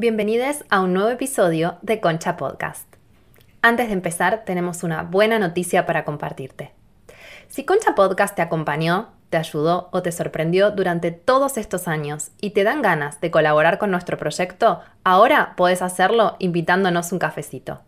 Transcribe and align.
Bienvenidos 0.00 0.64
a 0.70 0.80
un 0.80 0.94
nuevo 0.94 1.08
episodio 1.08 1.78
de 1.82 1.98
Concha 1.98 2.36
Podcast. 2.36 2.86
Antes 3.62 3.88
de 3.88 3.94
empezar, 3.94 4.44
tenemos 4.46 4.84
una 4.84 5.02
buena 5.02 5.40
noticia 5.40 5.86
para 5.86 6.04
compartirte. 6.04 6.70
Si 7.48 7.64
Concha 7.64 7.96
Podcast 7.96 8.36
te 8.36 8.42
acompañó, 8.42 9.08
te 9.28 9.38
ayudó 9.38 9.88
o 9.90 10.00
te 10.00 10.12
sorprendió 10.12 10.70
durante 10.70 11.10
todos 11.10 11.56
estos 11.56 11.88
años 11.88 12.30
y 12.40 12.50
te 12.50 12.62
dan 12.62 12.80
ganas 12.80 13.20
de 13.20 13.32
colaborar 13.32 13.78
con 13.78 13.90
nuestro 13.90 14.16
proyecto, 14.16 14.82
ahora 15.02 15.54
puedes 15.56 15.82
hacerlo 15.82 16.36
invitándonos 16.38 17.10
un 17.10 17.18
cafecito. 17.18 17.80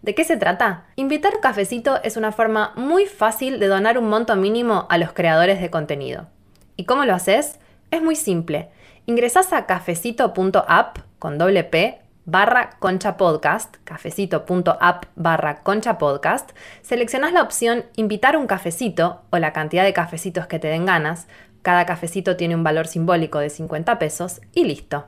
¿De 0.00 0.14
qué 0.14 0.24
se 0.24 0.38
trata? 0.38 0.86
Invitar 0.96 1.34
un 1.34 1.42
cafecito 1.42 2.02
es 2.02 2.16
una 2.16 2.32
forma 2.32 2.72
muy 2.76 3.04
fácil 3.04 3.60
de 3.60 3.66
donar 3.66 3.98
un 3.98 4.08
monto 4.08 4.36
mínimo 4.36 4.86
a 4.88 4.96
los 4.96 5.12
creadores 5.12 5.60
de 5.60 5.68
contenido. 5.68 6.28
¿Y 6.76 6.86
cómo 6.86 7.04
lo 7.04 7.14
haces? 7.14 7.58
Es 7.90 8.00
muy 8.00 8.16
simple. 8.16 8.70
Ingresás 9.04 9.52
a 9.52 9.66
cafecito.app 9.66 11.11
con 11.22 11.38
doble 11.38 11.62
P 11.62 12.00
barra 12.24 12.70
concha 12.80 13.16
podcast, 13.16 13.76
cafecito.app 13.84 15.04
barra 15.14 15.62
concha 15.62 15.96
podcast, 15.96 16.50
seleccionás 16.82 17.32
la 17.32 17.42
opción 17.42 17.84
invitar 17.94 18.36
un 18.36 18.48
cafecito 18.48 19.22
o 19.30 19.38
la 19.38 19.52
cantidad 19.52 19.84
de 19.84 19.92
cafecitos 19.92 20.48
que 20.48 20.58
te 20.58 20.66
den 20.66 20.84
ganas, 20.84 21.28
cada 21.62 21.86
cafecito 21.86 22.36
tiene 22.36 22.56
un 22.56 22.64
valor 22.64 22.88
simbólico 22.88 23.38
de 23.38 23.50
50 23.50 24.00
pesos 24.00 24.40
y 24.52 24.64
listo. 24.64 25.04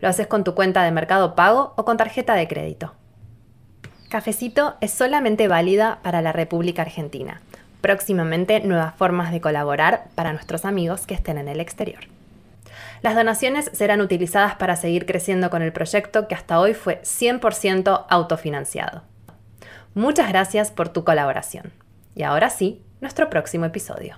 Lo 0.00 0.08
haces 0.08 0.26
con 0.26 0.42
tu 0.42 0.56
cuenta 0.56 0.82
de 0.82 0.90
mercado 0.90 1.36
pago 1.36 1.74
o 1.76 1.84
con 1.84 1.96
tarjeta 1.96 2.34
de 2.34 2.48
crédito. 2.48 2.96
Cafecito 4.08 4.74
es 4.80 4.90
solamente 4.90 5.46
válida 5.46 6.00
para 6.02 6.22
la 6.22 6.32
República 6.32 6.82
Argentina. 6.82 7.40
Próximamente 7.82 8.58
nuevas 8.62 8.96
formas 8.96 9.30
de 9.30 9.40
colaborar 9.40 10.08
para 10.16 10.32
nuestros 10.32 10.64
amigos 10.64 11.06
que 11.06 11.14
estén 11.14 11.38
en 11.38 11.46
el 11.46 11.60
exterior. 11.60 12.15
Las 13.02 13.14
donaciones 13.14 13.70
serán 13.72 14.00
utilizadas 14.00 14.54
para 14.56 14.76
seguir 14.76 15.06
creciendo 15.06 15.50
con 15.50 15.62
el 15.62 15.72
proyecto 15.72 16.28
que 16.28 16.34
hasta 16.34 16.58
hoy 16.58 16.74
fue 16.74 17.00
100% 17.02 18.06
autofinanciado. 18.08 19.02
Muchas 19.94 20.28
gracias 20.28 20.70
por 20.70 20.88
tu 20.88 21.04
colaboración. 21.04 21.72
Y 22.14 22.22
ahora 22.22 22.50
sí, 22.50 22.82
nuestro 23.00 23.28
próximo 23.30 23.66
episodio. 23.66 24.16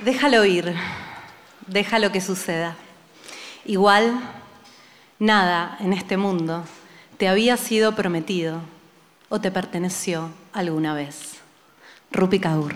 Déjalo 0.00 0.44
ir, 0.44 0.74
déjalo 1.66 2.12
que 2.12 2.20
suceda. 2.20 2.76
Igual, 3.66 4.20
nada 5.18 5.76
en 5.80 5.92
este 5.92 6.16
mundo 6.16 6.64
te 7.16 7.28
había 7.28 7.56
sido 7.56 7.94
prometido 7.94 8.60
o 9.28 9.40
te 9.40 9.50
perteneció 9.50 10.30
alguna 10.52 10.94
vez. 10.94 11.38
Rupi 12.12 12.38
Kaur. 12.38 12.74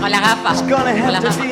Con 0.00 0.10
la 0.10 0.20
gafa. 0.20 0.54
Con 0.66 1.12
las 1.12 1.22
gafas 1.22 1.44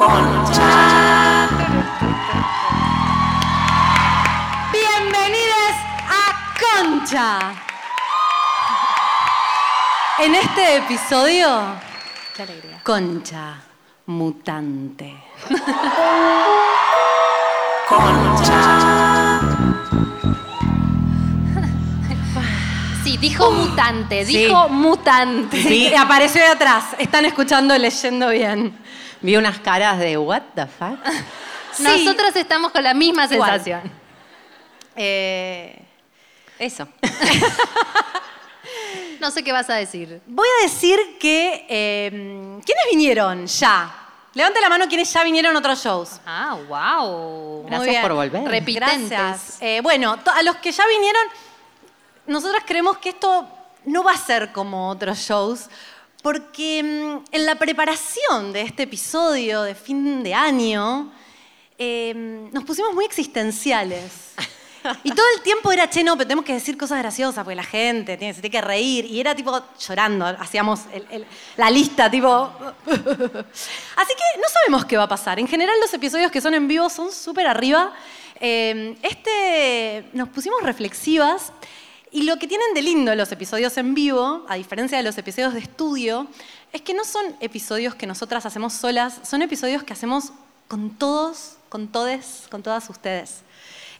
cantando. 0.00 1.64
Bienvenidos 4.72 5.74
a 6.08 6.22
Concha. 6.58 7.38
En 10.18 10.34
este 10.34 10.76
episodio, 10.76 11.48
Qué 12.34 12.42
alegría. 12.42 12.80
Concha 12.82 13.56
mutante. 14.06 15.16
Sí, 23.04 23.16
dijo 23.16 23.50
mutante, 23.50 24.24
dijo 24.24 24.68
mutante. 24.68 25.62
Sí, 25.62 25.94
apareció 25.94 26.40
de 26.42 26.48
atrás. 26.48 26.84
Están 26.98 27.24
escuchando, 27.24 27.76
leyendo 27.76 28.28
bien. 28.30 28.78
Vi 29.22 29.36
unas 29.36 29.58
caras 29.60 29.98
de 29.98 30.16
what 30.18 30.42
the 30.54 30.66
fuck. 30.66 30.98
Sí. 31.72 31.84
Nosotros 31.84 32.34
estamos 32.34 32.72
con 32.72 32.82
la 32.82 32.92
misma 32.94 33.26
Igual. 33.30 33.50
sensación. 33.52 33.92
Eh, 34.96 35.80
Eso. 36.58 36.88
No 39.20 39.30
sé 39.30 39.44
qué 39.44 39.52
vas 39.52 39.68
a 39.68 39.74
decir. 39.74 40.20
voy 40.26 40.48
a 40.60 40.62
decir 40.62 40.98
que. 41.18 41.66
eh, 41.68 42.08
¿Quiénes 42.64 42.84
vinieron 42.90 43.46
ya? 43.46 43.94
Levante 44.32 44.60
la 44.60 44.68
mano 44.68 44.86
quienes 44.88 45.12
ya 45.12 45.22
vinieron 45.24 45.54
a 45.54 45.58
otros 45.58 45.82
shows. 45.82 46.20
Ah, 46.24 46.56
wow. 46.68 47.64
Gracias 47.66 47.88
bien. 47.90 48.02
por 48.02 48.12
volver. 48.14 48.44
Repitentes. 48.48 49.10
Gracias. 49.10 49.58
Eh, 49.60 49.80
bueno, 49.82 50.18
to- 50.20 50.30
a 50.30 50.42
los 50.42 50.56
que 50.56 50.72
ya 50.72 50.86
vinieron, 50.86 51.22
nosotras 52.26 52.62
creemos 52.66 52.98
que 52.98 53.10
esto 53.10 53.46
no 53.84 54.02
va 54.04 54.12
a 54.12 54.16
ser 54.16 54.52
como 54.52 54.88
otros 54.88 55.18
shows, 55.18 55.68
porque 56.22 56.82
mm, 56.82 57.24
en 57.34 57.46
la 57.46 57.54
preparación 57.56 58.52
de 58.52 58.62
este 58.62 58.84
episodio 58.84 59.62
de 59.62 59.74
fin 59.74 60.22
de 60.22 60.34
año, 60.34 61.10
eh, 61.78 62.48
nos 62.52 62.64
pusimos 62.64 62.94
muy 62.94 63.04
existenciales. 63.04 64.34
Y 65.04 65.10
todo 65.12 65.26
el 65.36 65.42
tiempo 65.42 65.70
era, 65.70 65.90
che, 65.90 66.02
no, 66.02 66.16
pero 66.16 66.26
tenemos 66.28 66.44
que 66.46 66.54
decir 66.54 66.78
cosas 66.78 67.00
graciosas, 67.00 67.44
porque 67.44 67.54
la 67.54 67.62
gente 67.64 68.16
tiene, 68.16 68.32
se 68.32 68.40
tiene 68.40 68.50
que 68.50 68.62
reír. 68.62 69.04
Y 69.04 69.20
era 69.20 69.34
tipo 69.34 69.62
llorando, 69.78 70.24
hacíamos 70.24 70.80
el- 70.94 71.06
el- 71.10 71.26
la 71.58 71.68
lista, 71.68 72.10
tipo... 72.10 72.50
Así 72.86 74.14
que 74.14 74.40
no 74.40 74.48
sabemos 74.50 74.86
qué 74.86 74.96
va 74.96 75.02
a 75.02 75.08
pasar. 75.08 75.38
En 75.38 75.46
general 75.46 75.74
los 75.82 75.92
episodios 75.92 76.30
que 76.32 76.40
son 76.40 76.54
en 76.54 76.66
vivo 76.66 76.88
son 76.88 77.12
súper 77.12 77.46
arriba. 77.46 77.92
Eh, 78.40 78.96
este 79.02 80.06
nos 80.14 80.30
pusimos 80.30 80.62
reflexivas 80.62 81.52
y 82.12 82.22
lo 82.24 82.38
que 82.38 82.48
tienen 82.48 82.74
de 82.74 82.82
lindo 82.82 83.14
los 83.14 83.30
episodios 83.30 83.76
en 83.78 83.94
vivo, 83.94 84.44
a 84.48 84.56
diferencia 84.56 84.98
de 84.98 85.04
los 85.04 85.16
episodios 85.16 85.54
de 85.54 85.60
estudio, 85.60 86.26
es 86.72 86.82
que 86.82 86.92
no 86.92 87.04
son 87.04 87.24
episodios 87.40 87.94
que 87.94 88.06
nosotras 88.06 88.46
hacemos 88.46 88.72
solas, 88.72 89.20
son 89.22 89.42
episodios 89.42 89.82
que 89.84 89.92
hacemos 89.92 90.32
con 90.66 90.90
todos, 90.90 91.56
con 91.68 91.88
todes, 91.88 92.46
con 92.50 92.62
todas 92.62 92.88
ustedes. 92.90 93.42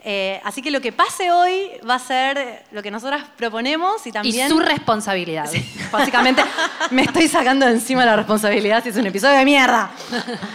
Eh, 0.03 0.41
así 0.45 0.63
que 0.63 0.71
lo 0.71 0.81
que 0.81 0.93
pase 0.93 1.31
hoy 1.31 1.71
va 1.89 1.97
a 1.97 1.99
ser 1.99 2.65
lo 2.73 2.83
que 2.83 2.91
nosotras 2.91 3.25
proponemos 3.37 4.07
y 4.07 4.13
también... 4.13 4.47
Y 4.47 4.51
su 4.51 4.59
responsabilidad. 4.59 5.49
Básicamente, 5.93 6.43
me 6.91 7.03
estoy 7.03 7.29
sacando 7.29 7.67
de 7.67 7.73
encima 7.73 8.05
la 8.05 8.17
responsabilidad 8.17 8.83
si 8.83 8.89
es 8.89 8.97
un 8.97 9.07
episodio 9.07 9.39
de 9.39 9.45
mierda. 9.45 9.91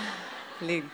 Lindo. 0.61 0.89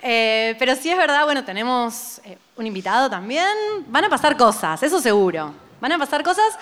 Eh, 0.00 0.54
pero 0.58 0.76
sí 0.76 0.90
es 0.90 0.96
verdad, 0.96 1.24
bueno, 1.24 1.44
tenemos 1.44 2.20
eh, 2.24 2.38
un 2.56 2.66
invitado 2.66 3.10
también. 3.10 3.48
Van 3.88 4.04
a 4.04 4.08
pasar 4.08 4.36
cosas, 4.36 4.82
eso 4.82 5.00
seguro. 5.00 5.67
Van 5.80 5.92
a 5.92 5.98
pasar 5.98 6.22
cosas. 6.22 6.56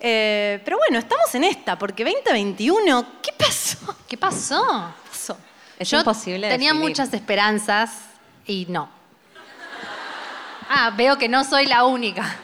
eh, 0.00 0.60
pero 0.64 0.78
bueno, 0.78 0.98
estamos 0.98 1.34
en 1.34 1.44
esta, 1.44 1.78
porque 1.78 2.04
2021, 2.04 3.06
¿qué 3.22 3.32
pasó? 3.32 3.96
¿Qué 4.08 4.16
pasó? 4.16 4.64
¿Qué 5.04 5.10
pasó? 5.10 5.38
Es 5.78 5.90
Yo 5.90 5.98
imposible 5.98 6.48
tenía 6.48 6.70
definir. 6.70 6.88
muchas 6.90 7.12
esperanzas 7.12 7.90
y 8.46 8.66
no. 8.68 8.88
Ah, 10.68 10.92
veo 10.96 11.18
que 11.18 11.28
no 11.28 11.44
soy 11.44 11.66
la 11.66 11.84
única. 11.84 12.36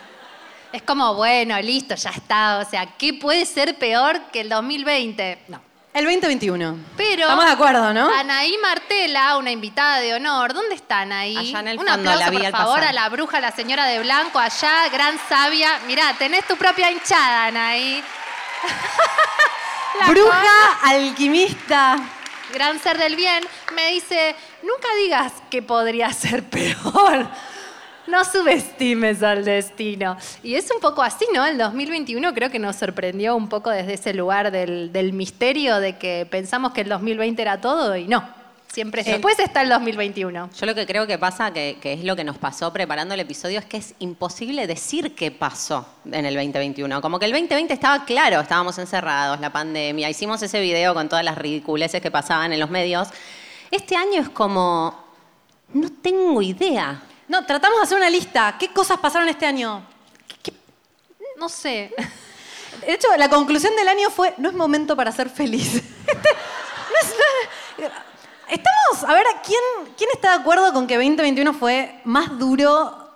Es 0.72 0.82
como, 0.82 1.14
bueno, 1.14 1.58
listo, 1.62 1.94
ya 1.94 2.10
está. 2.10 2.58
O 2.58 2.69
sea, 2.69 2.84
¿qué 2.98 3.14
puede 3.14 3.46
ser 3.46 3.78
peor 3.78 4.20
que 4.32 4.40
el 4.42 4.48
2020? 4.50 5.44
No. 5.48 5.62
El 5.98 6.04
2021. 6.04 6.76
Pero. 6.96 7.22
Estamos 7.22 7.44
de 7.44 7.50
acuerdo, 7.50 7.92
¿no? 7.92 8.08
Anaí 8.14 8.56
Martela, 8.62 9.36
una 9.36 9.50
invitada 9.50 9.98
de 9.98 10.14
honor. 10.14 10.52
¿Dónde 10.54 10.76
está 10.76 11.00
Anaí? 11.00 11.36
Allá 11.36 11.58
en 11.58 11.68
el 11.68 11.78
Un 11.78 11.86
fondo, 11.86 12.10
aplauso, 12.10 12.20
la 12.20 12.30
vi 12.30 12.36
por 12.36 12.46
al 12.46 12.52
favor, 12.52 12.74
pasar. 12.76 12.88
a 12.88 12.92
la 12.92 13.08
bruja, 13.08 13.40
la 13.40 13.50
señora 13.50 13.84
de 13.86 13.98
blanco, 13.98 14.38
allá, 14.38 14.88
gran 14.92 15.18
sabia. 15.28 15.80
Mirá, 15.88 16.14
tenés 16.16 16.46
tu 16.46 16.56
propia 16.56 16.90
hinchada, 16.92 17.46
Anaí. 17.46 18.02
La 19.98 20.06
Bruja, 20.06 20.78
alquimista. 20.84 21.96
gran 22.52 22.78
ser 22.78 22.98
del 22.98 23.16
bien, 23.16 23.42
me 23.74 23.88
dice, 23.90 24.36
nunca 24.62 24.86
digas 25.02 25.32
que 25.50 25.60
podría 25.62 26.12
ser 26.12 26.44
peor. 26.48 27.26
No 28.08 28.25
subestimes 28.25 29.22
al 29.22 29.44
destino. 29.44 30.16
Y 30.43 30.55
es 30.55 30.70
un 30.70 30.81
poco 30.81 31.02
así, 31.02 31.26
¿no? 31.34 31.44
El 31.44 31.58
2021 31.58 32.32
creo 32.32 32.50
que 32.50 32.58
nos 32.58 32.76
sorprendió 32.76 33.37
un 33.37 33.49
poco 33.49 33.70
desde 33.70 33.94
ese 33.94 34.14
lugar 34.14 34.50
del, 34.50 34.93
del 34.93 35.12
misterio 35.12 35.78
de 35.78 35.99
que 35.99 36.26
pensamos 36.31 36.72
que 36.72 36.81
el 36.81 36.88
2020 36.88 37.43
era 37.43 37.60
todo 37.60 37.96
y 37.96 38.08
no. 38.08 38.38
Siempre 38.72 39.02
después 39.02 39.38
está 39.38 39.62
el 39.62 39.70
2021. 39.70 40.50
Yo 40.58 40.66
lo 40.66 40.75
que 40.75 40.87
creo 40.87 41.06
que 41.06 41.19
pasa, 41.19 41.52
que, 41.52 41.78
que, 41.81 41.94
es 41.94 42.05
lo 42.05 42.14
que 42.16 42.22
nos 42.22 42.37
pasó 42.37 42.70
preparando 42.70 43.14
el 43.14 43.20
episodio, 43.20 43.58
es 43.58 43.64
que 43.64 43.78
es 43.78 43.94
imposible 43.99 44.66
decir 44.66 45.14
qué 45.14 45.31
pasó 45.31 45.87
en 46.05 46.26
el 46.26 46.34
2021. 46.34 47.00
Como 47.00 47.19
que 47.19 47.25
el 47.25 47.32
2020 47.32 47.72
estaba 47.72 48.05
claro, 48.05 48.40
estábamos 48.40 48.78
encerrados, 48.78 49.40
la 49.40 49.50
pandemia, 49.50 50.10
hicimos 50.10 50.43
ese 50.43 50.60
video 50.60 50.93
con 50.93 51.08
todas 51.08 51.25
las 51.25 51.38
ridiculeces 51.38 52.02
que 52.02 52.10
pasaban 52.10 52.52
en 52.52 52.60
los 52.60 52.69
medios. 52.69 53.08
Este 53.70 53.96
año 53.96 54.20
es 54.20 54.28
como, 54.28 54.94
no 55.72 55.90
tengo 56.02 56.43
idea. 56.43 57.02
No, 57.28 57.44
tratamos 57.44 57.78
de 57.78 57.82
hacer 57.84 57.98
una 57.98 58.10
lista. 58.10 58.56
¿Qué 58.58 58.69
cosas 58.69 58.98
pasaron 58.98 59.28
este 59.28 59.46
año? 59.46 59.82
¿Qué, 60.42 60.52
No 61.36 61.48
sé. 61.48 61.94
De 62.80 62.94
hecho, 62.94 63.08
la 63.16 63.28
conclusión 63.28 63.76
del 63.76 63.88
año 63.88 64.10
fue, 64.10 64.34
no 64.38 64.48
es 64.48 64.54
momento 64.54 64.96
para 64.96 65.12
ser 65.12 65.28
feliz. 65.28 65.75
no 66.06 67.86
es, 67.86 67.92
Estamos, 68.48 69.04
a 69.06 69.12
ver, 69.12 69.26
¿quién, 69.44 69.92
¿quién 69.96 70.08
está 70.14 70.30
de 70.30 70.40
acuerdo 70.40 70.72
con 70.72 70.86
que 70.86 70.96
2021 70.96 71.52
fue 71.52 72.00
más 72.04 72.38
duro 72.38 73.08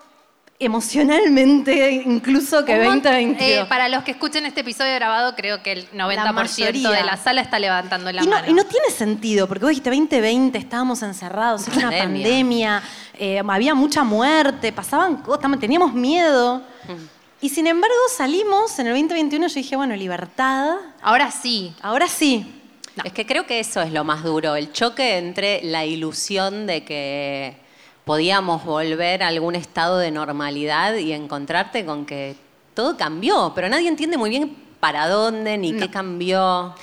emocionalmente 0.65 1.91
incluso 2.07 2.65
que 2.65 2.79
2022. 2.79 3.41
Eh, 3.41 3.67
para 3.69 3.89
los 3.89 4.05
que 4.05 4.13
escuchen 4.13 4.47
este 4.47 4.61
episodio 4.61 4.95
grabado, 4.95 5.35
creo 5.35 5.63
que 5.63 5.73
el 5.73 5.91
90% 5.91 6.73
de 6.73 7.05
la 7.05 7.17
sala 7.17 7.41
está 7.41 7.59
levantando 7.59 8.13
la 8.13 8.23
y 8.23 8.29
mano. 8.29 8.49
y 8.49 8.53
no 8.53 8.65
tiene 8.65 8.91
sentido, 8.91 9.49
porque 9.49 9.65
vos 9.65 9.71
dijiste 9.71 9.91
2020, 9.91 10.59
estábamos 10.59 11.03
encerrados, 11.03 11.67
era 11.69 11.89
una 11.89 11.99
pandemia, 11.99 12.83
eh, 13.19 13.43
había 13.47 13.75
mucha 13.75 14.05
muerte, 14.05 14.73
pasaban 14.73 15.17
cosas, 15.19 15.59
teníamos 15.61 15.93
miedo. 15.93 16.59
Mm. 16.89 17.45
Y 17.45 17.49
sin 17.49 17.67
embargo 17.67 17.97
salimos 18.15 18.79
en 18.79 18.87
el 18.87 18.93
2021, 18.93 19.49
yo 19.49 19.55
dije, 19.55 19.77
bueno, 19.77 19.97
libertad. 19.97 20.77
Ahora 21.03 21.31
sí. 21.31 21.75
Ahora 21.83 22.07
sí. 22.07 22.61
Es 23.05 23.13
que 23.13 23.27
creo 23.27 23.47
que 23.47 23.59
eso 23.59 23.81
es 23.81 23.93
lo 23.93 24.05
más 24.05 24.23
duro, 24.23 24.55
el 24.55 24.73
choque 24.73 25.17
entre 25.17 25.63
la 25.65 25.85
ilusión 25.85 26.67
de 26.67 26.85
que 26.85 27.57
podíamos 28.05 28.65
volver 28.65 29.23
a 29.23 29.29
algún 29.29 29.55
estado 29.55 29.99
de 29.99 30.11
normalidad 30.11 30.95
y 30.97 31.13
encontrarte 31.13 31.87
con 31.87 32.05
que 32.05 32.37
todo 32.75 32.97
cambió, 32.97 33.53
pero 33.55 33.69
nadie 33.69 33.89
entiende 33.89 34.19
muy 34.19 34.31
bien 34.31 34.57
para 34.79 35.09
dónde 35.09 35.57
ni 35.57 35.73
qué 35.73 35.91
cambió. 35.91 36.75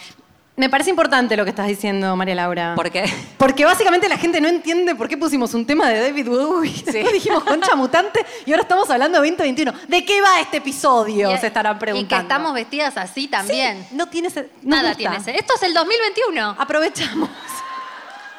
Me 0.59 0.69
parece 0.69 0.89
importante 0.89 1.38
lo 1.38 1.45
que 1.45 1.51
estás 1.51 1.67
diciendo, 1.67 2.17
María 2.17 2.35
Laura. 2.35 2.75
¿Por 2.75 2.91
qué? 2.91 3.06
Porque 3.38 3.63
básicamente 3.63 4.09
la 4.09 4.17
gente 4.17 4.41
no 4.41 4.50
entiende 4.50 4.94
por 4.94 5.07
qué 5.07 5.15
pusimos 5.15 5.53
un 5.53 5.65
tema 5.65 5.88
de 5.88 6.01
David 6.01 6.27
Bowie. 6.27 6.83
Sí. 6.85 7.01
dijimos 7.13 7.45
concha 7.45 7.77
mutante 7.77 8.25
y 8.45 8.51
ahora 8.51 8.63
estamos 8.63 8.89
hablando 8.89 9.21
de 9.21 9.29
2021. 9.29 9.73
¿De 9.88 10.03
qué 10.03 10.19
va 10.19 10.41
este 10.41 10.57
episodio? 10.57 11.29
se 11.38 11.47
estarán 11.47 11.79
preguntando. 11.79 12.13
Y 12.13 12.17
que 12.17 12.21
estamos 12.21 12.53
vestidas 12.53 12.97
así 12.97 13.29
también. 13.29 13.88
no 13.91 14.09
tiene 14.09 14.27
Nada 14.63 14.95
tiene 14.95 15.15
Esto 15.15 15.53
es 15.56 15.63
el 15.63 15.73
2021. 15.73 16.57
Aprovechamos. 16.59 17.29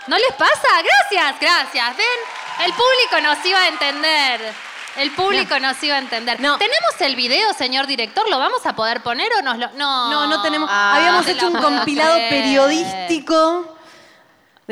¿No 0.06 0.16
les 0.18 0.32
pasa? 0.36 0.68
Gracias, 0.84 1.40
gracias. 1.40 1.96
Ven, 1.96 2.66
el 2.66 2.72
público 2.74 3.22
nos 3.22 3.46
iba 3.46 3.62
a 3.62 3.68
entender. 3.68 4.69
El 4.96 5.10
público 5.12 5.58
no. 5.58 5.68
nos 5.68 5.82
iba 5.82 5.96
a 5.96 5.98
entender. 5.98 6.40
No. 6.40 6.58
¿Tenemos 6.58 7.00
el 7.00 7.16
video, 7.16 7.52
señor 7.54 7.86
director? 7.86 8.28
¿Lo 8.28 8.38
vamos 8.38 8.64
a 8.66 8.74
poder 8.74 9.02
poner 9.02 9.28
o 9.38 9.42
nos 9.42 9.58
lo.? 9.58 9.70
No. 9.72 10.10
No, 10.10 10.26
no 10.26 10.42
tenemos. 10.42 10.68
Ah, 10.70 10.96
Habíamos 10.96 11.26
hecho 11.28 11.48
un 11.48 11.56
compilado 11.56 12.18
periodístico 12.28 13.76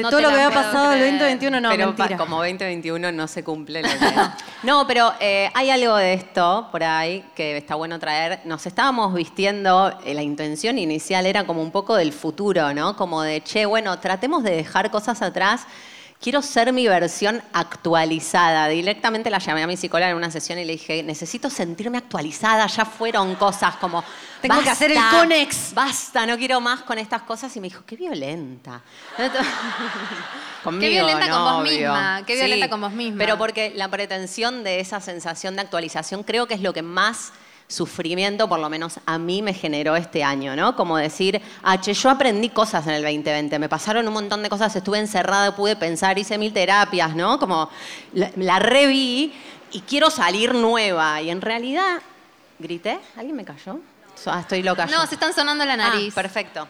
de 0.03 0.11
todo 0.11 0.21
lo 0.21 0.29
que 0.29 0.35
había 0.35 0.51
pasado 0.51 0.93
el 0.93 1.01
2021. 1.01 1.61
No, 1.61 1.71
pero 1.97 2.17
como 2.17 2.37
2021 2.37 3.11
no 3.13 3.27
se 3.27 3.43
cumple 3.43 3.83
lo 3.83 3.89
que. 3.89 4.15
no, 4.63 4.87
pero 4.87 5.13
eh, 5.19 5.51
hay 5.55 5.71
algo 5.71 5.97
de 5.97 6.15
esto 6.15 6.69
por 6.71 6.85
ahí 6.85 7.25
que 7.35 7.57
está 7.57 7.75
bueno 7.75 7.99
traer. 7.99 8.41
Nos 8.45 8.65
estábamos 8.67 9.13
vistiendo, 9.15 9.99
eh, 10.05 10.15
la 10.15 10.23
intención 10.23 10.79
inicial 10.79 11.27
era 11.27 11.45
como 11.45 11.63
un 11.63 11.73
poco 11.73 11.97
del 11.97 12.13
futuro, 12.13 12.73
¿no? 12.75 12.97
Como 12.97 13.23
de, 13.23 13.43
che, 13.43 13.67
bueno, 13.67 13.99
tratemos 13.99 14.45
de 14.45 14.53
dejar 14.53 14.91
cosas 14.91 15.21
atrás 15.23 15.63
quiero 16.21 16.43
ser 16.43 16.73
mi 16.73 16.87
versión 16.87 17.43
actualizada. 17.53 18.69
Directamente 18.69 19.31
la 19.31 19.39
llamé 19.39 19.63
a 19.63 19.67
mi 19.67 19.77
psicóloga 19.77 20.11
en 20.11 20.17
una 20.17 20.31
sesión 20.31 20.59
y 20.59 20.65
le 20.65 20.73
dije, 20.73 21.03
necesito 21.03 21.51
sentirme 21.51 21.99
actualizada, 21.99 22.67
ya 22.67 22.85
fueron 22.85 23.35
cosas 23.37 23.77
como... 23.77 24.05
Tengo 24.41 24.61
que 24.63 24.71
hacer 24.71 24.93
el 24.93 24.99
conex. 25.11 25.75
Basta, 25.75 26.25
no 26.25 26.37
quiero 26.39 26.61
más 26.61 26.83
con 26.83 26.99
estas 26.99 27.23
cosas. 27.23 27.55
Y 27.57 27.61
me 27.61 27.69
dijo, 27.69 27.83
qué 27.85 27.97
violenta. 27.97 28.81
Conmigo, 30.63 30.81
qué 30.81 30.91
violenta 30.91 31.29
con 31.29 31.45
vos 31.45 31.63
misma. 31.65 32.23
Qué 32.25 32.35
violenta 32.35 32.69
con 32.69 32.81
vos 32.81 32.93
misma. 32.93 33.19
Pero 33.19 33.39
porque 33.39 33.73
la 33.75 33.89
pretensión 33.89 34.63
de 34.63 34.81
esa 34.81 35.01
sensación 35.01 35.57
de 35.57 35.63
actualización 35.63 36.23
creo 36.23 36.47
que 36.47 36.55
es 36.55 36.61
lo 36.61 36.73
que 36.73 36.83
más 36.83 37.33
sufrimiento, 37.69 38.49
por 38.49 38.59
lo 38.59 38.71
menos 38.71 38.99
a 39.05 39.19
mí 39.19 39.43
me 39.43 39.53
generó 39.53 39.95
este 39.95 40.25
año, 40.25 40.57
¿no? 40.57 40.75
Como 40.75 40.97
decir, 40.97 41.41
ah, 41.63 41.79
che, 41.79 41.93
yo 41.93 42.09
aprendí 42.09 42.49
cosas 42.49 42.87
en 42.87 42.95
el 42.95 43.03
2020, 43.03 43.59
me 43.59 43.69
pasaron 43.69 44.09
un 44.09 44.15
montón 44.15 44.43
de 44.43 44.49
cosas, 44.49 44.75
estuve 44.75 44.99
encerrada, 44.99 45.55
pude 45.55 45.77
pensar, 45.77 46.19
hice 46.19 46.39
mil 46.39 46.53
terapias, 46.53 47.15
¿no? 47.15 47.39
Como 47.39 47.69
la, 48.15 48.59
reví 48.59 49.35
y 49.71 49.81
quiero 49.83 50.09
salir 50.09 50.55
nueva. 50.55 51.21
Y 51.21 51.29
en 51.29 51.43
realidad, 51.43 52.01
¿grité? 52.59 52.99
¿Alguien 53.17 53.37
me 53.37 53.45
cayó? 53.45 53.79
Ah, 54.27 54.41
estoy 54.41 54.63
loca. 54.63 54.87
No, 54.87 55.07
se 55.07 55.15
están 55.15 55.35
sonando 55.35 55.65
la 55.65 55.77
nariz. 55.77 56.13
Ah, 56.13 56.15
perfecto. 56.15 56.67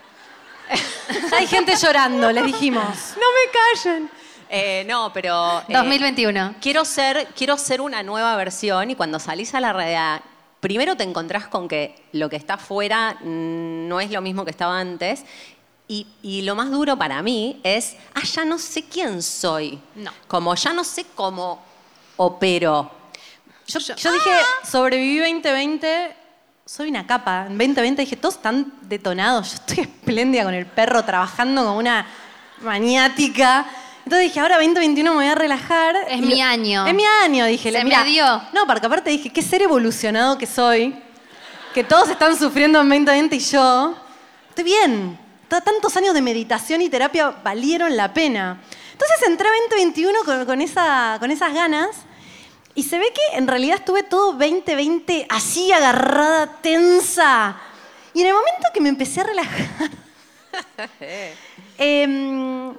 Hay 1.32 1.46
gente 1.46 1.74
llorando, 1.76 2.30
les 2.32 2.44
dijimos. 2.44 2.84
No 3.14 3.26
me 3.32 3.84
callen. 3.84 4.10
Eh, 4.50 4.84
no, 4.88 5.12
pero... 5.12 5.62
2021. 5.68 6.40
Eh, 6.40 6.54
quiero, 6.60 6.84
ser, 6.84 7.28
quiero 7.36 7.56
ser 7.56 7.80
una 7.80 8.02
nueva 8.02 8.34
versión 8.36 8.90
y 8.90 8.96
cuando 8.96 9.18
salís 9.18 9.54
a 9.54 9.60
la 9.60 9.72
realidad 9.72 10.22
primero 10.60 10.96
te 10.96 11.05
encontrás 11.05 11.49
con 11.49 11.69
que 11.69 11.94
lo 12.12 12.28
que 12.28 12.37
está 12.37 12.55
afuera 12.55 13.19
no 13.22 14.00
es 14.00 14.10
lo 14.10 14.20
mismo 14.20 14.44
que 14.44 14.50
estaba 14.50 14.78
antes. 14.78 15.25
Y, 15.90 16.43
lo 16.43 16.55
más 16.55 16.70
duro 16.70 16.99
para 16.99 17.22
mí 17.22 17.60
es, 17.62 17.96
ah, 18.14 18.22
ya 18.22 18.44
no 18.44 18.58
sé 18.58 18.84
quién 18.84 19.22
soy. 19.22 19.78
No. 19.94 20.12
Como 20.26 20.55
ya 20.55 20.75
no 20.75 20.84
sé 20.84 21.06
cómo 21.14 21.62
opero. 22.19 22.90
Yo, 23.66 23.78
dije, 24.12 24.31
sobreviví 24.70 25.19
2020, 25.19 26.14
soy 26.66 26.90
una 26.90 27.06
capa. 27.06 27.46
En 27.46 27.56
2020 27.56 28.02
dije, 28.02 28.16
todos 28.16 28.34
están 28.37 28.75
detonados. 28.82 29.50
Yo 29.50 29.54
estoy 29.56 29.84
espléndida 29.84 30.44
con 30.44 30.52
el 30.52 30.66
perro, 30.66 31.02
trabajando 31.04 31.64
como 31.64 31.78
una 31.78 32.06
maniática. 32.61 33.66
Entonces 34.08 34.28
dije, 34.28 34.40
ahora 34.40 34.56
2021 34.56 35.10
me 35.10 35.16
voy 35.16 35.26
a 35.26 35.34
relajar. 35.34 35.94
Es 36.08 36.22
mi 36.22 36.40
año. 36.40 36.87
Es 36.87 36.94
mi 36.94 37.05
año, 37.05 37.44
dije. 37.44 37.70
Se 37.70 37.84
me 37.84 38.05
dio. 38.05 38.25
No, 38.55 38.66
porque 38.66 38.87
aparte 38.87 39.10
dije, 39.10 39.28
qué 39.28 39.43
ser 39.43 39.60
evolucionado 39.60 40.38
que 40.38 40.46
soy. 40.46 40.99
Que 41.75 41.84
todos 41.84 42.08
están 42.08 42.34
sufriendo 42.34 42.81
en 42.81 42.88
2020 42.88 43.37
y 43.37 43.38
yo. 43.38 43.94
Estoy 44.49 44.64
bien. 44.64 45.19
Tantos 45.49 45.94
años 45.99 46.14
de 46.14 46.22
meditación 46.22 46.81
y 46.81 46.88
terapia 46.88 47.35
valieron 47.44 47.94
la 47.99 48.14
pena. 48.14 48.59
Entonces 48.92 49.26
entré 49.26 49.47
a 49.47 49.52
2021 49.68 50.21
con, 50.25 50.47
con, 50.47 50.62
esa, 50.62 51.18
con 51.21 51.30
esas 51.30 51.52
ganas. 51.52 51.90
Y 52.75 52.85
se 52.85 52.99
ve 52.99 53.12
que 53.14 53.37
en 53.37 53.47
realidad 53.47 53.76
estuve 53.76 54.04
todo 54.04 54.32
2020 54.32 55.26
así 55.28 55.71
agarrada, 55.71 56.47
tensa. 56.62 57.61
Y 58.14 58.23
en 58.23 58.28
el 58.28 58.32
momento 58.32 58.68
que 58.73 58.80
me 58.80 58.88
empecé 58.88 59.21
a 59.21 59.25
relajar, 59.25 59.90
eh, 61.78 62.73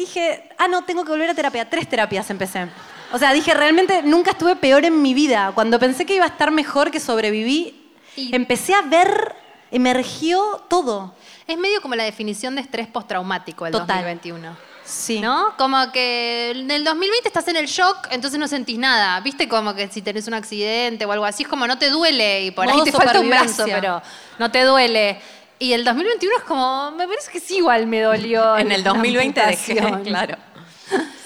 dije, 0.00 0.48
ah, 0.58 0.68
no, 0.68 0.84
tengo 0.84 1.04
que 1.04 1.10
volver 1.10 1.30
a 1.30 1.34
terapia. 1.34 1.68
Tres 1.68 1.88
terapias 1.88 2.28
empecé. 2.30 2.68
O 3.12 3.18
sea, 3.18 3.32
dije, 3.32 3.54
realmente 3.54 4.02
nunca 4.02 4.32
estuve 4.32 4.56
peor 4.56 4.84
en 4.84 5.02
mi 5.02 5.14
vida. 5.14 5.52
Cuando 5.54 5.78
pensé 5.78 6.06
que 6.06 6.14
iba 6.14 6.24
a 6.24 6.28
estar 6.28 6.50
mejor, 6.50 6.90
que 6.90 7.00
sobreviví, 7.00 7.92
empecé 8.16 8.74
a 8.74 8.82
ver, 8.82 9.34
emergió 9.70 10.64
todo. 10.68 11.14
Es 11.46 11.58
medio 11.58 11.80
como 11.80 11.94
la 11.94 12.04
definición 12.04 12.54
de 12.54 12.62
estrés 12.62 12.86
postraumático 12.86 13.66
el 13.66 13.72
2021. 13.72 14.56
Sí. 14.84 15.20
¿No? 15.20 15.54
Como 15.56 15.92
que 15.92 16.50
en 16.50 16.70
el 16.70 16.84
2020 16.84 17.28
estás 17.28 17.46
en 17.48 17.56
el 17.56 17.66
shock, 17.66 18.08
entonces 18.10 18.38
no 18.40 18.48
sentís 18.48 18.78
nada. 18.78 19.20
¿Viste? 19.20 19.48
Como 19.48 19.74
que 19.74 19.88
si 19.88 20.02
tenés 20.02 20.26
un 20.26 20.34
accidente 20.34 21.04
o 21.04 21.12
algo 21.12 21.24
así, 21.24 21.44
es 21.44 21.48
como 21.48 21.66
no 21.66 21.78
te 21.78 21.90
duele 21.90 22.44
y 22.46 22.50
por 22.50 22.68
ahí 22.68 22.82
te 22.84 22.92
falta 22.92 23.20
un 23.20 23.28
brazo, 23.28 23.64
pero 23.66 24.02
no 24.38 24.50
te 24.50 24.62
duele. 24.64 25.20
Y 25.62 25.74
el 25.74 25.84
2021 25.84 26.36
es 26.38 26.44
como, 26.44 26.90
me 26.92 27.06
parece 27.06 27.30
que 27.30 27.38
sí 27.38 27.58
igual 27.58 27.86
me 27.86 28.00
dolió. 28.00 28.56
en 28.58 28.72
el 28.72 28.82
2020 28.82 29.40
dejé, 29.40 29.74
claro. 30.04 30.36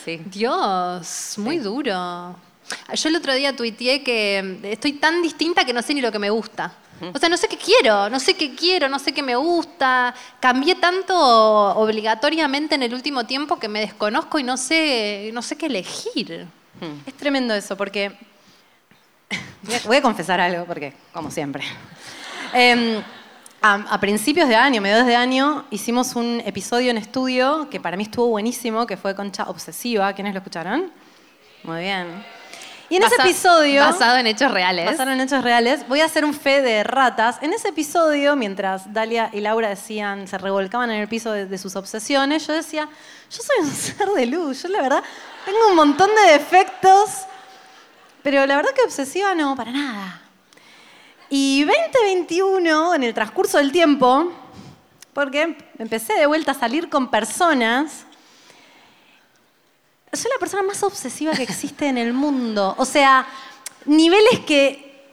Sí. 0.04 0.20
Dios, 0.26 1.36
muy 1.38 1.58
duro. 1.58 2.36
Yo 2.94 3.08
el 3.08 3.16
otro 3.16 3.32
día 3.32 3.54
tuiteé 3.54 4.02
que 4.02 4.58
estoy 4.64 4.94
tan 4.94 5.22
distinta 5.22 5.64
que 5.64 5.72
no 5.72 5.82
sé 5.82 5.94
ni 5.94 6.00
lo 6.00 6.10
que 6.10 6.18
me 6.18 6.30
gusta. 6.30 6.74
O 7.12 7.18
sea, 7.18 7.28
no 7.28 7.36
sé 7.36 7.48
qué 7.48 7.56
quiero, 7.56 8.08
no 8.08 8.18
sé 8.18 8.34
qué 8.34 8.54
quiero, 8.54 8.88
no 8.88 8.98
sé 8.98 9.12
qué 9.12 9.22
me 9.22 9.36
gusta. 9.36 10.14
Cambié 10.40 10.74
tanto 10.76 11.16
obligatoriamente 11.16 12.74
en 12.74 12.82
el 12.82 12.94
último 12.94 13.24
tiempo 13.26 13.58
que 13.58 13.68
me 13.68 13.80
desconozco 13.80 14.38
y 14.38 14.42
no 14.42 14.56
sé, 14.56 15.30
no 15.32 15.42
sé 15.42 15.56
qué 15.56 15.66
elegir. 15.66 16.46
Es 17.06 17.14
tremendo 17.14 17.54
eso, 17.54 17.76
porque 17.76 18.12
voy 19.86 19.98
a 19.98 20.02
confesar 20.02 20.40
algo, 20.40 20.64
porque 20.64 20.92
como 21.12 21.30
siempre. 21.30 21.62
Eh, 22.52 23.02
a, 23.66 23.98
principios 23.98 24.46
de 24.46 24.56
año, 24.56 24.82
mediados 24.82 25.06
de 25.06 25.16
año, 25.16 25.64
hicimos 25.70 26.16
un 26.16 26.42
episodio 26.44 26.90
en 26.90 26.98
estudio 26.98 27.68
que 27.70 27.80
para 27.80 27.96
mí 27.96 28.02
estuvo 28.02 28.26
buenísimo, 28.26 28.86
que 28.86 28.98
fue 28.98 29.14
Concha 29.14 29.44
Obsesiva. 29.44 30.12
¿Quiénes 30.12 30.34
lo 30.34 30.40
escucharon? 30.40 30.92
Muy 31.62 31.80
bien. 31.80 32.22
Y 32.90 32.96
en 32.96 33.04
ese 33.04 33.14
episodio... 33.14 33.80
Basado 33.80 34.18
en 34.18 34.26
hechos 34.26 34.52
reales. 34.52 34.84
Basado 34.84 35.12
en 35.12 35.20
hechos 35.22 35.42
reales. 35.42 35.88
Voy 35.88 36.02
a 36.02 36.04
hacer 36.04 36.26
un 36.26 36.34
fe 36.34 36.60
de 36.60 36.84
ratas. 36.84 37.38
En 37.40 37.54
ese 37.54 37.68
episodio, 37.68 38.36
mientras 38.36 38.92
Dalia 38.92 39.30
y 39.32 39.40
Laura 39.40 39.70
decían, 39.70 40.28
se 40.28 40.36
revolcaban 40.36 40.90
en 40.90 41.00
el 41.00 41.08
piso 41.08 41.32
de, 41.32 41.46
de 41.46 41.56
sus 41.56 41.74
obsesiones, 41.74 42.46
yo 42.46 42.52
decía, 42.52 42.86
yo 43.30 43.42
soy 43.42 43.64
un 43.64 43.70
ser 43.74 44.08
de 44.10 44.26
luz. 44.26 44.62
Yo 44.62 44.68
la 44.68 44.82
verdad 44.82 45.02
tengo 45.46 45.68
un 45.70 45.76
montón 45.76 46.10
de 46.14 46.32
defectos, 46.32 47.22
pero 48.22 48.44
la 48.44 48.56
verdad 48.56 48.72
que 48.74 48.82
obsesiva 48.82 49.34
no, 49.34 49.56
para 49.56 49.72
nada. 49.72 50.23
Y 51.36 51.64
2021, 51.64 52.94
en 52.94 53.02
el 53.02 53.12
transcurso 53.12 53.58
del 53.58 53.72
tiempo, 53.72 54.32
porque 55.12 55.56
empecé 55.80 56.14
de 56.14 56.26
vuelta 56.26 56.52
a 56.52 56.54
salir 56.54 56.88
con 56.88 57.10
personas 57.10 58.06
soy 60.12 60.30
la 60.32 60.38
persona 60.38 60.62
más 60.62 60.80
obsesiva 60.84 61.32
que 61.32 61.42
existe 61.42 61.88
en 61.88 61.98
el 61.98 62.12
mundo. 62.12 62.76
O 62.78 62.84
sea, 62.84 63.26
niveles 63.84 64.38
que 64.46 65.12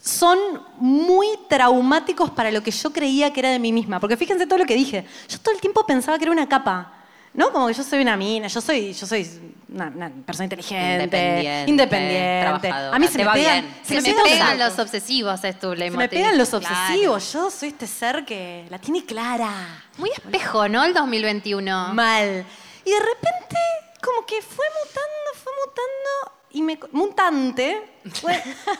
son 0.00 0.38
muy 0.78 1.26
traumáticos 1.50 2.30
para 2.30 2.50
lo 2.50 2.62
que 2.62 2.70
yo 2.70 2.90
creía 2.90 3.30
que 3.30 3.40
era 3.40 3.50
de 3.50 3.58
mí 3.58 3.74
misma. 3.74 4.00
Porque 4.00 4.16
fíjense 4.16 4.46
todo 4.46 4.60
lo 4.60 4.64
que 4.64 4.74
dije. 4.74 5.04
Yo 5.28 5.38
todo 5.38 5.54
el 5.54 5.60
tiempo 5.60 5.84
pensaba 5.84 6.16
que 6.16 6.24
era 6.24 6.32
una 6.32 6.48
capa. 6.48 7.01
¿No? 7.34 7.50
Como 7.50 7.66
que 7.68 7.72
yo 7.74 7.82
soy 7.82 8.02
una 8.02 8.16
mina, 8.16 8.46
yo 8.48 8.60
soy, 8.60 8.92
yo 8.92 9.06
soy 9.06 9.26
una, 9.72 9.86
una 9.88 10.10
persona 10.26 10.44
inteligente, 10.44 11.04
Independiente, 11.04 11.70
independiente. 11.70 12.68
A 12.70 12.98
mí 12.98 13.08
se 13.08 13.24
me 13.24 13.30
pegan. 13.30 13.74
Se, 13.82 13.94
me 13.94 14.02
me 14.02 14.14
pegan 14.22 14.58
los- 14.58 14.78
obsesivos, 14.78 15.42
es 15.44 15.58
tu 15.58 15.74
se 15.74 15.90
me 15.90 16.08
pegan 16.10 16.36
los 16.36 16.50
Claro. 16.50 16.66
obsesivos. 16.66 17.32
Yo 17.32 17.50
soy 17.50 17.68
este 17.70 17.86
ser 17.86 18.24
que 18.26 18.66
la 18.68 18.78
tiene 18.78 19.04
clara. 19.06 19.82
Muy 19.96 20.10
espejo, 20.10 20.68
¿no? 20.68 20.84
El 20.84 20.92
2021. 20.92 21.94
Mal. 21.94 22.44
Y 22.84 22.90
de 22.90 22.98
repente, 22.98 23.56
como 24.04 24.26
que 24.26 24.42
fue 24.42 24.66
mutando, 24.84 25.42
fue 25.42 25.52
mutando 25.64 26.41
y 26.52 26.62
me. 26.62 26.78
Mutante. 26.92 27.90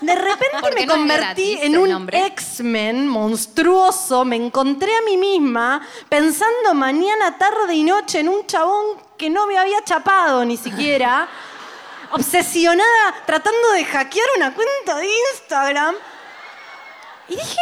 De 0.01 0.15
repente 0.15 0.71
me 0.75 0.87
no 0.87 0.95
convertí 0.95 1.59
en 1.61 1.79
un. 1.79 2.09
X-Men 2.13 3.07
monstruoso. 3.07 4.25
Me 4.25 4.37
encontré 4.37 4.95
a 4.95 5.03
mí 5.03 5.17
misma 5.17 5.87
pensando 6.09 6.75
mañana, 6.75 7.37
tarde 7.39 7.75
y 7.75 7.83
noche 7.83 8.21
en 8.21 8.29
un 8.29 8.47
chabón 8.47 8.99
que 9.17 9.31
no 9.31 9.47
me 9.47 9.59
había 9.59 9.83
chapado 9.85 10.45
ni 10.45 10.57
siquiera. 10.57 11.29
obsesionada, 12.13 13.25
tratando 13.27 13.73
de 13.73 13.85
hackear 13.85 14.27
una 14.37 14.55
cuenta 14.55 14.97
de 14.97 15.09
Instagram. 15.33 15.95
Y 17.29 17.37
dije, 17.37 17.61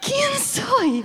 ¿quién 0.00 0.40
soy? 0.40 1.04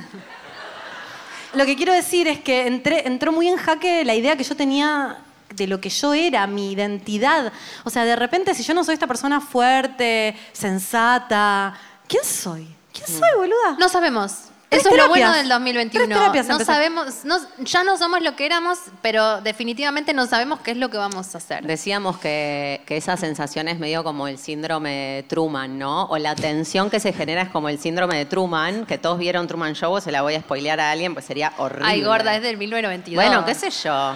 Lo 1.53 1.65
que 1.65 1.75
quiero 1.75 1.93
decir 1.93 2.27
es 2.27 2.39
que 2.39 2.67
entré, 2.67 3.07
entró 3.07 3.31
muy 3.31 3.47
en 3.47 3.57
jaque 3.57 4.05
la 4.05 4.15
idea 4.15 4.35
que 4.35 4.43
yo 4.43 4.55
tenía 4.55 5.23
de 5.55 5.67
lo 5.67 5.79
que 5.81 5.89
yo 5.89 6.13
era, 6.13 6.45
mi 6.47 6.71
identidad. 6.71 7.51
O 7.83 7.89
sea, 7.89 8.05
de 8.05 8.15
repente, 8.15 8.53
si 8.53 8.63
yo 8.63 8.73
no 8.73 8.83
soy 8.83 8.93
esta 8.93 9.07
persona 9.07 9.39
fuerte, 9.41 10.35
sensata, 10.53 11.73
¿quién 12.07 12.23
soy? 12.23 12.67
¿Quién 12.93 13.07
soy, 13.07 13.29
boluda? 13.37 13.77
No 13.79 13.89
sabemos. 13.89 14.33
Tres 14.69 14.81
Eso 14.81 14.89
es 14.93 14.97
lo 15.01 15.07
bueno 15.07 15.31
del 15.31 15.47
2021. 15.47 16.07
Tres 16.07 16.19
terapias 16.19 16.47
no 16.47 16.59
sabemos, 16.59 17.23
no- 17.23 17.37
ya 17.59 17.83
no 17.85 17.97
somos 17.97 18.21
lo 18.21 18.35
que 18.35 18.45
éramos, 18.45 18.77
pero 19.01 19.39
definitivamente 19.39 20.11
no 20.13 20.25
sabemos 20.27 20.59
qué 20.59 20.71
es 20.71 20.77
lo 20.77 20.89
que 20.89 20.97
vamos 20.97 21.33
a 21.33 21.37
hacer. 21.37 21.63
Decíamos 21.65 22.17
que, 22.17 22.81
que 22.85 22.97
esa 22.97 23.15
sensación 23.15 23.69
es 23.69 23.79
medio 23.79 24.03
como 24.03 24.27
el 24.27 24.37
síndrome 24.37 24.89
de 24.89 25.23
Truman, 25.23 25.79
¿no? 25.79 26.07
O 26.07 26.17
la 26.17 26.35
tensión 26.35 26.89
que 26.89 26.99
se 26.99 27.13
genera 27.13 27.43
es 27.43 27.49
como 27.49 27.69
el 27.69 27.79
síndrome 27.79 28.17
de 28.17 28.25
Truman, 28.25 28.85
que 28.85 28.97
todos 28.97 29.19
vieron 29.19 29.47
Truman 29.47 29.73
Show, 29.73 29.93
o 29.93 30.01
se 30.01 30.11
la 30.11 30.21
voy 30.21 30.35
a 30.35 30.41
spoilear 30.41 30.81
a 30.81 30.91
alguien, 30.91 31.13
pues 31.13 31.23
sería 31.23 31.53
horrible. 31.59 31.87
Ay, 31.87 32.01
gorda, 32.03 32.35
es 32.35 32.41
del 32.41 32.57
1992. 32.57 33.23
Bueno, 33.23 33.45
qué 33.45 33.55
sé 33.55 33.69
yo. 33.69 34.15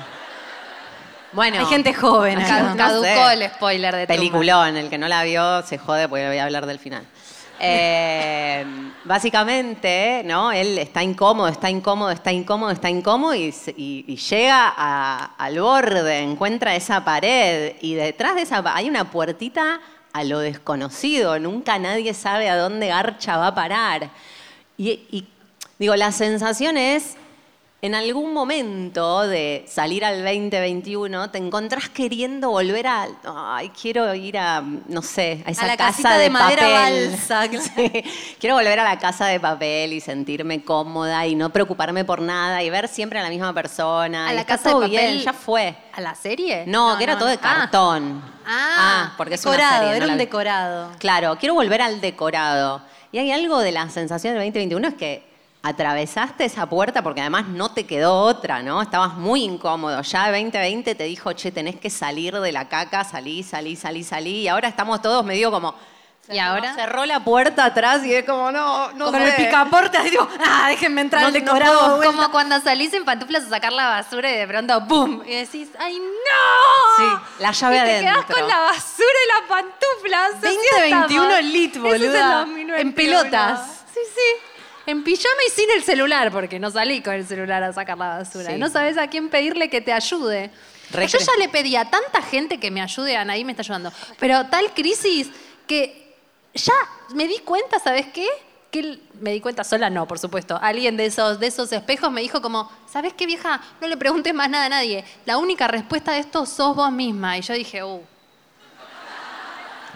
Bueno. 1.34 1.60
Hay 1.60 1.66
gente 1.66 1.94
joven 1.94 2.36
Ca- 2.40 2.44
acá. 2.46 2.64
no 2.64 2.78
Caducó 2.78 3.04
sé. 3.06 3.34
el 3.34 3.50
spoiler 3.52 3.96
de 3.96 4.06
Truman. 4.06 4.20
Peliculón, 4.20 4.78
el 4.78 4.90
que 4.90 4.98
no 4.98 5.08
la 5.08 5.24
vio 5.24 5.62
se 5.64 5.78
jode 5.78 6.08
porque 6.10 6.28
voy 6.28 6.38
a 6.38 6.44
hablar 6.44 6.66
del 6.66 6.80
final. 6.80 7.06
Eh, 7.64 8.66
básicamente, 9.06 10.24
¿no? 10.26 10.52
Él 10.52 10.80
está 10.80 11.04
incómodo, 11.04 11.48
está 11.48 11.70
incómodo, 11.70 12.10
está 12.10 12.32
incómodo, 12.32 12.72
está 12.72 12.90
incómodo 12.90 13.36
y, 13.36 13.52
se- 13.52 13.76
y- 13.78 14.04
y 14.08 14.16
llega 14.16 14.74
a- 14.76 15.36
al 15.38 15.60
borde, 15.60 16.20
encuentra 16.22 16.76
esa 16.76 17.06
pared 17.06 17.76
y 17.82 17.94
detrás 17.94 18.34
de 18.34 18.42
esa 18.42 18.64
pa- 18.64 18.76
hay 18.76 18.90
una 18.90 19.12
puertita 19.12 19.80
a 20.12 20.24
lo 20.24 20.40
desconocido. 20.40 21.38
Nunca 21.38 21.78
nadie 21.78 22.16
sabe 22.16 22.50
a 22.50 22.58
dónde 22.58 22.88
Garcha 22.88 23.38
va 23.38 23.48
a 23.48 23.54
parar. 23.56 24.10
Y, 24.76 24.90
y, 25.12 25.28
digo, 25.78 25.96
la 25.96 26.12
sensación 26.12 26.78
es, 26.78 27.16
en 27.84 27.96
algún 27.96 28.32
momento 28.32 29.28
de 29.28 29.66
salir 29.68 30.06
al 30.06 30.24
2021, 30.24 31.32
te 31.32 31.40
encontrás 31.40 31.90
queriendo 31.90 32.52
volver 32.52 32.86
a, 32.86 33.08
ay, 33.26 33.70
quiero 33.70 34.14
ir 34.14 34.38
a, 34.38 34.62
no 34.62 35.02
sé, 35.02 35.44
a 35.48 35.50
esa 35.50 35.66
la 35.66 35.78
casa 35.78 36.14
de, 36.18 36.24
de 36.26 36.30
madera 36.30 36.62
papel. 36.62 37.10
balsa, 37.10 37.48
claro. 37.50 37.64
Sí. 37.76 38.04
Quiero 38.40 38.56
volver 38.56 38.80
a 38.80 38.84
la 38.84 39.00
casa 39.00 39.26
de 39.26 39.40
papel 39.40 39.94
y 39.94 40.00
sentirme 40.00 40.64
cómoda 40.64 41.26
y 41.26 41.34
no 41.34 41.50
preocuparme 41.50 42.06
por 42.06 42.22
nada 42.22 42.62
y 42.62 42.70
ver 42.70 42.88
siempre 42.88 43.18
a 43.18 43.24
la 43.24 43.30
misma 43.30 43.52
persona. 43.54 44.30
¿A 44.30 44.34
la 44.34 44.46
casa 44.46 44.70
de 44.70 44.76
papel? 44.76 44.90
bien, 44.92 45.20
ya 45.20 45.34
fue. 45.34 45.76
¿A 45.94 46.02
la 46.02 46.14
serie? 46.14 46.66
No, 46.68 46.98
que 47.00 47.04
era 47.04 47.18
todo 47.18 47.30
de 47.30 47.40
Ah. 47.42 47.56
cartón. 47.72 48.22
Ah, 48.46 49.14
porque 49.18 49.36
es 49.36 49.46
una 49.46 49.54
decorado, 49.56 49.84
serie, 49.86 50.00
no 50.00 50.04
era 50.06 50.12
un 50.14 50.18
decorado. 50.20 50.92
Claro, 51.00 51.36
quiero 51.40 51.56
volver 51.56 51.82
al 51.82 52.00
decorado. 52.00 52.82
Y 53.12 53.18
hay 53.18 53.32
algo 53.32 53.60
de 53.60 53.72
la 53.72 53.90
sensación 53.90 54.34
del 54.36 54.44
2021 54.44 54.88
es 54.88 54.94
que 54.94 55.31
atravesaste 55.64 56.46
esa 56.46 56.66
puerta 56.68 57.02
porque 57.04 57.22
además 57.22 57.48
no 57.48 57.72
te 57.72 57.86
quedó 57.86 58.14
otra, 58.22 58.64
¿no? 58.64 58.82
Estabas 58.82 59.14
muy 59.16 59.44
incómodo. 59.44 60.02
Ya 60.02 60.28
el 60.30 60.44
2020 60.44 60.96
te 60.96 61.04
dijo, 61.04 61.34
che, 61.34 61.52
tenés 61.52 61.76
que 61.80 61.90
salir 61.90 62.40
de 62.40 62.52
la 62.52 62.68
caca, 62.68 63.04
salí, 63.04 63.44
salí, 63.44 63.76
salí, 63.76 64.04
salí. 64.04 64.42
Y 64.42 64.48
ahora 64.48 64.68
estamos 64.68 65.02
todos 65.02 65.24
medio 65.26 65.52
como... 65.52 65.76
¿Y 66.30 66.38
ahora? 66.38 66.74
Cerró 66.76 67.06
la 67.06 67.20
puerta 67.24 67.66
atrás 67.66 68.06
y 68.06 68.14
es 68.14 68.24
como, 68.26 68.52
no, 68.52 68.92
no 68.94 69.06
Con 69.12 69.16
sé. 69.22 69.28
el 69.28 69.36
picaporte 69.36 69.98
así 69.98 70.12
tipo, 70.12 70.28
ah, 70.48 70.68
déjenme 70.70 71.02
entrar 71.02 71.24
No- 71.24 71.28
al 71.28 71.34
no 71.34 71.40
decorado. 71.40 71.98
vuelta". 71.98 72.06
Como 72.16 72.32
cuando 72.32 72.62
salís 72.62 72.94
en 72.94 73.04
pantuflas 73.04 73.46
a 73.46 73.50
sacar 73.50 73.74
la 73.74 73.88
basura 73.90 74.32
y 74.32 74.38
de 74.38 74.48
pronto 74.48 74.80
¡boom! 74.82 75.24
Y 75.26 75.32
decís, 75.36 75.70
¡ay, 75.80 75.98
no! 76.00 76.98
Sí, 76.98 77.22
la 77.40 77.52
llave 77.52 77.76
y 77.76 77.80
te 77.80 77.84
adentro. 77.86 78.14
quedás 78.28 78.40
con 78.40 78.48
la 78.48 78.60
basura 78.60 79.18
y 79.26 79.42
la 79.42 79.48
pantufla. 79.48 80.26
Así 80.28 80.58
2021 80.82 81.24
estamos. 81.32 81.44
lit, 81.52 81.76
es 81.76 81.82
boluda. 81.82 82.36
2021. 82.38 82.76
En 82.78 82.94
pelotas. 82.94 83.60
En 84.86 85.04
pijama 85.04 85.42
y 85.48 85.52
sin 85.52 85.70
el 85.72 85.84
celular, 85.84 86.32
porque 86.32 86.60
no 86.60 86.72
salí 86.72 87.02
con 87.02 87.14
el 87.14 87.26
celular 87.28 87.62
a 87.64 87.72
sacar 87.72 87.98
la 87.98 88.18
basura. 88.18 88.52
Sí. 88.52 88.58
No 88.58 88.68
sabes 88.70 88.98
a 88.98 89.08
quién 89.08 89.30
pedirle 89.30 89.70
que 89.70 89.80
te 89.82 89.94
ayude. 89.94 90.50
Re 90.92 91.08
Yo 91.08 91.20
cre- 91.20 91.26
ya 91.26 91.34
le 91.38 91.50
pedí 91.50 91.76
a 91.76 91.90
tanta 91.90 92.22
gente 92.22 92.60
que 92.60 92.72
me 92.72 92.82
ayude, 92.82 93.16
Anaí 93.16 93.46
me 93.46 93.52
está 93.52 93.62
ayudando. 93.62 93.94
Pero 94.20 94.46
tal 94.48 94.74
crisis 94.74 95.30
que 95.68 96.16
ya 96.54 96.74
me 97.14 97.28
di 97.28 97.38
cuenta, 97.40 97.80
¿sabes 97.80 98.08
qué? 98.08 98.28
Que 98.72 99.00
me 99.20 99.32
di 99.34 99.40
cuenta 99.40 99.64
sola, 99.64 99.90
no, 99.90 100.08
por 100.08 100.18
supuesto. 100.18 100.58
Alguien 100.62 100.98
de 100.98 101.06
esos, 101.06 101.40
de 101.40 101.48
esos 101.48 101.72
espejos 101.72 102.12
me 102.12 102.22
dijo 102.22 102.42
como, 102.42 102.70
¿sabes 102.92 103.14
qué, 103.14 103.26
vieja? 103.26 103.62
No 103.80 103.88
le 103.88 103.98
preguntes 103.98 104.34
más 104.34 104.50
nada 104.50 104.66
a 104.66 104.70
nadie. 104.70 105.06
La 105.26 105.38
única 105.38 105.68
respuesta 105.68 106.14
de 106.14 106.20
esto 106.20 106.46
sos 106.46 106.76
vos 106.76 106.92
misma. 106.92 107.38
Y 107.38 107.42
yo 107.42 107.54
dije, 107.54 107.84
uh, 107.84 108.02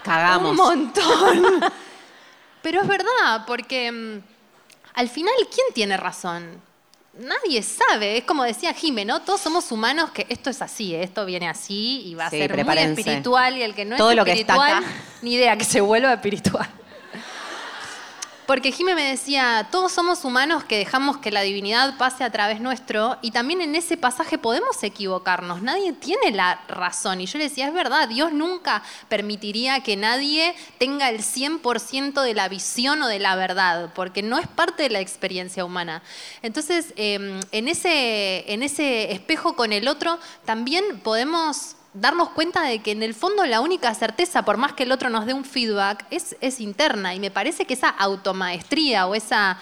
Cagamos. 0.04 0.50
un 0.52 0.56
montón. 0.56 1.60
Pero 2.62 2.82
es 2.82 2.88
verdad, 2.88 3.44
porque 3.46 3.90
mm, 3.92 4.35
al 4.96 5.08
final, 5.08 5.32
¿quién 5.54 5.66
tiene 5.72 5.96
razón? 5.96 6.60
Nadie 7.18 7.62
sabe. 7.62 8.18
Es 8.18 8.24
como 8.24 8.42
decía 8.44 8.74
Jime, 8.74 9.04
¿no? 9.04 9.22
Todos 9.22 9.40
somos 9.40 9.70
humanos 9.72 10.10
que 10.10 10.26
esto 10.28 10.50
es 10.50 10.60
así, 10.60 10.94
¿eh? 10.94 11.02
esto 11.02 11.24
viene 11.24 11.48
así 11.48 12.02
y 12.04 12.14
va 12.14 12.26
a 12.26 12.30
Sí, 12.30 12.38
ser 12.38 12.50
muy 12.50 12.56
prepárense. 12.56 13.00
espiritual 13.00 13.56
y 13.56 13.62
el 13.62 13.74
que 13.74 13.84
no 13.86 13.96
Todo 13.96 14.10
es 14.10 14.16
lo 14.16 14.24
que 14.24 14.32
está 14.32 14.54
espiritual, 14.54 14.84
acá. 14.84 14.92
ni 15.22 15.32
idea 15.34 15.56
que 15.56 15.64
se 15.64 15.80
vuelva 15.80 16.12
espiritual. 16.12 16.68
Porque 18.46 18.70
Jime 18.70 18.94
me 18.94 19.02
decía, 19.02 19.68
todos 19.72 19.90
somos 19.90 20.24
humanos 20.24 20.62
que 20.62 20.78
dejamos 20.78 21.18
que 21.18 21.32
la 21.32 21.42
divinidad 21.42 21.96
pase 21.98 22.22
a 22.22 22.30
través 22.30 22.60
nuestro 22.60 23.18
y 23.20 23.32
también 23.32 23.60
en 23.60 23.74
ese 23.74 23.96
pasaje 23.96 24.38
podemos 24.38 24.80
equivocarnos, 24.82 25.62
nadie 25.62 25.92
tiene 25.92 26.30
la 26.30 26.60
razón. 26.68 27.20
Y 27.20 27.26
yo 27.26 27.38
le 27.38 27.44
decía, 27.44 27.66
es 27.66 27.74
verdad, 27.74 28.08
Dios 28.08 28.32
nunca 28.32 28.84
permitiría 29.08 29.80
que 29.80 29.96
nadie 29.96 30.54
tenga 30.78 31.10
el 31.10 31.22
100% 31.22 32.22
de 32.22 32.34
la 32.34 32.48
visión 32.48 33.02
o 33.02 33.08
de 33.08 33.18
la 33.18 33.34
verdad, 33.34 33.92
porque 33.94 34.22
no 34.22 34.38
es 34.38 34.46
parte 34.46 34.84
de 34.84 34.90
la 34.90 35.00
experiencia 35.00 35.64
humana. 35.64 36.02
Entonces, 36.42 36.92
eh, 36.96 37.40
en, 37.50 37.68
ese, 37.68 38.52
en 38.52 38.62
ese 38.62 39.12
espejo 39.12 39.56
con 39.56 39.72
el 39.72 39.88
otro, 39.88 40.18
también 40.44 41.00
podemos 41.00 41.75
darnos 42.00 42.30
cuenta 42.30 42.62
de 42.62 42.80
que 42.80 42.92
en 42.92 43.02
el 43.02 43.14
fondo 43.14 43.44
la 43.46 43.60
única 43.60 43.92
certeza, 43.94 44.44
por 44.44 44.56
más 44.56 44.72
que 44.72 44.82
el 44.84 44.92
otro 44.92 45.10
nos 45.10 45.26
dé 45.26 45.34
un 45.34 45.44
feedback, 45.44 46.04
es, 46.10 46.36
es 46.40 46.60
interna. 46.60 47.14
Y 47.14 47.20
me 47.20 47.30
parece 47.30 47.64
que 47.64 47.74
esa 47.74 47.88
automaestría 47.88 49.06
o 49.06 49.14
esa, 49.14 49.58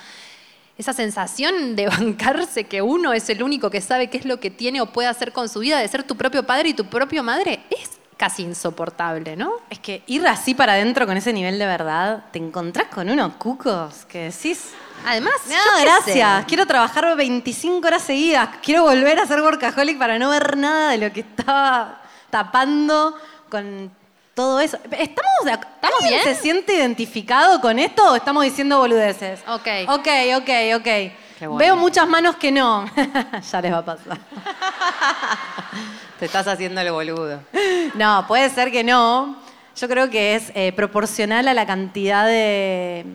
esa 0.77 0.93
sensación 0.93 1.77
de 1.77 1.87
bancarse 1.99 2.65
que 2.65 2.83
uno 2.83 3.13
es 3.13 3.29
el 3.31 3.43
único 3.43 3.71
que 3.71 3.81
sabe 3.81 4.09
qué 4.11 4.19
es 4.19 4.25
lo 4.25 4.41
que 4.41 4.51
tiene 4.51 4.81
o 4.81 4.87
puede 4.87 5.09
hacer 5.09 5.33
con 5.33 5.49
su 5.49 5.61
vida, 5.61 5.79
de 5.79 5.89
ser 5.89 6.03
tu 6.03 6.17
propio 6.17 6.45
padre 6.45 6.71
y 6.71 6.75
tu 6.75 6.87
propia 6.87 7.23
madre, 7.23 7.61
es 7.71 7.91
casi 8.17 8.43
insoportable, 8.43 9.37
¿no? 9.37 9.53
Es 9.71 9.81
que 9.81 10.03
ir 10.07 10.27
así 10.27 10.55
para 10.55 10.75
adentro 10.75 11.05
con 11.07 11.17
ese 11.17 11.33
nivel 11.33 11.59
de 11.59 11.67
verdad, 11.67 12.25
te 12.33 12.39
encontrás 12.39 12.87
con 12.89 13.11
unos 13.11 13.35
cucos 13.37 14.05
que 14.07 14.31
decís. 14.31 14.71
Además, 15.05 15.35
No, 15.49 15.83
gracias. 15.83 16.41
sé. 16.41 16.47
Quiero 16.47 16.65
trabajar 16.65 17.17
25 17.17 17.87
horas 17.87 18.03
seguidas. 18.03 18.49
Quiero 18.63 18.85
volver 18.85 19.19
a 19.19 19.27
ser 19.27 19.43
workaholic 19.43 19.99
para 19.99 20.19
no 20.19 20.31
ver 20.31 20.57
nada 20.57 20.93
de 20.93 20.99
lo 20.99 21.13
que 21.13 21.21
estaba 21.21 22.01
tapando 22.35 23.15
con 23.49 23.93
todo 24.35 24.59
eso. 24.59 24.77
¿Estamos, 24.91 25.45
de 25.45 25.53
ac- 25.53 25.69
¿Estamos 25.77 26.01
¿Alguien 26.03 26.21
bien? 26.25 26.35
¿Se 26.35 26.43
siente 26.43 26.75
identificado 26.75 27.61
con 27.61 27.79
esto 27.79 28.11
o 28.11 28.17
estamos 28.17 28.43
diciendo 28.43 28.79
boludeces? 28.79 29.39
Ok. 29.47 29.69
Ok, 29.89 30.09
ok, 30.39 30.51
ok. 30.75 30.89
bueno. 31.43 31.57
Veo 31.57 31.77
muchas 31.77 32.09
manos 32.09 32.35
que 32.35 32.51
no. 32.51 32.87
ya 33.53 33.61
les 33.61 33.73
va 33.73 33.79
a 33.79 33.85
pasar. 33.85 34.19
Te 36.19 36.25
estás 36.27 36.49
haciendo 36.49 36.81
el 36.81 36.91
boludo. 36.91 37.41
No, 37.95 38.25
puede 38.27 38.51
ser 38.51 38.73
que 38.73 38.83
no. 38.83 39.37
Yo 39.77 39.89
creo 39.89 40.11
que 40.11 40.35
es 40.35 40.51
eh, 40.57 40.73
proporcional 40.73 41.47
a 41.47 41.55
la 41.55 41.67
cantidad 41.67 42.27
de, 42.27 43.07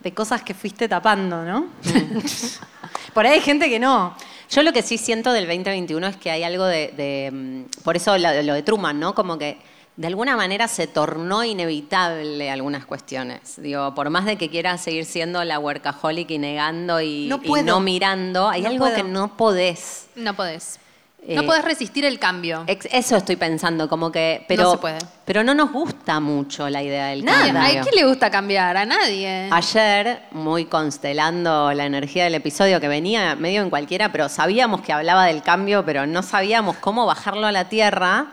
de 0.00 0.14
cosas 0.14 0.42
que 0.42 0.54
fuiste 0.54 0.88
tapando, 0.88 1.44
¿no? 1.44 1.66
Por 3.14 3.26
ahí 3.26 3.34
hay 3.34 3.40
gente 3.40 3.68
que 3.68 3.78
no. 3.78 4.16
Yo 4.50 4.62
lo 4.64 4.72
que 4.72 4.82
sí 4.82 4.98
siento 4.98 5.32
del 5.32 5.46
2021 5.46 6.06
es 6.08 6.16
que 6.16 6.30
hay 6.30 6.42
algo 6.42 6.64
de. 6.66 6.88
de, 6.96 7.30
mm, 7.32 7.82
por 7.84 7.96
eso 7.96 8.18
lo, 8.18 8.42
lo 8.42 8.54
de 8.54 8.62
Truman, 8.62 8.98
¿no? 8.98 9.14
Como 9.14 9.38
que 9.38 9.58
de 9.96 10.06
alguna 10.08 10.34
manera 10.36 10.66
se 10.66 10.86
tornó 10.88 11.44
inevitable 11.44 12.50
algunas 12.50 12.84
cuestiones. 12.84 13.54
Digo, 13.58 13.94
por 13.94 14.10
más 14.10 14.24
de 14.24 14.36
que 14.36 14.48
quieras 14.50 14.80
seguir 14.80 15.04
siendo 15.04 15.44
la 15.44 15.58
workaholic 15.60 16.30
y 16.32 16.38
negando 16.38 17.00
y 17.00 17.28
No 17.28 17.38
y 17.42 17.46
puedo. 17.46 17.64
no 17.64 17.80
mirando, 17.80 18.48
hay 18.48 18.62
No 18.62 18.68
algo 18.70 18.84
puedo. 18.86 18.96
que 18.96 19.02
no 19.04 19.36
podés. 19.36 20.08
No 20.16 20.34
podés. 20.34 20.79
Eh, 21.26 21.34
no 21.36 21.44
podés 21.44 21.64
resistir 21.64 22.04
el 22.04 22.18
cambio. 22.18 22.64
Eso 22.66 23.16
estoy 23.16 23.36
pensando, 23.36 23.88
como 23.88 24.10
que. 24.10 24.44
Pero, 24.48 24.62
No 24.64 24.72
se 24.72 24.78
puede. 24.78 24.98
Pero 25.24 25.44
no 25.44 25.54
nos 25.54 25.70
gusta 25.70 26.18
mucho 26.18 26.68
la 26.70 26.82
idea 26.82 27.06
del 27.08 27.24
Nada, 27.24 27.52
cambio. 27.52 27.80
¿a 27.80 27.84
quién 27.84 27.94
le 27.94 28.04
gusta 28.04 28.30
cambiar? 28.30 28.76
A 28.76 28.84
nadie. 28.86 29.48
Ayer, 29.50 30.22
muy 30.32 30.64
constelando 30.64 31.72
la 31.72 31.84
energía 31.84 32.24
del 32.24 32.34
episodio 32.34 32.80
que 32.80 32.88
venía 32.88 33.34
medio 33.36 33.62
en 33.62 33.70
cualquiera, 33.70 34.10
pero 34.10 34.28
sabíamos 34.28 34.80
que 34.80 34.92
hablaba 34.92 35.26
del 35.26 35.42
cambio, 35.42 35.84
pero 35.84 36.06
no 36.06 36.22
sabíamos 36.22 36.76
cómo 36.76 37.06
bajarlo 37.06 37.46
a 37.46 37.52
la 37.52 37.68
tierra. 37.68 38.28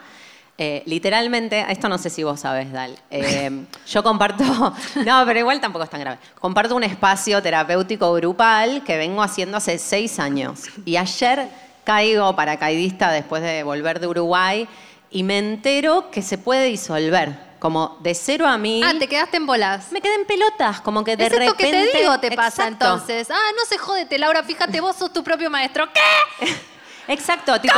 Eh, 0.60 0.82
literalmente, 0.88 1.66
esto 1.70 1.88
no 1.88 2.00
sé 2.00 2.10
si 2.10 2.24
vos 2.24 2.40
sabés, 2.40 2.72
Dal. 2.72 2.98
eh, 3.12 3.52
yo 3.88 4.02
comparto, 4.02 4.44
no, 5.06 5.24
pero 5.26 5.38
igual 5.40 5.60
tampoco 5.62 5.84
es 5.84 5.90
tan 5.92 6.00
grave. 6.00 6.18
Comparto 6.40 6.76
un 6.76 6.84
espacio 6.84 7.44
terapéutico 7.44 8.12
grupal 8.14 8.84
que 8.84 8.98
vengo 8.98 9.22
haciendo 9.22 9.58
hace 9.58 9.78
seis 9.78 10.18
años. 10.20 10.62
Y 10.84 10.98
ayer 10.98 11.48
caigo 11.88 12.36
paracaidista 12.36 13.12
después 13.14 13.42
de 13.42 13.64
volver 13.64 14.02
de 14.02 14.08
Uruguay 14.08 14.68
y 15.10 15.24
me 15.24 15.38
entero 15.38 16.12
que 16.12 16.22
se 16.22 16.38
puede 16.38 16.66
disolver. 16.66 17.48
Como 17.60 17.98
de 18.02 18.14
cero 18.14 18.46
a 18.46 18.58
mil. 18.58 18.84
Ah, 18.84 18.94
te 19.00 19.08
quedaste 19.08 19.38
en 19.38 19.46
bolas. 19.48 19.92
Me 19.94 20.02
quedé 20.02 20.14
en 20.16 20.26
pelotas, 20.26 20.82
como 20.82 21.04
que 21.06 21.16
de 21.16 21.26
es 21.26 21.32
esto 21.32 21.40
repente. 21.54 21.64
que 21.64 21.92
te 21.92 21.98
digo 21.98 22.20
te 22.20 22.32
pasa 22.34 22.68
Exacto. 22.68 22.86
entonces. 22.86 23.32
Ah, 23.32 23.50
no 23.56 23.64
se 23.66 23.78
jódete, 23.78 24.20
Laura, 24.20 24.44
fíjate, 24.44 24.80
vos 24.82 24.96
sos 24.98 25.12
tu 25.14 25.24
propio 25.24 25.50
maestro. 25.50 25.88
¿Qué? 25.94 26.46
Exacto, 27.08 27.60
tipo. 27.62 27.74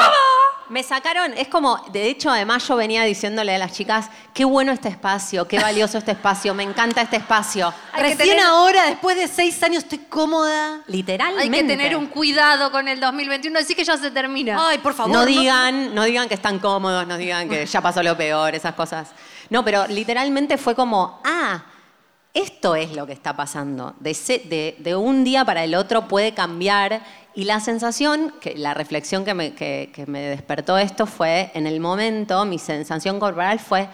Me 0.69 0.83
sacaron, 0.83 1.33
es 1.35 1.47
como, 1.47 1.77
de 1.91 2.07
hecho, 2.09 2.29
además 2.29 2.67
yo 2.67 2.75
venía 2.75 3.03
diciéndole 3.03 3.55
a 3.55 3.57
las 3.57 3.71
chicas, 3.73 4.07
qué 4.35 4.45
bueno 4.45 4.71
este 4.71 4.87
espacio, 4.87 5.47
qué 5.47 5.57
valioso 5.59 5.97
este 5.97 6.11
espacio, 6.11 6.53
me 6.53 6.61
encanta 6.61 7.01
este 7.01 7.15
espacio. 7.17 7.73
Hay 7.91 8.03
Recién 8.03 8.29
tener- 8.37 8.45
ahora, 8.45 8.85
después 8.85 9.17
de 9.17 9.27
seis 9.27 9.61
años, 9.63 9.81
estoy 9.83 9.97
cómoda. 9.97 10.81
Literalmente. 10.85 11.41
Hay 11.43 11.49
que 11.49 11.67
tener 11.67 11.95
un 11.95 12.05
cuidado 12.05 12.71
con 12.71 12.87
el 12.87 12.99
2021, 12.99 13.57
así 13.57 13.73
que 13.73 13.83
ya 13.83 13.97
se 13.97 14.11
termina. 14.11 14.57
Ay, 14.69 14.77
por 14.77 14.93
favor. 14.93 15.11
No 15.11 15.25
digan, 15.25 15.95
no 15.95 16.03
digan 16.03 16.27
que 16.27 16.35
están 16.35 16.59
cómodos, 16.59 17.07
no 17.07 17.17
digan 17.17 17.49
que 17.49 17.65
ya 17.65 17.81
pasó 17.81 18.03
lo 18.03 18.15
peor, 18.15 18.53
esas 18.53 18.75
cosas. 18.75 19.09
No, 19.49 19.65
pero 19.65 19.87
literalmente 19.87 20.59
fue 20.59 20.75
como, 20.75 21.19
ah, 21.25 21.63
esto 22.31 22.75
es 22.75 22.91
lo 22.95 23.07
que 23.07 23.13
está 23.13 23.35
pasando. 23.35 23.95
De, 23.99 24.13
se- 24.13 24.43
de- 24.45 24.75
de 24.77 24.95
un 24.95 25.23
día 25.23 25.43
para 25.45 25.63
el 25.63 25.73
otro 25.73 26.07
puede 26.07 26.35
cambiar. 26.35 27.01
Y 27.39 27.45
la 27.45 27.61
sensación, 27.61 28.33
que, 28.41 28.55
la 28.57 28.73
reflexión 28.73 29.23
que 29.23 29.33
me, 29.33 29.53
que- 29.53 29.91
que 29.93 30.05
me 30.05 30.19
despertó 30.19 30.77
esto 30.77 31.05
fue, 31.05 31.51
en 31.53 31.67
el 31.67 31.79
momento, 31.79 32.43
mi 32.43 32.59
sensación 32.59 33.17
corporal 33.17 33.59
fue, 33.59 33.87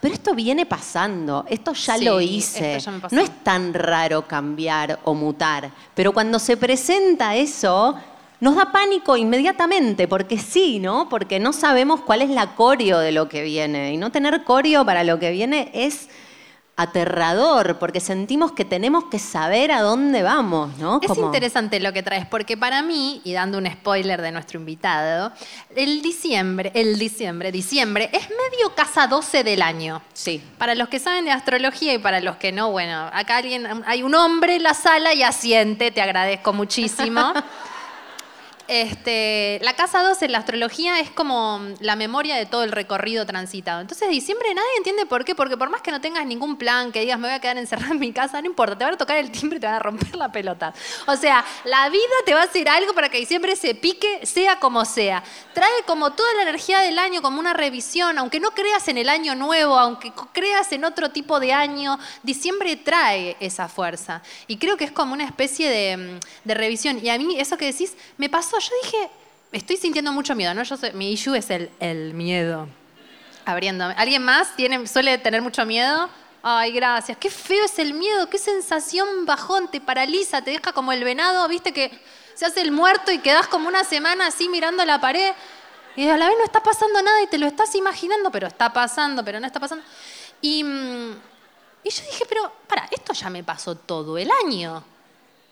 pero 0.00 0.12
esto 0.12 0.34
viene 0.34 0.66
pasando, 0.66 1.44
esto 1.48 1.72
ya 1.72 1.96
Sí, 1.96 2.04
lo 2.04 2.20
hice. 2.20 2.80
ya. 2.80 2.90
No 3.12 3.20
es 3.20 3.30
tan 3.44 3.72
raro 3.72 4.26
cambiar 4.26 4.98
o 5.04 5.14
mutar, 5.14 5.70
pero 5.94 6.12
cuando 6.12 6.40
se 6.40 6.56
presenta 6.56 7.36
eso, 7.36 7.94
nos 8.40 8.56
da 8.56 8.72
pánico 8.72 9.16
inmediatamente, 9.16 10.08
porque 10.08 10.36
sí, 10.36 10.80
¿no? 10.80 11.08
Porque 11.08 11.38
no 11.38 11.52
sabemos 11.52 12.00
cuál 12.00 12.22
es 12.22 12.30
la 12.30 12.56
coreo 12.56 12.98
de 12.98 13.12
lo 13.12 13.28
que 13.28 13.44
viene. 13.44 13.92
Y 13.92 13.96
no 13.98 14.10
tener 14.10 14.42
coreo 14.42 14.84
para 14.84 15.04
lo 15.04 15.20
que 15.20 15.30
viene 15.30 15.70
es 15.72 16.08
aterrador, 16.78 17.76
porque 17.80 17.98
sentimos 17.98 18.52
que 18.52 18.64
tenemos 18.64 19.04
que 19.10 19.18
saber 19.18 19.72
a 19.72 19.82
dónde 19.82 20.22
vamos, 20.22 20.78
¿no? 20.78 21.00
Es 21.02 21.08
Como- 21.08 21.26
interesante 21.26 21.80
lo 21.80 21.92
que 21.92 22.04
traes, 22.04 22.24
porque 22.24 22.56
para 22.56 22.82
mí, 22.82 23.20
y 23.24 23.32
dando 23.32 23.58
un 23.58 23.66
spoiler 23.66 24.22
de 24.22 24.30
nuestro 24.30 24.60
invitado, 24.60 25.32
el 25.74 26.02
diciembre, 26.02 26.70
el 26.74 26.96
diciembre, 26.96 27.50
diciembre, 27.50 28.08
es 28.12 28.28
medio 28.30 28.74
casa 28.76 29.08
12 29.08 29.42
del 29.42 29.60
año. 29.62 30.00
Sí. 30.14 30.40
Para 30.56 30.76
los 30.76 30.88
que 30.88 31.00
saben 31.00 31.24
de 31.24 31.32
astrología 31.32 31.94
y 31.94 31.98
para 31.98 32.20
los 32.20 32.36
que 32.36 32.52
no, 32.52 32.70
bueno, 32.70 33.10
acá 33.12 33.38
alguien, 33.38 33.66
hay 33.84 34.04
un 34.04 34.14
hombre 34.14 34.54
en 34.54 34.62
la 34.62 34.74
sala 34.74 35.12
y 35.14 35.24
asiente, 35.24 35.90
te 35.90 36.00
agradezco 36.00 36.52
muchísimo. 36.52 37.32
Este, 38.68 39.58
la 39.62 39.72
casa 39.72 40.02
12 40.02 40.26
en 40.26 40.32
la 40.32 40.38
astrología 40.38 41.00
es 41.00 41.10
como 41.10 41.58
la 41.80 41.96
memoria 41.96 42.36
de 42.36 42.44
todo 42.44 42.64
el 42.64 42.70
recorrido 42.70 43.24
transitado. 43.24 43.80
Entonces, 43.80 44.10
diciembre 44.10 44.52
nadie 44.52 44.68
entiende 44.76 45.06
por 45.06 45.24
qué, 45.24 45.34
porque 45.34 45.56
por 45.56 45.70
más 45.70 45.80
que 45.80 45.90
no 45.90 46.02
tengas 46.02 46.26
ningún 46.26 46.58
plan, 46.58 46.92
que 46.92 47.00
digas 47.00 47.18
me 47.18 47.28
voy 47.28 47.34
a 47.34 47.40
quedar 47.40 47.56
encerrada 47.56 47.92
en 47.92 47.98
mi 47.98 48.12
casa, 48.12 48.42
no 48.42 48.46
importa, 48.46 48.76
te 48.76 48.84
van 48.84 48.92
a 48.92 48.98
tocar 48.98 49.16
el 49.16 49.30
timbre 49.30 49.56
y 49.56 49.60
te 49.60 49.66
van 49.66 49.76
a 49.76 49.78
romper 49.78 50.14
la 50.16 50.30
pelota. 50.30 50.74
O 51.06 51.16
sea, 51.16 51.42
la 51.64 51.88
vida 51.88 52.02
te 52.26 52.34
va 52.34 52.42
a 52.42 52.44
hacer 52.44 52.68
algo 52.68 52.92
para 52.92 53.08
que 53.08 53.16
diciembre 53.16 53.56
se 53.56 53.74
pique, 53.74 54.26
sea 54.26 54.60
como 54.60 54.84
sea. 54.84 55.24
Trae 55.54 55.82
como 55.86 56.12
toda 56.12 56.30
la 56.34 56.42
energía 56.42 56.80
del 56.80 56.98
año, 56.98 57.22
como 57.22 57.40
una 57.40 57.54
revisión, 57.54 58.18
aunque 58.18 58.38
no 58.38 58.50
creas 58.50 58.86
en 58.88 58.98
el 58.98 59.08
año 59.08 59.34
nuevo, 59.34 59.78
aunque 59.78 60.12
creas 60.32 60.70
en 60.72 60.84
otro 60.84 61.10
tipo 61.10 61.40
de 61.40 61.54
año, 61.54 61.98
diciembre 62.22 62.76
trae 62.76 63.34
esa 63.40 63.66
fuerza. 63.66 64.20
Y 64.46 64.58
creo 64.58 64.76
que 64.76 64.84
es 64.84 64.92
como 64.92 65.14
una 65.14 65.24
especie 65.24 65.70
de, 65.70 65.96
mm, 65.96 66.20
de 66.44 66.54
revisión. 66.54 67.00
Y 67.02 67.08
a 67.08 67.16
mí, 67.16 67.40
eso 67.40 67.56
que 67.56 67.64
decís, 67.64 67.96
me 68.18 68.28
pasó. 68.28 68.57
Yo 68.58 68.70
dije, 68.82 69.10
estoy 69.52 69.76
sintiendo 69.76 70.12
mucho 70.12 70.34
miedo, 70.34 70.54
¿no? 70.54 70.62
Yo 70.62 70.76
soy- 70.76 70.92
mi 70.92 71.12
issue 71.12 71.34
es 71.36 71.50
el, 71.50 71.70
el 71.80 72.14
miedo. 72.14 72.68
Abriéndome. 73.44 73.94
¿Alguien 73.96 74.22
más 74.22 74.54
tiene, 74.56 74.86
suele 74.86 75.16
tener 75.18 75.40
mucho 75.42 75.64
miedo? 75.64 76.08
Ay, 76.42 76.72
gracias. 76.72 77.16
Qué 77.18 77.30
feo 77.30 77.64
es 77.64 77.78
el 77.78 77.94
miedo, 77.94 78.28
qué 78.30 78.38
sensación 78.38 79.26
bajón, 79.26 79.70
te 79.70 79.80
paraliza, 79.80 80.42
te 80.42 80.50
deja 80.50 80.72
como 80.72 80.92
el 80.92 81.02
venado, 81.02 81.46
viste 81.48 81.72
que 81.72 81.90
se 82.34 82.46
hace 82.46 82.60
el 82.60 82.70
muerto 82.70 83.10
y 83.10 83.18
quedás 83.18 83.48
como 83.48 83.66
una 83.68 83.84
semana 83.84 84.28
así 84.28 84.48
mirando 84.48 84.84
la 84.84 85.00
pared 85.00 85.32
y 85.96 86.06
a 86.08 86.16
la 86.16 86.28
vez 86.28 86.36
no 86.38 86.44
está 86.44 86.62
pasando 86.62 87.02
nada 87.02 87.22
y 87.22 87.26
te 87.26 87.38
lo 87.38 87.46
estás 87.46 87.74
imaginando, 87.74 88.30
pero 88.30 88.46
está 88.46 88.72
pasando, 88.72 89.24
pero 89.24 89.40
no 89.40 89.46
está 89.46 89.58
pasando. 89.58 89.84
Y, 90.40 90.62
mm, 90.62 91.12
y 91.82 91.90
yo 91.90 92.02
dije, 92.04 92.24
pero 92.28 92.52
para, 92.68 92.84
esto 92.92 93.12
ya 93.14 93.30
me 93.30 93.42
pasó 93.42 93.74
todo 93.74 94.16
el 94.16 94.30
año. 94.44 94.84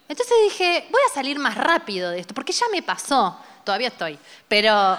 Entonces 0.09 0.37
dije, 0.45 0.87
voy 0.91 1.01
a 1.11 1.15
salir 1.15 1.39
más 1.39 1.57
rápido 1.57 2.11
de 2.11 2.21
esto, 2.21 2.35
porque 2.35 2.53
ya 2.53 2.67
me 2.71 2.83
pasó. 2.83 3.39
Todavía 3.65 3.89
estoy. 3.89 4.19
Pero 4.49 4.97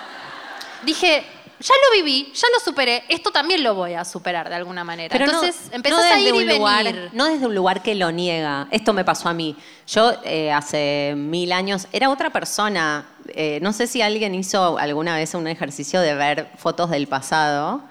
dije, 0.84 1.24
ya 1.60 1.74
lo 1.74 1.96
viví, 1.96 2.32
ya 2.36 2.48
lo 2.54 2.60
superé, 2.60 3.04
esto 3.10 3.32
también 3.32 3.64
lo 3.64 3.74
voy 3.74 3.94
a 3.94 4.06
superar 4.06 4.48
de 4.50 4.56
alguna 4.56 4.84
manera. 4.84 5.12
Pero 5.12 5.26
Entonces 5.26 5.70
no 5.70 5.76
empezás 5.78 6.12
a 6.12 6.20
ir 6.20 6.36
y 6.36 6.46
venir. 6.46 7.10
no 7.14 7.26
desde 7.26 7.48
un 7.48 7.56
lugar 7.56 7.82
que 7.82 7.96
lo 7.96 8.12
niega. 8.12 8.68
Esto 8.70 8.94
me 8.94 9.04
pasó 9.04 9.30
a 9.30 9.34
mí. 9.34 9.56
Yo 9.88 10.14
eh, 10.24 10.52
hace 10.52 11.14
mil 11.16 11.52
años 11.52 11.88
era 11.92 12.10
otra 12.10 12.30
persona. 12.30 13.08
Eh, 13.30 13.60
no 13.62 13.74
sé 13.74 13.88
si 13.88 14.02
alguien 14.02 14.36
hizo 14.36 14.78
alguna 14.78 15.16
vez 15.16 15.34
un 15.34 15.48
ejercicio 15.48 16.00
de 16.00 16.14
ver 16.14 16.52
fotos 16.58 16.92
del 16.92 17.08
pasado. 17.08 17.82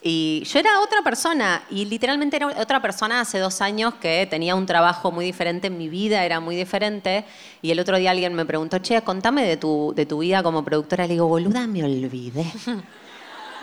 Y 0.00 0.44
yo 0.44 0.60
era 0.60 0.80
otra 0.80 1.02
persona, 1.02 1.64
y 1.70 1.84
literalmente 1.84 2.36
era 2.36 2.46
otra 2.46 2.80
persona 2.80 3.20
hace 3.20 3.38
dos 3.38 3.60
años 3.60 3.94
que 3.94 4.26
tenía 4.30 4.54
un 4.54 4.64
trabajo 4.64 5.10
muy 5.10 5.24
diferente, 5.24 5.70
mi 5.70 5.88
vida 5.88 6.24
era 6.24 6.38
muy 6.38 6.54
diferente. 6.54 7.24
Y 7.62 7.72
el 7.72 7.80
otro 7.80 7.98
día 7.98 8.12
alguien 8.12 8.34
me 8.34 8.44
preguntó, 8.44 8.78
che, 8.78 9.02
contame 9.02 9.44
de 9.44 9.56
tu, 9.56 9.92
de 9.96 10.06
tu 10.06 10.18
vida 10.18 10.42
como 10.42 10.64
productora. 10.64 11.06
Le 11.06 11.14
digo, 11.14 11.26
boluda, 11.26 11.66
me 11.66 11.84
olvidé. 11.84 12.46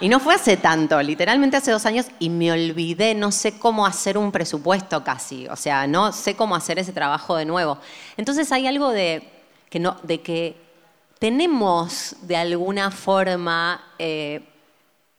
Y 0.02 0.10
no 0.10 0.20
fue 0.20 0.36
hace 0.36 0.58
tanto, 0.58 1.02
literalmente 1.02 1.56
hace 1.56 1.72
dos 1.72 1.86
años, 1.86 2.08
y 2.20 2.30
me 2.30 2.52
olvidé, 2.52 3.16
no 3.16 3.32
sé 3.32 3.58
cómo 3.58 3.86
hacer 3.86 4.18
un 4.18 4.30
presupuesto 4.30 5.06
casi, 5.06 5.48
o 5.48 5.56
sea, 5.56 5.88
no 5.88 6.12
sé 6.12 6.36
cómo 6.36 6.54
hacer 6.54 6.78
ese 6.80 6.92
trabajo 6.92 7.38
de 7.38 7.46
nuevo. 7.46 7.78
Entonces 8.18 8.52
hay 8.52 8.68
algo 8.68 8.90
de 8.90 9.24
que, 9.70 9.80
no, 9.80 9.96
de 10.04 10.20
que 10.20 10.58
tenemos 11.18 12.18
de 12.24 12.36
alguna 12.36 12.92
forma, 12.92 13.82
eh, 13.98 14.42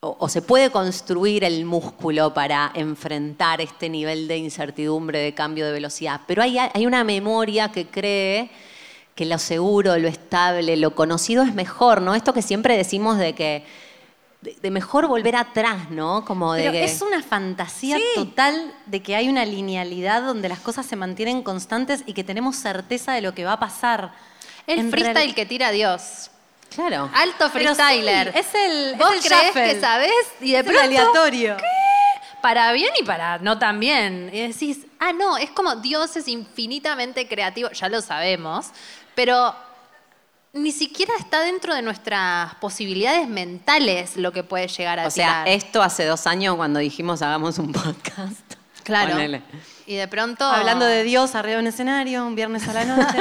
o, 0.07 0.17
o 0.19 0.29
se 0.29 0.43
puede 0.43 0.71
construir 0.71 1.45
el 1.45 1.65
músculo 1.65 2.33
para 2.35 2.71
enfrentar 2.75 3.61
este 3.61 3.89
nivel 3.89 4.29
de 4.29 4.37
incertidumbre, 4.39 5.19
de 5.19 5.35
cambio 5.35 5.67
de 5.67 5.73
velocidad, 5.73 6.21
pero 6.27 6.43
hay, 6.43 6.59
hay 6.59 6.87
una 6.87 7.05
memoria 7.05 7.71
que 7.73 7.87
cree 7.87 8.51
que 9.15 9.25
lo 9.25 9.39
seguro, 9.39 9.97
lo 9.99 10.09
estable, 10.09 10.77
lo 10.77 10.95
conocido 10.95 11.43
es 11.43 11.55
mejor, 11.55 12.03
¿no? 12.03 12.15
Esto 12.15 12.33
que 12.35 12.43
siempre 12.43 12.77
decimos 12.77 13.17
de 13.19 13.35
que 13.35 13.65
de, 14.63 14.71
mejor 14.71 15.09
volver 15.09 15.35
atrás, 15.35 15.91
¿no? 15.91 16.25
Como 16.25 16.53
de 16.53 16.61
Pero 16.63 16.73
que- 16.73 16.85
es 16.85 17.01
una 17.03 17.21
fantasía 17.23 17.97
Sí. 17.97 18.03
total 18.15 18.75
de 18.85 19.03
que 19.03 19.17
hay 19.17 19.29
una 19.29 19.45
linealidad 19.45 20.23
donde 20.23 20.49
las 20.49 20.61
cosas 20.61 20.87
se 20.87 20.95
mantienen 20.95 21.43
constantes 21.43 22.03
y 22.07 22.13
que 22.13 22.23
tenemos 22.23 22.55
certeza 22.57 23.13
de 23.15 23.23
lo 23.23 23.35
que 23.35 23.45
va 23.45 23.55
a 23.55 23.59
pasar. 23.59 24.13
El 24.69 24.79
En 24.81 24.91
freestyle 24.91 25.15
real- 25.17 25.35
que 25.35 25.47
tira 25.47 25.71
Dios. 25.73 26.31
Claro. 26.75 27.11
Alto 27.15 27.47
sí, 27.47 27.53
freestyler. 27.53 28.29
es 28.35 28.47
el- 28.55 28.93
es 28.93 28.99
Vos 28.99 29.13
el 29.13 29.21
shuffle. 29.21 29.75
que 29.75 29.81
sabés 29.81 30.11
y 30.41 30.53
de 30.53 30.59
Es 30.59 30.65
pronto 30.65 30.83
aleatorio. 30.83 31.57
para 32.43 32.73
bien 32.73 32.91
y 33.01 33.03
para 33.03 33.39
no 33.39 33.59
tan 33.59 33.81
bien. 33.81 34.31
Y 34.33 34.41
decís, 34.47 34.81
ah, 35.01 35.13
no, 35.13 35.37
es 35.39 35.51
como 35.51 35.77
Dios 35.77 36.17
es 36.17 36.29
infinitamente 36.29 37.27
creativo, 37.29 37.71
ya 37.71 37.89
lo 37.89 38.01
sabemos, 38.03 38.67
pero 39.15 39.55
ni 40.53 40.73
siquiera 40.73 41.13
está 41.19 41.41
dentro 41.41 41.75
de 41.75 41.83
nuestras 41.83 42.55
posibilidades 42.57 43.29
mentales 43.29 44.17
lo 44.17 44.33
que 44.33 44.43
puede 44.43 44.69
llegar 44.69 44.99
a 45.01 45.07
O 45.07 45.11
sea, 45.11 45.45
esto 45.47 45.83
hace 45.83 46.05
dos 46.07 46.27
años 46.27 46.57
cuando 46.57 46.79
dijimos 46.81 47.21
hagamos 47.23 47.59
un 47.59 47.73
podcast. 47.73 48.41
Claro. 48.85 49.13
Ponele. 49.13 49.43
Y 49.89 49.95
de 49.95 50.09
pronto. 50.09 50.45
Hablando 50.45 50.85
de 50.85 51.05
Dios 51.05 51.35
arriba 51.37 51.55
de 51.57 51.61
un 51.63 51.67
escenario, 51.69 52.27
un 52.27 52.35
viernes 52.35 52.67
a 52.69 52.73
la 52.73 52.85
noche. 52.85 53.19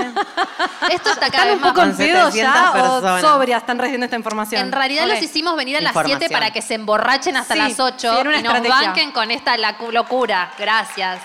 Esto 0.92 1.12
está 1.12 1.30
cada 1.30 1.44
¿Están 1.44 1.48
vez 1.48 1.56
un 1.56 1.62
más. 1.62 1.70
poco 1.72 1.82
en 1.84 1.90
Con 1.90 1.98
pedo 1.98 2.32
700 2.32 2.34
ya 2.36 2.70
o 2.70 2.74
personas. 2.74 3.22
sobrias 3.22 3.62
están 3.62 3.78
recibiendo 3.78 4.06
esta 4.06 4.16
información? 4.18 4.62
En 4.64 4.72
realidad 4.72 5.06
Ok. 5.06 5.12
los 5.14 5.22
hicimos 5.22 5.56
venir 5.56 5.78
a 5.78 5.82
las 5.82 5.92
Información. 5.92 6.20
7 6.22 6.34
para 6.34 6.52
que 6.52 6.62
se 6.64 6.74
emborrachen 6.74 7.38
hasta 7.38 7.54
Sí, 7.54 7.60
las 7.60 7.80
8 7.80 7.98
sí, 8.00 8.08
era 8.20 8.30
una 8.30 8.40
y 8.40 8.44
nos 8.44 8.56
estrategia. 8.56 8.88
banquen 8.88 9.12
con 9.12 9.30
esta 9.30 9.56
locura. 9.58 10.52
Gracias. 10.58 11.20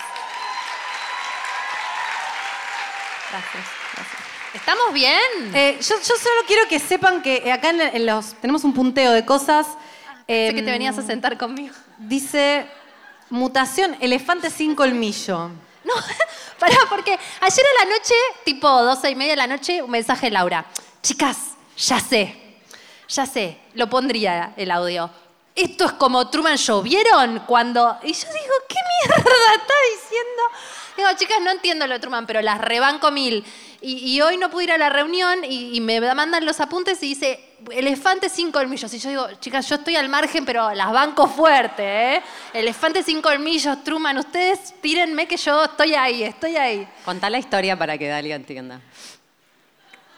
Gracias, 3.30 3.64
gracias. 3.94 4.22
¿Estamos 4.54 4.92
bien? 4.92 5.20
Eh, 5.54 5.78
yo, 5.80 5.94
yo 5.96 6.16
solo 6.16 6.40
quiero 6.46 6.66
que 6.68 6.78
sepan 6.80 7.22
que 7.22 7.36
eh, 7.46 7.52
acá 7.52 7.70
en, 7.70 7.80
en 7.80 8.06
los 8.06 8.34
tenemos 8.34 8.64
un 8.64 8.74
punteo 8.74 9.12
de 9.12 9.24
cosas. 9.24 9.66
sé 9.66 10.48
Em, 10.48 10.54
que 10.54 10.62
te 10.62 10.70
venías 10.70 10.96
a 10.98 11.02
sentar 11.02 11.36
conmigo. 11.38 11.74
Dice 11.98 12.66
mutación 13.30 13.96
elefante 14.00 14.50
sin 14.50 14.74
colmillo. 14.74 15.50
No, 15.84 15.94
pará, 16.58 16.76
porque 16.88 17.18
ayer 17.40 17.64
a 17.66 17.84
la 17.84 17.90
noche, 17.90 18.14
tipo 18.44 18.68
12 18.68 19.10
y 19.10 19.14
media 19.14 19.32
de 19.32 19.36
la 19.36 19.46
noche, 19.46 19.82
un 19.82 19.90
mensaje 19.90 20.26
de 20.26 20.32
Laura. 20.32 20.66
Chicas, 21.02 21.38
ya 21.76 21.98
sé, 21.98 22.36
ya 23.08 23.24
sé, 23.24 23.58
lo 23.74 23.88
pondría 23.88 24.52
el 24.56 24.70
audio. 24.70 25.10
Esto 25.54 25.86
es 25.86 25.92
como 25.92 26.28
Truman 26.28 26.56
Show. 26.56 26.84
Cuando... 27.46 27.98
Y 28.02 28.12
yo 28.12 28.28
digo, 28.28 28.54
¿qué 28.68 28.76
mierda 29.06 29.54
está 29.54 29.74
diciendo? 29.94 30.42
Digo, 30.96 31.08
chicas, 31.16 31.38
no 31.42 31.50
entiendo 31.50 31.86
lo 31.86 31.94
de 31.94 32.00
Truman, 32.00 32.26
pero 32.26 32.40
las 32.40 32.60
rebanco 32.60 33.10
mil. 33.10 33.44
Y, 33.82 34.20
hoy 34.20 34.36
no 34.36 34.50
pude 34.50 34.64
ir 34.64 34.72
a 34.72 34.78
la 34.78 34.90
reunión 34.90 35.42
y 35.42 35.80
me 35.80 36.00
mandan 36.14 36.44
los 36.44 36.60
apuntes 36.60 37.02
y 37.02 37.14
dice, 37.14 37.49
elefante 37.72 38.28
sin 38.28 38.50
colmillos. 38.50 38.92
Y 38.94 38.98
yo 38.98 39.08
digo, 39.10 39.26
chicas, 39.40 39.68
yo 39.68 39.76
estoy 39.76 39.96
al 39.96 40.08
margen, 40.08 40.44
pero 40.44 40.72
las 40.72 40.92
banco 40.92 41.26
fuerte, 41.26 42.16
¿eh? 42.16 42.22
Elefante 42.52 43.02
sin 43.02 43.20
colmillos, 43.20 43.82
Truman, 43.84 44.18
ustedes 44.18 44.74
tírenme 44.80 45.26
que 45.26 45.36
yo 45.36 45.64
estoy 45.64 45.94
ahí, 45.94 46.22
estoy 46.22 46.56
ahí. 46.56 46.88
Contá 47.04 47.30
la 47.30 47.38
historia 47.38 47.76
para 47.78 47.96
que 47.98 48.08
Dalia 48.08 48.36
entienda. 48.36 48.80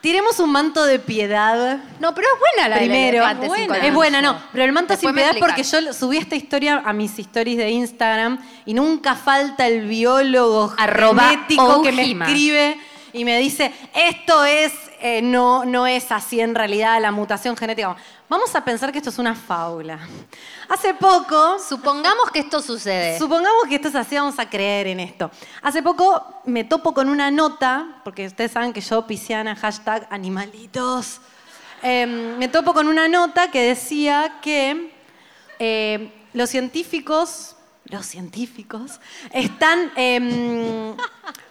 Tiremos 0.00 0.40
un 0.40 0.50
manto 0.50 0.85
de 0.85 0.98
piedad. 0.98 1.78
No, 2.00 2.12
pero 2.12 2.26
es 2.26 2.40
buena 2.40 2.68
la 2.68 2.76
del 2.76 2.88
Primero, 2.88 3.18
elefante 3.18 3.42
sin 3.42 3.48
buena. 3.48 3.66
colmillos. 3.66 3.88
es 3.88 3.94
buena, 3.94 4.20
no. 4.20 4.42
Pero 4.50 4.64
el 4.64 4.72
manto 4.72 4.94
Después 4.94 5.11
sin 5.11 5.14
piedad 5.14 5.37
es 5.37 5.40
porque 5.40 5.62
yo 5.62 5.92
subí 5.92 6.16
esta 6.16 6.35
historia 6.35 6.83
a 6.85 6.92
mis 6.92 7.16
stories 7.18 7.57
de 7.57 7.70
Instagram 7.70 8.38
y 8.66 8.74
nunca 8.74 9.14
falta 9.14 9.68
el 9.68 9.87
biólogo 9.87 10.74
Arroba 10.76 11.28
genético 11.28 11.83
que 11.83 11.92
me 11.92 12.02
escribe 12.02 12.78
y 13.12 13.24
me 13.24 13.38
dice, 13.38 13.72
esto 13.94 14.44
es, 14.44 14.72
eh, 15.05 15.21
no, 15.21 15.65
no 15.65 15.87
es 15.87 16.12
así 16.12 16.41
en 16.41 16.55
realidad 16.55 17.01
la 17.01 17.11
mutación 17.11 17.57
genética. 17.57 17.97
Vamos 18.29 18.55
a 18.55 18.65
pensar 18.65 18.93
que 18.93 18.99
esto 18.99 19.11
es 19.11 19.19
una 19.19 19.35
fábula. 19.35 19.99
Hace 20.69 20.95
poco, 20.95 21.59
Supongamos 21.59 22.31
que 22.31 22.38
esto 22.38 22.62
sucede. 22.62 23.19
Supongamos 23.19 23.65
que 23.69 23.75
esto 23.75 23.88
es 23.88 23.97
así, 23.97 24.15
vamos 24.15 24.38
a 24.38 24.49
creer 24.49 24.87
en 24.87 25.01
esto. 25.01 25.29
Hace 25.61 25.83
poco 25.83 26.41
me 26.45 26.62
topo 26.62 26.95
con 26.95 27.09
una 27.09 27.33
nota, 27.33 28.01
porque 28.05 28.27
ustedes 28.27 28.53
saben 28.53 28.73
que 28.73 28.81
yo, 28.81 29.05
pisciana, 29.05 29.57
hashtag 29.57 30.07
animalitos, 30.09 31.21
eh, 31.83 32.07
me 32.07 32.47
topo 32.47 32.73
con 32.73 32.87
una 32.87 33.09
nota 33.09 33.51
que 33.51 33.61
decía 33.61 34.38
que 34.41 34.95
eh, 35.59 36.12
los 36.33 36.49
científicos, 36.49 37.57
los 37.92 38.07
científicos, 38.07 39.00
están 39.33 39.92
eh, 39.96 40.94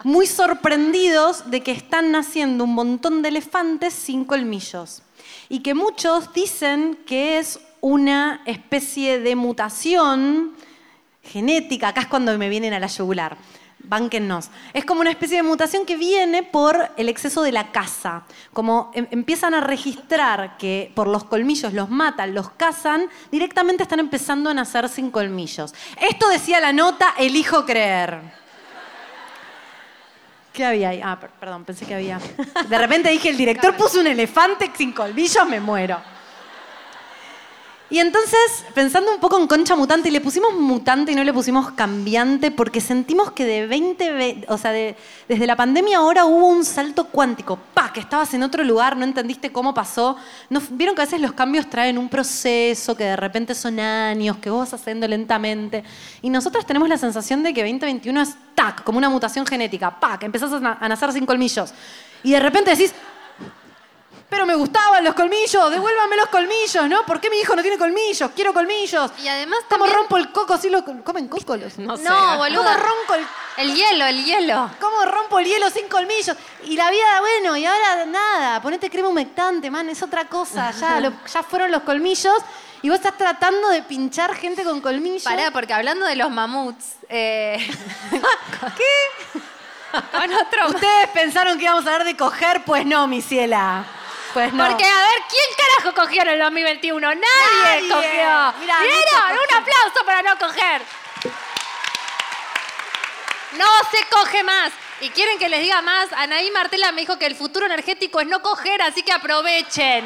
muy 0.04 0.27
sorprendidos 0.27 1.49
de 1.49 1.62
que 1.62 1.71
están 1.71 2.12
naciendo 2.12 2.63
un 2.63 2.73
montón 2.73 3.21
de 3.21 3.30
elefantes 3.30 3.93
sin 3.93 4.25
colmillos. 4.25 5.04
Y 5.47 5.60
que 5.60 5.73
muchos 5.73 6.34
dicen 6.34 6.97
que 7.06 7.38
es 7.38 7.60
una 7.80 8.41
especie 8.45 9.19
de 9.19 9.36
mutación 9.36 10.54
genética, 11.23 11.89
acá 11.89 12.01
es 12.01 12.08
cuando 12.08 12.38
me 12.38 12.49
vienen 12.49 12.73
a 12.73 12.80
la 12.80 12.88
yugular. 12.88 13.38
Bánquennos. 13.84 14.50
Es 14.74 14.86
como 14.86 15.02
una 15.02 15.10
especie 15.10 15.38
de 15.38 15.44
mutación 15.44 15.86
que 15.86 15.98
viene 15.98 16.44
por 16.44 16.91
el 16.98 17.10
exceso 17.10 17.41
de 17.41 17.52
la 17.52 17.72
caza. 17.72 18.24
Como 18.54 18.91
em- 18.94 19.08
empiezan 19.12 19.54
a 19.54 19.62
registrar 19.62 20.58
que 20.58 20.91
por 20.96 21.08
los 21.08 21.24
colmillos 21.26 21.74
los 21.74 21.89
matan, 21.89 22.34
los 22.34 22.50
cazan, 22.52 23.10
directamente 23.32 23.84
están 23.84 24.00
empezando 24.00 24.50
a 24.50 24.54
nacer 24.54 24.88
sin 24.89 25.12
colmillos. 25.12 25.74
Esto 26.00 26.30
decía 26.30 26.60
la 26.60 26.72
nota, 26.74 27.13
elijo 27.17 27.65
creer. 27.65 28.20
¿Qué 30.54 30.65
había 30.65 30.89
ahí? 30.89 31.02
Ah, 31.04 31.17
per- 31.20 31.30
perdón, 31.32 31.63
pensé 31.63 31.86
que 31.86 31.96
había. 31.96 32.20
De 32.67 32.78
repente 32.78 33.10
dije, 33.10 33.30
el 33.30 33.38
director 33.38 33.76
puso 33.78 34.00
un 34.02 34.08
elefante 34.08 34.70
sin 34.76 34.91
colmillos, 34.91 35.48
me 35.48 35.60
muero. 35.62 35.98
Y 37.91 37.99
entonces, 37.99 38.39
pensando 38.73 39.12
un 39.13 39.19
poco 39.19 39.38
en 39.38 39.47
Concha 39.47 39.75
Mutante, 39.75 40.10
le 40.10 40.21
pusimos 40.21 40.54
mutante 40.54 41.12
y 41.12 41.15
no 41.15 41.25
le 41.25 41.34
pusimos 41.34 41.71
cambiante 41.71 42.49
porque 42.49 42.80
sentimos 42.80 43.34
que 43.34 43.43
de 43.43 43.67
20, 43.67 44.12
ve- 44.13 44.45
o 44.47 44.58
sea, 44.58 44.71
de- 44.71 44.95
desde 45.27 45.45
la 45.45 45.58
pandemia 45.58 45.97
ahora 45.97 46.23
hubo 46.25 46.47
un 46.47 46.63
salto 46.63 47.04
cuántico. 47.08 47.60
¡Pa! 47.73 47.91
Que 47.91 47.99
estabas 47.99 48.34
en 48.34 48.43
otro 48.43 48.63
lugar, 48.63 48.95
no 48.95 49.04
entendiste 49.04 49.51
cómo 49.51 49.73
pasó. 49.73 50.15
Vieron 50.69 50.95
que 50.95 51.01
a 51.01 51.06
veces 51.06 51.19
los 51.19 51.34
cambios 51.34 51.69
traen 51.69 51.97
un 51.97 52.08
proceso, 52.08 52.95
que 52.95 53.04
de 53.04 53.15
repente 53.17 53.54
son 53.54 53.77
años, 53.82 54.38
que 54.38 54.49
vos 54.49 54.60
vas 54.71 54.73
haciendo 54.82 55.06
lentamente. 55.06 55.84
Y 56.21 56.30
nosotros 56.30 56.65
tenemos 56.65 56.88
la 56.88 56.97
sensación 56.97 57.43
de 57.43 57.54
que 57.54 57.62
2021 57.62 58.21
es 58.21 58.36
tac, 58.56 58.86
como 58.86 58.99
una 58.99 59.10
mutación 59.10 59.45
genética. 59.45 59.99
¡Pa! 59.99 60.17
Que 60.17 60.27
empezás 60.27 60.54
a, 60.54 60.62
na- 60.62 60.77
a 60.80 60.88
nacer 60.88 61.12
sin 61.12 61.25
colmillos. 61.25 61.73
Y 62.23 62.32
de 62.32 62.39
repente 62.39 62.71
decís, 62.71 62.93
pero 64.32 64.46
me 64.46 64.56
gustaban 64.56 65.04
los 65.04 65.13
colmillos, 65.13 65.70
devuélvame 65.70 66.15
los 66.15 66.30
colmillos, 66.30 66.88
¿no? 66.88 67.06
¿Por 67.06 67.20
qué 67.20 67.30
mi 67.30 67.38
hijo 67.41 67.54
no 67.54 67.62
tiene 67.62 67.78
colmillos? 67.78 68.32
Quiero 68.34 68.54
colmillos. 68.54 69.12
Y 69.22 69.28
además 69.28 69.60
¿Cómo 69.67 69.84
también- 69.84 69.98
rompo 69.98 70.15
el 70.15 70.32
coco 70.32 70.58
si 70.58 70.70
lo 70.70 70.86
comen 71.04 71.28
coco 71.28 71.58
los? 71.58 71.78
No 71.78 71.98
sé. 71.98 72.04
No, 72.04 72.38
boludo. 72.38 72.63
¿Cómo 72.63 72.74
rompo 72.78 73.13
el 73.15 73.26
El 73.58 73.76
hielo, 73.76 74.06
el 74.06 74.24
hielo. 74.24 74.72
cómo 74.80 75.04
rompo 75.04 75.38
el 75.39 75.46
hielo 75.48 75.70
sin 75.70 75.89
colmillos? 75.89 76.38
Y 76.63 76.78
la 76.78 76.89
vida, 76.89 77.20
bueno, 77.20 77.58
y 77.58 77.65
ahora 77.65 78.06
nada, 78.06 78.62
ponete 78.62 78.89
crema 78.89 79.10
humectante, 79.10 79.70
man, 79.70 79.89
es 79.89 80.02
otra 80.02 80.24
cosa, 80.26 80.72
ya 80.72 81.00
lo- 81.02 81.12
ya 81.28 81.44
fueron 81.44 81.70
los 81.70 81.82
colmillos 81.84 82.38
y 82.82 82.88
vos 82.89 82.96
estás 83.00 83.17
tratando 83.17 83.67
de 83.67 83.84
pinchar 83.84 84.34
gente 84.34 84.63
con 84.63 84.80
colmillos. 84.80 85.24
Pará, 85.24 85.52
porque 85.52 85.74
hablando 85.74 86.06
de 86.06 86.15
los 86.15 86.32
mamuts. 86.32 86.86
eh, 87.10 87.58
¿Qué? 88.78 89.39
Con 89.91 90.34
otro. 90.34 90.67
Ustedes 90.70 91.10
pensaron 91.13 91.58
que 91.58 91.65
íbamos 91.65 91.86
a 91.86 91.89
hablar 91.91 92.06
de 92.06 92.15
coger, 92.15 92.63
pues 92.63 92.86
no, 92.86 93.08
mi 93.08 93.22
ciela. 93.22 93.84
Pues 94.34 94.54
no. 94.54 94.67
Porque, 94.67 94.86
a 94.86 95.02
ver, 95.02 95.22
¿quién 95.30 95.44
carajo 95.58 95.96
cogió 95.96 96.22
en 96.22 96.30
el 96.30 96.39
2021? 96.39 97.00
Nadie, 97.00 97.22
Nadie. 97.22 97.89
cogió. 97.89 98.54
Mirá, 98.60 98.80
¿Vieron? 98.82 99.39
Un 99.50 99.58
aplauso 99.58 100.06
para 100.06 100.22
no 100.22 100.38
coger. 100.38 100.82
No 103.54 103.65
se 103.91 104.06
coge 104.06 104.44
más. 104.44 104.72
¿Y 105.02 105.10
quieren 105.10 105.38
que 105.39 105.50
les 105.50 105.62
diga 105.62 105.82
más? 105.82 106.13
Anaí 106.13 106.50
Martela 106.52 106.91
me 106.91 107.02
dijo 107.02 107.17
que 107.17 107.26
el 107.26 107.36
futuro 107.36 107.65
energético 107.65 108.22
es 108.22 108.28
no 108.28 108.41
coger, 108.41 108.82
así 108.82 109.04
que 109.04 109.12
aprovechen. 109.12 110.06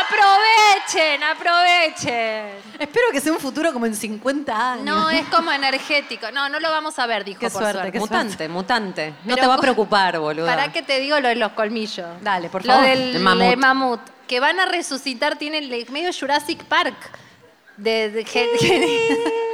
Aprovechen, 0.00 1.22
aprovechen. 1.22 2.50
Espero 2.78 3.06
que 3.12 3.20
sea 3.20 3.32
un 3.32 3.38
futuro 3.40 3.72
como 3.72 3.86
en 3.86 3.94
50 3.94 4.72
años. 4.72 4.84
No 4.84 5.08
es 5.10 5.26
como 5.28 5.52
energético. 5.52 6.30
No, 6.32 6.48
no 6.48 6.58
lo 6.60 6.70
vamos 6.70 6.98
a 6.98 7.06
ver, 7.06 7.24
dijo 7.24 7.38
Qué 7.40 7.50
por 7.50 7.62
suerte, 7.62 7.72
suerte. 7.78 7.92
qué 7.92 7.98
Mutante, 8.00 8.48
mutante. 8.48 9.10
No 9.24 9.34
Pero 9.34 9.36
te 9.36 9.46
va 9.46 9.54
a 9.54 9.56
cu- 9.56 9.62
preocupar, 9.62 10.18
boludo. 10.18 10.46
¿Para 10.46 10.72
qué 10.72 10.82
te 10.82 10.98
digo 11.00 11.20
lo 11.20 11.28
de 11.28 11.36
los 11.36 11.52
colmillos? 11.52 12.06
Dale, 12.22 12.48
por 12.48 12.64
Lo 12.64 12.72
favor. 12.72 12.88
del 12.88 13.16
El 13.16 13.22
mamut. 13.22 13.42
de 13.50 13.56
mamut. 13.56 14.00
Que 14.26 14.40
van 14.40 14.58
a 14.58 14.66
resucitar, 14.66 15.36
tienen 15.36 15.64
el 15.72 15.90
medio 15.90 16.10
Jurassic 16.18 16.64
Park. 16.64 16.96
De, 17.76 18.10
de- 18.10 18.24
que- 18.24 18.44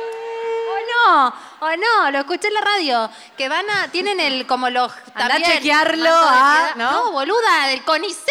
o 0.70 1.10
no, 1.12 1.34
o 1.60 1.70
no, 1.76 2.10
lo 2.10 2.18
escuché 2.20 2.48
en 2.48 2.54
la 2.54 2.60
radio. 2.60 3.10
Que 3.36 3.48
van 3.48 3.68
a, 3.70 3.88
tienen 3.88 4.20
el, 4.20 4.46
como 4.46 4.70
los... 4.70 4.92
Andá 5.14 5.26
a 5.26 5.28
también, 5.28 5.52
chequearlo, 5.52 6.04
manto 6.04 6.20
de 6.30 6.38
ah. 6.38 6.72
No, 6.76 7.12
boluda, 7.12 7.66
del 7.68 7.82
CONICET. 7.82 8.24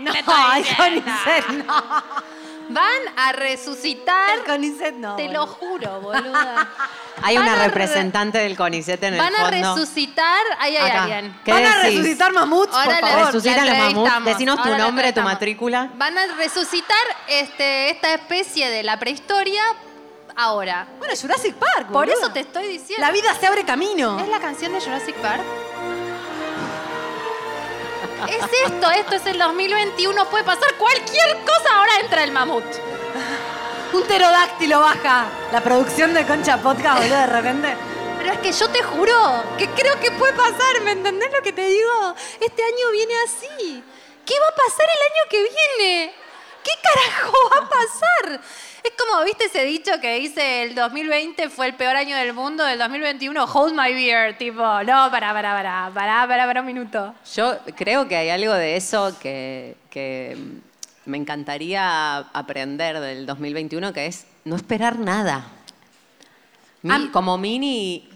No, 0.00 0.12
te 0.12 0.18
estoy 0.20 0.60
el. 0.68 0.76
Conicet 0.76 1.48
no. 1.66 1.74
Van 2.68 3.02
a 3.16 3.32
resucitar, 3.32 4.30
El 4.38 4.44
Conicet 4.44 4.94
no. 4.94 5.16
te 5.16 5.28
lo 5.28 5.46
juro, 5.46 6.00
boluda. 6.00 6.68
Hay 7.24 7.36
Van 7.36 7.44
una 7.44 7.52
a 7.52 7.56
re- 7.56 7.64
representante 7.66 8.38
del 8.38 8.56
CONICET 8.56 9.02
en 9.04 9.18
Van 9.18 9.28
el 9.28 9.34
a 9.40 9.48
fondo. 9.50 9.74
resucitar, 9.76 10.40
ahí 10.58 10.76
hay 10.76 10.90
Acá. 10.90 11.02
alguien. 11.04 11.40
¿Qué 11.44 11.52
Van 11.52 11.64
a 11.66 11.76
decís? 11.82 11.98
resucitar 11.98 12.32
mamuts, 12.32 12.74
Ahora 12.74 12.98
por 13.00 13.08
favor. 13.10 13.26
Resucitan 13.26 13.66
los 13.68 13.78
mamuts. 13.78 14.24
Decinos 14.24 14.62
tu 14.62 14.68
Ahora 14.68 14.78
nombre, 14.84 15.12
tu 15.12 15.20
matrícula. 15.20 15.90
Van 15.94 16.16
a 16.18 16.26
resucitar 16.36 16.96
este, 17.28 17.90
esta 17.90 18.14
especie 18.14 18.70
de 18.70 18.82
la 18.82 18.98
prehistoria 18.98 19.62
ahora. 20.34 20.86
Bueno, 20.98 21.14
Jurassic 21.20 21.54
Park. 21.54 21.88
Por 21.88 22.06
boluda. 22.06 22.14
eso 22.14 22.32
te 22.32 22.40
estoy 22.40 22.66
diciendo. 22.66 23.06
La 23.06 23.12
vida 23.12 23.34
se 23.38 23.46
abre 23.46 23.64
camino. 23.64 24.18
¿Es 24.18 24.28
la 24.28 24.40
canción 24.40 24.72
de 24.72 24.80
Jurassic 24.80 25.14
Park? 25.16 25.42
Es 28.28 28.44
esto, 28.66 28.90
esto 28.90 29.14
es 29.16 29.26
el 29.26 29.38
2021, 29.38 30.30
puede 30.30 30.44
pasar 30.44 30.74
cualquier 30.76 31.38
cosa, 31.44 31.76
ahora 31.76 32.00
entra 32.00 32.24
el 32.24 32.32
mamut. 32.32 32.64
Un 33.92 34.02
pterodáctilo 34.04 34.80
baja 34.80 35.26
la 35.52 35.60
producción 35.60 36.14
de 36.14 36.24
Concha 36.26 36.58
Podcast, 36.58 37.02
boludo, 37.02 37.18
de 37.18 37.26
repente. 37.26 37.76
Pero 38.18 38.32
es 38.32 38.38
que 38.38 38.52
yo 38.52 38.68
te 38.70 38.82
juro 38.82 39.42
que 39.58 39.68
creo 39.70 39.98
que 39.98 40.12
puede 40.12 40.32
pasar, 40.34 40.80
¿me 40.82 40.92
entendés 40.92 41.32
lo 41.32 41.42
que 41.42 41.52
te 41.52 41.66
digo? 41.66 42.14
Este 42.40 42.62
año 42.62 42.90
viene 42.92 43.14
así. 43.26 43.84
¿Qué 44.24 44.34
va 44.38 44.48
a 44.48 44.54
pasar 44.54 44.86
el 44.86 45.02
año 45.12 45.28
que 45.28 45.42
viene? 45.42 46.14
¿Qué 46.62 46.70
carajo 46.82 47.36
va 47.52 47.66
a 47.66 47.68
pasar? 47.68 48.40
Es 48.84 48.92
como, 48.98 49.24
¿viste 49.24 49.44
ese 49.44 49.64
dicho 49.64 49.92
que 50.00 50.18
dice 50.18 50.64
el 50.64 50.74
2020 50.74 51.48
fue 51.50 51.66
el 51.66 51.74
peor 51.74 51.94
año 51.96 52.16
del 52.16 52.32
mundo, 52.32 52.66
el 52.66 52.78
2021 52.78 53.44
hold 53.44 53.74
my 53.78 53.92
beer? 53.94 54.36
Tipo, 54.36 54.60
no, 54.82 55.08
para, 55.10 55.32
para, 55.32 55.54
para, 55.54 55.90
para, 55.94 56.26
para, 56.26 56.46
para 56.46 56.60
un 56.60 56.66
minuto. 56.66 57.14
Yo 57.34 57.58
creo 57.76 58.08
que 58.08 58.16
hay 58.16 58.30
algo 58.30 58.52
de 58.54 58.76
eso 58.76 59.16
que, 59.20 59.76
que 59.88 60.36
me 61.04 61.16
encantaría 61.16 62.18
aprender 62.18 62.98
del 62.98 63.24
2021, 63.26 63.92
que 63.92 64.06
es 64.06 64.26
no 64.44 64.56
esperar 64.56 64.98
nada. 64.98 65.44
Mi- 66.82 66.92
Am- 66.92 67.12
como 67.12 67.38
mini, 67.38 68.08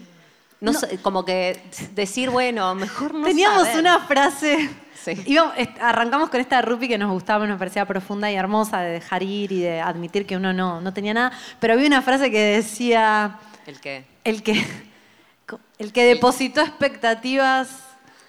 no, 0.59 0.73
sé, 0.73 0.97
como 1.01 1.23
que 1.23 1.61
decir, 1.93 2.29
bueno, 2.29 2.75
mejor 2.75 3.13
no 3.13 3.25
Teníamos 3.25 3.63
saber. 3.67 3.79
una 3.79 3.99
frase. 3.99 4.69
Sí. 5.15 5.23
Íbamos- 5.25 5.53
est- 5.57 5.77
arrancamos 5.81 6.29
con 6.29 6.39
esta 6.41 6.61
Rupi 6.61 6.87
que 6.87 6.97
nos 6.97 7.11
gustaba, 7.11 7.47
nos 7.47 7.57
parecía 7.57 7.85
profunda 7.85 8.31
y 8.31 8.35
hermosa 8.35 8.81
de 8.81 8.91
dejar 8.91 9.23
ir 9.23 9.51
y 9.51 9.61
de 9.61 9.79
admitir 9.81 10.25
que 10.25 10.35
uno 10.37 10.51
no, 10.53 10.81
no 10.81 10.93
tenía 10.93 11.13
nada. 11.13 11.31
Pero 11.59 11.73
había 11.73 11.87
una 11.87 12.01
frase 12.01 12.29
que 12.31 12.39
decía: 12.41 13.37
¿El 13.65 13.79
qué? 13.79 14.03
el 14.23 14.43
que, 14.43 14.65
el 15.79 15.93
que 15.93 16.03
depositó 16.05 16.61
expectativas 16.61 17.69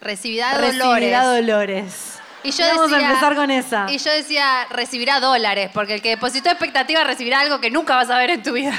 Recibirá 0.00 0.54
recibirá 0.54 1.24
dolores. 1.24 1.46
dolores. 1.46 2.18
Y 2.44 2.52
yo 2.52 2.64
Vamos 2.68 2.90
decía, 2.90 3.08
a 3.08 3.10
empezar 3.10 3.34
con 3.34 3.50
esa. 3.50 3.86
Y 3.90 3.98
yo 3.98 4.12
decía, 4.12 4.64
recibirá 4.70 5.18
dólares, 5.18 5.70
porque 5.74 5.94
el 5.94 6.00
que 6.02 6.10
depositó 6.10 6.48
expectativa 6.50 7.02
recibirá 7.02 7.40
algo 7.40 7.60
que 7.60 7.68
nunca 7.70 7.96
vas 7.96 8.08
a 8.10 8.16
ver 8.16 8.30
en 8.30 8.42
tu 8.44 8.52
vida. 8.52 8.72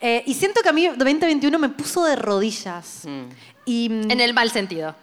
Eh, 0.00 0.22
y 0.26 0.34
siento 0.34 0.60
que 0.62 0.68
a 0.68 0.72
mí 0.72 0.88
2021 0.88 1.58
me 1.58 1.68
puso 1.68 2.04
de 2.04 2.16
rodillas. 2.16 3.02
Mm. 3.04 3.22
Y, 3.64 3.88
mm, 3.88 4.10
En 4.10 4.20
el 4.20 4.34
mal 4.34 4.50
sentido. 4.50 4.94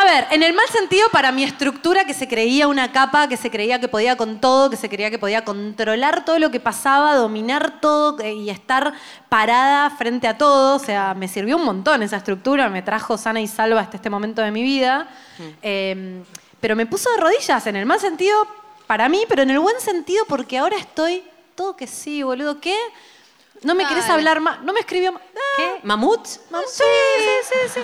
A 0.00 0.04
ver, 0.04 0.28
en 0.30 0.44
el 0.44 0.52
mal 0.52 0.68
sentido 0.68 1.08
para 1.10 1.32
mi 1.32 1.42
estructura 1.42 2.04
que 2.04 2.14
se 2.14 2.28
creía 2.28 2.68
una 2.68 2.92
capa, 2.92 3.26
que 3.26 3.36
se 3.36 3.50
creía 3.50 3.80
que 3.80 3.88
podía 3.88 4.16
con 4.16 4.40
todo, 4.40 4.70
que 4.70 4.76
se 4.76 4.88
creía 4.88 5.10
que 5.10 5.18
podía 5.18 5.44
controlar 5.44 6.24
todo 6.24 6.38
lo 6.38 6.52
que 6.52 6.60
pasaba, 6.60 7.16
dominar 7.16 7.80
todo 7.80 8.20
eh, 8.20 8.32
y 8.32 8.48
estar 8.48 8.92
parada 9.28 9.90
frente 9.90 10.28
a 10.28 10.38
todo. 10.38 10.76
O 10.76 10.78
sea, 10.78 11.14
me 11.14 11.26
sirvió 11.26 11.56
un 11.56 11.64
montón 11.64 12.04
esa 12.04 12.18
estructura, 12.18 12.68
me 12.68 12.80
trajo 12.80 13.18
sana 13.18 13.40
y 13.40 13.48
salva 13.48 13.80
hasta 13.80 13.96
este 13.96 14.08
momento 14.08 14.40
de 14.40 14.52
mi 14.52 14.62
vida. 14.62 15.08
Eh, 15.62 16.22
pero 16.60 16.76
me 16.76 16.86
puso 16.86 17.10
de 17.10 17.16
rodillas, 17.16 17.66
en 17.66 17.74
el 17.74 17.84
mal 17.84 17.98
sentido 17.98 18.46
para 18.86 19.08
mí, 19.08 19.24
pero 19.28 19.42
en 19.42 19.50
el 19.50 19.58
buen 19.58 19.80
sentido 19.80 20.24
porque 20.28 20.58
ahora 20.58 20.76
estoy 20.76 21.24
todo 21.56 21.74
que 21.74 21.88
sí, 21.88 22.22
boludo. 22.22 22.60
¿Qué? 22.60 22.76
¿No 23.62 23.74
me 23.74 23.86
querés 23.86 24.04
Dale. 24.04 24.14
hablar 24.14 24.40
más? 24.40 24.60
¿No 24.62 24.72
me 24.72 24.80
escribió 24.80 25.12
más? 25.12 25.22
¿Qué? 25.56 25.80
¿Mamut? 25.82 26.20
mam- 26.50 26.62
Sí, 26.68 26.84
sí, 27.18 27.54
sí, 27.64 27.70
sí. 27.74 27.80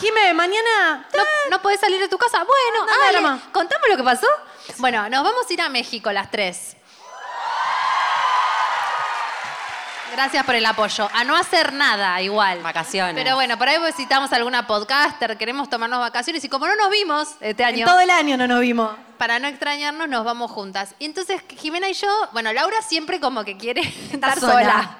Jime, 0.00 0.34
mañana... 0.34 1.06
¿No, 1.14 1.22
¿No 1.50 1.62
podés 1.62 1.78
salir 1.80 2.00
de 2.00 2.08
tu 2.08 2.18
casa? 2.18 2.38
Bueno, 2.38 2.86
No, 2.86 2.96
no, 2.96 3.02
Ale, 3.04 3.12
drama. 3.12 3.40
contame 3.52 3.88
lo 3.88 3.96
que 3.96 4.02
pasó. 4.02 4.26
Bueno, 4.78 5.08
nos 5.08 5.22
vamos 5.22 5.46
a 5.48 5.52
ir 5.52 5.60
a 5.60 5.68
México 5.68 6.10
las 6.10 6.30
tres. 6.30 6.76
Gracias 10.12 10.44
por 10.46 10.54
el 10.54 10.64
apoyo. 10.64 11.08
A 11.12 11.24
no 11.24 11.36
hacer 11.36 11.72
nada 11.72 12.20
igual. 12.22 12.60
Vacaciones. 12.60 13.14
Pero 13.16 13.34
bueno, 13.34 13.58
por 13.58 13.68
ahí 13.68 13.78
visitamos 13.84 14.32
alguna 14.32 14.64
podcaster, 14.66 15.36
queremos 15.36 15.68
tomarnos 15.68 15.98
vacaciones 15.98 16.44
y 16.44 16.48
como 16.48 16.68
no 16.68 16.76
nos 16.76 16.88
vimos 16.90 17.28
este 17.40 17.64
año, 17.64 17.80
En 17.80 17.84
todo 17.86 17.98
el 18.00 18.10
año 18.10 18.36
no 18.36 18.46
nos 18.46 18.60
vimos. 18.60 18.90
para 19.18 19.40
no 19.40 19.48
extrañarnos, 19.48 20.08
nos 20.08 20.24
vamos 20.24 20.52
juntas. 20.52 20.94
Y 21.00 21.06
entonces 21.06 21.42
Jimena 21.58 21.88
y 21.88 21.94
yo, 21.94 22.08
bueno, 22.32 22.52
Laura 22.52 22.80
siempre 22.82 23.18
como 23.18 23.44
que 23.44 23.56
quiere 23.56 23.80
estar 24.12 24.38
sola. 24.38 24.52
sola. 24.52 24.98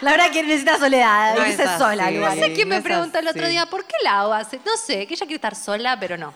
La 0.00 0.12
verdad 0.12 0.30
que 0.30 0.42
necesita 0.42 0.78
soledad, 0.78 1.34
No 1.36 1.46
irse 1.46 1.62
así. 1.62 1.78
sola 1.78 2.06
al 2.06 2.20
No 2.20 2.30
sé 2.32 2.52
quién 2.52 2.68
no 2.68 2.76
me 2.76 2.82
preguntó 2.82 3.18
el 3.18 3.28
otro 3.28 3.42
así. 3.42 3.50
día, 3.50 3.66
¿por 3.66 3.84
qué 3.84 3.96
Lau 4.02 4.32
hace? 4.32 4.58
No 4.64 4.76
sé, 4.76 5.06
que 5.06 5.14
ella 5.14 5.26
quiere 5.26 5.34
estar 5.36 5.54
sola, 5.54 5.98
pero 5.98 6.16
no. 6.16 6.32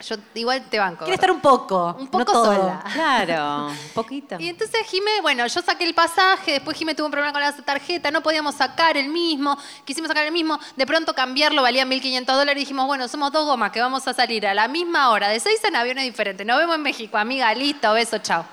Yo 0.00 0.16
igual 0.34 0.64
te 0.68 0.78
banco. 0.78 1.04
Quiere 1.04 1.14
estar 1.14 1.30
un 1.30 1.40
poco. 1.40 1.94
Un 1.98 2.04
no 2.06 2.10
poco 2.10 2.24
todo. 2.32 2.44
sola. 2.46 2.82
Claro, 2.92 3.66
un 3.68 3.88
poquito. 3.94 4.36
Y 4.38 4.48
entonces 4.48 4.80
Jime, 4.86 5.20
bueno, 5.20 5.46
yo 5.46 5.62
saqué 5.62 5.84
el 5.84 5.94
pasaje, 5.94 6.52
después 6.52 6.76
Jime 6.76 6.94
tuvo 6.94 7.06
un 7.06 7.12
problema 7.12 7.32
con 7.32 7.40
la 7.40 7.52
tarjeta, 7.52 8.10
no 8.10 8.20
podíamos 8.22 8.54
sacar 8.56 8.96
el 8.96 9.08
mismo, 9.08 9.56
quisimos 9.84 10.08
sacar 10.08 10.26
el 10.26 10.32
mismo, 10.32 10.58
de 10.74 10.86
pronto 10.86 11.14
cambiarlo 11.14 11.62
valía 11.62 11.84
1.500 11.84 12.24
dólares 12.24 12.56
y 12.56 12.64
dijimos, 12.64 12.86
bueno, 12.86 13.06
somos 13.06 13.30
dos 13.30 13.44
gomas 13.46 13.70
que 13.70 13.80
vamos 13.80 14.06
a 14.08 14.14
salir 14.14 14.44
a 14.46 14.54
la 14.54 14.66
misma 14.66 15.10
hora, 15.10 15.28
de 15.28 15.38
seis 15.38 15.62
en 15.64 15.76
aviones 15.76 16.04
diferentes, 16.04 16.44
nos 16.44 16.58
vemos 16.58 16.74
en 16.76 16.82
México, 16.82 17.16
amiga, 17.16 17.54
listo, 17.54 17.92
beso, 17.92 18.18
chao. 18.18 18.44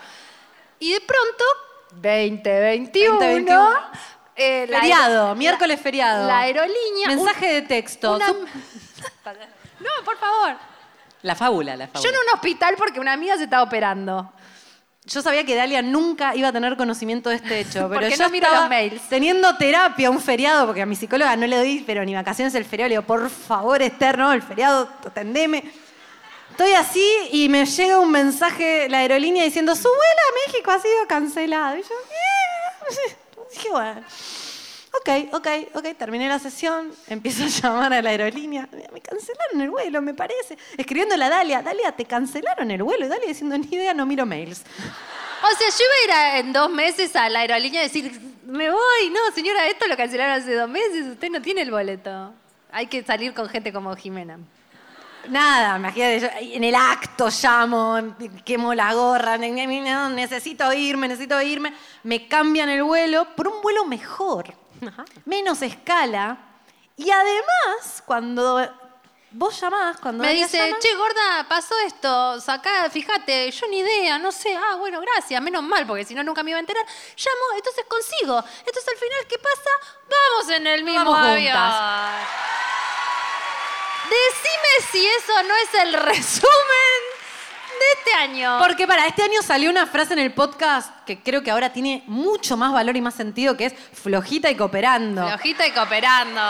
Y 0.80 0.94
de 0.94 1.02
pronto, 1.02 1.44
2021, 1.94 3.14
2021. 3.16 3.80
Eh, 4.40 4.66
la 4.70 4.80
Feriado, 4.80 5.24
aero- 5.28 5.36
miércoles 5.36 5.80
feriado. 5.82 6.28
La 6.28 6.40
aerolínea... 6.40 7.08
Mensaje 7.08 7.54
de 7.54 7.62
texto. 7.64 8.16
una- 8.16 8.28
no, 9.80 9.90
por 10.06 10.18
favor. 10.18 10.56
La 11.22 11.36
fábula, 11.36 11.76
la 11.76 11.88
fábula. 11.88 12.02
Yo 12.04 12.10
en 12.10 12.16
un 12.16 12.34
hospital 12.36 12.76
porque 12.78 13.00
una 13.00 13.14
amiga 13.14 13.38
se 13.38 13.44
estaba 13.44 13.64
operando. 13.64 14.32
Yo 15.06 15.22
sabía 15.22 15.44
que 15.44 15.56
Dalia 15.56 15.82
nunca 15.82 16.36
iba 16.36 16.50
a 16.50 16.52
tener 16.54 16.78
conocimiento 16.78 17.30
de 17.30 17.36
este 17.38 17.60
hecho, 17.62 17.90
pero 17.94 18.08
yo 18.08 18.18
no 18.18 18.30
miro 18.30 18.46
estaba 18.48 18.62
los 18.66 18.70
mails. 18.70 19.02
teniendo 19.10 19.56
terapia 19.58 20.10
un 20.10 20.20
feriado, 20.22 20.66
porque 20.68 20.82
a 20.82 20.86
mi 20.86 20.96
psicóloga 20.96 21.36
no 21.36 21.48
le 21.48 21.58
doy, 21.58 21.84
pero 21.86 22.06
ni 22.06 22.14
vacaciones 22.14 22.54
el 22.56 22.66
feriado. 22.66 22.90
Le 22.90 22.96
digo, 22.96 23.04
por 23.08 23.30
favor, 23.30 23.82
Esther, 23.82 24.18
no, 24.18 24.32
el 24.32 24.42
feriado, 24.42 24.90
atendeme. 25.06 25.64
Estoy 26.52 26.74
así 26.74 27.06
y 27.32 27.48
me 27.50 27.66
llega 27.66 28.00
un 28.00 28.12
mensaje 28.12 28.88
la 28.90 29.00
aerolínea 29.00 29.44
diciendo, 29.46 29.76
su 29.76 29.84
vuelo 29.88 29.98
a 30.02 30.48
México 30.48 30.72
ha 30.72 30.80
sido 30.80 31.08
cancelado. 31.08 31.78
Y 31.78 31.82
yo, 31.82 31.88
"Eh". 31.88 33.16
Dije, 33.52 33.70
bueno. 33.70 34.02
Ok, 35.02 35.34
ok, 35.34 35.48
ok, 35.76 35.98
terminé 35.98 36.28
la 36.28 36.40
sesión, 36.40 36.92
empiezo 37.08 37.44
a 37.44 37.48
llamar 37.48 37.94
a 37.94 38.02
la 38.02 38.10
aerolínea. 38.10 38.68
Me 38.92 39.02
cancelaron 39.02 39.62
el 39.62 39.70
vuelo, 39.70 40.02
me 40.02 40.14
parece. 40.14 40.58
Escribiéndole 40.78 41.24
a 41.26 41.30
Dalia, 41.30 41.62
Dalia, 41.62 41.92
te 41.92 42.06
cancelaron 42.06 42.70
el 42.72 42.82
vuelo. 42.84 43.06
Y 43.06 43.10
Dalia 43.10 43.28
diciendo, 43.28 43.58
ni 43.58 43.68
idea, 43.68 43.94
no 43.94 44.06
miro 44.06 44.26
mails. 44.26 44.64
O 45.42 45.58
sea, 45.58 45.70
yo 45.70 45.86
iba 45.86 45.94
a 45.94 46.04
ir 46.04 46.12
a- 46.12 46.40
en 46.40 46.52
dos 46.52 46.70
meses 46.70 47.16
a 47.16 47.30
la 47.30 47.40
aerolínea 47.40 47.80
y 47.82 47.88
decir, 47.88 48.12
me 48.46 48.70
voy. 48.70 49.10
No, 49.10 49.34
señora, 49.34 49.68
esto 49.70 49.88
lo 49.88 49.96
cancelaron 49.96 50.34
hace 50.42 50.54
dos 50.54 50.70
meses. 50.70 51.06
Usted 51.14 51.30
no 51.30 51.42
tiene 51.42 51.62
el 51.62 51.72
boleto. 51.72 52.34
Hay 52.74 52.88
que 52.88 53.02
salir 53.04 53.34
con 53.34 53.48
gente 53.48 53.72
como 53.72 53.96
Jimena. 53.96 54.38
Nada, 55.28 55.78
imagínate, 55.78 56.20
yo 56.20 56.28
en 56.56 56.64
el 56.64 56.76
acto 56.76 57.30
llamo, 57.30 58.16
quemo 58.46 58.74
la 58.74 58.94
gorra, 58.94 59.38
necesito 59.38 60.72
irme, 60.74 61.08
necesito 61.08 61.42
irme. 61.42 61.74
Me 62.04 62.28
cambian 62.28 62.70
el 62.70 62.84
vuelo 62.84 63.28
por 63.36 63.48
un 63.48 63.62
vuelo 63.62 63.86
mejor, 63.86 64.54
menos 65.26 65.62
escala. 65.62 66.38
Y 66.96 67.10
además, 67.12 68.04
cuando 68.06 68.60
vos 69.32 69.62
llamás, 69.62 69.98
cuando 70.00 70.24
Me 70.24 70.34
dice, 70.34 70.58
llama, 70.58 70.80
che, 70.80 70.96
gorda, 70.96 71.46
pasó 71.48 71.76
esto, 71.86 72.42
sacá, 72.42 72.90
fíjate, 72.90 73.52
yo 73.52 73.68
ni 73.68 73.80
idea, 73.80 74.18
no 74.18 74.32
sé, 74.32 74.56
ah, 74.56 74.76
bueno, 74.76 75.00
gracias, 75.02 75.42
menos 75.42 75.64
mal, 75.64 75.86
porque 75.86 76.04
si 76.04 76.16
no 76.16 76.24
nunca 76.24 76.42
me 76.44 76.50
iba 76.52 76.58
a 76.58 76.62
enterar. 76.62 76.86
Llamo, 77.16 77.58
entonces 77.58 77.86
consigo. 77.88 78.44
Entonces 78.60 78.88
al 78.88 78.98
final, 78.98 79.20
¿qué 79.30 79.38
pasa? 79.38 79.70
Vamos 80.10 80.50
en 80.52 80.68
el 80.68 80.84
mismo 80.84 81.12
Vamos 81.12 81.28
avión. 81.28 81.54
juntas. 81.54 81.76
Decime 84.10 84.92
si 84.92 85.06
eso 85.06 85.44
no 85.48 85.56
es 85.56 85.84
el 85.84 85.94
resumen 85.94 87.00
de 87.80 87.86
este 88.00 88.14
año. 88.14 88.58
Porque 88.60 88.88
para 88.88 89.06
este 89.06 89.24
año 89.24 89.42
salió 89.44 89.70
una 89.70 89.86
frase 89.86 90.14
en 90.14 90.20
el 90.20 90.34
podcast 90.34 90.92
que 91.06 91.22
creo 91.22 91.44
que 91.44 91.52
ahora 91.52 91.72
tiene 91.72 92.04
mucho 92.08 92.58
más 92.58 92.74
valor 92.74 92.98
y 92.98 93.02
más 93.02 93.14
sentido, 93.14 93.56
que 93.56 93.66
es 93.66 93.74
flojita 93.94 94.50
y 94.50 94.56
cooperando. 94.56 95.28
Flojita 95.28 95.68
y 95.68 95.72
cooperando. 95.72 96.42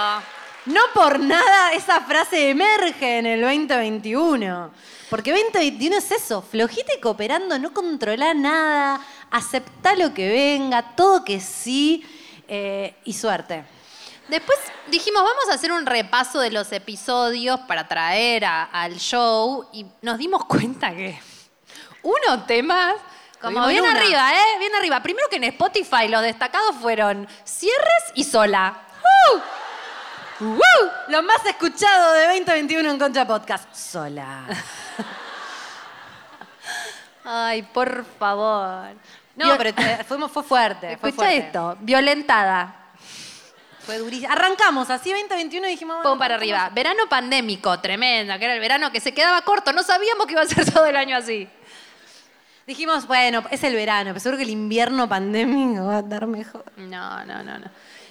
No 0.65 0.81
por 0.93 1.19
nada 1.19 1.73
esa 1.73 2.01
frase 2.01 2.49
emerge 2.49 3.19
en 3.19 3.25
el 3.25 3.41
2021. 3.41 4.71
Porque 5.09 5.31
2021 5.31 5.97
es 5.97 6.11
eso, 6.11 6.41
flojita 6.41 6.93
y 6.95 7.01
cooperando, 7.01 7.57
no 7.57 7.73
controlar 7.73 8.35
nada, 8.35 9.01
aceptar 9.31 9.97
lo 9.97 10.13
que 10.13 10.29
venga, 10.29 10.95
todo 10.95 11.25
que 11.25 11.39
sí 11.39 12.05
eh, 12.47 12.95
y 13.05 13.13
suerte. 13.13 13.63
Después 14.29 14.59
dijimos, 14.87 15.23
vamos 15.23 15.49
a 15.51 15.55
hacer 15.55 15.71
un 15.71 15.85
repaso 15.85 16.39
de 16.39 16.51
los 16.51 16.71
episodios 16.71 17.59
para 17.61 17.87
traer 17.87 18.45
a- 18.45 18.63
al 18.65 18.95
show 18.97 19.67
y 19.73 19.85
nos 20.01 20.17
dimos 20.17 20.45
cuenta 20.45 20.91
que 20.91 21.19
unos 22.03 22.45
temas, 22.45 22.95
como 23.41 23.65
bien 23.67 23.83
una. 23.83 23.91
arriba, 23.93 24.31
¿eh? 24.33 24.59
Bien 24.59 24.75
arriba. 24.75 25.01
Primero 25.01 25.27
que 25.29 25.37
en 25.37 25.45
Spotify 25.45 26.07
los 26.07 26.21
destacados 26.21 26.75
fueron 26.75 27.27
cierres 27.43 28.03
y 28.15 28.23
sola. 28.23 28.77
¡Uh! 29.33 30.45
¡Uh! 30.45 30.89
Lo 31.07 31.23
más 31.23 31.43
escuchado 31.45 32.13
de 32.13 32.25
2021 32.27 32.91
en 32.91 32.99
Concha 32.99 33.25
Podcast. 33.25 33.73
Sola. 33.73 34.45
Ay, 37.25 37.63
por 37.63 38.05
favor. 38.17 38.87
No, 39.35 39.57
pero 39.57 39.73
te- 39.73 40.03
fuimos- 40.03 40.31
fue 40.31 40.43
fuerte. 40.43 40.97
fue 40.97 41.09
Escucha 41.09 41.27
fuerte. 41.27 41.37
esto, 41.47 41.77
violentada. 41.81 42.75
Fue 43.89 43.97
durísimo. 43.97 44.31
Arrancamos 44.31 44.91
así 44.91 45.09
2021 45.09 45.67
y 45.67 45.71
dijimos. 45.71 45.97
Pum 46.03 46.19
para 46.19 46.35
arriba. 46.35 46.69
Verano 46.75 47.09
pandémico, 47.09 47.79
tremenda, 47.79 48.37
que 48.37 48.45
era 48.45 48.53
el 48.53 48.59
verano 48.59 48.91
que 48.91 48.99
se 48.99 49.15
quedaba 49.15 49.41
corto. 49.41 49.73
No 49.73 49.81
sabíamos 49.81 50.27
que 50.27 50.33
iba 50.33 50.41
a 50.41 50.45
ser 50.45 50.71
todo 50.73 50.85
el 50.85 50.95
año 50.95 51.17
así. 51.17 51.47
Dijimos, 52.67 53.07
bueno, 53.07 53.43
es 53.49 53.63
el 53.63 53.73
verano, 53.73 54.11
pero 54.11 54.19
seguro 54.19 54.37
que 54.37 54.43
el 54.43 54.51
invierno 54.51 55.09
pandémico 55.09 55.85
va 55.85 55.97
a 55.97 55.99
estar 56.01 56.27
mejor. 56.27 56.65
No, 56.77 57.25
no, 57.25 57.41
no, 57.41 57.57
no. 57.57 57.65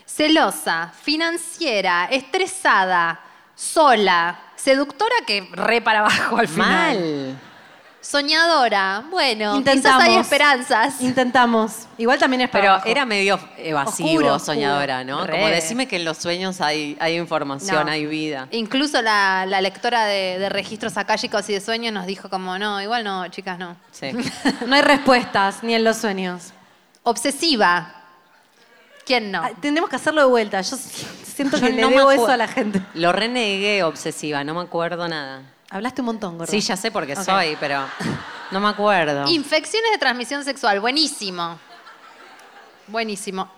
Celosa, 0.05 0.93
financiera, 1.01 2.07
estresada, 2.11 3.21
sola, 3.55 4.37
seductora 4.57 5.15
que 5.25 5.49
re 5.53 5.81
para 5.81 6.01
abajo 6.01 6.39
al 6.39 6.49
final. 6.49 6.99
Mal. 6.99 7.41
Soñadora, 8.11 9.05
bueno, 9.11 9.57
Intentamos. 9.57 9.99
quizás 9.99 10.09
hay 10.09 10.17
esperanzas. 10.19 11.01
Intentamos. 11.03 11.73
Igual 11.99 12.19
también 12.19 12.41
es 12.41 12.49
para 12.49 12.63
Pero 12.63 12.73
abajo. 12.73 12.89
era 12.89 13.05
medio 13.05 13.39
evasivo, 13.59 14.09
Oscuro, 14.09 14.35
oscuro. 14.35 14.39
soñadora, 14.55 15.05
¿no? 15.05 15.27
Re. 15.27 15.33
Como 15.35 15.49
decime 15.49 15.87
que 15.87 15.97
en 15.97 16.07
los 16.07 16.17
sueños 16.17 16.63
hay, 16.63 16.97
hay 17.01 17.19
información, 17.19 17.85
No. 17.85 17.93
hay 17.93 18.07
vida. 18.07 18.49
Incluso 18.51 19.03
la, 19.03 19.45
la 19.47 19.61
lectora 19.61 20.07
de, 20.07 20.39
de 20.39 20.49
registros 20.49 20.97
acálicos 20.97 21.47
y 21.51 21.53
de 21.53 21.61
sueños 21.61 21.93
nos 21.93 22.07
dijo 22.07 22.31
como, 22.31 22.59
no, 22.59 22.81
igual 22.81 23.05
no, 23.05 23.29
chicas, 23.29 23.59
no. 23.59 23.77
Sí. 23.93 24.11
no 24.67 24.75
hay 24.75 24.81
respuestas, 24.83 25.63
ni 25.63 25.75
en 25.75 25.85
los 25.85 25.99
sueños. 25.99 26.55
Obsesiva. 27.03 27.95
¿Quién 29.05 29.31
no? 29.31 29.43
Ah, 29.43 29.51
Tendremos 29.61 29.91
que 29.91 29.97
hacerlo 29.97 30.23
de 30.23 30.29
vuelta. 30.29 30.63
Yo 30.63 30.77
siento 30.79 31.57
Yo 31.61 31.67
que 31.67 31.73
le 31.75 31.83
no 31.83 31.91
me 31.91 31.97
debo 31.97 32.11
eso 32.11 32.29
a 32.29 32.39
la 32.39 32.49
gente. 32.49 32.81
Lo 32.95 33.13
renegué 33.13 33.83
obsesiva, 33.83 34.45
no 34.45 34.55
me 34.55 34.63
acuerdo 34.63 35.07
nada. 35.09 35.43
Hablaste 35.71 36.01
un 36.01 36.07
montón, 36.07 36.39
gordo. 36.39 36.51
Sí, 36.51 36.61
ya 36.61 36.77
sé 36.77 36.91
porque 36.91 37.13
Ok. 37.15 37.21
soy, 37.25 37.57
pero 37.61 37.85
no 38.51 38.61
me 38.61 38.69
acuerdo. 38.69 39.29
Infecciones 39.29 39.91
de 39.93 39.99
transmisión 39.99 40.45
sexual, 40.45 40.81
buenísimo. 40.81 41.59
Buenísimo. 42.87 43.51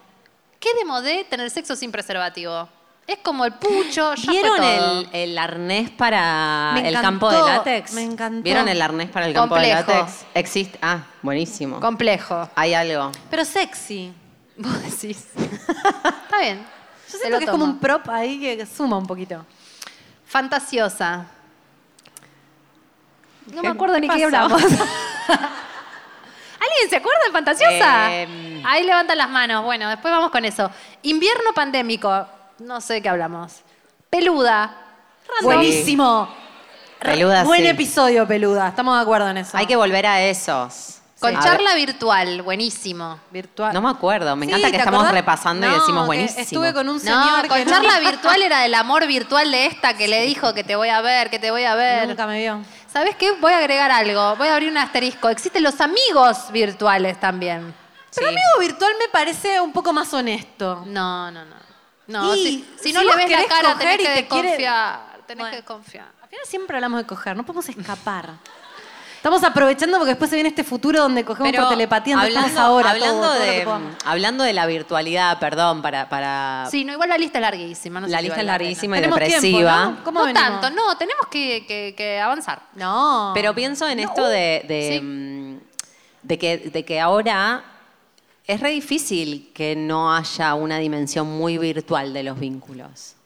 ¿Qué 0.59 0.75
de 0.75 0.85
modé 0.85 1.25
tener 1.25 1.51
sexo 1.51 1.77
sin 1.77 1.93
preservativo? 1.93 2.69
Es 3.07 3.19
como 3.19 3.45
el 3.45 3.53
pucho, 3.55 4.15
ya 4.15 4.31
¿Vieron 4.31 4.57
fue 4.57 4.77
todo. 4.77 5.01
el, 5.01 5.09
el 5.13 5.39
arnés 5.39 5.91
para 5.91 6.75
el 6.85 6.95
campo 7.01 7.31
de 7.31 7.39
látex? 7.41 7.93
me 7.93 8.03
encantó. 8.03 8.43
¿Vieron 8.43 8.69
el 8.69 8.81
arnés 8.83 9.09
para 9.11 9.27
el 9.27 9.33
campo 9.35 9.55
Complejo. 9.55 9.77
de 9.93 9.99
látex? 9.99 10.25
Existe. 10.35 10.79
Ah, 10.83 10.99
buenísimo. 11.23 11.81
Complejo. 11.81 12.49
Hay 12.55 12.75
algo. 12.75 13.11
Pero 13.31 13.45
sexy. 13.45 14.13
Vos 14.57 14.83
decís. 14.83 15.27
Está 15.37 16.39
bien. 16.41 16.65
Yo 17.11 17.19
siento 17.19 17.39
que 17.39 17.45
es 17.47 17.51
como 17.51 17.65
un 17.65 17.79
prop 17.81 18.09
ahí 18.11 18.39
que 18.39 18.67
suma 18.67 18.97
un 18.99 19.07
poquito. 19.07 19.45
Fantasiosa. 20.27 21.27
No 23.51 23.57
me 23.57 23.63
¿Qué- 23.63 23.69
acuerdo 23.69 23.99
ni 23.99 24.09
qué 24.09 24.25
hablamos. 24.25 24.63
¿Alguien 26.63 26.91
se 26.91 26.97
acuerda 26.97 27.21
de 27.27 27.33
Fantasiosa? 27.33 28.13
Em. 28.15 28.63
Ahí 28.67 28.85
levantan 28.85 29.17
las 29.17 29.31
manos. 29.31 29.65
Bueno, 29.65 29.89
después 29.89 30.13
vamos 30.13 30.31
con 30.31 30.45
eso. 30.45 30.71
Invierno 31.03 31.53
pandémico. 31.55 32.27
No 32.59 32.81
sé 32.81 32.95
de 32.95 33.03
qué 33.03 33.09
hablamos. 33.09 33.61
Peluda. 34.11 34.77
Random. 35.27 35.45
Buenísimo. 35.45 36.29
Peluda, 37.01 37.45
Buen 37.45 37.63
sí. 37.63 37.67
episodio, 37.69 38.27
peluda. 38.29 38.69
Estamos 38.69 38.95
de 38.97 39.03
acuerdo 39.03 39.31
en 39.31 39.39
eso. 39.39 39.57
Hay 39.57 39.65
que 39.67 39.77
volver 39.77 40.07
a 40.07 40.21
esos. 40.23 40.99
Con 41.19 41.39
charla 41.39 41.75
virtual. 41.75 42.43
Buenísimo. 42.43 43.19
virtual. 43.31 43.73
No 43.73 43.81
me 43.81 43.89
acuerdo. 43.91 44.37
Me 44.37 44.45
Sí, 44.47 44.51
encanta 44.53 44.67
que 44.69 44.73
¿te 44.73 44.79
estamos 44.79 45.01
acordás? 45.01 45.15
repasando 45.15 45.67
y 45.67 45.71
decimos 45.71 46.03
que 46.03 46.07
buenísimo. 46.07 46.41
Estuve 46.43 46.73
con 46.75 46.89
un 46.91 46.97
No, 46.97 47.01
señor 47.01 47.49
con 47.49 47.59
que 47.59 47.65
no- 47.65 47.71
charla 47.71 48.01
virtual 48.01 48.43
era 48.43 48.61
del 48.61 48.75
amor 48.75 49.07
virtual 49.07 49.51
de 49.51 49.67
esta 49.67 49.95
que 49.97 50.09
le 50.09 50.23
dijo 50.27 50.53
que 50.53 50.65
te 50.65 50.77
voy 50.77 50.89
a 50.91 51.01
ver, 51.01 51.31
que 51.31 51.39
te 51.39 51.51
voy 51.51 51.65
a 51.65 51.75
ver. 51.75 52.09
Nunca 52.09 52.27
me 52.27 52.39
vio. 52.41 52.61
¿Sabes 52.93 53.15
qué? 53.17 53.33
Voy 53.33 53.53
a 53.53 53.59
agregar 53.59 53.91
algo. 53.91 54.37
Voy 54.37 54.49
a 54.49 54.55
abrir 54.55 54.71
un 54.71 54.79
asterisco. 54.79 55.29
Existen 55.29 55.63
los 55.63 55.81
amigos 55.81 56.51
virtuales 56.51 57.19
también. 57.21 57.73
Pero 58.15 58.29
Sí. 58.29 58.35
amigo 58.35 58.59
virtual 58.61 58.93
me 58.99 59.09
parece 59.09 59.61
un 59.61 59.73
poco 59.73 59.93
más 59.93 60.13
honesto. 60.13 60.83
No, 60.87 61.31
no, 61.31 61.45
no. 61.45 61.57
No, 62.09 62.35
Y 62.35 62.39
si, 62.45 62.75
si 62.81 62.89
si 62.89 62.93
no 62.93 63.03
le 63.05 63.15
ves 63.15 63.31
la 63.31 63.45
cara, 63.45 63.79
tenés 63.79 63.99
que 63.99 64.03
quiere- 64.03 64.23
desconfiar. 64.23 65.01
Tenés 65.27 65.43
Bueno. 65.43 65.51
que 65.51 65.57
desconfiar. 65.59 66.07
Al 66.23 66.29
final 66.29 66.45
siempre 66.47 66.77
hablamos 66.77 67.01
de 67.01 67.07
coger, 67.07 67.37
no 67.37 67.45
podemos 67.47 67.69
escapar. 67.69 68.31
Estamos 69.21 69.45
aprovechando 69.45 69.99
porque 69.99 70.13
después 70.13 70.31
se 70.31 70.37
viene 70.37 70.49
este 70.49 70.65
futuro 70.65 70.99
donde 71.03 71.27
cogemos 71.27 71.53
por 71.55 71.69
telepatía, 71.69 72.15
entonces 72.15 72.37
hablando, 72.37 72.49
estamos 72.49 72.71
ahora. 72.71 72.91
hablando, 72.93 73.21
todo, 73.21 73.35
todo 73.35 73.39
lo 73.39 73.79
de, 73.81 73.95
hablando 74.07 74.45
de 74.45 74.53
la 74.55 74.65
virtualidad, 74.65 75.39
perdón, 75.39 75.83
para, 75.83 76.09
para 76.09 76.67
Sí, 76.71 76.87
no, 76.87 76.95
igual 76.95 77.11
la 77.11 77.19
lista 77.19 77.37
es 77.37 77.43
larguísima. 77.43 78.01
No 78.01 78.07
sé 78.07 78.13
la 78.13 78.19
si 78.21 78.25
lista 78.25 78.41
es 78.41 78.47
la 78.47 78.53
larguísima 78.53 78.97
y 78.99 79.03
depresiva. 79.03 79.41
tiempo, 79.83 79.99
¿no? 79.99 80.05
¿Cómo 80.05 80.25
No 80.27 80.33
tanto, 80.33 80.71
no, 80.71 80.97
tenemos 80.97 81.27
que, 81.31 81.67
que- 81.69 81.95
que 81.95 82.19
avanzar. 82.19 82.63
No. 82.77 83.33
Pero 83.35 83.55
pienso 83.55 83.87
en 83.87 84.01
esto 84.01 84.27
de, 84.27 84.65
de, 84.67 84.91
Sí. 84.95 85.01
mm, 85.05 85.59
de 86.23 86.39
que, 86.39 86.57
de 86.73 86.85
que 86.87 86.99
ahora 86.99 87.63
es 88.47 88.59
re 88.61 88.71
difícil 88.71 89.51
que 89.53 89.77
no 89.77 90.15
haya 90.15 90.55
una 90.55 90.79
dimensión 90.79 91.27
muy 91.31 91.59
virtual 91.59 92.15
de 92.15 92.23
los 92.23 92.41
vínculos. 92.41 93.17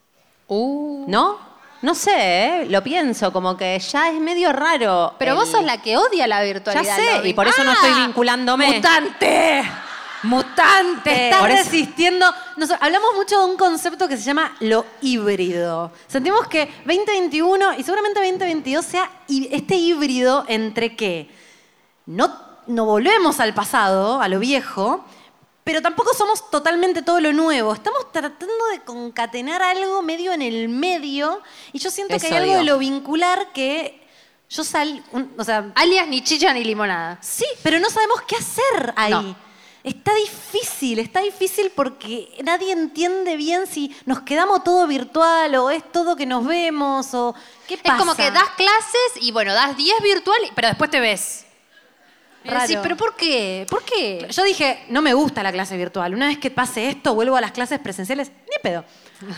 Uh. 0.48 1.04
¿No? 1.06 1.53
No 1.82 1.94
sé, 1.94 2.12
¿eh? 2.62 2.66
lo 2.70 2.82
pienso, 2.82 3.32
como 3.32 3.56
que 3.56 3.78
ya 3.78 4.08
es 4.10 4.18
medio 4.20 4.52
raro. 4.52 5.14
Pero 5.18 5.32
el- 5.32 5.36
vos 5.38 5.48
sos 5.50 5.62
la 5.64 5.82
que 5.82 5.96
odia 5.98 6.26
la 6.26 6.42
virtualidad. 6.42 6.84
Ya 6.84 7.20
sé, 7.20 7.28
y 7.28 7.34
por 7.34 7.46
eso 7.46 7.62
no 7.62 7.72
¡Ah! 7.72 7.74
estoy 7.74 8.02
vinculándome. 8.06 8.66
¡Mutante! 8.76 9.18
Te 9.18 9.64
¡Mutante! 10.22 11.24
estás 11.28 11.42
resistiendo. 11.42 12.26
Nos- 12.56 12.70
hablamos 12.80 13.10
mucho 13.14 13.38
de 13.38 13.44
un 13.52 13.56
concepto 13.58 14.08
que 14.08 14.16
se 14.16 14.22
llama 14.22 14.54
lo 14.60 14.86
híbrido. 15.02 15.92
Sentimos 16.06 16.46
que 16.48 16.66
2021 16.86 17.74
y 17.78 17.82
seguramente 17.82 18.20
2022 18.20 18.84
sea 18.84 19.10
este 19.28 19.74
híbrido 19.74 20.46
entre 20.48 20.96
que 20.96 21.28
no, 22.06 22.34
no 22.66 22.86
volvemos 22.86 23.38
al 23.40 23.52
pasado, 23.52 24.22
a 24.22 24.28
lo 24.28 24.38
viejo, 24.38 25.04
pero 25.64 25.80
tampoco 25.82 26.12
somos 26.14 26.50
totalmente 26.50 27.02
todo 27.02 27.20
lo 27.20 27.32
nuevo. 27.32 27.72
Estamos 27.72 28.12
tratando 28.12 28.66
de 28.72 28.80
concatenar 28.82 29.62
algo 29.62 30.02
medio 30.02 30.32
en 30.32 30.42
el 30.42 30.68
medio 30.68 31.40
y 31.72 31.78
yo 31.78 31.90
siento 31.90 32.18
que 32.18 32.26
hay 32.26 32.34
algo 32.34 32.54
de 32.56 32.64
lo 32.64 32.78
vincular 32.78 33.52
que 33.52 34.06
yo 34.50 34.62
sal, 34.62 35.02
un- 35.12 35.32
o 35.38 35.42
sea, 35.44 35.72
Alias 35.74 36.06
ni 36.06 36.22
chicha 36.22 36.52
ni 36.52 36.62
limonada. 36.64 37.18
Sí, 37.22 37.46
pero 37.62 37.80
no 37.80 37.88
sabemos 37.90 38.20
qué 38.28 38.36
hacer 38.36 38.92
ahí. 38.96 39.10
No. 39.10 39.44
Está 39.82 40.14
difícil, 40.14 40.98
está 40.98 41.20
difícil 41.20 41.70
porque 41.74 42.34
nadie 42.42 42.72
entiende 42.72 43.36
bien 43.36 43.66
si 43.66 43.94
nos 44.06 44.20
quedamos 44.20 44.64
todo 44.64 44.86
virtual 44.86 45.54
o 45.56 45.70
es 45.70 45.82
todo 45.92 46.16
que 46.16 46.24
nos 46.24 46.46
vemos 46.46 47.12
o 47.12 47.34
qué 47.68 47.76
pasa. 47.76 47.96
Es 47.96 48.00
como 48.00 48.14
que 48.14 48.30
das 48.30 48.48
clases 48.56 49.12
y 49.20 49.30
bueno, 49.32 49.52
das 49.52 49.76
10 49.76 50.00
virtual, 50.02 50.38
pero 50.54 50.68
después 50.68 50.90
te 50.90 51.00
ves. 51.00 51.43
Raro. 52.44 52.60
decís, 52.60 52.78
pero 52.82 52.96
¿por 52.96 53.16
qué? 53.16 53.66
¿Por 53.70 53.82
qué? 53.84 54.26
Yo 54.30 54.44
dije, 54.44 54.84
no 54.88 55.00
me 55.02 55.14
gusta 55.14 55.42
la 55.42 55.52
clase 55.52 55.76
virtual. 55.76 56.14
Una 56.14 56.28
vez 56.28 56.38
que 56.38 56.50
pase 56.50 56.90
esto, 56.90 57.14
vuelvo 57.14 57.36
a 57.36 57.40
las 57.40 57.52
clases 57.52 57.78
presenciales. 57.78 58.30
Ni 58.30 58.62
pedo. 58.62 58.84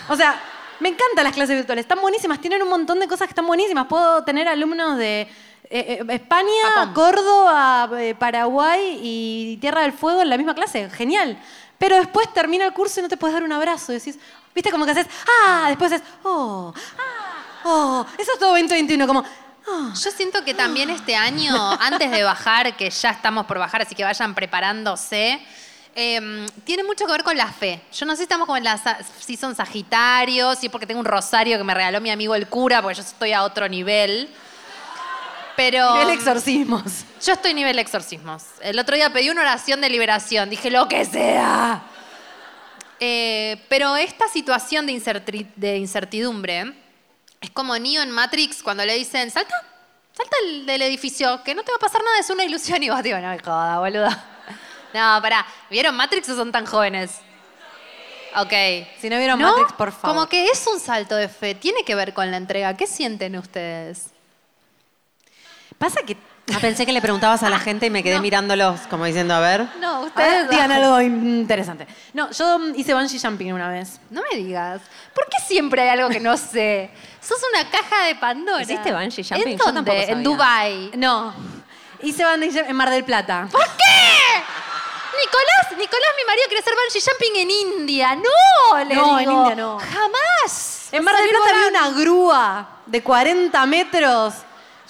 O 0.09 0.15
sea, 0.15 0.41
me 0.79 0.89
encantan 0.89 1.23
las 1.23 1.33
clases 1.33 1.55
virtuales. 1.55 1.83
Están 1.83 2.01
buenísimas. 2.01 2.39
Tienen 2.39 2.61
un 2.61 2.69
montón 2.69 2.99
de 2.99 3.07
cosas 3.07 3.27
que 3.27 3.31
están 3.31 3.47
buenísimas. 3.47 3.87
Puedo 3.87 4.23
tener 4.23 4.47
alumnos 4.47 4.97
de 4.97 5.21
eh, 5.21 5.27
eh, 5.69 6.05
España, 6.09 6.49
Japón. 6.75 6.93
Córdoba, 6.93 7.89
eh, 7.99 8.15
Paraguay 8.15 8.99
y 9.01 9.57
Tierra 9.57 9.81
del 9.81 9.93
Fuego 9.93 10.21
en 10.21 10.29
la 10.29 10.37
misma 10.37 10.53
clase. 10.53 10.89
Genial. 10.89 11.39
Pero 11.77 11.97
después 11.97 12.31
termina 12.33 12.65
el 12.65 12.73
curso 12.73 12.99
y 12.99 13.03
no 13.03 13.09
te 13.09 13.17
puedes 13.17 13.33
dar 13.33 13.43
un 13.43 13.51
abrazo. 13.51 13.91
Decís, 13.91 14.17
viste 14.53 14.71
como 14.71 14.85
que 14.85 14.91
haces, 14.91 15.07
ah, 15.45 15.65
después 15.67 15.91
haces, 15.91 16.07
oh, 16.23 16.73
ah, 16.97 17.63
oh. 17.65 18.05
Eso 18.17 18.33
es 18.33 18.39
todo 18.39 18.49
2021, 18.51 19.07
como. 19.07 19.23
Yo 20.03 20.11
siento 20.11 20.43
que 20.43 20.53
también 20.53 20.89
este 20.89 21.15
año, 21.15 21.53
antes 21.81 22.09
de 22.11 22.23
bajar, 22.23 22.75
que 22.77 22.89
ya 22.89 23.09
estamos 23.11 23.45
por 23.45 23.59
bajar, 23.59 23.81
así 23.81 23.95
que 23.95 24.03
vayan 24.03 24.33
preparándose, 24.35 25.39
eh, 25.95 26.45
tiene 26.63 26.83
mucho 26.83 27.05
que 27.05 27.11
ver 27.11 27.23
con 27.23 27.35
la 27.35 27.51
fe. 27.51 27.81
Yo 27.91 28.05
no 28.05 28.13
sé 28.13 28.17
si 28.17 28.23
estamos 28.23 28.45
como 28.45 28.57
en 28.57 28.63
la, 28.63 28.77
sa- 28.77 28.99
si 29.19 29.35
son 29.35 29.55
sagitarios, 29.55 30.59
si 30.59 30.67
es 30.67 30.71
porque 30.71 30.85
tengo 30.85 30.99
un 30.99 31.05
rosario 31.05 31.57
que 31.57 31.63
me 31.63 31.73
regaló 31.73 31.99
mi 32.01 32.11
amigo 32.11 32.35
el 32.35 32.47
cura, 32.47 32.81
porque 32.81 32.95
yo 32.95 33.01
estoy 33.01 33.33
a 33.33 33.43
otro 33.43 33.67
nivel. 33.67 34.29
Pero 35.55 35.93
Nivel 35.95 36.11
exorcismos. 36.11 36.83
yo 37.25 37.33
estoy 37.33 37.55
nivel 37.55 37.79
exorcismos. 37.79 38.43
El 38.61 38.77
otro 38.77 38.95
día 38.95 39.11
pedí 39.11 39.31
una 39.31 39.41
oración 39.41 39.81
de 39.81 39.89
liberación, 39.89 40.51
dije 40.51 40.69
lo 40.69 40.87
que 40.87 41.03
sea. 41.03 41.81
Eh, 42.99 43.63
pero 43.67 43.95
esta 43.95 44.27
situación 44.27 44.85
de 44.85 45.77
incertidumbre 45.77 46.73
es 47.41 47.49
como 47.51 47.77
Neo 47.77 48.01
en 48.01 48.11
Matrix 48.11 48.63
cuando 48.63 48.83
le 48.85 48.95
dicen, 48.95 49.29
salta, 49.31 49.53
salta 50.13 50.35
el- 50.45 50.65
del 50.65 50.81
edificio, 50.81 51.41
que 51.43 51.53
no 51.55 51.63
te 51.63 51.71
va 51.71 51.77
a 51.77 51.79
pasar 51.79 52.01
nada, 52.03 52.19
es 52.19 52.29
una 52.29 52.43
ilusión. 52.43 52.81
Y 52.83 52.89
vos 52.89 53.01
digo, 53.03 53.17
no 53.19 53.29
me 53.29 53.39
joda, 53.39 53.79
boluda. 53.79 54.25
No, 54.93 55.21
pará, 55.21 55.45
¿vieron 55.69 55.95
Matrix 55.95 56.29
o 56.29 56.35
son 56.35 56.51
tan 56.51 56.65
jóvenes? 56.65 57.11
Ok. 58.37 58.53
Si 58.99 59.09
no 59.09 59.17
vieron 59.17 59.37
¿No? 59.39 59.49
Matrix, 59.51 59.73
por 59.73 59.91
favor. 59.91 60.15
Como 60.15 60.29
que 60.29 60.45
es 60.47 60.65
un 60.65 60.79
salto 60.79 61.15
de 61.15 61.27
fe, 61.27 61.55
tiene 61.55 61.83
que 61.83 61.93
ver 61.93 62.13
con 62.13 62.31
la 62.31 62.37
entrega. 62.37 62.75
¿Qué 62.75 62.87
sienten 62.87 63.35
ustedes? 63.37 64.07
Pasa 65.77 66.01
que 66.03 66.17
Ah, 66.55 66.59
pensé 66.61 66.85
que 66.85 66.93
le 66.93 67.01
preguntabas 67.01 67.43
a 67.43 67.49
la 67.49 67.59
gente 67.59 67.87
y 67.87 67.89
me 67.89 68.01
quedé 68.01 68.21
mirándolos 68.21 68.79
como 68.89 69.03
diciendo, 69.03 69.33
a 69.33 69.41
ver. 69.41 69.67
No, 69.81 69.99
ver, 69.99 70.07
ustedes 70.07 70.49
digan 70.49 70.71
algo 70.71 71.01
interesante. 71.01 71.85
No, 72.13 72.31
yo 72.31 72.59
hice 72.73 72.93
bungee 72.93 73.19
jumping 73.19 73.51
una 73.51 73.67
vez. 73.69 73.99
No 74.09 74.21
me 74.31 74.37
digas. 74.37 74.81
¿Por 75.13 75.25
qué 75.25 75.43
siempre 75.45 75.81
hay 75.81 75.89
algo 75.89 76.07
que 76.07 76.21
no 76.21 76.37
sé? 76.37 76.89
Sos 77.27 77.39
una 77.51 77.69
caja 77.69 78.03
de 78.05 78.15
Pandora. 78.15 78.61
¿Hiciste 78.63 78.91
bungee 78.93 79.23
jumping? 79.23 79.51
¿En 79.53 79.57
Yo 79.57 79.63
dónde? 79.65 79.73
tampoco 79.91 80.11
En. 80.11 80.23
Dubai. 80.23 80.91
No, 80.95 81.33
hice 82.01 82.23
bungee 82.25 82.47
jumping 82.51 82.69
en 82.69 82.75
Mar 82.75 82.89
del 82.89 83.03
Plata. 83.03 83.47
¿Por 83.51 83.61
qué? 83.65 84.43
Nicolás, 85.19 85.71
Nicolás, 85.77 86.09
mi 86.15 86.25
marido 86.25 86.45
quiere 86.47 86.59
hacer 86.61 86.73
bungee 86.75 87.01
jumping 87.01 87.35
en 87.41 87.51
India. 87.81 88.15
No, 88.15 88.83
le 88.85 88.95
No, 88.95 89.19
en 89.19 89.25
digo. 89.27 89.41
India 89.41 89.55
no. 89.55 89.79
Jamás. 89.79 90.89
En 90.91 91.03
Mar 91.03 91.15
del 91.17 91.29
Plata 91.29 91.49
había 91.49 91.67
una 91.67 91.89
grúa 91.99 92.69
de 92.85 93.03
40 93.03 93.65
metros. 93.65 94.33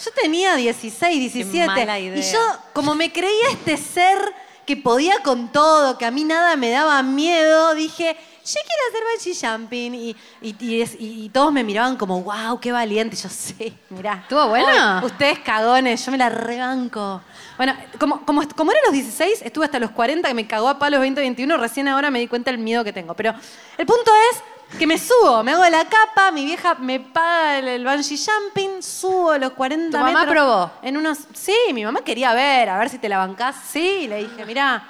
Yo 0.04 0.12
tenía 0.12 0.56
16, 0.56 1.20
17. 1.34 1.66
mala 1.66 1.98
idea. 1.98 2.18
Y 2.20 2.32
yo, 2.32 2.40
como 2.74 2.94
me 2.94 3.12
creía 3.12 3.50
este 3.52 3.78
ser 3.78 4.20
que 4.66 4.76
podía 4.78 5.24
con 5.24 5.52
todo, 5.52 5.98
que 5.98 6.06
a 6.06 6.12
mí 6.12 6.24
nada 6.24 6.56
me 6.56 6.70
daba 6.70 7.02
miedo, 7.02 7.74
dije, 7.74 8.16
yo 8.48 8.60
quiero 8.66 8.82
hacer 8.90 9.04
bungee 9.14 9.48
jumping. 9.48 9.94
Y, 9.96 10.16
y- 10.42 10.56
y 10.60 10.82
es- 10.82 10.96
y- 11.00 11.26
y 11.26 11.30
todos 11.30 11.52
me 11.52 11.64
miraban 11.64 11.98
como, 11.98 12.22
wow, 12.22 12.60
qué 12.60 12.72
valiente. 12.72 13.16
Y 13.16 13.20
yo, 13.20 13.30
sí, 13.30 13.78
mirá. 13.90 14.20
¿Estuvo 14.24 14.48
bueno? 14.48 14.68
Ay, 14.70 15.06
ustedes 15.06 15.40
cagones, 15.40 16.06
yo 16.06 16.12
me 16.12 16.18
la 16.18 16.30
rebanco. 16.30 17.22
Bueno, 17.58 17.76
como, 18.00 18.26
como, 18.26 18.48
como 18.56 18.72
era 18.72 18.80
los 18.86 18.94
16, 18.94 19.42
estuve 19.42 19.66
hasta 19.66 19.80
los 19.80 19.92
40, 19.92 20.28
que 20.28 20.34
me 20.34 20.48
cagó 20.48 20.70
a 20.70 20.80
palos 20.80 21.00
2021, 21.00 21.58
recién 21.58 21.88
ahora 21.88 22.10
me 22.12 22.20
di 22.20 22.28
cuenta 22.28 22.52
del 22.52 22.60
miedo 22.60 22.84
que 22.84 22.94
tengo. 22.94 23.14
Pero 23.16 23.34
el 23.78 23.86
punto 23.86 24.12
es 24.32 24.78
que 24.78 24.86
me 24.86 24.98
subo, 24.98 25.44
me 25.44 25.54
hago 25.54 25.64
la 25.70 25.86
capa, 25.86 26.30
mi 26.32 26.44
vieja 26.46 26.76
me 26.76 27.00
paga 27.00 27.58
el, 27.60 27.68
el 27.70 27.86
bungee 27.86 28.18
jumping, 28.18 28.84
subo 28.84 29.38
los 29.38 29.52
40 29.54 29.98
¿Tu 29.98 30.04
mamá 30.04 30.20
metros. 30.26 30.32
probó? 30.36 30.72
En 30.82 30.98
unos, 30.98 31.20
sí, 31.34 31.56
mi 31.74 31.84
mamá 31.86 32.02
quería 32.02 32.34
ver, 32.34 32.70
a 32.70 32.78
ver 32.78 32.90
si 32.90 32.98
te 33.00 33.08
la 33.10 33.18
bancás. 33.18 33.56
Sí, 33.72 34.08
le 34.08 34.18
dije, 34.28 34.46
mirá, 34.46 34.84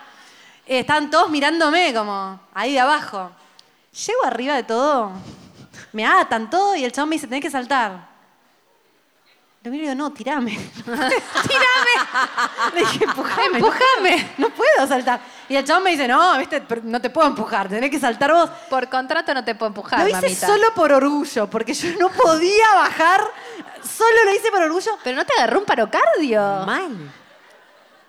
eh, 0.65 0.79
estaban 0.79 1.09
todos 1.09 1.29
mirándome 1.29 1.93
como 1.93 2.39
ahí 2.53 2.73
de 2.73 2.79
abajo. 2.79 3.31
Llego 4.05 4.25
arriba 4.25 4.55
de 4.55 4.63
todo, 4.63 5.11
me 5.91 6.05
atan 6.05 6.49
todo 6.49 6.75
y 6.75 6.85
el 6.85 6.91
chabón 6.91 7.09
me 7.09 7.15
dice, 7.15 7.27
tenés 7.27 7.41
que 7.41 7.49
saltar. 7.49 8.15
Le 9.63 9.71
miro 9.71 9.83
y 9.83 9.87
digo, 9.87 9.95
no, 9.95 10.13
tirame. 10.13 10.51
¡Tirame! 10.85 11.95
Le 12.73 12.79
dije, 12.79 13.03
empujame. 13.03 13.57
Empujame. 13.57 14.31
No, 14.37 14.49
puedo 14.51 14.87
saltar. 14.87 15.19
Y 15.49 15.55
el 15.55 15.65
chabón 15.65 15.83
me 15.83 15.91
dice, 15.91 16.07
no, 16.07 16.37
viste, 16.37 16.63
no 16.83 17.01
te 17.01 17.09
puedo 17.09 17.27
empujar, 17.27 17.67
tenés 17.67 17.89
que 17.89 17.99
saltar 17.99 18.31
vos. 18.31 18.49
Por 18.69 18.87
contrato 18.87 19.33
no 19.33 19.43
te 19.43 19.55
puedo 19.55 19.69
empujar, 19.69 20.01
Lo 20.01 20.07
hice 20.07 20.21
mamita. 20.21 20.47
solo 20.47 20.67
por 20.75 20.93
orgullo, 20.93 21.49
porque 21.49 21.73
yo 21.73 21.89
no 21.99 22.09
podía 22.09 22.73
bajar. 22.75 23.21
Solo 23.83 24.25
lo 24.25 24.35
hice 24.35 24.51
por 24.51 24.61
orgullo. 24.61 24.97
Pero 25.03 25.17
no 25.17 25.25
te 25.25 25.33
agarró 25.33 25.59
un 25.59 25.65
parocardio. 25.65 26.39
Mal. 26.65 27.11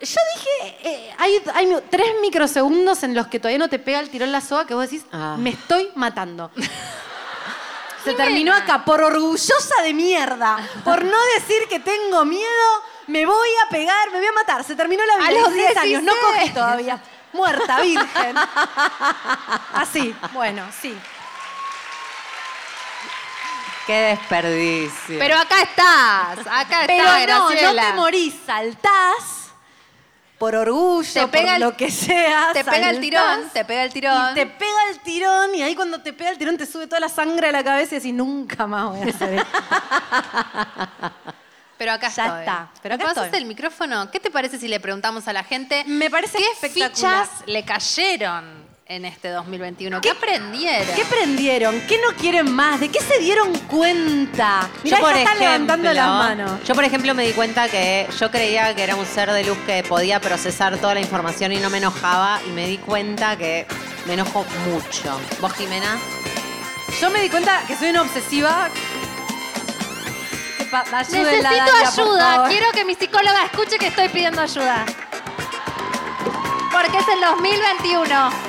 Yo 0.00 0.20
dije, 0.36 0.78
eh, 0.84 1.14
hay, 1.18 1.42
tres 1.90 2.06
microsegundos 2.20 3.02
en 3.02 3.14
los 3.14 3.26
que 3.26 3.40
todavía 3.40 3.58
no 3.58 3.68
te 3.68 3.80
pega 3.80 3.98
el 3.98 4.10
tirón 4.10 4.30
la 4.30 4.40
soga 4.40 4.64
que 4.64 4.74
vos 4.74 4.88
decís, 4.88 5.04
Ah. 5.12 5.36
me 5.38 5.50
estoy 5.50 5.90
matando. 5.96 6.52
Se 8.04 8.14
terminó 8.14 8.54
acá 8.54 8.84
por 8.84 9.02
orgullosa 9.02 9.82
de 9.82 9.92
mierda, 9.92 10.56
por 10.84 11.04
no 11.04 11.16
decir 11.36 11.66
que 11.68 11.80
tengo 11.80 12.24
miedo, 12.24 12.82
me 13.08 13.26
voy 13.26 13.48
a 13.66 13.70
pegar, 13.70 14.10
me 14.12 14.18
voy 14.18 14.26
a 14.28 14.32
matar. 14.32 14.62
Se 14.64 14.76
terminó 14.76 15.04
la 15.04 15.16
vida. 15.16 15.26
A 15.26 15.32
los 15.42 15.52
16 15.52 15.76
años, 15.78 16.02
no 16.04 16.12
16. 16.12 16.40
cogí 16.40 16.50
todavía. 16.54 17.02
Muerta, 17.32 17.80
virgen. 17.80 18.36
Así, 19.74 20.14
bueno, 20.32 20.62
sí. 20.80 20.96
Qué 23.86 23.92
desperdicio. 23.92 25.18
Pero 25.18 25.36
acá 25.36 25.62
estás, 25.62 26.38
acá 26.46 26.84
Pero 26.86 27.02
estás, 27.02 27.26
no, 27.28 27.38
no 27.40 27.48
Graciela. 27.48 27.82
te 27.82 27.92
morís, 27.94 28.34
saltás 28.46 29.37
por 30.38 30.54
orgullo, 30.54 31.12
Te 31.12 31.26
pega 31.28 31.46
por 31.46 31.54
el- 31.54 31.60
lo 31.62 31.76
que 31.76 31.90
sea. 31.90 32.50
Te 32.52 32.62
pega 32.64 32.76
el 32.90 32.96
saltás. 32.96 33.00
tirón, 33.00 33.50
te 33.52 33.64
pega 33.64 33.82
el 33.84 33.92
tirón. 33.92 34.30
Y 34.32 34.34
te 34.34 34.46
pega 34.46 34.88
el 34.90 35.00
tirón 35.00 35.54
y 35.54 35.62
ahí 35.62 35.74
cuando 35.74 36.00
te 36.00 36.12
pega 36.12 36.30
el 36.30 36.38
tirón 36.38 36.56
te 36.56 36.64
sube 36.66 36.86
toda 36.86 37.00
la 37.00 37.08
sangre 37.08 37.48
a 37.48 37.52
la 37.52 37.64
cabeza 37.64 37.96
y 37.96 37.98
decís, 37.98 38.14
nunca 38.14 38.66
más 38.66 38.88
voy 38.90 39.00
a 39.00 39.12
hacer 39.14 39.34
esto. 39.34 39.58
Pero 41.78 41.92
acá 41.92 42.08
Ya 42.08 42.24
estoy. 42.26 42.40
está, 42.40 42.68
pero 42.82 42.96
¿Me 42.96 43.04
acá 43.04 43.22
estoy. 43.24 43.38
el 43.38 43.46
micrófono? 43.46 44.10
¿Qué 44.10 44.18
te 44.18 44.32
parece 44.32 44.58
si 44.58 44.66
le 44.66 44.80
preguntamos 44.80 45.28
a 45.28 45.32
la 45.32 45.44
gente 45.44 45.84
Me 45.86 46.10
parece 46.10 46.36
qué 46.60 46.68
fichas 46.68 47.28
le 47.46 47.64
cayeron 47.64 48.57
en 48.88 49.04
este 49.04 49.28
2021? 49.28 50.00
¿Qué, 50.00 50.10
aprendieron? 50.10 50.94
¿Qué 50.96 51.04
prendieron? 51.04 51.80
¿Qué 51.82 51.98
no 51.98 52.16
quieren 52.16 52.50
más? 52.50 52.80
¿De 52.80 52.88
qué 52.88 53.00
se 53.00 53.18
dieron 53.18 53.52
cuenta? 53.68 54.68
Mirá, 54.82 54.98
ya 55.00 55.18
están 55.18 55.38
levantando 55.38 55.92
las 55.92 56.06
manos. 56.06 56.64
Yo, 56.64 56.74
por 56.74 56.84
ejemplo, 56.84 57.14
me 57.14 57.26
di 57.26 57.32
cuenta 57.32 57.68
que 57.68 58.08
yo 58.18 58.30
creía 58.30 58.74
que 58.74 58.82
era 58.82 58.96
un 58.96 59.04
ser 59.04 59.30
de 59.30 59.44
luz 59.44 59.58
que 59.66 59.82
podía 59.82 60.20
procesar 60.20 60.78
toda 60.78 60.94
la 60.94 61.00
información 61.00 61.52
y 61.52 61.58
no 61.58 61.68
me 61.68 61.78
enojaba. 61.78 62.40
Y 62.46 62.50
me 62.50 62.66
di 62.66 62.78
cuenta 62.78 63.36
que 63.36 63.66
me 64.06 64.14
enojo 64.14 64.46
mucho. 64.70 65.20
¿Vos, 65.42 65.52
Jimena? 65.52 65.98
Yo 66.98 67.10
me 67.10 67.20
di 67.20 67.28
cuenta 67.28 67.62
que 67.66 67.76
soy 67.76 67.90
una 67.90 68.02
obsesiva. 68.02 68.70
Ayúdenla, 70.70 71.00
Necesito 71.02 71.42
Dalia, 71.42 71.64
por 71.66 72.04
ayuda. 72.04 72.48
Quiero 72.48 72.70
que 72.72 72.84
mi 72.86 72.94
psicóloga 72.94 73.44
escuche 73.44 73.78
que 73.78 73.88
estoy 73.88 74.08
pidiendo 74.08 74.40
ayuda. 74.40 74.86
Porque 76.72 76.98
es 76.98 77.08
el 77.08 77.20
2021. 77.20 78.47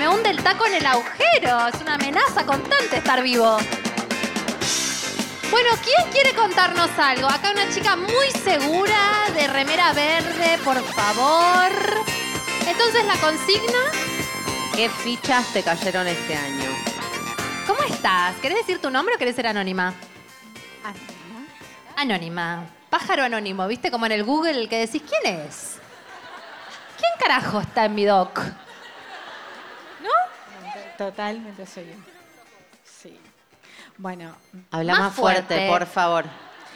Me 0.00 0.08
hunde 0.08 0.30
el 0.30 0.42
taco 0.42 0.66
en 0.66 0.76
el 0.76 0.86
agujero. 0.86 1.68
Es 1.68 1.78
una 1.82 1.96
amenaza 1.96 2.46
constante 2.46 2.96
estar 2.96 3.22
vivo. 3.22 3.58
Bueno, 5.50 5.68
¿quién 5.84 6.10
quiere 6.10 6.34
contarnos 6.34 6.88
algo? 6.96 7.28
Acá 7.28 7.50
una 7.50 7.68
chica 7.68 7.96
muy 7.96 8.30
segura 8.42 9.26
de 9.34 9.46
remera 9.48 9.92
verde, 9.92 10.58
por 10.64 10.82
favor. 10.82 11.70
Entonces 12.66 13.04
la 13.04 13.16
consigna, 13.16 13.78
¿Qué 14.74 14.88
fichas 14.88 15.52
te 15.52 15.62
cayeron 15.62 16.06
este 16.06 16.34
año? 16.34 16.70
¿cómo 17.66 17.82
estás? 17.82 18.36
¿Querés 18.36 18.58
decir 18.58 18.80
tu 18.80 18.88
nombre 18.90 19.16
o 19.16 19.18
querés 19.18 19.36
ser 19.36 19.48
anónima? 19.48 19.92
Anónima. 21.96 22.64
Pájaro 22.88 23.24
anónimo, 23.24 23.66
¿viste? 23.66 23.90
Como 23.90 24.06
en 24.06 24.12
el 24.12 24.24
Google 24.24 24.62
el 24.62 24.68
que 24.70 24.78
decís, 24.78 25.02
¿quién 25.06 25.40
es? 25.40 25.76
¿Quién 26.96 27.12
carajo 27.18 27.60
está 27.60 27.84
en 27.84 27.94
mi 27.94 28.06
doc? 28.06 28.40
Totalmente 31.00 31.64
soy 31.64 31.86
yo. 31.86 31.94
Sí. 32.84 33.18
Bueno, 33.96 34.36
Habla 34.70 34.92
Más 34.92 35.00
más, 35.04 35.14
fuerte, 35.14 35.42
fuerte. 35.54 35.68
por 35.70 35.86
favor. 35.86 36.24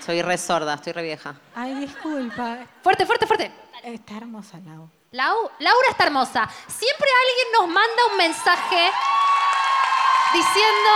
Soy 0.03 0.23
re 0.23 0.39
sorda, 0.39 0.73
estoy 0.73 0.95
re 0.95 1.03
vieja. 1.03 1.35
ay, 1.55 1.75
disculpa. 1.75 2.57
Fuerte, 2.83 3.05
fuerte, 3.05 3.27
fuerte. 3.27 3.53
Está 3.83 4.17
hermosa, 4.17 4.57
Lau. 4.65 4.89
Lau- 5.13 5.51
Laura 5.59 5.89
está 5.91 6.05
hermosa. 6.05 6.49
Siempre 6.69 7.07
alguien 7.21 7.47
nos 7.53 7.69
manda 7.69 8.03
un 8.13 8.17
mensaje 8.17 8.91
diciendo 10.33 10.91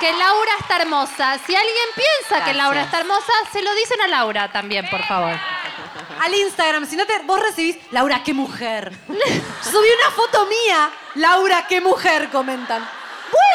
que 0.00 0.12
Laura 0.14 0.52
está 0.58 0.76
hermosa. 0.82 1.38
Si 1.46 1.54
alguien 1.54 1.88
piensa 1.94 2.44
que. 2.44 2.54
Laura 2.54 2.82
está 2.82 2.98
hermosa, 2.98 3.32
se 3.52 3.62
lo 3.62 3.72
dicen 3.76 4.00
a 4.00 4.08
Laura 4.08 4.50
también, 4.50 4.90
por 4.90 5.04
favor. 5.04 5.36
Al 6.22 6.34
Instagram, 6.34 6.86
si 6.86 6.96
no 6.96 7.06
te, 7.06 7.18
vos 7.24 7.40
recibís, 7.40 7.76
Laura, 7.92 8.22
qué 8.22 8.32
mujer. 8.34 8.92
Subí 9.08 9.88
una 10.00 10.10
foto 10.14 10.46
mía, 10.46 10.90
Laura, 11.16 11.66
qué 11.68 11.80
mujer, 11.80 12.30
comentan. 12.30 12.86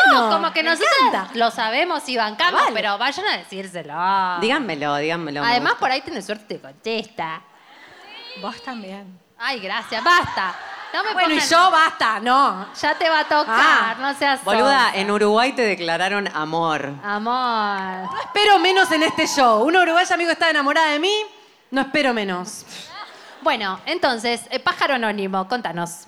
Bueno, 0.08 0.30
No, 0.30 0.36
como 0.36 0.52
que 0.52 0.62
me 0.64 0.70
nosotros 0.72 0.92
encanta. 1.08 1.32
lo 1.36 1.52
sabemos 1.52 2.08
y 2.10 2.18
bancamos, 2.18 2.62
Vale. 2.62 2.74
pero 2.74 2.98
vayan 2.98 3.26
a 3.28 3.38
decírselo. 3.38 3.94
Díganmelo, 4.42 4.96
díganmelo. 4.98 5.42
me 5.42 5.48
Además, 5.48 5.74
gusta. 5.74 5.80
por 5.80 5.92
ahí 5.92 6.02
tenés 6.02 6.26
suerte 6.26 6.46
y 6.54 6.58
te 6.58 6.62
contesta. 6.62 7.42
Vos 8.42 8.62
también. 8.64 9.20
Ay, 9.38 9.60
gracias, 9.60 10.04
basta. 10.04 10.56
No 10.92 11.04
me 11.04 11.14
Bueno, 11.14 11.34
y 11.36 11.38
pongan- 11.40 11.50
yo, 11.50 11.72
basta, 11.72 12.20
no. 12.20 12.68
Ya 12.82 12.96
te 12.96 13.10
va 13.10 13.20
a 13.20 13.24
tocar, 13.26 13.46
Ah. 13.48 13.96
no 14.00 14.14
seas 14.16 14.44
Boluda, 14.44 14.86
sonsa. 14.86 14.98
en 14.98 15.12
Uruguay 15.12 15.54
te 15.54 15.62
declararon 15.62 16.28
amor. 16.36 16.90
Amor. 17.04 17.80
No 18.12 18.20
espero 18.22 18.58
menos 18.60 18.92
en 18.92 19.04
este 19.04 19.28
show. 19.28 19.62
Una 19.64 19.82
uruguaya 19.82 20.14
amigo 20.16 20.32
está 20.32 20.50
enamorada 20.50 20.88
de 20.92 21.00
mí, 21.00 21.14
no 21.72 21.82
espero 21.82 22.14
menos. 22.14 22.66
Bueno, 23.42 23.80
entonces, 23.86 24.42
eh, 24.50 24.60
pájaro 24.60 24.96
anónimo, 24.96 25.48
contanos. 25.48 26.06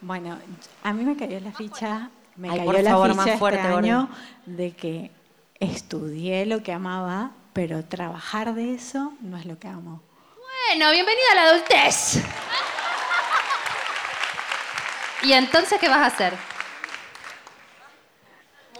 Bueno, 0.00 0.38
a 0.82 0.92
mí 0.92 1.04
me 1.04 1.16
cayó 1.16 1.40
la 1.40 1.52
ficha, 1.52 2.10
me 2.36 2.50
Ay, 2.50 2.58
cayó 2.58 2.72
por 2.72 2.82
la 2.82 2.90
favor, 2.90 3.10
ficha 3.10 3.26
más 3.26 3.38
fuerte, 3.38 3.60
este 3.60 3.74
año 3.74 4.08
de 4.46 4.72
que 4.72 5.10
estudié 5.58 6.46
lo 6.46 6.62
que 6.62 6.72
amaba, 6.72 7.32
pero 7.52 7.84
trabajar 7.84 8.54
de 8.54 8.74
eso 8.74 9.12
no 9.20 9.36
es 9.36 9.44
lo 9.44 9.58
que 9.58 9.68
amo. 9.68 10.02
Bueno, 10.68 10.90
bienvenida 10.90 11.26
a 11.32 11.34
la 11.34 11.42
adultez. 11.50 12.22
¿Y 15.22 15.32
entonces 15.32 15.78
qué 15.78 15.88
vas 15.88 15.98
a 15.98 16.06
hacer? 16.06 16.34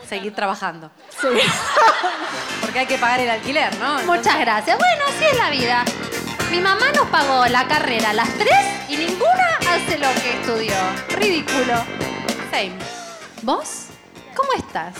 Seguir 0.08 0.34
trabajando. 0.34 0.90
Porque 2.60 2.80
hay 2.80 2.86
que 2.86 2.98
pagar 2.98 3.20
el 3.20 3.30
alquiler, 3.30 3.74
¿no? 3.78 4.00
Muchas 4.04 4.38
gracias. 4.38 4.78
Bueno, 4.78 5.04
así 5.08 5.24
es 5.24 5.38
la 5.38 5.50
vida. 5.50 5.84
Mi 6.50 6.60
mamá 6.60 6.86
nos 6.94 7.06
pagó 7.08 7.46
la 7.46 7.66
carrera 7.68 8.10
a 8.10 8.12
las 8.12 8.28
tres 8.34 8.56
y 8.88 8.96
ninguna 8.96 9.58
hace 9.68 9.98
lo 9.98 10.08
que 10.20 10.32
estudió. 10.40 10.74
Ridículo. 11.10 11.74
Same. 12.50 12.72
¿Vos? 13.42 13.86
¿Cómo 14.34 14.52
estás? 14.56 14.94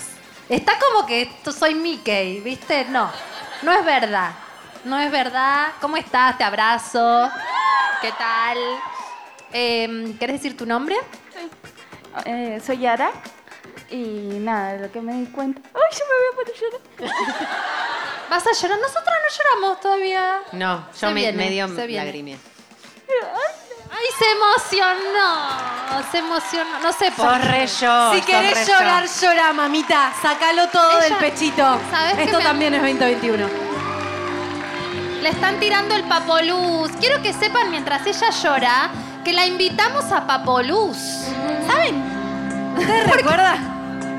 Está 0.48 0.78
como 0.78 1.06
que 1.06 1.22
esto 1.22 1.52
soy 1.52 1.74
Mickey, 1.74 2.40
¿viste? 2.40 2.84
No, 2.86 3.10
no 3.62 3.72
es 3.72 3.84
verdad. 3.84 4.30
No 4.84 4.98
es 4.98 5.10
verdad. 5.10 5.68
¿Cómo 5.80 5.96
estás? 5.96 6.38
Te 6.38 6.44
abrazo. 6.44 7.30
¿Qué 8.00 8.12
tal? 8.12 8.58
Em, 9.52 10.16
¿Querés 10.18 10.36
decir 10.36 10.56
tu 10.56 10.66
nombre? 10.66 10.96
Eh, 12.24 12.60
soy 12.64 12.78
Yara 12.78 13.10
y 13.90 14.38
nada, 14.40 14.76
lo 14.78 14.90
que 14.92 15.00
me 15.00 15.12
di 15.14 15.26
cuenta. 15.26 15.60
¡Ay, 15.74 15.98
yo 15.98 16.04
me 16.06 16.14
voy 16.16 16.26
a 16.30 16.36
poner 16.36 16.54
a 16.54 16.60
llorar! 16.60 17.48
¿Vas 18.30 18.46
a 18.46 18.52
llorar? 18.52 18.78
Nosotros 18.80 19.04
no 19.04 19.36
lloramos 19.36 19.80
todavía. 19.80 20.38
No, 20.52 20.86
yo 21.00 21.08
me, 21.08 21.14
viene, 21.14 21.36
medio 21.36 21.68
se 21.74 21.86
viene. 21.86 22.04
lagrimé. 22.04 22.38
Ay, 23.92 24.06
se 24.18 24.24
emocionó. 24.30 26.02
Se 26.12 26.18
emocionó. 26.18 26.78
No 26.80 26.92
sé 26.92 27.10
por 27.10 27.40
re 27.40 27.66
yo. 27.66 28.12
Si 28.14 28.20
querés 28.22 28.66
yo. 28.66 28.74
llorar, 28.74 29.06
llora, 29.20 29.52
mamita. 29.52 30.12
Sácalo 30.22 30.68
todo 30.68 30.98
Ella- 31.00 31.02
del 31.02 31.14
pechito. 31.16 31.80
¿Sabés 31.90 32.14
qué 32.14 32.22
Esto 32.24 32.38
me- 32.38 32.44
también 32.44 32.74
es 32.74 32.80
2021. 32.82 33.48
Le 35.22 35.28
están 35.28 35.58
tirando 35.58 35.94
el 35.96 36.04
Papoluz. 36.04 36.92
Quiero 37.00 37.20
que 37.20 37.32
sepan 37.32 37.70
mientras 37.70 38.06
ella 38.06 38.30
llora 38.30 38.90
que 39.24 39.32
la 39.32 39.44
invitamos 39.46 40.10
a 40.12 40.26
Papoluz. 40.26 40.96
¿Saben? 41.66 42.74
¿Usted 42.78 43.06
recuerda? 43.12 43.58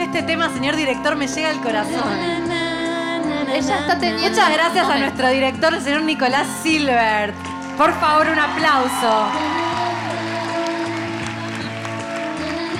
Este 0.02 0.24
tema, 0.24 0.50
señor 0.52 0.76
director, 0.76 1.16
me 1.16 1.28
llega 1.28 1.52
al 1.52 1.62
corazón. 1.62 2.04
Ella 3.54 3.80
está 3.80 4.00
teniendo. 4.00 4.30
Muchas 4.30 4.52
gracias 4.52 4.90
a 4.90 4.98
nuestro 4.98 5.30
director, 5.30 5.74
el 5.76 5.82
señor 5.82 6.02
Nicolás 6.02 6.48
Silbert. 6.64 7.36
Por 7.78 7.94
favor, 8.00 8.28
un 8.28 8.40
aplauso. 8.40 9.28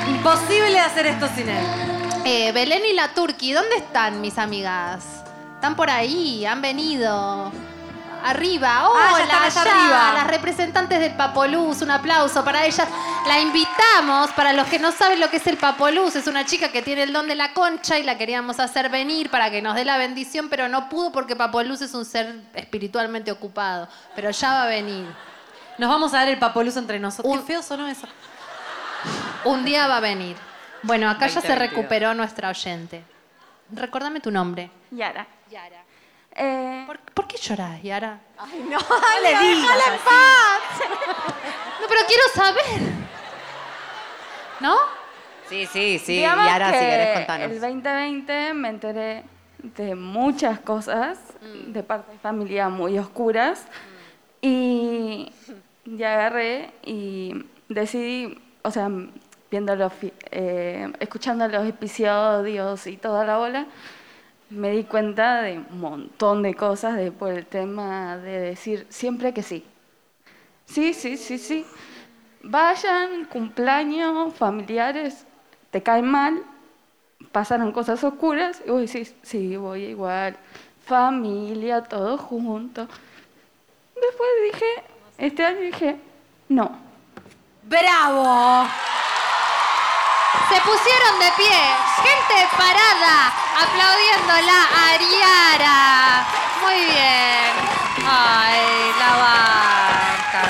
Imposible 0.10 0.80
hacer 0.80 1.06
esto 1.06 1.28
sin 1.36 1.50
él. 1.50 1.66
Eh, 2.26 2.52
Belén 2.54 2.82
y 2.92 2.94
la 2.94 3.14
Turqui, 3.14 3.54
¿dónde 3.54 3.78
están 3.78 4.20
mis 4.20 4.40
amigas? 4.40 5.06
Están 5.56 5.76
por 5.76 5.92
ahí, 5.92 6.44
han 6.46 6.62
venido. 6.62 7.52
Arriba, 8.24 8.88
hola, 8.90 9.06
Ah, 9.10 9.18
ya 9.18 9.24
están 9.24 9.44
allá 9.44 9.62
arriba. 9.82 10.14
las 10.14 10.28
representantes 10.28 11.00
del 11.00 11.14
Papoluz, 11.16 11.82
un 11.82 11.90
aplauso 11.92 12.44
para 12.44 12.66
ellas. 12.66 12.88
La 13.28 13.40
invitamos, 13.40 14.32
para 14.32 14.54
los 14.54 14.68
que 14.68 14.78
no 14.80 14.92
saben 14.92 15.20
lo 15.20 15.30
que 15.30 15.38
es 15.38 15.48
el 15.48 15.58
Papoluz, 15.58 16.16
es 16.16 16.28
una 16.28 16.46
chica 16.46 16.72
que 16.72 16.82
tiene 16.82 17.04
el 17.04 17.14
don 17.14 17.28
de 17.28 17.36
la 17.36 17.54
concha 17.54 17.98
y 17.98 18.04
la 18.04 18.18
queríamos 18.18 18.60
hacer 18.60 18.90
venir 18.90 19.30
para 19.32 19.50
que 19.50 19.62
nos 19.62 19.74
dé 19.76 19.86
la 19.86 19.98
bendición, 19.98 20.50
pero 20.50 20.68
no 20.70 20.88
pudo 20.90 21.12
porque 21.12 21.36
Papoluz 21.36 21.82
es 21.82 21.94
un 21.96 22.06
ser 22.06 22.36
espiritualmente 22.54 23.32
ocupado, 23.32 23.88
pero 24.16 24.30
ya 24.30 24.52
va 24.54 24.64
a 24.64 24.68
venir. 24.68 25.08
Nos 25.78 25.90
vamos 25.90 26.14
a 26.14 26.18
dar 26.18 26.28
el 26.28 26.38
papoluzo 26.38 26.78
entre 26.80 27.00
nosotros. 27.00 27.34
Un- 27.34 27.40
Qué 27.40 27.46
feo 27.48 27.64
sonó 27.64 27.88
eso. 27.88 28.08
Un 29.46 29.66
día 29.66 29.88
va 29.88 29.98
a 29.98 30.00
venir. 30.00 30.36
Bueno, 30.84 31.10
acá 31.10 31.26
ya 31.28 31.42
se 31.42 31.48
2022. 31.48 31.70
recuperó 31.70 32.14
nuestra 32.14 32.50
oyente. 32.50 33.04
Recordame 33.72 34.20
tu 34.20 34.30
nombre. 34.30 34.70
Yara. 34.92 35.26
Yara. 35.50 35.82
Eh, 36.36 36.84
¿Por, 36.88 37.00
por 37.14 37.28
qué 37.28 37.38
lloras, 37.38 37.82
Yara? 37.84 38.20
No 38.70 38.78
le 39.24 39.30
digas. 39.30 39.78
No, 41.82 41.88
pero 41.88 42.02
quiero 42.08 42.24
saber. 42.34 42.82
¿No? 44.60 44.76
Sí, 45.50 45.66
sí, 45.66 46.00
sí. 46.00 46.14
digamos 46.18 46.46
y 46.46 46.50
ahora 46.50 46.72
que 46.72 46.80
si 46.80 46.86
querés 46.86 47.18
contanos. 47.18 47.52
el 47.52 47.60
2020 47.62 48.54
me 48.54 48.70
enteré 48.70 49.24
de 49.58 49.96
muchas 49.96 50.60
cosas 50.60 51.18
Mm. 51.42 51.72
de 51.74 51.82
parte 51.84 52.12
de 52.12 52.20
familia 52.20 52.70
muy 52.70 53.00
oscuras 53.00 53.66
y 54.42 55.32
ya 55.86 56.14
agarré 56.14 56.72
y 56.84 57.46
decidí, 57.68 58.40
o 58.62 58.70
sea, 58.70 58.90
viendo 59.50 59.76
los, 59.76 59.92
eh, 60.30 60.92
escuchando 61.00 61.48
los 61.48 61.68
episodios 61.68 62.86
y 62.86 62.98
toda 62.98 63.26
la 63.26 63.38
bola, 63.38 63.66
me 64.52 64.72
di 64.72 64.84
cuenta 64.84 65.42
de 65.42 65.58
un 65.58 65.80
montón 65.80 66.44
de 66.44 66.54
cosas 66.54 66.96
de, 66.98 67.12
por 67.12 67.32
el 67.32 67.46
tema 67.46 68.18
de 68.18 68.40
decir 68.40 68.86
siempre 68.90 69.34
que 69.34 69.44
sí. 69.44 69.66
Sí, 70.66 70.94
sí, 70.94 71.18
sí, 71.18 71.38
sí. 71.38 71.66
Vayan, 72.44 73.26
cumpleaños, 73.26 74.34
familiares, 74.36 75.26
te 75.72 75.82
caen 75.82 76.06
mal, 76.06 76.44
pasaron 77.32 77.72
cosas 77.72 78.04
oscuras, 78.04 78.62
y 78.66 78.72
vos 78.72 78.82
decís, 78.82 79.16
sí, 79.22 79.56
voy 79.56 79.86
igual. 79.86 80.38
Familia, 80.86 81.84
todo 81.84 82.18
junto. 82.18 82.88
Después 83.96 84.30
dije, 84.52 84.66
este 85.18 85.46
año 85.46 85.62
dije, 85.62 85.98
no. 86.50 86.78
¡Bravo! 87.64 88.68
Se 90.50 90.56
pusieron 90.62 91.20
de 91.20 91.32
pie. 91.38 91.60
Gente 92.04 92.58
parada 92.58 93.41
aplaudiéndola 93.56 94.60
a 94.64 94.90
Ariara. 94.94 96.26
Muy 96.62 96.80
bien. 96.86 97.54
Ay, 98.06 98.92
la 99.00 99.12
banca. 99.24 100.44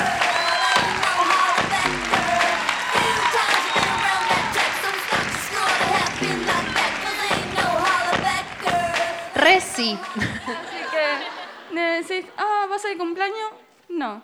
Reci. 9.34 9.98
Así 10.06 10.80
que, 10.90 11.74
me 11.74 11.80
decís, 12.02 12.24
ah, 12.38 12.66
¿vas 12.68 12.84
al 12.84 12.96
cumpleaños? 12.96 13.50
No. 13.88 14.22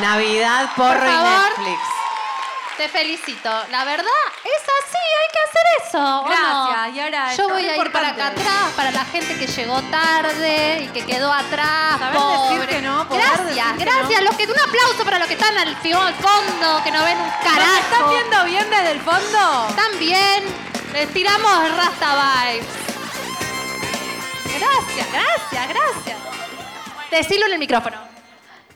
Navidad, 0.00 0.70
porro 0.76 0.98
Por 1.00 1.08
y. 1.08 1.58
Netflix. 1.58 1.82
Te 2.76 2.88
felicito. 2.88 3.50
La 3.70 3.84
verdad 3.84 4.04
así, 4.84 4.98
hay 5.20 5.28
que 5.32 5.40
hacer 5.48 5.66
eso. 5.86 6.24
Gracias, 6.24 6.94
Yara, 6.94 7.24
Yo 7.26 7.30
esto 7.30 7.42
es 7.44 7.52
voy 7.52 7.68
a 7.68 7.76
ir 7.76 7.92
para 7.92 8.08
acá 8.08 8.26
atrás, 8.28 8.72
para 8.76 8.90
la 8.90 9.04
gente 9.04 9.38
que 9.38 9.46
llegó 9.46 9.82
tarde 9.82 10.82
y 10.84 10.88
que 10.88 11.04
quedó 11.04 11.32
atrás. 11.32 11.98
Saber 11.98 12.12
decir 12.12 12.58
pobre. 12.60 12.66
que 12.66 12.82
no, 12.82 13.08
poder 13.08 13.24
Gracias, 13.24 13.46
decir 13.46 13.76
que 13.78 13.84
gracias. 13.84 14.22
Los 14.22 14.36
que, 14.36 14.44
un 14.44 14.58
aplauso 14.58 15.04
para 15.04 15.18
los 15.18 15.28
que 15.28 15.34
están 15.34 15.56
al, 15.58 15.76
fondo, 15.76 16.82
que 16.84 16.90
no 16.90 17.04
ven 17.04 17.18
un 17.18 17.26
¿Nos 17.26 17.36
carajo. 17.36 17.78
están 17.78 18.10
viendo 18.10 18.44
bien 18.44 18.70
desde 18.70 18.90
el 18.92 19.00
fondo? 19.00 19.66
¿Están 19.68 19.98
bien? 19.98 20.44
Les 20.92 21.12
tiramos 21.12 21.76
Rasta 21.76 22.44
Vibes. 22.44 22.66
Gracias, 24.58 25.12
gracias, 25.12 25.68
gracias. 25.68 26.18
Decilo 27.10 27.46
en 27.46 27.52
el 27.52 27.58
micrófono. 27.58 27.96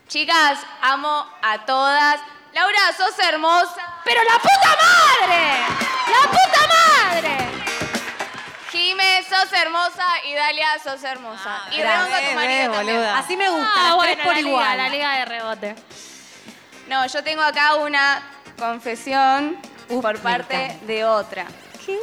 Chicas, 0.08 0.58
amo 0.82 1.26
a 1.42 1.64
todas. 1.64 2.20
Laura, 2.52 2.78
sos 2.96 3.18
hermosa. 3.18 3.82
¡Pero 4.04 4.20
la 4.24 4.34
puta 4.38 4.76
madre! 4.82 5.60
¡La 6.10 6.30
puta 6.30 6.68
madre! 6.68 7.36
Jime, 8.70 9.22
sos 9.28 9.52
hermosa. 9.52 10.04
Y 10.28 10.34
Dalia, 10.34 10.78
sos 10.82 11.02
hermosa. 11.02 11.62
y 11.70 11.76
gracias. 11.78 12.08
Reonga, 12.10 12.28
tu 12.30 12.34
marido 12.34 12.60
Eh, 12.60 12.64
también. 12.76 12.96
boluda. 12.96 13.18
Así 13.18 13.36
me 13.36 13.48
gusta, 13.48 13.70
Ah, 13.74 13.82
las 13.84 13.94
bueno, 13.96 14.12
tres 14.14 14.24
por 14.26 14.34
la 14.34 14.40
igual. 14.40 14.70
liga, 14.72 14.76
la 14.76 14.88
liga 14.88 15.12
de 15.18 15.24
rebote. 15.24 15.74
No, 16.88 17.06
yo 17.06 17.24
tengo 17.24 17.42
acá 17.42 17.76
una 17.76 18.22
confesión 18.58 19.58
Uf, 19.88 20.02
por 20.02 20.18
parte 20.20 20.78
de 20.82 21.04
otra. 21.04 21.46
Que 21.86 21.98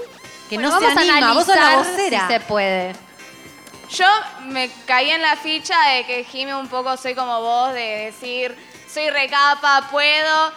Bueno, 0.55 0.69
no 0.71 0.79
se 0.79 0.85
vamos 0.85 0.97
a 0.97 1.01
anima, 1.13 1.33
vos 1.33 1.45
sos 1.45 1.55
la 1.55 1.75
vocera. 1.77 2.21
Si 2.27 2.33
se 2.33 2.39
puede. 2.39 2.95
Yo 3.91 4.05
me 4.45 4.69
caí 4.87 5.09
en 5.11 5.21
la 5.21 5.35
ficha 5.35 5.75
de 5.89 6.05
que 6.05 6.23
Jime 6.23 6.55
un 6.55 6.67
poco 6.67 6.95
soy 6.97 7.13
como 7.15 7.39
vos, 7.41 7.73
de 7.73 8.05
decir, 8.11 8.55
soy 8.91 9.09
recapa, 9.09 9.87
puedo. 9.91 10.51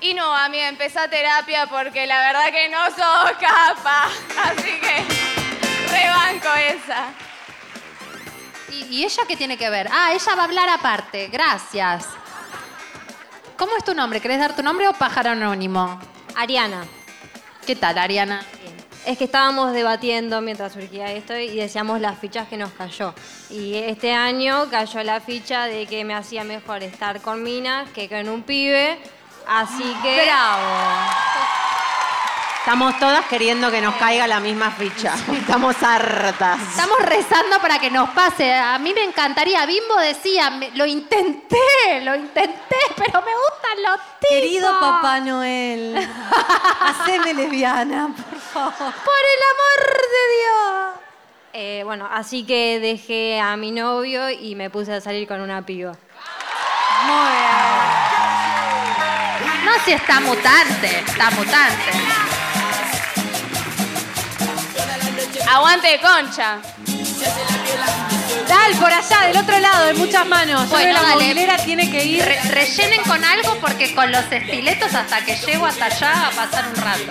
Y 0.00 0.14
no, 0.14 0.34
amiga, 0.34 0.68
empecé 0.68 0.98
a 0.98 1.08
terapia 1.08 1.66
porque 1.66 2.06
la 2.06 2.18
verdad 2.18 2.50
que 2.50 2.68
no 2.68 2.84
sos 2.86 3.32
capa. 3.40 4.08
Así 4.44 4.80
que 4.80 5.04
rebanco 5.90 6.48
esa. 6.54 7.06
¿Y, 8.70 8.96
y 8.96 9.04
ella 9.04 9.22
qué 9.26 9.36
tiene 9.36 9.56
que 9.56 9.70
ver? 9.70 9.88
Ah, 9.90 10.12
ella 10.12 10.34
va 10.34 10.42
a 10.42 10.44
hablar 10.44 10.68
aparte. 10.68 11.28
Gracias. 11.28 12.06
¿Cómo 13.56 13.76
es 13.76 13.84
tu 13.84 13.94
nombre? 13.94 14.20
¿Querés 14.20 14.40
dar 14.40 14.56
tu 14.56 14.62
nombre 14.62 14.88
o 14.88 14.92
pájaro 14.92 15.30
anónimo? 15.30 16.00
Ariana. 16.34 16.84
¿Qué 17.64 17.76
tal, 17.76 17.96
Ariana? 17.96 18.44
Es 19.06 19.18
que 19.18 19.24
estábamos 19.24 19.72
debatiendo 19.72 20.40
mientras 20.40 20.72
surgía 20.72 21.12
esto 21.12 21.36
y 21.36 21.56
decíamos 21.56 22.00
las 22.00 22.18
fichas 22.18 22.48
que 22.48 22.56
nos 22.56 22.70
cayó. 22.72 23.14
Y 23.50 23.74
este 23.74 24.14
año 24.14 24.66
cayó 24.70 25.02
la 25.02 25.20
ficha 25.20 25.66
de 25.66 25.86
que 25.86 26.04
me 26.04 26.14
hacía 26.14 26.42
mejor 26.42 26.82
estar 26.82 27.20
con 27.20 27.42
minas 27.42 27.88
que 27.90 28.08
con 28.08 28.28
un 28.30 28.42
pibe. 28.42 28.98
Así 29.46 29.94
que. 30.02 30.22
Bravo. 30.24 30.62
Estamos 32.60 32.98
todas 32.98 33.26
queriendo 33.26 33.70
que 33.70 33.82
nos 33.82 33.94
caiga 33.96 34.26
la 34.26 34.40
misma 34.40 34.70
ficha. 34.70 35.12
Estamos 35.38 35.76
hartas. 35.82 36.58
Estamos 36.62 36.98
rezando 37.00 37.58
para 37.60 37.78
que 37.78 37.90
nos 37.90 38.08
pase. 38.08 38.54
A 38.54 38.78
mí 38.78 38.94
me 38.94 39.04
encantaría. 39.04 39.66
Bimbo 39.66 39.98
decía, 39.98 40.48
"Me- 40.48 40.70
lo 40.70 40.86
intenté, 40.86 42.00
lo 42.02 42.14
intenté, 42.16 42.76
pero 42.96 43.20
me 43.20 43.32
gustan 43.34 43.82
los 43.82 43.96
tipos. 44.18 44.30
Querido 44.30 44.80
Papá 44.80 45.20
Noel, 45.20 45.94
haceme 46.80 47.34
lesbiana, 47.34 48.06
por 48.16 48.24
favor. 48.24 48.43
El 48.56 48.62
amor 48.62 49.82
de 50.10 50.22
Dios. 50.36 50.94
Eh, 51.52 51.82
bueno, 51.84 52.08
así 52.10 52.44
que 52.44 52.78
dejé 52.78 53.40
a 53.40 53.56
mi 53.56 53.72
novio 53.72 54.30
y 54.30 54.54
me 54.54 54.70
puse 54.70 54.94
a 54.94 55.00
salir 55.00 55.26
con 55.26 55.40
una 55.40 55.66
piba. 55.66 55.96
Muy 57.06 57.32
bien. 57.32 57.44
No, 59.64 59.72
si 59.84 59.92
está 59.92 60.20
mutante, 60.20 61.00
está 61.00 61.30
mutante. 61.30 61.90
Aguante, 65.48 66.00
concha. 66.00 66.60
Dal, 68.48 68.74
por 68.78 68.92
allá, 68.92 69.20
del 69.28 69.36
otro 69.38 69.58
lado, 69.58 69.86
de 69.86 69.94
muchas 69.94 70.26
manos. 70.26 70.62
Yo 70.62 70.68
Bueno, 70.68 70.84
creo 70.84 70.86
que 70.86 70.92
la 70.92 71.02
dale. 71.02 71.14
movilera 71.24 71.56
tiene 71.58 71.90
que 71.90 72.04
ir. 72.04 72.24
Re- 72.24 72.40
rellenen 72.50 73.02
con 73.02 73.24
algo 73.24 73.56
porque 73.60 73.94
con 73.94 74.10
los 74.12 74.24
estiletos 74.30 74.94
hasta 74.94 75.24
que 75.24 75.36
llego 75.36 75.66
hasta 75.66 75.86
allá 75.86 76.12
va 76.12 76.28
a 76.42 76.46
pasar 76.46 76.64
un 76.68 76.76
rato. 76.76 77.02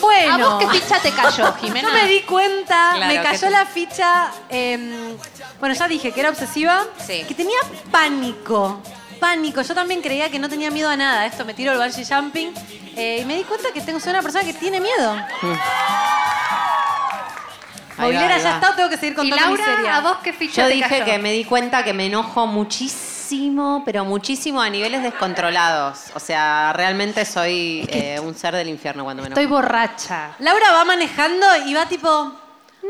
Bueno. 0.00 0.34
¿A 0.34 0.36
vos 0.36 0.64
qué 0.72 0.78
ficha 0.78 0.98
te 1.00 1.10
cayó, 1.12 1.54
Jimena? 1.60 1.88
Yo 1.88 1.94
me 1.94 2.06
di 2.08 2.20
cuenta, 2.22 2.92
Claro, 2.96 3.14
me 3.14 3.22
cayó 3.22 3.50
la 3.50 3.64
ficha. 3.66 4.30
em, 4.50 5.16
bueno, 5.60 5.74
ya 5.74 5.88
dije 5.88 6.12
que 6.12 6.20
era 6.20 6.30
obsesiva. 6.30 6.84
Sí. 7.06 7.24
Que 7.26 7.34
tenía 7.34 7.56
pánico. 7.90 8.82
Pánico. 9.18 9.62
Yo 9.62 9.74
también 9.74 10.02
creía 10.02 10.30
que 10.30 10.38
no 10.38 10.48
tenía 10.50 10.70
miedo 10.70 10.90
a 10.90 10.96
nada. 10.96 11.24
Esto 11.24 11.44
me 11.46 11.54
tiro 11.54 11.72
el 11.72 11.78
bungee 11.78 12.04
jumping. 12.04 12.52
eh, 12.96 13.20
y 13.22 13.24
me 13.24 13.36
di 13.36 13.44
cuenta 13.44 13.68
que 13.72 13.80
tengo, 13.80 13.98
soy 13.98 14.10
una 14.10 14.20
persona 14.22 14.44
que 14.44 14.52
tiene 14.52 14.78
miedo. 14.80 15.16
Va, 17.98 18.04
Movilera 18.04 18.38
ya 18.38 18.50
va. 18.50 18.54
está 18.56 18.76
tengo 18.76 18.88
que 18.88 18.96
seguir 18.96 19.12
¿Y 19.12 19.16
contando 19.16 19.52
mi 19.52 19.58
Laura, 19.58 19.96
a 19.96 20.00
vos 20.00 20.16
qué 20.22 20.32
ficha 20.32 20.62
Yo 20.62 20.68
te 20.68 20.74
dije 20.74 20.88
cayó? 20.88 21.04
que 21.04 21.18
me 21.18 21.32
di 21.32 21.44
cuenta 21.44 21.84
que 21.84 21.92
me 21.94 22.06
enojo 22.06 22.46
muchísimo, 22.46 23.82
pero 23.84 24.04
muchísimo 24.04 24.60
a 24.60 24.68
niveles 24.68 25.02
descontrolados. 25.02 26.06
O 26.14 26.20
sea, 26.20 26.72
realmente 26.74 27.24
soy 27.24 27.86
eh, 27.88 28.18
un 28.20 28.34
ser 28.34 28.54
del 28.54 28.68
infierno 28.68 29.04
cuando 29.04 29.22
me 29.22 29.28
enojo. 29.28 29.40
Estoy 29.40 29.52
borracha. 29.52 30.34
Laura 30.40 30.72
va 30.72 30.84
manejando 30.84 31.46
y 31.66 31.74
va 31.74 31.86
tipo, 31.86 32.32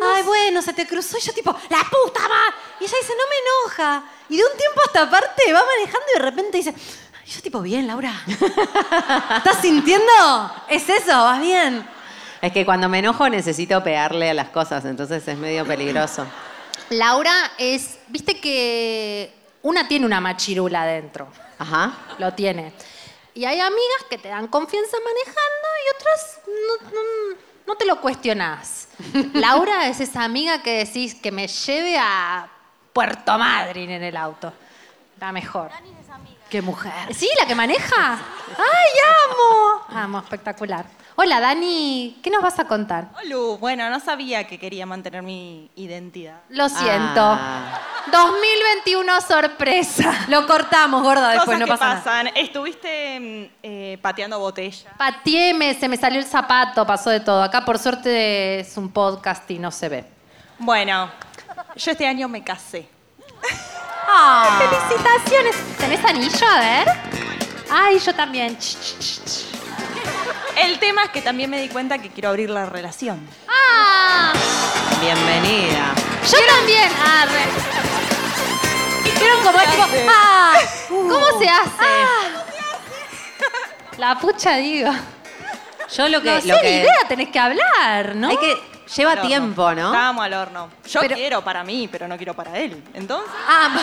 ay, 0.02 0.22
bueno, 0.22 0.62
se 0.62 0.72
te 0.72 0.86
cruzó. 0.86 1.18
Y 1.18 1.20
yo 1.20 1.32
tipo, 1.34 1.50
la 1.68 1.78
puta 1.78 2.20
madre. 2.22 2.54
Y 2.80 2.84
ella 2.84 2.96
dice, 3.00 3.12
no 3.16 3.24
me 3.28 3.36
enoja. 3.82 4.04
Y 4.28 4.36
de 4.38 4.42
un 4.42 4.56
tiempo 4.58 4.80
a 4.80 4.86
esta 4.86 5.10
parte 5.10 5.52
va 5.52 5.60
manejando 5.76 6.06
y 6.14 6.18
de 6.18 6.24
repente 6.24 6.56
dice, 6.58 6.74
"Ay, 6.74 7.30
yo 7.30 7.42
tipo, 7.42 7.60
bien, 7.60 7.86
Laura. 7.86 8.12
¿Estás 9.36 9.58
sintiendo? 9.60 10.52
¿Es 10.68 10.88
eso? 10.88 11.12
¿Vas 11.24 11.40
bien? 11.40 11.86
Es 12.44 12.52
que 12.52 12.66
cuando 12.66 12.90
me 12.90 12.98
enojo 12.98 13.26
necesito 13.30 13.82
pegarle 13.82 14.28
a 14.30 14.34
las 14.34 14.50
cosas, 14.50 14.84
entonces 14.84 15.26
es 15.26 15.38
medio 15.38 15.64
peligroso. 15.64 16.26
Laura 16.90 17.32
es, 17.56 17.98
viste 18.08 18.38
que 18.38 19.32
una 19.62 19.88
tiene 19.88 20.04
una 20.04 20.20
machirula 20.20 20.82
adentro, 20.82 21.28
Ajá. 21.58 21.92
lo 22.18 22.34
tiene. 22.34 22.74
Y 23.32 23.46
hay 23.46 23.58
amigas 23.60 24.04
que 24.10 24.18
te 24.18 24.28
dan 24.28 24.48
confianza 24.48 24.94
manejando 24.98 25.68
y 25.86 25.96
otras 25.96 26.40
no, 26.46 26.90
no- 26.90 27.36
no 27.66 27.74
te 27.76 27.86
lo 27.86 27.98
cuestionás. 28.02 28.88
Laura 29.32 29.88
es 29.88 30.00
esa 30.00 30.22
amiga 30.24 30.62
que 30.62 30.84
decís 30.84 31.14
que 31.14 31.32
me 31.32 31.48
lleve 31.48 31.96
a 31.98 32.46
Puerto 32.92 33.38
Madryn 33.38 33.88
en 33.90 34.02
el 34.02 34.16
auto. 34.18 34.52
La 35.18 35.32
mejor. 35.32 35.70
Qué 36.50 36.60
mujer. 36.60 36.92
¿Sí? 37.14 37.26
¿La 37.40 37.46
que 37.46 37.54
maneja? 37.54 38.12
¡Ay, 38.58 38.92
amo! 39.30 39.98
Amo, 39.98 40.18
espectacular. 40.18 40.84
Hola, 41.16 41.38
Dani, 41.40 42.18
¿qué 42.24 42.30
nos 42.30 42.42
vas 42.42 42.58
a 42.58 42.64
contar? 42.66 43.08
Lu, 43.26 43.56
bueno, 43.58 43.88
no 43.88 44.00
sabía 44.00 44.44
que 44.48 44.58
quería 44.58 44.84
mantener 44.84 45.22
mi 45.22 45.70
identidad. 45.76 46.40
Lo 46.48 46.68
siento. 46.68 47.20
Ah. 47.20 47.80
2021 48.10 49.20
sorpresa. 49.20 50.12
Lo 50.28 50.44
cortamos, 50.46 51.02
gorda, 51.04 51.28
después 51.30 51.56
Cosas 51.56 51.60
no 51.60 51.66
que 51.66 51.70
pasa 51.70 51.84
nada. 51.86 51.96
pasan. 52.02 52.26
Estuviste 52.34 53.20
mm, 53.20 53.54
eh, 53.62 53.98
pateando 54.02 54.40
botella. 54.40 54.90
Pateé, 54.98 55.54
me- 55.54 55.74
se 55.74 55.88
me 55.88 55.96
salió 55.96 56.18
el 56.18 56.26
zapato, 56.26 56.84
pasó 56.84 57.10
de 57.10 57.20
todo. 57.20 57.42
Acá 57.44 57.64
por 57.64 57.78
suerte 57.78 58.60
es 58.60 58.76
un 58.76 58.90
podcast 58.90 59.48
y 59.52 59.58
no 59.60 59.70
se 59.70 59.88
ve. 59.88 60.04
Bueno, 60.58 61.10
yo 61.76 61.92
este 61.92 62.08
año 62.08 62.26
me 62.28 62.42
casé. 62.42 62.88
Ah. 64.08 64.60
¡Felicitaciones! 64.88 65.76
¿Tenés 65.78 66.04
anillo? 66.04 66.46
A 66.48 66.58
ver. 66.60 66.88
Ay, 67.70 67.98
yo 68.00 68.12
también. 68.14 68.58
Ch, 68.58 68.74
ch, 68.80 68.98
ch, 68.98 69.24
ch. 69.24 69.44
El 70.56 70.78
tema 70.78 71.04
es 71.04 71.10
que 71.10 71.20
también 71.22 71.50
me 71.50 71.60
di 71.60 71.68
cuenta 71.68 71.98
que 71.98 72.08
quiero 72.10 72.28
abrir 72.30 72.50
la 72.50 72.66
relación. 72.66 73.26
¡Ah! 73.48 74.32
Bienvenida. 75.00 75.92
Yo 76.30 76.38
también. 76.56 76.90
Ah, 77.04 77.26
re- 77.26 79.08
Hicieron 79.10 79.42
como 79.42 79.58
es 79.60 79.70
tipo, 79.70 79.84
¡ah! 80.08 80.52
¿Cómo 80.88 81.38
se 81.38 81.48
hace? 81.48 81.90
La 83.98 84.18
pucha 84.18 84.56
digo. 84.56 84.90
Yo 85.96 86.08
lo 86.08 86.20
que. 86.22 86.28
No 86.30 86.34
lo 86.36 86.40
sé 86.40 86.52
ni 86.54 86.60
que 86.60 86.76
idea, 86.80 86.94
tenés 87.08 87.28
que 87.28 87.38
hablar, 87.38 88.14
¿no? 88.16 88.28
Hay 88.28 88.36
que. 88.38 88.56
Lleva 88.96 89.12
Al 89.12 89.18
horno. 89.18 89.28
tiempo, 89.28 89.74
¿no? 89.74 89.86
Estábamos 89.86 90.24
al 90.24 90.34
horno. 90.34 90.70
Yo 90.88 91.00
Pero- 91.00 91.14
quiero 91.16 91.42
para 91.42 91.64
mí, 91.64 91.88
pero 91.90 92.06
no 92.06 92.16
quiero 92.16 92.34
para 92.34 92.58
él. 92.58 92.82
Entonces, 92.94 93.30
Ah, 93.48 93.68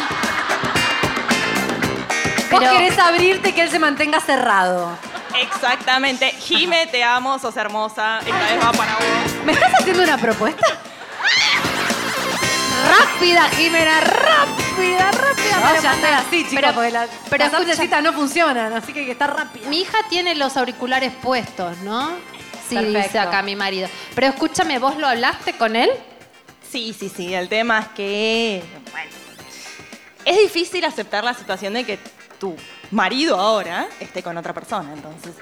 Vos 2.52 2.60
Pero- 2.60 2.72
querés 2.74 3.00
abrirte 3.00 3.50
y 3.50 3.54
que 3.54 3.62
él 3.64 3.70
se 3.72 3.80
mantenga 3.80 4.20
cerrado. 4.20 4.98
Exactamente. 5.40 6.32
Jime, 6.40 6.88
te 6.88 7.04
amo, 7.04 7.40
sos 7.40 7.56
hermosa. 7.58 8.20
Esta 8.20 8.40
vez 8.40 8.60
va 8.64 8.72
para 8.72 8.94
vos. 8.96 9.46
¿Me 9.46 9.54
estás 9.54 9.74
haciendo 9.80 10.04
una 10.04 10.18
propuesta? 10.18 10.66
rápida, 12.88 13.48
Jimena, 13.50 14.02
rápida, 14.02 15.12
rápida. 15.12 15.56
No, 15.56 15.62
para 15.62 15.82
ya 15.82 15.94
estoy 15.94 16.10
así, 16.12 16.38
chicos, 16.46 16.54
Pero- 16.56 16.74
porque 16.74 16.92
la- 16.92 17.08
pero 17.30 17.44
las 17.46 17.54
escucha- 17.70 18.02
no 18.02 18.14
funcionan, 18.14 18.74
así 18.74 18.92
que 18.94 19.02
hay 19.02 19.06
que 19.06 19.12
estar 19.12 19.36
rápido. 19.36 19.70
Mi 19.70 19.82
hija 19.82 19.98
tiene 20.10 20.34
los 20.36 20.58
auriculares 20.58 21.14
puestos, 21.22 21.78
¿no? 21.80 22.10
Sí, 22.68 22.76
Perfecto. 22.76 23.00
dice 23.04 23.20
acá 23.20 23.42
mi 23.44 23.56
marido. 23.56 23.88
Pero 24.16 24.28
escúchame, 24.28 24.80
¿vos 24.80 24.98
lo 24.98 25.08
hablaste 25.08 25.54
con 25.54 25.76
él? 25.76 25.90
Sí, 26.72 26.96
sí, 26.98 27.12
sí. 27.16 27.34
El 27.34 27.50
tema 27.50 27.80
es 27.80 27.88
que, 27.90 28.64
bueno, 28.92 29.12
es 30.26 30.38
difícil 30.38 30.84
aceptar 30.86 31.24
la 31.24 31.34
situación 31.34 31.74
de 31.74 31.84
que 31.84 32.00
tu 32.40 32.56
marido 32.92 33.38
ahora 33.40 33.88
esté 34.00 34.22
con 34.24 34.38
otra 34.38 34.54
persona. 34.54 34.92
Entonces, 34.94 35.34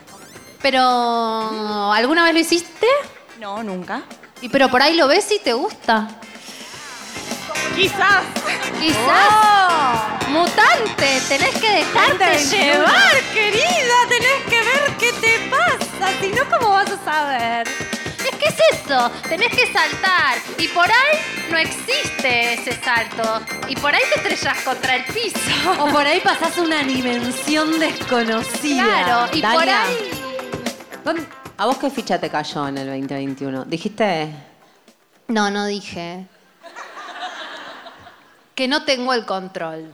Pero, 0.61 1.91
¿alguna 1.93 2.23
vez 2.23 2.33
lo 2.33 2.39
hiciste? 2.39 2.87
no, 3.39 3.63
nunca. 3.63 4.01
Y 4.41 4.49
pero 4.49 4.69
por 4.69 4.81
ahí 4.81 4.95
lo 4.95 5.07
ves 5.07 5.29
y 5.31 5.39
te 5.39 5.53
gusta. 5.53 6.07
Quizás. 7.75 8.23
Quizás. 8.79 10.29
Mutante, 10.29 11.21
tenés 11.27 11.55
que 11.59 11.69
dejarte 11.71 12.25
21. 12.25 12.63
llevar, 12.63 13.15
querida. 13.33 13.95
Tenés 14.07 14.43
que 14.49 14.61
ver 14.61 14.97
qué 14.99 15.11
te 15.13 15.39
pasa. 15.49 16.11
Si 16.21 16.27
no, 16.27 16.43
¿cómo 16.49 16.69
vas 16.69 16.89
a 16.91 17.03
saber? 17.03 17.67
Es 18.49 18.55
que 18.55 18.63
es 18.75 18.81
eso, 18.85 19.11
tenés 19.27 19.49
que 19.49 19.71
saltar. 19.71 20.37
Y 20.57 20.67
por 20.69 20.85
ahí 20.85 21.19
no 21.51 21.57
existe 21.57 22.53
ese 22.53 22.73
salto. 22.83 23.41
Y 23.67 23.75
por 23.75 23.93
ahí 23.93 24.01
te 24.13 24.19
estrellas 24.29 24.61
contra 24.63 24.95
el 24.95 25.03
piso. 25.05 25.39
O 25.79 25.87
por 25.89 26.05
ahí 26.05 26.19
pasás 26.21 26.57
una 26.57 26.83
dimensión 26.83 27.79
desconocida. 27.79 28.83
Claro, 28.83 29.29
y 29.33 29.41
por 29.41 29.69
ahí. 29.69 30.09
¿Dónde- 31.03 31.27
¿A 31.57 31.65
vos 31.65 31.77
qué 31.77 31.89
ficha 31.89 32.17
te 32.19 32.29
cayó 32.29 32.67
en 32.69 32.77
el 32.77 32.87
2021? 32.87 33.65
¿Dijiste? 33.65 34.29
No, 35.27 35.51
no 35.51 35.65
dije. 35.65 36.25
Que 38.55 38.67
no 38.67 38.83
tengo 38.83 39.13
el 39.13 39.25
control. 39.25 39.91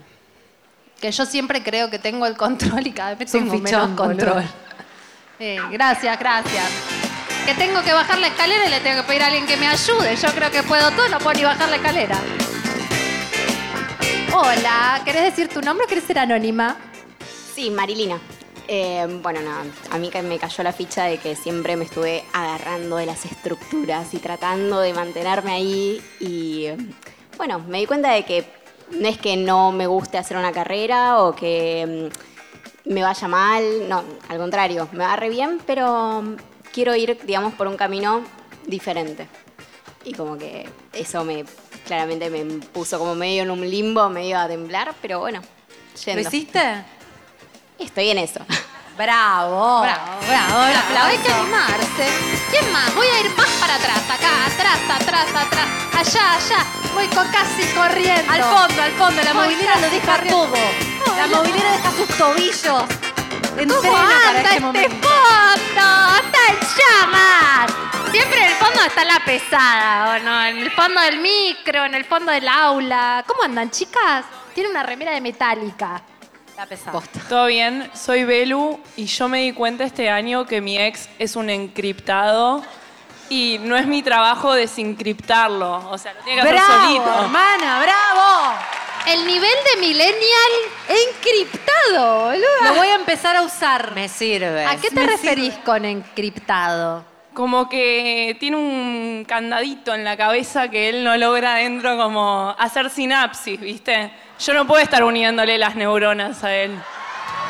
Que 1.01 1.12
yo 1.12 1.26
siempre 1.26 1.62
creo 1.64 1.89
que 1.89 1.99
tengo 1.99 2.26
el 2.26 2.38
control 2.38 2.86
y 2.88 2.91
cada 2.91 3.16
vez 3.16 3.34
un 3.34 3.41
tengo 3.41 3.53
menos 3.56 3.70
fichón, 3.70 3.95
control. 3.95 4.34
boludo. 4.34 4.49
Eh, 5.39 5.60
gracias, 5.72 6.18
gracias. 6.18 6.72
Que 7.46 7.54
tengo 7.54 7.84
que 7.84 7.93
bajar 7.93 8.18
la 8.18 8.28
escalera 8.28 8.66
y 8.66 8.72
le 8.72 8.80
tengo 8.80 9.04
que 9.04 9.08
pedir 9.08 9.22
a 9.22 9.28
alguien 9.28 9.46
que 9.46 9.56
me 9.56 9.68
ayude. 9.68 10.16
Yo 10.16 10.28
creo 10.30 10.50
que 10.50 10.64
puedo 10.64 10.89
todo, 10.89 11.08
no 11.10 11.20
puedo 11.20 11.36
ni 11.36 11.43
bajar 11.43 11.70
la 11.70 11.76
escalera. 11.76 12.20
Hola, 14.36 15.02
¿querés 15.06 15.26
decir 15.26 15.48
tu 15.50 15.62
nombre 15.62 15.86
o 15.86 15.88
querés 15.88 16.06
ser 16.06 16.18
anónima? 16.18 16.76
Sí, 17.54 17.70
Marilina. 17.70 18.20
Eh, 18.68 19.06
bueno, 19.22 19.41
nada, 19.41 19.64
a 19.91 19.98
mí 20.00 20.10
me 20.24 20.39
cayó 20.39 20.64
la 20.64 20.74
ficha 20.74 21.04
de 21.04 21.20
que 21.20 21.36
siempre 21.36 21.76
me 21.76 21.86
estuve 21.86 22.24
agarrando 22.34 22.98
de 22.98 23.06
las 23.06 23.26
estructuras 23.26 24.12
y 24.16 24.18
tratando 24.18 24.80
de 24.80 24.93
mantenerme 24.93 25.52
ahí. 25.52 26.02
Y 26.20 26.70
bueno, 27.38 27.60
me 27.60 27.78
di 27.78 27.86
cuenta 27.86 28.12
de 28.12 28.26
que 28.26 28.43
no 28.89 29.08
es 29.08 29.20
que 29.20 29.38
no 29.38 29.72
me 29.72 29.86
guste 29.86 30.18
hacer 30.18 30.36
una 30.36 30.52
carrera 30.52 31.20
o 31.20 31.36
que 31.36 32.10
mm, 32.86 32.91
me 32.91 33.04
vaya 33.04 33.28
mal, 33.28 33.88
no, 33.88 34.04
al 34.30 34.38
contrario, 34.39 34.89
me 34.93 35.06
va 35.06 35.16
re 35.16 35.30
bien, 35.30 35.60
pero 35.68 36.24
quiero 36.76 36.94
ir, 36.94 37.18
digamos, 37.24 37.54
por 37.54 37.68
un 37.68 37.78
camino 37.78 38.22
diferente. 38.68 39.28
Y 40.04 40.14
como 40.14 40.38
que 40.38 40.70
eso 40.92 41.24
me 41.24 41.46
claramente 41.88 42.30
me 42.30 42.44
puso 42.68 43.00
como 43.00 43.16
medio 43.16 43.44
en 43.44 43.52
un 43.52 43.62
limbo, 43.62 44.10
medio 44.10 44.38
a 44.38 44.48
temblar, 44.48 44.94
pero 45.02 45.20
bueno, 45.20 45.42
¿Lo 46.06 46.20
hiciste? 46.20 46.84
Estoy 47.80 48.10
en 48.10 48.18
eso. 48.18 48.42
Bravo. 48.98 49.82
Bravo, 49.82 50.20
bravo, 50.28 50.90
bravo. 50.92 51.08
Hay 51.08 51.18
que 51.18 51.32
animarse. 51.32 52.08
¿Quién 52.50 52.72
más? 52.72 52.94
Voy 52.96 53.08
a 53.08 53.20
ir 53.22 53.30
más 53.38 53.50
para 53.60 53.76
atrás, 53.76 54.02
acá, 54.10 54.46
atrás, 54.46 54.80
atrás, 54.90 55.28
atrás, 55.30 55.68
allá, 55.94 56.36
allá. 56.36 56.66
Voy 56.94 57.08
con 57.08 57.28
casi 57.30 57.64
corriendo. 57.74 58.32
Al 58.32 58.44
fondo, 58.44 58.82
al 58.82 58.92
fondo. 58.94 59.22
La 59.24 59.34
Voy 59.34 59.44
movilera 59.44 59.76
lo 59.80 59.90
deja 59.90 60.16
corriendo. 60.16 60.46
todo. 60.46 61.16
La 61.18 61.28
movilera 61.28 61.72
deja 61.72 61.92
sus 61.92 62.18
tobillos. 62.18 62.84
¿Cómo 63.58 63.82
para 63.82 64.03
anda 64.03 64.32
este 64.39 64.47
este 64.49 64.60
momento. 64.60 65.08
fondo? 65.08 66.18
¡Está 66.24 66.39
en 66.49 66.60
llamas! 66.78 68.12
Siempre 68.12 68.39
en 68.39 68.45
el 68.51 68.56
fondo 68.56 68.82
está 68.84 69.03
la 69.06 69.20
pesada, 69.26 70.16
¿o 70.18 70.20
no? 70.24 70.45
En 70.45 70.58
el 70.60 70.72
fondo 70.72 71.01
del 71.01 71.20
micro, 71.20 71.86
en 71.86 71.95
el 71.95 72.06
fondo 72.06 72.32
del 72.32 72.47
aula. 72.47 73.24
¿Cómo 73.28 73.43
andan, 73.43 73.70
chicas? 73.72 74.26
Tiene 74.53 74.70
una 74.70 74.84
remera 74.84 75.12
de 75.14 75.22
metálica. 75.22 76.01
La 76.58 76.66
pesada. 76.66 77.01
Todo 77.28 77.47
bien, 77.47 77.89
soy 77.93 78.24
Belu 78.24 78.80
y 78.95 79.06
yo 79.06 79.28
me 79.28 79.39
di 79.39 79.51
cuenta 79.51 79.84
este 79.84 80.10
año 80.10 80.45
que 80.45 80.62
mi 80.62 80.78
ex 80.78 81.10
es 81.20 81.36
un 81.36 81.49
encriptado 81.49 82.64
y 83.30 83.58
no 83.62 83.76
es 83.76 83.86
mi 83.88 84.01
trabajo 84.03 84.53
desencriptarlo. 84.53 85.89
O 85.89 85.97
sea, 85.97 86.14
lo 86.14 86.22
tiene 86.22 86.41
que 86.41 86.47
hacer 86.47 86.53
¡Bravo, 86.66 86.84
solito. 86.86 87.24
hermana! 87.24 87.80
¡Bravo! 87.82 88.53
El 89.08 89.26
nivel 89.26 89.53
de 89.74 89.82
millennial 89.82 90.51
encriptado, 90.89 92.26
boludo. 92.26 92.64
Lo 92.64 92.74
voy 92.76 92.88
a 92.88 92.95
empezar 92.95 93.36
a 93.36 93.43
usar. 93.43 93.93
Me 93.93 94.10
sirve. 94.10 94.66
¿A 94.66 94.78
qué 94.78 94.89
te 94.89 94.95
Me 94.95 95.08
referís 95.08 95.53
con 95.64 95.86
encriptado? 95.86 97.16
como 97.36 97.68
que 97.68 98.38
tiene 98.39 98.56
un 98.56 99.26
candadito 99.28 99.93
en 99.93 100.06
la 100.06 100.16
cabeza 100.18 100.70
que 100.70 100.89
él 100.89 101.03
no 101.03 101.18
logra 101.18 101.56
adentro 101.56 101.97
como 101.97 102.56
hacer 102.58 102.89
sinapsis, 102.89 103.60
¿viste? 103.60 104.10
Yo 104.39 104.53
no 104.53 104.66
puedo 104.66 104.82
estar 104.82 105.03
uniéndole 105.03 105.58
las 105.58 105.76
neuronas 105.76 106.43
a 106.45 106.56
él. 106.56 106.72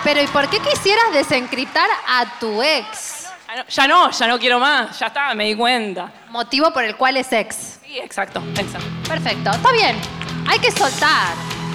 Pero 0.04 0.22
¿y 0.22 0.28
por 0.28 0.50
qué 0.50 0.58
quisieras 0.60 1.14
desencriptar 1.14 1.88
a 2.08 2.40
tu 2.40 2.62
ex? 2.62 3.30
Ah, 3.48 3.58
no, 3.58 3.64
Ya 3.70 3.88
no, 3.88 4.12
ya 4.12 4.28
no 4.28 4.40
quiero 4.40 4.60
más, 4.60 5.00
ya 5.00 5.08
está, 5.08 5.34
me 5.36 5.46
di 5.46 5.56
cuenta. 5.56 6.12
Motivo 6.30 6.74
por 6.74 6.84
el 6.84 6.96
cual 6.96 7.18
es 7.18 7.32
ex. 7.32 7.80
Sí, 7.86 8.00
exacto, 8.00 8.42
exacto. 8.58 8.88
Perfecto, 9.08 9.52
está 9.52 9.72
bien. 9.72 10.25
Hay 10.48 10.60
que 10.60 10.72
soltar. 10.72 11.34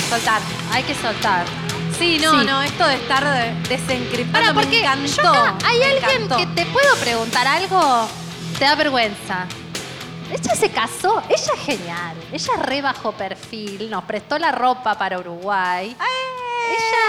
Soltar, 0.08 0.40
hay 0.72 0.82
que 0.82 0.94
soltar. 0.94 1.44
Sí, 1.98 2.18
no, 2.22 2.40
Sí. 2.40 2.46
no, 2.46 2.62
esto 2.62 2.86
de 2.86 2.94
estar 2.94 3.24
de- 3.24 3.54
desencriptando 3.68 4.48
Ahora, 4.50 4.66
me 4.68 4.78
encantó. 4.78 5.22
yo 5.22 5.28
acá, 5.30 5.54
¿hay 5.66 5.78
me 5.78 5.84
alguien 5.86 6.22
encantó. 6.22 6.36
que 6.38 6.46
te 6.46 6.66
puedo 6.66 6.96
preguntar 6.96 7.46
algo? 7.46 8.08
Te 8.58 8.64
da 8.64 8.74
vergüenza. 8.74 9.46
Ella 10.32 10.54
se 10.54 10.70
casó, 10.70 11.22
ella 11.28 11.52
es 11.54 11.60
genial. 11.64 12.16
Ella 12.32 12.52
es 12.56 12.62
re 12.62 12.80
bajo 12.82 13.12
perfil, 13.12 13.90
nos 13.90 14.04
prestó 14.04 14.38
la 14.38 14.52
ropa 14.52 14.96
para 14.96 15.18
Uruguay. 15.18 15.94
ella 16.70 17.04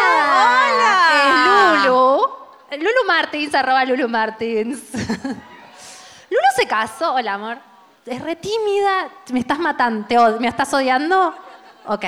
hola. 0.73 1.79
es 1.79 1.85
Lulu. 1.85 2.27
Lulu 2.71 3.07
Martins, 3.07 3.53
arroba 3.55 3.85
Lulu 3.85 4.09
Martins. 4.09 4.79
Lulu 4.93 6.47
se 6.55 6.65
casó, 6.67 7.13
hola 7.13 7.33
amor. 7.35 7.57
Es 8.05 8.21
re 8.21 8.35
tímida, 8.35 9.09
me 9.31 9.39
estás 9.41 9.59
matando, 9.59 10.37
¿me 10.39 10.47
estás 10.47 10.73
odiando? 10.73 11.35
Ok. 11.87 12.03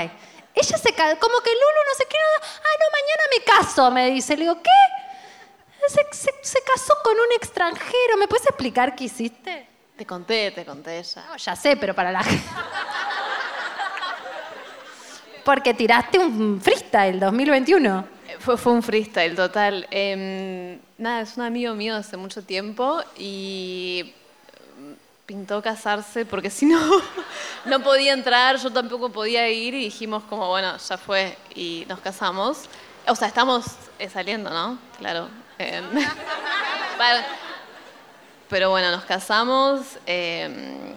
Ella 0.56 0.78
se 0.78 0.94
casó, 0.94 1.20
como 1.20 1.40
que 1.42 1.50
Lulu 1.50 1.82
no 1.90 1.96
sé 1.98 2.06
qué, 2.10 2.18
ah, 2.42 2.76
no, 2.80 2.86
mañana 2.92 3.24
me 3.38 3.44
caso, 3.44 3.90
me 3.92 4.12
dice. 4.12 4.36
Le 4.38 4.44
digo, 4.44 4.62
¿qué? 4.62 4.70
Se, 5.88 6.06
se- 6.16 6.34
se 6.44 6.62
casó 6.64 6.94
con 7.04 7.14
un 7.14 7.32
extranjero. 7.36 8.18
¿Me 8.20 8.28
puedes 8.28 8.46
explicar 8.46 8.96
qué 8.96 9.06
hiciste? 9.06 9.68
Te 9.98 10.06
conté, 10.06 10.52
te 10.52 10.64
conté 10.66 11.02
ya. 11.04 11.26
No, 11.26 11.38
ya 11.38 11.56
sé, 11.56 11.76
pero 11.78 11.94
para 11.96 12.12
la 12.12 12.24
gente. 12.24 12.48
Porque 15.44 15.74
tiraste 15.74 16.20
un 16.20 16.62
freestyle 16.62 17.20
2021. 17.20 18.08
Fue, 18.40 18.58
fue 18.58 18.74
un 18.74 18.84
freestyle 18.84 19.36
total. 19.36 19.88
Em, 19.92 20.80
nada, 20.98 21.22
es 21.22 21.36
un 21.36 21.44
amigo 21.44 21.74
mío 21.76 21.96
hace 21.96 22.16
mucho 22.18 22.44
tiempo 22.44 23.02
y 23.18 24.14
pintó 25.26 25.62
casarse 25.62 26.26
porque 26.26 26.50
si 26.50 26.66
no, 26.66 26.80
no 27.66 27.80
podía 27.82 28.14
entrar, 28.14 28.58
yo 28.58 28.72
tampoco 28.72 29.10
podía 29.10 29.50
ir 29.50 29.74
y 29.74 29.86
dijimos 29.86 30.24
como, 30.24 30.50
bueno, 30.50 30.78
ya 30.78 30.98
fue 30.98 31.38
y 31.56 31.86
nos 31.88 32.00
casamos. 32.00 32.70
O 33.08 33.16
sea, 33.16 33.28
estamos 33.28 33.66
eh, 34.00 34.10
saliendo, 34.10 34.50
¿no? 34.50 34.78
Claro. 34.98 35.30
Pero 38.50 38.70
bueno, 38.70 38.92
nos 38.92 39.04
casamos, 39.06 39.98
em, 40.06 40.96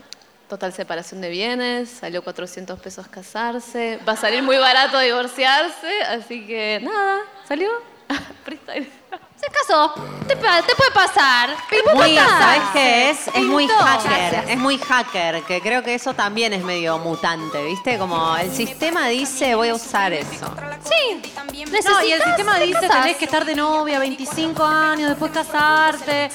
total 0.48 0.72
separación 0.72 1.20
de 1.20 1.30
bienes, 1.30 1.88
salió 1.88 2.22
400 2.22 2.78
pesos 2.80 3.08
casarse, 3.08 3.98
va 4.06 4.12
a 4.12 4.16
salir 4.16 4.42
muy 4.42 4.58
barato 4.58 4.98
divorciarse, 4.98 6.02
así 6.02 6.46
que 6.46 6.80
nada, 6.82 7.22
salió. 7.48 7.70
Se 9.40 9.46
casó. 9.52 9.92
Te, 10.26 10.36
pa- 10.36 10.62
te 10.62 10.74
puede 10.74 10.90
pasar. 10.92 11.50
Muy, 11.94 12.06
Pintó. 12.06 12.28
¿sabes 12.28 12.62
qué 12.72 13.10
es? 13.10 13.28
Es 13.28 13.42
muy 13.44 13.66
Pintó. 13.66 13.82
hacker, 13.84 14.10
Gracias. 14.10 14.44
es 14.48 14.56
muy 14.58 14.78
hacker, 14.78 15.42
que 15.42 15.60
creo 15.60 15.82
que 15.82 15.94
eso 15.94 16.14
también 16.14 16.52
es 16.52 16.64
medio 16.64 16.98
mutante, 16.98 17.62
¿viste? 17.64 17.98
Como 17.98 18.36
el 18.36 18.50
sistema 18.54 19.06
dice, 19.08 19.54
voy 19.54 19.68
a 19.68 19.74
usar 19.74 20.12
eso. 20.12 20.52
Sí. 20.84 21.22
No, 21.36 21.52
y 21.52 21.62
el 21.62 21.72
Necesitas, 21.72 22.24
sistema 22.26 22.54
te 22.58 22.64
dice 22.66 22.80
casás. 22.80 23.02
tenés 23.02 23.16
que 23.18 23.24
estar 23.26 23.44
de 23.44 23.54
novia 23.54 23.98
25 23.98 24.64
años, 24.64 25.10
después 25.10 25.30
casarte. 25.32 26.30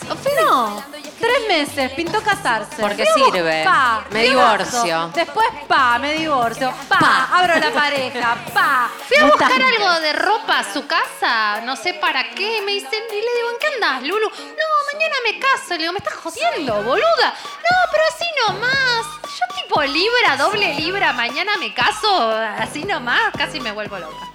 No, 0.46 0.84
tres 1.20 1.48
meses, 1.48 1.92
pintó 1.94 2.22
casarse. 2.22 2.76
Porque 2.82 3.06
sirve. 3.06 3.64
Pa, 3.64 4.04
Me 4.12 4.24
divorcio. 4.24 5.12
Después, 5.14 5.48
pa, 5.68 5.98
me 6.00 6.14
divorcio. 6.14 6.74
Pa, 6.88 7.30
abro 7.34 7.56
la 7.60 7.72
pareja. 7.72 8.36
Pa. 8.54 8.90
Fui 9.08 9.18
a 9.18 9.26
buscar 9.26 9.52
algo 9.62 10.00
de 10.02 10.14
ropa 10.14 10.60
a 10.60 10.74
su 10.74 10.86
casa, 10.88 11.62
no 11.62 11.76
sé 11.76 11.94
para 11.96 12.30
qué. 12.32 12.62
Me 12.66 12.72
y 12.94 13.22
le 13.22 13.36
digo, 13.36 13.50
¿en 13.52 13.58
qué 13.60 13.68
andás, 13.68 14.04
Lulu? 14.04 14.30
No, 14.30 14.66
mañana 14.94 15.16
me 15.24 15.40
caso. 15.40 15.72
Le 15.72 15.78
digo, 15.80 15.94
me 15.94 16.00
estás 16.00 16.16
jodiendo, 16.16 16.84
boluda. 16.84 17.28
No, 17.28 17.78
pero 17.92 18.04
así 18.10 18.26
nomás. 18.48 19.06
Yo 19.24 19.46
tipo 19.56 19.82
libra, 19.84 20.38
doble 20.38 20.74
libra, 20.76 21.14
mañana 21.14 21.54
me 21.58 21.74
caso, 21.74 22.32
así 22.60 22.84
nomás, 22.84 23.32
casi 23.38 23.60
me 23.62 23.72
vuelvo 23.72 23.98
loca. 23.98 24.28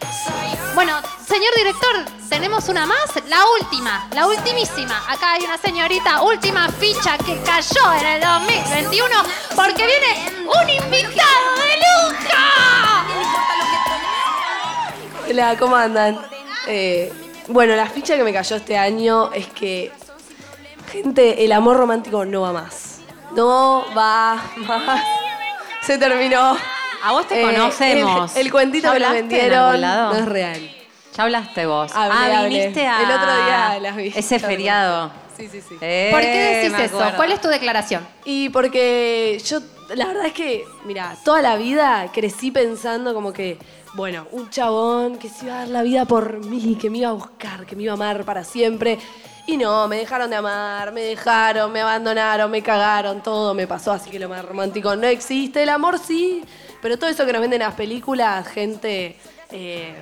Bueno, 0.74 1.00
señor 1.26 1.54
director, 1.54 2.04
tenemos 2.28 2.68
una 2.68 2.86
más, 2.86 3.14
la 3.28 3.44
última, 3.61 4.09
la 4.12 4.26
ultimísima. 4.26 5.04
Acá 5.09 5.34
hay 5.34 5.44
una 5.44 5.59
señorita, 5.59 6.22
última 6.22 6.68
ficha 6.70 7.18
que 7.18 7.38
cayó 7.42 7.92
en 8.00 8.07
el 8.07 8.20
2021 8.20 9.16
porque 9.54 9.86
viene 9.86 10.46
un 10.46 10.68
invitado 10.68 11.57
de 11.57 11.76
lujo. 11.76 12.16
Hola, 15.28 15.57
¿cómo 15.59 15.76
andan? 15.76 16.18
Eh, 16.66 17.12
bueno, 17.49 17.74
la 17.76 17.86
ficha 17.86 18.16
que 18.16 18.24
me 18.24 18.32
cayó 18.32 18.57
este 18.57 18.76
año 18.76 19.32
es 19.32 19.47
que, 19.49 19.90
gente, 20.90 21.44
el 21.44 21.53
amor 21.53 21.76
romántico 21.76 22.24
no 22.24 22.42
va 22.42 22.53
más. 22.53 23.01
No 23.34 23.84
va 23.97 24.42
más. 24.57 25.03
Se 25.82 25.99
terminó. 25.99 26.57
A 27.03 27.12
vos 27.12 27.26
te 27.28 27.40
Eh, 27.40 27.44
conocemos. 27.44 28.34
El, 28.36 28.47
el 28.47 28.53
cuentito 28.53 28.88
¿Ya 28.88 28.94
que 28.94 29.01
nos 29.01 29.12
vendieron 29.12 29.80
no 29.80 30.14
es 30.14 30.24
real. 30.26 30.70
Ya 31.16 31.22
hablaste 31.22 31.66
vos. 31.66 31.92
Hablé, 31.94 32.14
ah, 32.34 32.38
hablé. 32.40 32.49
viniste 32.59 32.86
a... 32.86 33.01
El 33.03 33.11
otro 33.11 33.44
día 33.44 33.78
las 33.80 33.97
vi. 33.97 34.12
Ese 34.14 34.38
feriado. 34.38 35.11
Sí, 35.36 35.49
sí, 35.49 35.61
sí. 35.61 35.76
Eh, 35.80 36.09
¿Por 36.11 36.20
qué 36.22 36.61
decís 36.62 36.78
eso? 36.78 36.99
¿Cuál 37.16 37.32
es 37.32 37.40
tu 37.40 37.49
declaración? 37.49 38.07
Y 38.24 38.49
porque 38.49 39.40
yo, 39.44 39.61
la 39.94 40.07
verdad 40.07 40.26
es 40.26 40.32
que, 40.32 40.64
mira, 40.84 41.14
toda 41.24 41.42
la 41.42 41.57
vida 41.57 42.11
crecí 42.12 42.51
pensando 42.51 43.12
como 43.14 43.32
que, 43.32 43.59
bueno, 43.97 44.26
un 44.32 44.51
chabón 44.51 45.16
que 45.16 45.30
se 45.30 45.47
iba 45.47 45.55
a 45.55 45.59
dar 45.61 45.68
la 45.68 45.82
vida 45.82 46.05
por 46.05 46.44
mí, 46.44 46.76
que 46.78 46.90
me 46.90 46.99
iba 46.99 47.09
a 47.09 47.12
buscar, 47.12 47.64
que 47.64 47.74
me 47.74 47.84
iba 47.84 47.92
a 47.92 47.94
amar 47.94 48.24
para 48.26 48.44
siempre. 48.44 48.99
Y 49.47 49.57
no, 49.57 49.88
me 49.88 49.97
dejaron 49.97 50.28
de 50.28 50.36
amar, 50.36 50.92
me 50.92 51.01
dejaron, 51.01 51.72
me 51.72 51.80
abandonaron, 51.80 52.51
me 52.51 52.62
cagaron, 52.62 53.22
todo 53.22 53.55
me 53.55 53.66
pasó, 53.66 53.92
así 53.92 54.11
que 54.11 54.18
lo 54.18 54.28
más 54.28 54.44
romántico 54.44 54.94
no 54.97 55.07
existe. 55.07 55.62
El 55.62 55.70
amor 55.70 55.99
sí, 55.99 56.44
pero 56.82 56.99
todo 56.99 57.09
eso 57.09 57.24
que 57.24 57.32
nos 57.32 57.40
venden 57.40 57.62
en 57.62 57.68
las 57.68 57.74
películas, 57.74 58.47
gente, 58.49 59.16
eh, 59.51 59.94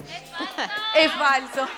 es 0.95 1.13
falso. 1.13 1.69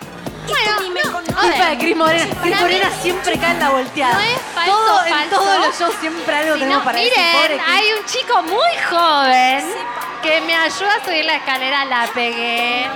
Bueno, 0.49 1.03
no, 1.11 1.19
a 1.19 1.23
Culpa 1.23 1.43
ver. 1.43 1.71
de 1.71 1.79
Cris 1.79 1.97
Morena. 1.97 2.35
Cris 2.41 2.61
Morena 2.61 2.91
siempre 3.03 3.37
cae 3.39 3.51
en 3.53 3.59
la 3.59 3.71
volteada. 3.71 4.15
No 4.15 4.21
es 4.21 4.41
falso, 4.55 4.73
Todo, 4.77 5.05
En 5.07 5.31
todos 5.31 5.67
los 5.67 5.79
shows 5.79 5.95
siempre 6.01 6.37
algo 6.37 6.55
Si 6.55 6.61
tenemos 6.61 6.79
no, 6.79 6.85
para 6.85 6.99
miren, 6.99 7.15
decir. 7.17 7.41
Pobre 7.59 7.61
hay 7.61 7.87
un 7.99 8.05
chico 8.07 8.43
muy 8.43 8.73
joven 8.89 9.65
que 10.23 10.41
me 10.43 10.55
ayuda 10.55 10.95
a 10.95 11.05
subir 11.05 11.25
la 11.25 11.35
escalera, 11.37 11.85
la 11.85 12.07
pegué. 12.15 12.87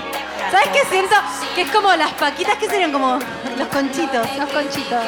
¿Sabes 0.52 0.68
qué 0.68 0.84
siento? 0.90 1.14
Que 1.54 1.62
es 1.62 1.70
como 1.70 1.92
las 1.94 2.12
paquitas 2.12 2.56
que 2.56 2.68
serían 2.68 2.92
como 2.92 3.18
los 3.56 3.68
conchitos. 3.68 4.26
Los 4.36 4.48
conchitos. 4.50 5.04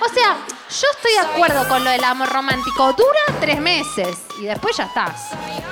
O 0.00 0.08
sea, 0.12 0.36
yo 0.68 0.86
estoy 0.94 1.12
de 1.12 1.18
acuerdo 1.20 1.66
con 1.68 1.82
lo 1.84 1.90
del 1.90 2.04
amor 2.04 2.28
romántico. 2.28 2.92
Dura 2.92 3.40
tres 3.40 3.60
meses 3.60 4.18
y 4.40 4.44
después 4.44 4.76
ya 4.76 4.84
está. 4.84 5.14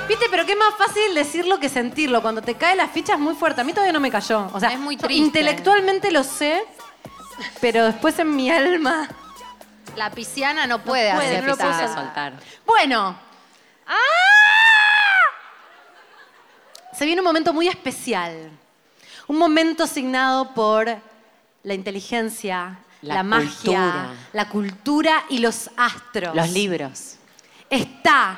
Viste, 0.07 0.25
pero 0.29 0.45
qué 0.45 0.55
más 0.55 0.73
fácil 0.77 1.13
decirlo 1.13 1.59
que 1.59 1.69
sentirlo. 1.69 2.21
Cuando 2.21 2.41
te 2.41 2.55
cae 2.55 2.75
la 2.75 2.87
ficha 2.87 3.13
es 3.13 3.19
muy 3.19 3.35
fuerte. 3.35 3.61
A 3.61 3.63
mí 3.63 3.71
todavía 3.73 3.93
no 3.93 3.99
me 3.99 4.11
cayó. 4.11 4.49
O 4.53 4.59
sea, 4.59 4.69
Es 4.71 4.79
muy 4.79 4.97
triste. 4.97 5.13
intelectualmente 5.15 6.11
lo 6.11 6.23
sé, 6.23 6.63
pero 7.61 7.85
después 7.85 8.17
en 8.19 8.35
mi 8.35 8.49
alma. 8.49 9.07
La 9.95 10.09
pisciana 10.11 10.67
no 10.67 10.79
puede 10.79 11.13
puede, 11.13 11.37
hacer 11.37 11.43
no 11.43 11.55
lo 11.55 11.93
soltar. 11.93 12.33
Bueno. 12.65 13.17
¡Ah! 13.87 13.95
Se 16.97 17.05
viene 17.05 17.21
un 17.21 17.25
momento 17.25 17.53
muy 17.53 17.67
especial. 17.67 18.49
Un 19.27 19.37
momento 19.37 19.85
signado 19.87 20.53
por 20.53 20.87
la 21.63 21.73
inteligencia, 21.73 22.79
la, 23.05 23.15
La 23.15 23.23
magia, 23.23 24.13
la 24.33 24.49
cultura 24.49 25.23
y 25.29 25.37
los 25.37 25.69
astros. 25.77 26.35
Los 26.35 26.49
libros. 26.49 27.15
Está 27.69 28.37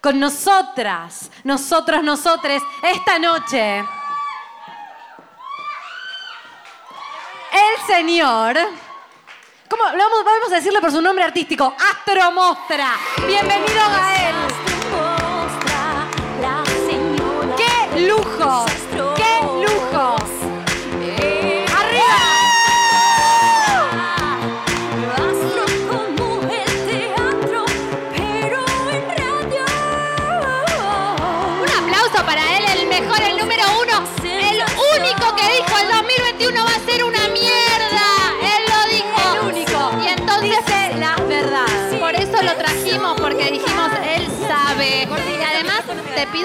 con 0.00 0.20
nosotras, 0.20 1.30
nosotros, 1.44 2.02
nosotres, 2.02 2.62
esta 2.82 3.18
noche. 3.18 3.78
El 7.52 7.86
señor. 7.86 8.56
¿Cómo? 9.68 9.82
Vamos, 9.84 10.24
vamos 10.24 10.52
a 10.52 10.56
decirle 10.56 10.80
por 10.80 10.92
su 10.92 11.02
nombre 11.02 11.24
artístico. 11.24 11.74
Astro 11.90 12.30
Mostra. 12.30 12.92
Bienvenido 13.26 13.82
a 13.82 14.28
él. 14.28 14.36
¡Qué 17.56 18.06
lujo! 18.06 18.66
¡Qué 18.66 18.96
lujo! 18.98 19.05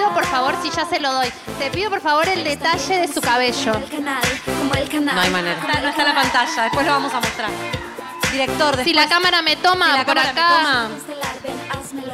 Pido 0.02 0.14
por 0.14 0.24
favor, 0.26 0.54
si 0.62 0.70
ya 0.70 0.84
se 0.84 0.98
lo 0.98 1.12
doy, 1.12 1.28
te 1.60 1.70
pido 1.70 1.88
por 1.88 2.00
favor 2.00 2.28
el 2.28 2.42
detalle 2.42 2.98
de 3.06 3.12
su 3.12 3.20
cabello. 3.20 3.72
No 3.72 5.20
hay 5.20 5.30
manera. 5.30 5.60
Está- 5.60 5.80
no 5.80 5.88
está 5.88 6.02
en 6.02 6.08
la 6.08 6.14
pantalla, 6.14 6.62
después 6.64 6.84
lo 6.86 6.92
vamos 6.92 7.14
a 7.14 7.20
mostrar. 7.20 7.50
Director, 8.32 8.70
Si 8.70 8.76
después, 8.84 8.96
la 8.96 9.08
cámara 9.08 9.42
me 9.42 9.54
toma 9.56 9.92
si 9.92 9.98
la 9.98 10.04
por 10.04 10.14
cámara 10.16 10.32
me 10.32 10.40
acá. 10.40 10.56
toma. 10.56 10.88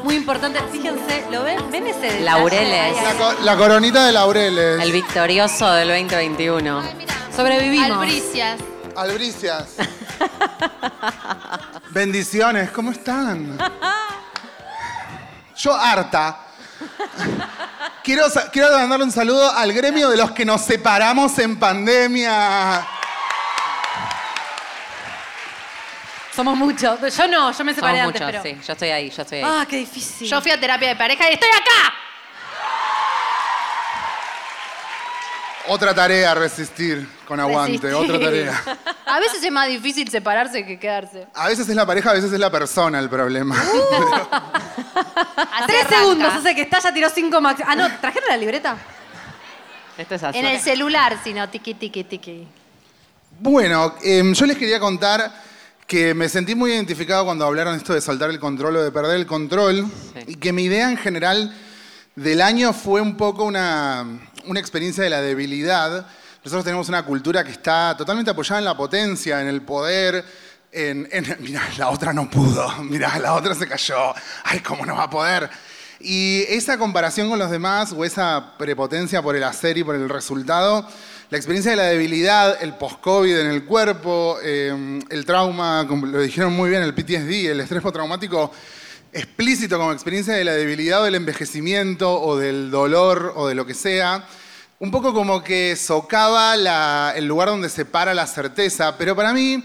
Muy 0.03 0.17
importante, 0.17 0.61
fíjense, 0.71 1.25
¿lo 1.31 1.45
ven? 1.45 1.71
¿Ven 1.71 1.87
ese 1.87 2.01
detalle? 2.01 2.21
Laureles. 2.25 3.03
La, 3.03 3.15
co- 3.15 3.33
la 3.43 3.57
coronita 3.57 4.05
de 4.05 4.13
laureles. 4.13 4.83
El 4.83 4.93
victorioso 4.93 5.71
del 5.73 5.89
2021. 5.89 6.83
Sobrevivimos. 7.35 7.91
Albricias. 8.03 8.61
Albricias. 8.97 9.65
Bendiciones, 11.91 12.71
¿cómo 12.71 12.91
están? 12.91 13.57
Yo 15.57 15.75
harta. 15.75 16.41
Quiero, 18.09 18.25
quiero 18.51 18.71
mandarle 18.71 19.05
un 19.05 19.13
saludo 19.13 19.53
al 19.55 19.71
gremio 19.71 20.09
de 20.09 20.17
los 20.17 20.31
que 20.31 20.43
nos 20.43 20.63
separamos 20.63 21.39
en 21.41 21.59
pandemia. 21.59 22.89
Somos 26.35 26.57
muchos. 26.57 27.15
Yo 27.15 27.29
no, 27.29 27.53
yo 27.53 27.65
me 27.65 27.75
separé 27.75 27.99
Somos 27.99 28.07
antes, 28.07 28.23
muchos, 28.23 28.43
pero... 28.43 28.43
sí. 28.43 28.67
Yo 28.67 28.73
estoy 28.73 28.89
ahí, 28.89 29.11
yo 29.11 29.21
estoy 29.21 29.39
ahí. 29.41 29.45
Ah, 29.47 29.67
qué 29.69 29.77
difícil. 29.77 30.27
Yo 30.27 30.41
fui 30.41 30.51
a 30.51 30.59
terapia 30.59 30.89
de 30.89 30.97
pareja 30.97 31.29
y 31.29 31.35
estoy 31.35 31.51
acá. 31.51 31.95
Otra 35.69 35.95
tarea, 35.95 36.35
resistir 36.35 37.07
con 37.27 37.39
aguante, 37.41 37.79
Resistir. 37.91 37.95
otra 37.95 38.19
tarea. 38.19 38.63
A 39.07 39.21
veces 39.21 39.43
es 39.43 39.53
más 39.53 39.69
difícil 39.69 40.09
separarse 40.09 40.65
que 40.65 40.79
quedarse. 40.79 41.27
A 41.35 41.49
veces 41.49 41.69
es 41.69 41.77
la 41.77 41.85
pareja, 41.87 42.11
a 42.11 42.15
veces 42.15 42.33
es 42.33 42.39
la 42.41 42.51
persona 42.51 42.99
el 42.99 43.09
problema. 43.09 43.55
Así 45.37 45.67
Tres 45.67 45.81
arranca. 45.85 45.99
segundos 45.99 46.33
hace 46.35 46.55
que 46.55 46.63
está, 46.63 46.79
ya 46.81 46.93
tiró 46.93 47.09
cinco 47.11 47.41
max. 47.41 47.63
Ah, 47.67 47.75
no, 47.77 47.89
¿trajeron 48.01 48.29
la 48.29 48.37
libreta? 48.37 48.77
Esto 49.97 50.15
es 50.15 50.23
así. 50.23 50.39
En 50.39 50.47
el 50.47 50.61
celular, 50.61 51.19
si 51.23 51.33
no, 51.35 51.49
tiqui, 51.49 51.75
tiqui, 51.75 52.05
tiqui. 52.05 52.47
Bueno, 53.41 53.95
em, 54.03 54.33
yo 54.33 54.47
les 54.47 54.57
quería 54.57 54.79
contar 54.81 55.33
que 55.87 56.15
me 56.15 56.29
sentí 56.29 56.55
muy 56.55 56.73
identificado 56.73 57.25
cuando 57.25 57.45
hablaron 57.45 57.75
esto 57.75 57.95
de 57.95 58.01
soltar 58.01 58.31
el 58.31 58.39
control 58.39 58.77
o 58.77 58.83
de 58.83 58.93
perder 58.93 59.17
el 59.17 59.27
control 59.27 59.87
y 60.27 60.37
que 60.37 60.53
mi 60.53 60.65
idea 60.65 60.91
en 60.91 60.97
general 60.99 61.53
del 62.15 62.41
año 62.43 62.73
fue 62.73 63.01
un 63.01 63.17
poco 63.17 63.45
una, 63.45 64.05
una 64.49 64.61
experiencia 64.61 65.05
de 65.05 65.11
la 65.11 65.21
debilidad. 65.21 66.07
Nosotros 66.45 66.65
tenemos 66.65 66.89
una 66.89 67.05
cultura 67.05 67.45
que 67.45 67.51
está 67.51 67.95
totalmente 67.97 68.31
apoyada 68.31 68.59
en 68.59 68.65
la 68.65 68.77
potencia, 68.77 69.41
en 69.41 69.49
el 69.49 69.63
poder, 69.63 70.25
en, 70.73 71.09
en- 71.13 71.37
la 71.79 71.91
otra 71.91 72.13
no 72.13 72.29
pudo, 72.31 72.69
mira, 72.83 73.19
la 73.19 73.35
otra 73.35 73.55
se 73.55 73.67
cayó, 73.69 74.15
ay, 74.45 74.61
¿cómo 74.61 74.85
no 74.87 74.97
va 74.97 75.05
a 75.05 75.11
poder? 75.11 75.49
Y 76.01 76.45
esa 76.49 76.79
comparación 76.79 77.29
con 77.29 77.39
los 77.41 77.51
demás 77.51 77.93
o 77.93 78.05
esa 78.05 78.55
prepotencia 78.57 79.21
por 79.21 79.35
el 79.35 79.43
hacer 79.43 79.77
y 79.79 79.85
por 79.85 79.97
el 79.97 80.09
resultado, 80.09 80.87
la 81.31 81.37
experiencia 81.37 81.73
de 81.73 81.77
la 81.77 81.83
debilidad, 81.85 82.57
el 82.63 82.75
post-COVID 82.75 83.37
en 83.37 83.49
el 83.49 83.65
cuerpo, 83.65 84.39
eh, 84.43 85.01
el 85.11 85.27
trauma, 85.27 85.85
como 85.89 86.07
lo 86.07 86.21
dijeron 86.21 86.53
muy 86.55 86.71
bien, 86.71 86.83
el 86.83 86.95
PTSD, 86.95 87.51
el 87.51 87.61
estrés 87.61 87.83
postraumático 87.83 88.53
explícito 89.13 89.79
como 89.79 89.93
experiencia 89.93 90.35
de 90.35 90.45
la 90.45 90.53
debilidad 90.53 91.01
o 91.03 91.05
del 91.05 91.15
envejecimiento 91.15 92.21
o 92.21 92.37
del 92.37 92.71
dolor 92.71 93.33
o 93.37 93.49
de 93.49 93.55
lo 93.55 93.67
que 93.67 93.75
sea, 93.75 94.25
un 94.81 94.91
poco 94.91 95.13
como 95.13 95.43
que 95.43 95.75
socava 95.77 96.57
la- 96.57 97.13
el 97.17 97.27
lugar 97.27 97.49
donde 97.49 97.69
se 97.69 97.85
para 97.85 98.15
la 98.15 98.27
certeza, 98.27 98.97
pero 98.97 99.17
para 99.17 99.33
mí 99.33 99.63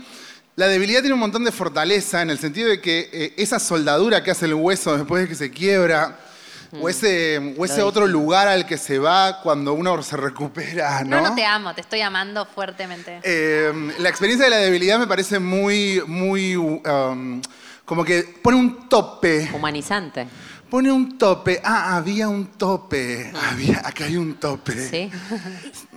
la 0.55 0.67
debilidad 0.67 1.01
tiene 1.01 1.13
un 1.15 1.19
montón 1.19 1.43
de 1.43 1.51
fortaleza 1.51 2.21
en 2.21 2.29
el 2.29 2.39
sentido 2.39 2.69
de 2.69 2.79
que 2.81 3.09
eh, 3.11 3.33
esa 3.37 3.59
soldadura 3.59 4.23
que 4.23 4.31
hace 4.31 4.45
el 4.45 4.53
hueso 4.53 4.97
después 4.97 5.23
de 5.23 5.29
que 5.29 5.35
se 5.35 5.51
quiebra, 5.51 6.19
o 6.81 6.89
ese, 6.89 7.53
o 7.55 7.65
ese 7.65 7.83
otro 7.83 8.07
lugar 8.07 8.47
al 8.47 8.65
que 8.65 8.79
se 8.79 8.97
va 8.97 9.41
cuando 9.43 9.73
uno 9.73 10.01
se 10.01 10.17
recupera, 10.17 11.03
No, 11.03 11.21
¿no? 11.21 11.29
no 11.29 11.35
te 11.35 11.45
amo, 11.45 11.75
te 11.75 11.81
estoy 11.81 12.01
amando 12.01 12.47
fuertemente. 12.47 13.19
Eh, 13.23 13.71
la 13.99 14.09
experiencia 14.09 14.45
de 14.45 14.49
la 14.49 14.57
debilidad 14.57 14.97
me 14.97 15.05
parece 15.05 15.37
muy, 15.37 16.01
muy, 16.07 16.55
um, 16.55 17.39
como 17.85 18.03
que 18.03 18.23
pone 18.41 18.57
un 18.57 18.87
tope. 18.89 19.49
Humanizante. 19.53 20.27
Pone 20.69 20.91
un 20.91 21.17
tope. 21.17 21.61
Ah, 21.63 21.95
había 21.97 22.27
un 22.29 22.47
tope. 22.47 23.31
Había, 23.51 23.79
acá 23.87 24.05
hay 24.05 24.17
un 24.17 24.35
tope. 24.35 24.73
Sí. 24.89 25.11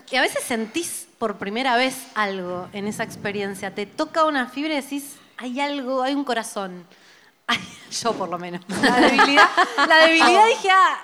Y 0.08 0.14
a 0.14 0.20
veces 0.20 0.44
sentís 0.44 1.08
por 1.18 1.36
primera 1.36 1.76
vez 1.76 1.96
algo 2.14 2.68
en 2.72 2.86
esa 2.86 3.02
experiencia. 3.02 3.74
Te 3.74 3.86
toca 3.86 4.24
una 4.24 4.46
fibra 4.46 4.74
y 4.74 4.76
decís, 4.80 5.16
hay 5.36 5.58
algo, 5.58 6.00
hay 6.04 6.14
un 6.14 6.22
corazón. 6.22 6.84
Ay, 7.48 7.58
yo 8.02 8.12
por 8.12 8.28
lo 8.28 8.38
menos. 8.38 8.60
La 8.68 9.00
debilidad, 9.00 9.48
la 9.88 9.96
debilidad 10.06 10.46
dije, 10.46 10.68
ah, 10.70 10.98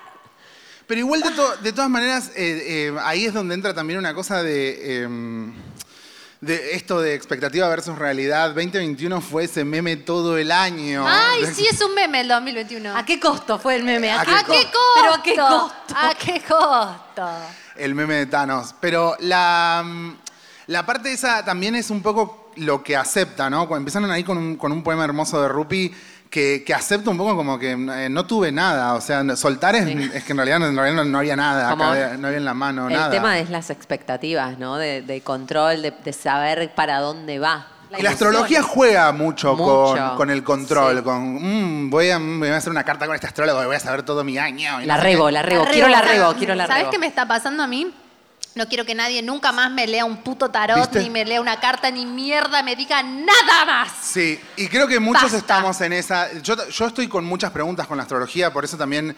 Pero 0.86 1.00
igual 1.00 1.20
de, 1.22 1.30
to- 1.32 1.56
de 1.56 1.72
todas 1.72 1.90
maneras, 1.90 2.30
eh, 2.36 2.90
eh, 2.92 2.96
ahí 3.02 3.24
es 3.24 3.34
donde 3.34 3.56
entra 3.56 3.74
también 3.74 3.98
una 3.98 4.14
cosa 4.14 4.40
de, 4.40 5.02
eh, 5.02 5.08
de 6.42 6.74
esto 6.74 7.00
de 7.00 7.14
expectativa 7.14 7.68
versus 7.68 7.96
realidad. 7.96 8.48
2021 8.48 9.20
fue 9.20 9.44
ese 9.44 9.64
meme 9.64 9.96
todo 9.96 10.36
el 10.36 10.50
año. 10.50 11.04
Ay, 11.06 11.46
sí, 11.54 11.64
es 11.70 11.80
un 11.80 11.94
meme 11.94 12.20
el 12.20 12.28
2021. 12.28 12.94
¿a 12.94 13.06
qué 13.06 13.18
costo 13.20 13.60
fue 13.60 13.76
el 13.76 13.84
meme? 13.84 14.10
¿A 14.10 14.20
¿A 14.20 14.24
qué 14.24 14.32
qué 14.32 14.44
costo? 14.44 14.78
¿Pero 14.96 15.14
a 15.14 15.22
qué 15.22 15.36
costo? 15.36 15.94
¿A 15.96 16.14
qué 16.14 16.42
costo? 16.42 17.28
El 17.76 17.94
meme 17.94 18.14
de 18.14 18.26
Thanos. 18.26 18.74
Pero 18.80 19.16
la, 19.20 19.82
mm, 19.86 20.16
la 20.66 20.84
parte 20.84 21.12
esa 21.12 21.44
también 21.44 21.76
es 21.76 21.90
un 21.90 22.02
poco 22.02 22.50
lo 22.56 22.82
que 22.82 22.96
acepta, 22.96 23.48
¿no? 23.48 23.74
Empezaron 23.76 24.10
ahí 24.10 24.24
con 24.24 24.36
un, 24.36 24.56
con 24.56 24.72
un 24.72 24.82
poema 24.82 25.04
hermoso 25.04 25.40
de 25.40 25.48
Rupi 25.48 25.94
que, 26.32 26.64
que 26.66 26.72
acepta 26.74 27.10
un 27.10 27.18
poco 27.18 27.36
como 27.36 27.58
que 27.58 27.72
eh, 27.72 28.08
no 28.10 28.26
tuve 28.26 28.50
nada. 28.50 28.94
O 28.94 29.00
sea, 29.00 29.22
soltar 29.36 29.76
es, 29.76 29.86
es 30.14 30.24
que 30.24 30.32
en 30.32 30.38
realidad, 30.38 30.58
no- 30.58 30.66
en 30.66 30.76
realidad 30.76 31.04
no, 31.04 31.10
no 31.10 31.18
había 31.18 31.36
nada. 31.36 31.70
Como 31.70 31.84
acá 31.84 31.92
había- 31.92 32.16
no 32.16 32.26
había 32.26 32.38
en 32.38 32.44
la 32.46 32.54
mano 32.54 32.88
el 32.88 32.94
nada. 32.94 33.10
tema 33.10 33.38
es 33.38 33.50
las 33.50 33.68
expectativas, 33.70 34.58
¿no? 34.58 34.76
De, 34.78 35.02
de 35.02 35.20
control, 35.20 35.82
de, 35.82 35.90
de 36.02 36.12
saber 36.14 36.74
para 36.74 36.98
dónde 37.00 37.38
va. 37.38 37.66
y 37.98 38.02
la 38.02 38.10
astrología 38.10 38.62
juega 38.62 39.12
mucho, 39.12 39.54
Mucho, 39.54 39.94
Con, 39.94 40.16
con 40.16 40.30
el 40.30 40.42
control, 40.42 41.02
con 41.04 41.34
mm, 41.86 41.90
voy, 41.90 42.08
a, 42.08 42.18
voy 42.18 42.48
a 42.48 42.56
hacer 42.56 42.70
una 42.70 42.82
carta 42.84 43.04
con 43.04 43.14
este 43.14 43.26
astrólogo 43.26 43.62
y 43.62 43.66
voy 43.66 43.76
a 43.76 43.80
saber 43.80 44.02
todo 44.02 44.24
mi 44.24 44.38
año. 44.38 44.80
La 44.86 44.96
no 44.96 45.02
rebo, 45.02 45.26
qué. 45.26 45.32
la 45.32 45.42
rebo. 45.42 45.64
Quiero 45.70 45.88
la 45.88 46.00
rebo, 46.00 46.32
quiero 46.34 46.54
la 46.54 46.66
¿Sabes 46.66 46.84
rebo. 46.84 46.90
qué 46.92 46.98
me 46.98 47.06
está 47.06 47.28
pasando 47.28 47.62
a 47.62 47.66
mí? 47.66 47.92
No 48.54 48.68
quiero 48.68 48.84
que 48.84 48.94
nadie 48.94 49.22
nunca 49.22 49.50
más 49.50 49.70
me 49.70 49.86
lea 49.86 50.04
un 50.04 50.18
puto 50.18 50.50
tarot, 50.50 50.76
¿Viste? 50.76 51.00
ni 51.00 51.08
me 51.10 51.24
lea 51.24 51.40
una 51.40 51.58
carta, 51.58 51.90
ni 51.90 52.04
mierda, 52.04 52.62
me 52.62 52.76
diga 52.76 53.02
nada 53.02 53.64
más. 53.66 53.92
Sí, 54.02 54.38
y 54.56 54.68
creo 54.68 54.86
que 54.86 55.00
muchos 55.00 55.22
Basta. 55.22 55.38
estamos 55.38 55.80
en 55.80 55.94
esa. 55.94 56.30
Yo, 56.42 56.56
yo 56.68 56.86
estoy 56.86 57.08
con 57.08 57.24
muchas 57.24 57.50
preguntas 57.50 57.86
con 57.86 57.96
la 57.96 58.02
astrología, 58.02 58.52
por 58.52 58.64
eso 58.64 58.76
también 58.76 59.16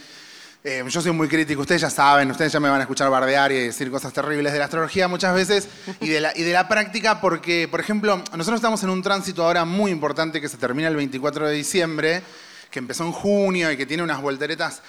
eh, 0.63 0.85
yo 0.89 1.01
soy 1.03 1.11
muy 1.13 1.29
crítico. 1.29 1.63
Ustedes 1.63 1.81
ya 1.83 1.91
saben, 1.91 2.31
ustedes 2.31 2.53
ya 2.53 2.61
me 2.61 2.69
van 2.69 2.79
a 2.79 2.85
escuchar 2.85 3.11
bardear 3.11 3.51
y 3.51 3.57
decir 3.67 3.91
cosas 3.91 4.13
terribles 4.13 4.53
de 4.53 4.59
la 4.59 4.65
astrología 4.67 5.09
muchas 5.09 5.35
veces 5.35 5.69
y 6.01 6.09
de 6.09 6.21
la, 6.21 6.33
y 6.37 6.43
de 6.43 6.53
la 6.53 6.69
práctica, 6.69 7.21
porque, 7.21 7.69
por 7.69 7.81
ejemplo, 7.81 8.23
nosotros 8.37 8.59
estamos 8.59 8.83
en 8.85 8.91
un 8.91 9.03
tránsito 9.03 9.45
ahora 9.45 9.65
muy 9.65 9.91
importante 9.91 10.41
que 10.41 10.49
se 10.49 10.57
termina 10.57 10.89
el 10.89 10.97
24 10.97 11.49
de 11.49 11.55
diciembre, 11.55 12.23
que 12.71 12.79
empezó 12.79 13.05
en 13.05 13.13
junio 13.13 13.71
y 13.73 13.77
que 13.77 13.85
tiene 13.85 14.03
unas 14.03 14.23
volteretas 14.23 14.81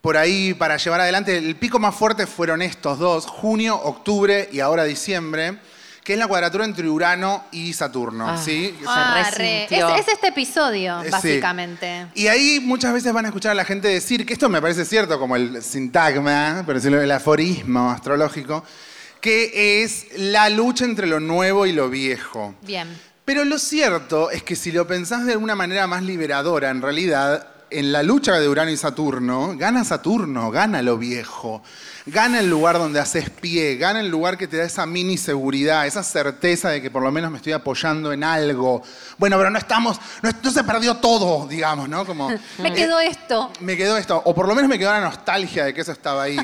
por 0.00 0.16
ahí 0.16 0.54
para 0.54 0.76
llevar 0.76 1.00
adelante. 1.00 1.36
El 1.36 1.56
pico 1.56 1.78
más 1.78 1.94
fuerte 1.94 2.26
fueron 2.26 2.62
estos 2.62 2.98
dos, 2.98 3.26
junio, 3.26 3.76
octubre 3.76 4.48
y 4.52 4.60
ahora 4.60 4.84
diciembre, 4.84 5.58
que 6.02 6.14
es 6.14 6.18
la 6.18 6.26
cuadratura 6.26 6.64
entre 6.64 6.88
Urano 6.88 7.44
y 7.52 7.72
Saturno. 7.74 8.26
Ah, 8.28 8.38
¿sí? 8.42 8.74
Ah, 8.86 9.30
re. 9.36 9.64
Es, 9.64 9.70
es 10.06 10.08
este 10.08 10.28
episodio, 10.28 11.00
Eh, 11.02 11.04
sí. 11.04 11.10
básicamente. 11.10 12.06
Y 12.14 12.26
ahí 12.28 12.60
muchas 12.60 12.92
veces 12.94 13.12
van 13.12 13.26
a 13.26 13.28
escuchar 13.28 13.52
a 13.52 13.54
la 13.54 13.64
gente 13.64 13.88
decir, 13.88 14.24
que 14.24 14.32
esto 14.32 14.48
me 14.48 14.62
parece 14.62 14.84
cierto, 14.86 15.18
como 15.18 15.36
el 15.36 15.62
sintagma, 15.62 16.62
por 16.64 16.74
decirlo, 16.76 17.00
el 17.00 17.10
aforismo 17.10 17.90
astrológico, 17.90 18.64
que 19.20 19.82
es 19.84 20.06
la 20.16 20.48
lucha 20.48 20.86
entre 20.86 21.06
lo 21.06 21.20
nuevo 21.20 21.66
y 21.66 21.72
lo 21.72 21.90
viejo. 21.90 22.54
Bien. 22.62 22.88
Pero 23.26 23.44
lo 23.44 23.58
cierto 23.58 24.30
es 24.30 24.42
que 24.42 24.56
si 24.56 24.72
lo 24.72 24.86
pensás 24.86 25.26
de 25.26 25.32
alguna 25.32 25.54
manera 25.54 25.86
más 25.86 26.02
liberadora, 26.02 26.70
en 26.70 26.80
realidad, 26.80 27.46
en 27.70 27.92
la 27.92 28.02
lucha 28.02 28.38
de 28.38 28.48
Urano 28.48 28.70
y 28.70 28.76
Saturno, 28.76 29.54
gana 29.56 29.84
Saturno, 29.84 30.50
gana 30.50 30.82
lo 30.82 30.98
viejo, 30.98 31.62
gana 32.06 32.40
el 32.40 32.50
lugar 32.50 32.78
donde 32.78 32.98
haces 33.00 33.30
pie, 33.30 33.76
gana 33.76 34.00
el 34.00 34.08
lugar 34.08 34.36
que 34.36 34.48
te 34.48 34.56
da 34.56 34.64
esa 34.64 34.86
mini 34.86 35.16
seguridad, 35.16 35.86
esa 35.86 36.02
certeza 36.02 36.70
de 36.70 36.82
que 36.82 36.90
por 36.90 37.02
lo 37.02 37.12
menos 37.12 37.30
me 37.30 37.36
estoy 37.36 37.52
apoyando 37.52 38.12
en 38.12 38.24
algo. 38.24 38.82
Bueno, 39.18 39.36
pero 39.38 39.50
no 39.50 39.58
estamos, 39.58 39.98
no, 40.22 40.30
no 40.42 40.50
se 40.50 40.64
perdió 40.64 40.96
todo, 40.96 41.46
digamos, 41.46 41.88
¿no? 41.88 42.04
Como, 42.04 42.28
Me 42.58 42.68
eh, 42.70 42.74
quedó 42.74 42.98
esto. 43.00 43.50
me 43.60 43.76
quedó 43.76 43.96
esto, 43.96 44.20
o 44.24 44.34
por 44.34 44.48
lo 44.48 44.54
menos 44.54 44.68
me 44.68 44.78
quedó 44.78 44.90
la 44.92 45.00
nostalgia 45.00 45.64
de 45.64 45.72
que 45.74 45.80
eso 45.82 45.92
estaba 45.92 46.24
ahí. 46.24 46.36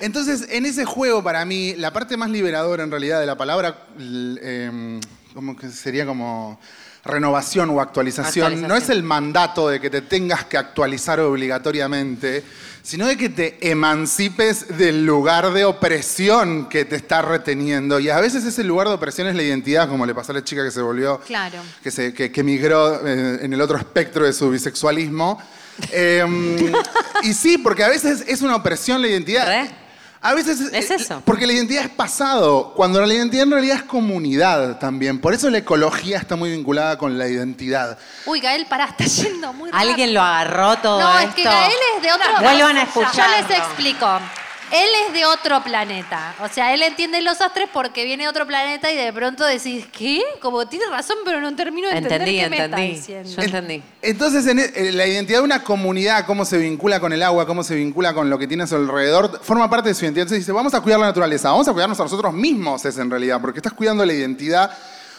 Entonces, 0.00 0.46
en 0.50 0.66
ese 0.66 0.84
juego, 0.84 1.22
para 1.22 1.44
mí, 1.44 1.74
la 1.76 1.92
parte 1.92 2.16
más 2.16 2.28
liberadora 2.30 2.82
en 2.82 2.90
realidad 2.90 3.20
de 3.20 3.26
la 3.26 3.36
palabra, 3.36 3.86
l- 3.98 4.40
em, 4.42 5.00
como 5.32 5.56
que 5.56 5.70
sería 5.70 6.04
como 6.04 6.58
renovación 7.04 7.70
o 7.70 7.80
actualización, 7.80 8.44
Actualización. 8.46 8.68
no 8.68 8.76
es 8.76 8.88
el 8.88 9.02
mandato 9.02 9.68
de 9.68 9.80
que 9.80 9.90
te 9.90 10.02
tengas 10.02 10.44
que 10.44 10.56
actualizar 10.56 11.18
obligatoriamente, 11.20 12.44
sino 12.82 13.06
de 13.06 13.16
que 13.16 13.28
te 13.28 13.70
emancipes 13.70 14.76
del 14.78 15.04
lugar 15.04 15.52
de 15.52 15.64
opresión 15.64 16.68
que 16.68 16.84
te 16.84 16.96
está 16.96 17.22
reteniendo. 17.22 17.98
Y 18.00 18.08
a 18.10 18.20
veces 18.20 18.44
ese 18.44 18.62
lugar 18.64 18.88
de 18.88 18.94
opresión 18.94 19.26
es 19.28 19.34
la 19.36 19.42
identidad, 19.42 19.88
como 19.88 20.06
le 20.06 20.14
pasó 20.14 20.32
a 20.32 20.36
la 20.36 20.44
chica 20.44 20.64
que 20.64 20.70
se 20.70 20.80
volvió 20.82 21.18
Claro. 21.26 21.58
que, 21.82 21.90
se, 21.90 22.12
que, 22.14 22.30
que 22.30 22.42
migró 22.42 23.06
eh, 23.06 23.38
en 23.42 23.52
el 23.52 23.60
otro 23.60 23.76
espectro 23.78 24.24
de 24.24 24.32
su 24.32 24.50
bisexualismo. 24.50 25.40
Eh, 25.90 26.24
y 27.22 27.32
sí, 27.34 27.58
porque 27.58 27.82
a 27.84 27.88
veces 27.88 28.24
es 28.26 28.42
una 28.42 28.56
opresión 28.56 29.00
la 29.02 29.08
identidad. 29.08 29.68
A 30.24 30.34
veces 30.34 30.60
es 30.72 30.90
eso. 30.90 31.20
Porque 31.24 31.46
la 31.48 31.52
identidad 31.52 31.82
es 31.84 31.90
pasado, 31.90 32.72
cuando 32.76 33.00
la 33.04 33.12
identidad 33.12 33.42
en 33.42 33.50
realidad 33.50 33.76
es 33.78 33.82
comunidad 33.82 34.78
también. 34.78 35.20
Por 35.20 35.34
eso 35.34 35.50
la 35.50 35.58
ecología 35.58 36.18
está 36.18 36.36
muy 36.36 36.50
vinculada 36.52 36.96
con 36.96 37.18
la 37.18 37.26
identidad. 37.26 37.98
Uy, 38.26 38.40
Gael, 38.40 38.66
pará, 38.66 38.84
está 38.84 39.04
yendo 39.04 39.52
muy 39.52 39.70
rápido. 39.70 39.90
Alguien 39.90 40.14
lo 40.14 40.22
agarró 40.22 40.76
todo 40.78 41.00
No, 41.00 41.18
esto. 41.18 41.28
es 41.30 41.34
que 41.34 41.42
Gael 41.44 41.72
es 41.96 42.02
de 42.02 42.12
otro... 42.12 42.30
Vuelvan 42.40 42.76
a 42.78 42.84
Yo 42.84 43.02
escucharlo. 43.02 43.48
les 43.48 43.58
explico. 43.58 44.06
Él 44.72 44.88
es 45.06 45.12
de 45.12 45.26
otro 45.26 45.62
planeta. 45.62 46.34
O 46.42 46.48
sea, 46.48 46.72
él 46.72 46.80
entiende 46.82 47.20
los 47.20 47.40
astres 47.42 47.68
porque 47.72 48.04
viene 48.06 48.22
de 48.24 48.30
otro 48.30 48.46
planeta 48.46 48.90
y 48.90 48.96
de 48.96 49.12
pronto 49.12 49.44
decís, 49.44 49.84
¿qué? 49.96 50.22
Como 50.40 50.66
tiene 50.66 50.86
razón, 50.86 51.18
pero 51.26 51.40
no 51.42 51.54
termino 51.54 51.88
de 51.88 51.98
entender 51.98 52.22
Entendí, 52.22 52.40
qué 52.40 52.48
me 52.48 52.56
está 52.56 52.64
entendí. 52.80 52.94
diciendo. 52.96 53.28
Yo 53.30 53.42
entendí. 53.42 53.82
Entonces, 54.00 54.46
en 54.46 54.58
e- 54.60 54.72
en 54.74 54.96
la 54.96 55.06
identidad 55.06 55.40
de 55.40 55.44
una 55.44 55.62
comunidad, 55.62 56.24
cómo 56.24 56.46
se 56.46 56.56
vincula 56.56 57.00
con 57.00 57.12
el 57.12 57.22
agua, 57.22 57.46
cómo 57.46 57.62
se 57.62 57.74
vincula 57.74 58.14
con 58.14 58.30
lo 58.30 58.38
que 58.38 58.46
tiene 58.48 58.62
a 58.64 58.66
su 58.66 58.76
alrededor, 58.76 59.40
forma 59.42 59.68
parte 59.68 59.90
de 59.90 59.94
su 59.94 60.06
identidad. 60.06 60.22
Entonces 60.22 60.40
dice, 60.46 60.52
vamos 60.52 60.72
a 60.72 60.80
cuidar 60.80 60.98
la 61.00 61.06
naturaleza, 61.06 61.50
vamos 61.50 61.68
a 61.68 61.72
cuidarnos 61.72 62.00
a 62.00 62.04
nosotros 62.04 62.32
mismos, 62.32 62.82
es 62.86 62.96
en 62.96 63.10
realidad, 63.10 63.40
porque 63.42 63.58
estás 63.58 63.74
cuidando 63.74 64.06
la 64.06 64.14
identidad 64.14 64.70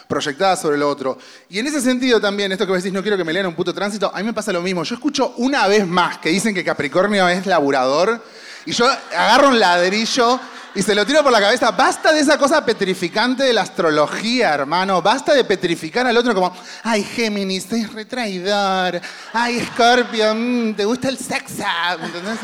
proyectada 0.08 0.56
sobre 0.56 0.78
lo 0.78 0.88
otro. 0.88 1.18
Y 1.48 1.58
en 1.58 1.66
ese 1.66 1.80
sentido 1.80 2.20
también, 2.20 2.52
esto 2.52 2.66
que 2.66 2.72
vos 2.72 2.82
decís, 2.82 2.92
no 2.92 3.02
quiero 3.02 3.16
que 3.16 3.24
me 3.24 3.32
lean 3.32 3.46
un 3.46 3.54
puto 3.54 3.72
tránsito, 3.72 4.10
a 4.14 4.18
mí 4.18 4.24
me 4.24 4.32
pasa 4.32 4.52
lo 4.52 4.62
mismo. 4.62 4.84
Yo 4.84 4.94
escucho 4.94 5.34
una 5.38 5.66
vez 5.66 5.86
más 5.86 6.18
que 6.18 6.28
dicen 6.28 6.54
que 6.54 6.64
Capricornio 6.64 7.28
es 7.28 7.46
laburador, 7.46 8.22
y 8.66 8.72
yo 8.72 8.86
agarro 8.86 9.48
un 9.48 9.60
ladrillo 9.60 10.40
y 10.74 10.82
se 10.82 10.94
lo 10.94 11.06
tiro 11.06 11.22
por 11.22 11.30
la 11.32 11.40
cabeza. 11.40 11.70
Basta 11.70 12.12
de 12.12 12.20
esa 12.20 12.36
cosa 12.38 12.64
petrificante 12.64 13.44
de 13.44 13.52
la 13.52 13.62
astrología, 13.62 14.54
hermano. 14.54 15.00
Basta 15.00 15.32
de 15.34 15.44
petrificar 15.44 16.06
al 16.06 16.16
otro 16.16 16.34
como, 16.34 16.52
ay, 16.82 17.04
Géminis, 17.04 17.70
es 17.72 17.92
retraidor. 17.92 19.00
Ay, 19.32 19.64
Scorpio, 19.72 20.34
mm, 20.34 20.74
te 20.74 20.84
gusta 20.84 21.08
el 21.08 21.18
sexo. 21.18 21.62
¿Entendés? 22.02 22.38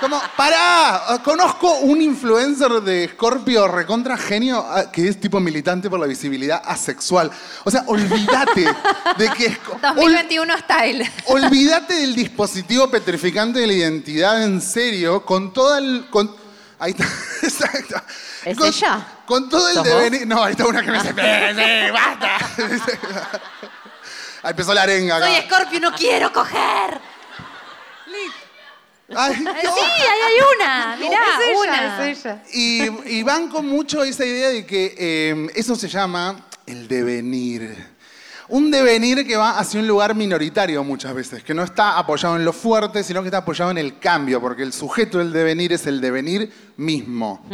Como, 0.00 0.20
pará. 0.36 1.20
Conozco 1.24 1.78
un 1.78 2.00
influencer 2.00 2.70
de 2.82 3.08
Scorpio 3.12 3.66
recontra 3.68 4.16
genio 4.16 4.64
ah, 4.68 4.90
que 4.90 5.08
es 5.08 5.20
tipo 5.20 5.40
militante 5.40 5.90
por 5.90 5.98
la 5.98 6.06
visibilidad 6.06 6.62
asexual. 6.64 7.30
O 7.64 7.70
sea, 7.70 7.84
olvídate 7.86 8.66
de 9.18 9.28
que... 9.30 9.46
es- 9.46 9.58
2021 9.96 10.54
style. 10.58 11.10
Olvídate 11.26 11.94
del 11.94 12.14
dispositivo 12.14 12.88
petrificante 12.88 13.60
de 13.60 13.66
la 13.66 13.72
identidad 13.72 14.42
en 14.44 14.60
serio, 14.60 15.24
con 15.24 15.52
todo 15.52 15.76
el. 15.76 16.06
Con, 16.10 16.45
ahí 16.78 16.90
está, 16.92 17.04
exacto. 17.42 18.02
¿Es 18.44 18.56
con, 18.56 18.68
ella? 18.68 19.06
Con 19.26 19.48
todo 19.48 19.68
el 19.68 19.82
devenir. 19.82 20.26
No, 20.26 20.42
ahí 20.44 20.52
está 20.52 20.66
una 20.66 20.82
que 20.82 20.90
me 20.90 20.98
dice. 20.98 21.08
"Sí, 21.14 21.14
sí, 21.56 21.90
basta. 21.92 22.38
Ahí 24.42 24.50
empezó 24.50 24.72
la 24.74 24.82
arenga 24.82 25.16
acá. 25.16 25.26
Soy 25.26 25.42
Scorpio, 25.42 25.80
no 25.80 25.92
quiero 25.92 26.32
coger. 26.32 27.00
Ay, 29.14 29.34
Sí, 29.34 29.44
ahí 29.48 30.20
hay 30.24 30.34
una. 30.56 30.96
Mirá, 31.00 31.18
Es 31.18 31.48
ella, 31.48 31.58
una. 31.60 32.08
es 32.10 32.18
ella. 32.24 32.42
Y, 32.52 33.18
y 33.18 33.22
banco 33.24 33.62
mucho 33.62 34.04
esa 34.04 34.24
idea 34.24 34.48
de 34.50 34.64
que 34.66 34.94
eh, 34.98 35.46
eso 35.54 35.74
se 35.74 35.88
llama 35.88 36.46
el 36.66 36.86
devenir. 36.86 37.95
Un 38.48 38.70
devenir 38.70 39.26
que 39.26 39.36
va 39.36 39.58
hacia 39.58 39.80
un 39.80 39.86
lugar 39.88 40.14
minoritario 40.14 40.84
muchas 40.84 41.12
veces, 41.14 41.42
que 41.42 41.52
no 41.52 41.64
está 41.64 41.98
apoyado 41.98 42.36
en 42.36 42.44
lo 42.44 42.52
fuerte, 42.52 43.02
sino 43.02 43.20
que 43.22 43.28
está 43.28 43.38
apoyado 43.38 43.70
en 43.72 43.78
el 43.78 43.98
cambio, 43.98 44.40
porque 44.40 44.62
el 44.62 44.72
sujeto 44.72 45.18
del 45.18 45.32
devenir 45.32 45.72
es 45.72 45.86
el 45.86 46.00
devenir 46.00 46.52
mismo. 46.76 47.44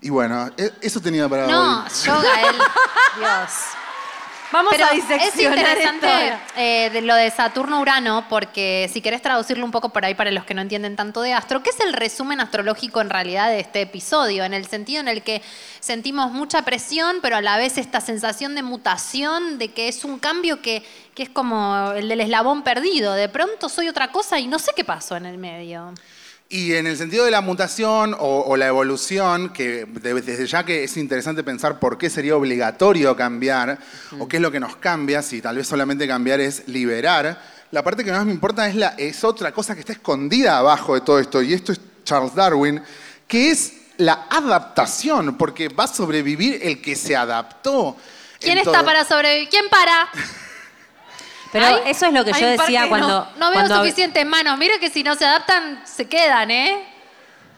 Y 0.00 0.08
bueno, 0.08 0.48
e- 0.56 0.72
eso 0.80 0.98
tenía 1.00 1.28
para 1.28 1.46
No, 1.46 1.82
hoy. 1.84 1.90
yo, 2.04 2.12
Gael. 2.22 2.56
Dios. 3.18 3.50
Vamos 4.52 4.72
Pero 4.72 4.86
a 4.86 4.88
es 4.88 4.96
diseccionar 4.96 5.58
interesante 5.58 6.28
esto. 6.28 6.38
eh, 6.56 6.90
de 6.92 7.02
lo 7.02 7.14
de 7.14 7.30
Saturno-Urano, 7.30 8.26
porque 8.28 8.90
si 8.92 9.00
querés 9.00 9.22
traducirlo 9.22 9.64
un 9.64 9.70
poco 9.70 9.90
por 9.90 10.04
ahí 10.04 10.14
para 10.14 10.32
los 10.32 10.44
que 10.44 10.54
no 10.54 10.62
entienden 10.62 10.96
tanto 10.96 11.22
de 11.22 11.32
astro, 11.32 11.62
¿qué 11.62 11.70
es 11.70 11.78
el 11.78 11.92
resumen 11.92 12.40
astrológico 12.40 13.00
en 13.00 13.10
realidad 13.10 13.48
de 13.48 13.60
este 13.60 13.82
episodio? 13.82 14.42
En 14.42 14.52
el 14.52 14.66
sentido 14.66 15.00
en 15.00 15.06
el 15.08 15.22
que 15.22 15.40
sentimos 15.78 16.32
mucha 16.32 16.62
presión, 16.62 17.18
pero 17.22 17.36
a 17.36 17.40
la 17.42 17.58
vez 17.58 17.78
esta 17.78 18.00
sensación 18.00 18.56
de 18.56 18.64
mutación, 18.64 19.58
de 19.58 19.68
que 19.68 19.86
es 19.86 20.04
un 20.04 20.18
cambio 20.18 20.60
que, 20.60 20.82
que 21.14 21.22
es 21.22 21.30
como 21.30 21.92
el 21.92 22.08
del 22.08 22.20
eslabón 22.20 22.62
perdido. 22.62 23.12
De 23.14 23.28
pronto 23.28 23.68
soy 23.68 23.88
otra 23.88 24.10
cosa 24.10 24.40
y 24.40 24.48
no 24.48 24.58
sé 24.58 24.72
qué 24.74 24.84
pasó 24.84 25.16
en 25.16 25.26
el 25.26 25.38
medio. 25.38 25.94
Y 26.52 26.74
en 26.74 26.88
el 26.88 26.96
sentido 26.96 27.24
de 27.24 27.30
la 27.30 27.42
mutación 27.42 28.12
o, 28.18 28.40
o 28.44 28.56
la 28.56 28.66
evolución, 28.66 29.50
que 29.52 29.84
de- 29.84 30.14
desde 30.20 30.46
ya 30.48 30.64
que 30.64 30.82
es 30.82 30.96
interesante 30.96 31.44
pensar 31.44 31.78
por 31.78 31.96
qué 31.96 32.10
sería 32.10 32.34
obligatorio 32.36 33.14
cambiar 33.16 33.78
o 34.18 34.26
qué 34.26 34.38
es 34.38 34.42
lo 34.42 34.50
que 34.50 34.58
nos 34.58 34.74
cambia, 34.76 35.22
si 35.22 35.40
tal 35.40 35.56
vez 35.56 35.68
solamente 35.68 36.08
cambiar 36.08 36.40
es 36.40 36.66
liberar, 36.66 37.40
la 37.70 37.84
parte 37.84 38.04
que 38.04 38.10
más 38.10 38.26
me 38.26 38.32
importa 38.32 38.66
es, 38.68 38.74
la, 38.74 38.94
es 38.98 39.22
otra 39.22 39.52
cosa 39.52 39.74
que 39.74 39.80
está 39.80 39.92
escondida 39.92 40.58
abajo 40.58 40.94
de 40.94 41.02
todo 41.02 41.20
esto, 41.20 41.40
y 41.40 41.54
esto 41.54 41.70
es 41.70 41.80
Charles 42.04 42.34
Darwin, 42.34 42.82
que 43.28 43.52
es 43.52 43.74
la 43.98 44.26
adaptación, 44.28 45.38
porque 45.38 45.68
va 45.68 45.84
a 45.84 45.86
sobrevivir 45.86 46.58
el 46.62 46.82
que 46.82 46.96
se 46.96 47.14
adaptó. 47.14 47.96
¿Quién 48.40 48.58
está 48.58 48.84
para 48.84 49.04
sobrevivir? 49.04 49.48
¿Quién 49.50 49.66
para? 49.70 50.08
Pero 51.52 51.66
Ay, 51.66 51.74
eso 51.86 52.06
es 52.06 52.12
lo 52.12 52.24
que 52.24 52.32
yo 52.32 52.46
decía 52.46 52.88
cuando... 52.88 53.08
No, 53.08 53.26
no 53.38 53.50
veo 53.50 53.60
cuando 53.60 53.76
suficientes 53.78 54.24
manos. 54.26 54.56
Mira 54.58 54.74
que 54.78 54.88
si 54.90 55.02
no 55.02 55.14
se 55.14 55.24
adaptan, 55.26 55.80
se 55.84 56.06
quedan, 56.06 56.50
¿eh? 56.50 56.86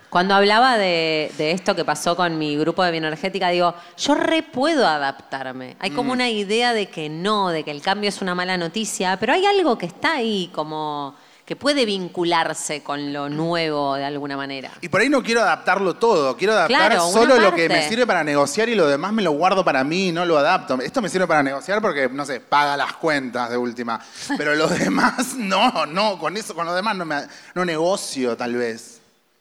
Cuando 0.09 0.35
hablaba 0.35 0.77
de, 0.77 1.33
de 1.39 1.53
esto 1.53 1.75
que 1.75 1.85
pasó 1.87 2.15
con 2.17 2.37
mi 2.39 2.57
grupo 2.59 2.85
de 2.85 2.91
bioenergética, 2.91 3.49
digo, 3.49 3.75
yo 3.97 4.15
re 4.15 4.43
puedo 4.43 4.87
adaptarme. 4.87 5.77
Hay 5.81 5.91
como 5.91 6.11
Mm. 6.11 6.13
una 6.13 6.29
idea 6.29 6.75
de 6.75 6.87
que 6.91 7.09
no, 7.09 7.49
de 7.49 7.65
que 7.65 7.71
el 7.71 7.81
cambio 7.81 8.09
es 8.11 8.21
una 8.21 8.35
mala 8.35 8.59
noticia, 8.59 9.17
pero 9.19 9.33
hay 9.33 9.47
algo 9.47 9.79
que 9.79 9.87
está 9.87 10.13
ahí, 10.15 10.51
como 10.55 11.15
que 11.45 11.57
puede 11.57 11.85
vincularse 11.85 12.83
con 12.83 13.13
lo 13.13 13.29
nuevo 13.29 13.97
de 13.97 14.05
alguna 14.05 14.37
manera. 14.37 14.71
Y 14.81 14.89
por 14.89 15.01
ahí 15.01 15.09
no 15.09 15.23
quiero 15.23 15.41
adaptarlo 15.41 15.95
todo, 15.95 16.37
quiero 16.37 16.53
adaptar 16.53 16.93
Claro, 16.93 17.11
solo 17.11 17.39
lo 17.39 17.55
que 17.55 17.69
me 17.69 17.89
sirve 17.89 18.07
para 18.07 18.23
negociar 18.23 18.69
y 18.69 18.75
lo 18.75 18.87
demás 18.87 19.13
me 19.13 19.23
lo 19.23 19.33
guardo 19.33 19.65
para 19.65 19.83
mí, 19.83 20.13
no 20.13 20.25
lo 20.25 20.39
adapto. 20.39 20.81
Esto 20.81 21.03
me 21.03 21.09
sirve 21.09 21.27
para 21.27 21.43
negociar 21.43 21.83
porque, 21.83 22.09
no 22.09 22.25
sé, 22.25 22.41
paga 22.41 22.77
las 22.77 22.95
cuentas 22.95 23.51
de 23.51 23.57
última. 23.57 24.01
Pero 24.39 24.55
lo 24.55 24.69
demás, 24.69 25.35
no, 25.37 25.87
no, 25.87 26.19
con 26.19 26.37
eso, 26.37 26.55
con 26.55 26.65
lo 26.65 26.75
demás 26.75 26.97
no, 26.97 27.05
me, 27.05 27.17
no 27.55 27.65
negocio 27.65 28.37
tal 28.37 28.55
vez. 28.55 29.01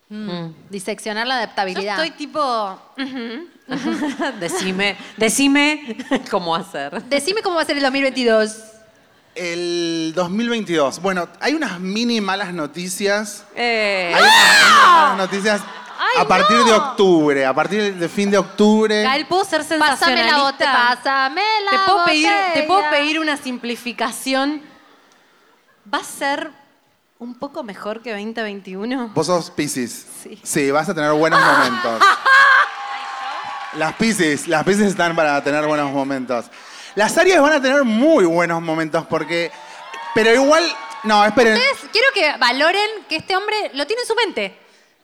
Mm. 0.09 0.53
Diseccionar 0.69 1.25
la 1.25 1.37
adaptabilidad. 1.37 1.97
Yo 1.97 2.03
estoy 2.03 2.17
tipo. 2.17 2.79
decime, 4.39 4.97
decime 5.15 5.97
cómo 6.29 6.53
hacer. 6.53 7.01
Decime 7.03 7.41
cómo 7.41 7.55
va 7.55 7.61
a 7.61 7.65
ser 7.65 7.77
el 7.77 7.83
2022. 7.83 8.80
El 9.35 10.11
2022. 10.15 11.01
Bueno, 11.01 11.27
hay 11.39 11.53
unas 11.53 11.79
mini 11.79 12.19
malas 12.21 12.53
noticias. 12.53 13.45
Eh. 13.55 14.11
Hay 14.13 14.21
unas 14.21 14.33
mini 14.33 14.85
malas 14.85 15.17
noticias 15.17 15.61
a 16.17 16.27
partir 16.27 16.57
de 16.63 16.73
octubre, 16.73 17.45
a 17.45 17.53
partir 17.53 17.95
de 17.95 18.09
fin 18.09 18.29
de 18.29 18.37
octubre. 18.37 19.03
Gael, 19.03 19.25
¿puedo 19.27 19.45
ser 19.45 19.61
Pásame 19.61 19.79
la 19.79 19.87
sensacionalista? 19.97 20.41
botella. 20.41 20.73
Pásame 20.95 21.41
la 21.65 21.71
¿Te 21.71 21.77
puedo, 21.85 22.05
pedir, 22.05 22.29
¿Te 22.53 22.63
puedo 22.63 22.79
botella. 22.81 22.97
pedir 22.97 23.19
una 23.19 23.37
simplificación? 23.37 24.61
¿Va 25.93 25.99
a 25.99 26.03
ser 26.03 26.51
un 27.19 27.35
poco 27.35 27.63
mejor 27.63 28.01
que 28.01 28.11
2021? 28.11 29.11
Vos 29.13 29.27
sos 29.27 29.49
Pisces. 29.51 30.05
Sí. 30.43 30.71
vas 30.71 30.89
a 30.89 30.93
tener 30.93 31.11
buenos 31.13 31.39
momentos. 31.39 32.01
Las 33.77 33.93
Pisces, 33.93 34.49
las 34.49 34.65
Pisces 34.65 34.87
están 34.87 35.15
para 35.15 35.41
tener 35.41 35.65
buenos 35.65 35.89
momentos. 35.93 36.47
Las 36.95 37.17
Aries 37.17 37.39
van 37.39 37.53
a 37.53 37.61
tener 37.61 37.83
muy 37.83 38.25
buenos 38.25 38.61
momentos 38.61 39.05
porque... 39.07 39.51
Pero 40.13 40.33
igual... 40.33 40.63
No, 41.03 41.25
esperen. 41.25 41.53
Ustedes, 41.53 41.89
quiero 41.91 42.07
que 42.13 42.37
valoren 42.37 42.89
que 43.09 43.15
este 43.15 43.35
hombre 43.35 43.71
lo 43.73 43.87
tiene 43.87 44.03
en 44.03 44.07
su 44.07 44.15
mente. 44.15 44.57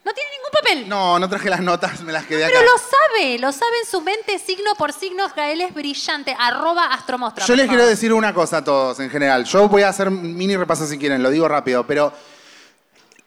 No 0.05 0.13
tiene 0.13 0.29
ningún 0.31 0.51
papel. 0.51 0.87
No, 0.89 1.19
no 1.19 1.27
traje 1.27 1.49
las 1.49 1.59
notas, 1.59 2.01
me 2.01 2.13
las 2.13 2.25
quedé 2.25 2.45
acá. 2.45 2.53
Pero 2.55 2.71
lo 2.71 2.77
sabe, 2.77 3.39
lo 3.39 3.51
sabe 3.51 3.79
en 3.83 3.89
su 3.89 4.01
mente, 4.01 4.39
signo 4.39 4.75
por 4.75 4.93
signo. 4.93 5.27
Gael 5.35 5.59
es 5.61 5.73
brillante. 5.73 6.35
Arroba 6.39 6.93
astromostra. 6.93 7.45
Yo 7.45 7.55
les 7.55 7.65
favor. 7.65 7.77
quiero 7.77 7.89
decir 7.89 8.13
una 8.13 8.33
cosa 8.33 8.57
a 8.57 8.63
todos 8.63 8.99
en 8.99 9.09
general. 9.09 9.43
Yo 9.45 9.67
voy 9.67 9.81
a 9.81 9.89
hacer 9.89 10.11
mini 10.11 10.55
repaso 10.55 10.85
si 10.85 10.97
quieren, 10.97 11.23
lo 11.23 11.29
digo 11.29 11.47
rápido, 11.47 11.85
pero 11.85 12.13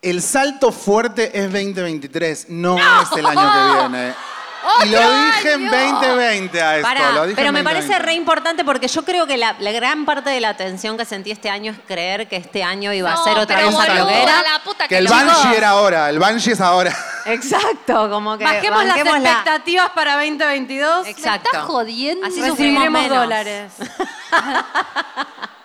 el 0.01 0.23
salto 0.23 0.73
fuerte 0.73 1.39
es 1.39 1.53
2023, 1.53 2.49
no, 2.49 2.79
es 2.79 3.13
el 3.17 3.27
año 3.27 3.53
que 3.53 3.81
viene. 3.81 4.15
Y 4.85 4.89
lo 4.89 5.01
dije 5.25 5.53
en 5.53 5.71
2020 5.71 6.63
a 6.63 6.77
esto. 6.77 6.89
Pará, 6.89 7.13
lo 7.13 7.23
dije 7.25 7.37
pero 7.37 7.49
en 7.49 7.55
me 7.55 7.61
2020. 7.63 7.89
parece 7.89 7.99
re 8.07 8.15
importante 8.15 8.65
porque 8.65 8.89
yo 8.89 9.05
creo 9.05 9.27
que 9.27 9.37
la, 9.37 9.57
la 9.59 9.73
gran 9.73 10.05
parte 10.05 10.31
de 10.31 10.41
la 10.41 10.57
tensión 10.57 10.97
que 10.97 11.05
sentí 11.05 11.31
este 11.31 11.49
año 11.51 11.73
es 11.73 11.79
creer 11.87 12.29
que 12.29 12.37
este 12.37 12.63
año 12.63 12.93
iba 12.93 13.11
a 13.13 13.15
No, 13.15 13.25
ser 13.25 13.39
otra 13.39 13.57
pero 13.57 13.71
cosa 13.71 13.87
que 13.87 13.95
lo 13.95 14.07
que 14.07 14.13
boluda, 14.15 14.23
era. 14.41 14.53
la 14.53 14.59
puta 14.65 14.89
Que 14.89 14.99
el 14.99 15.05
lo- 15.05 15.11
Banshee 15.11 15.55
era 15.57 15.69
ahora, 15.71 16.11
el 16.11 16.19
Banshee 16.19 16.53
es 16.53 16.61
ahora. 16.61 16.97
Exacto, 17.27 18.09
como 18.11 18.37
que 18.39 18.45
Bajemos 18.45 18.85
las 18.85 18.97
banquémosla. 18.97 19.29
expectativas 19.31 19.91
para 19.91 20.15
2022. 20.17 21.07
Exacto. 21.07 21.49
Me 21.53 21.59
estás 21.59 21.63
jodiendo. 21.65 22.27
Así 22.27 22.41
Recibiremos 22.41 23.03
menos. 23.03 23.19
dólares. 23.19 23.73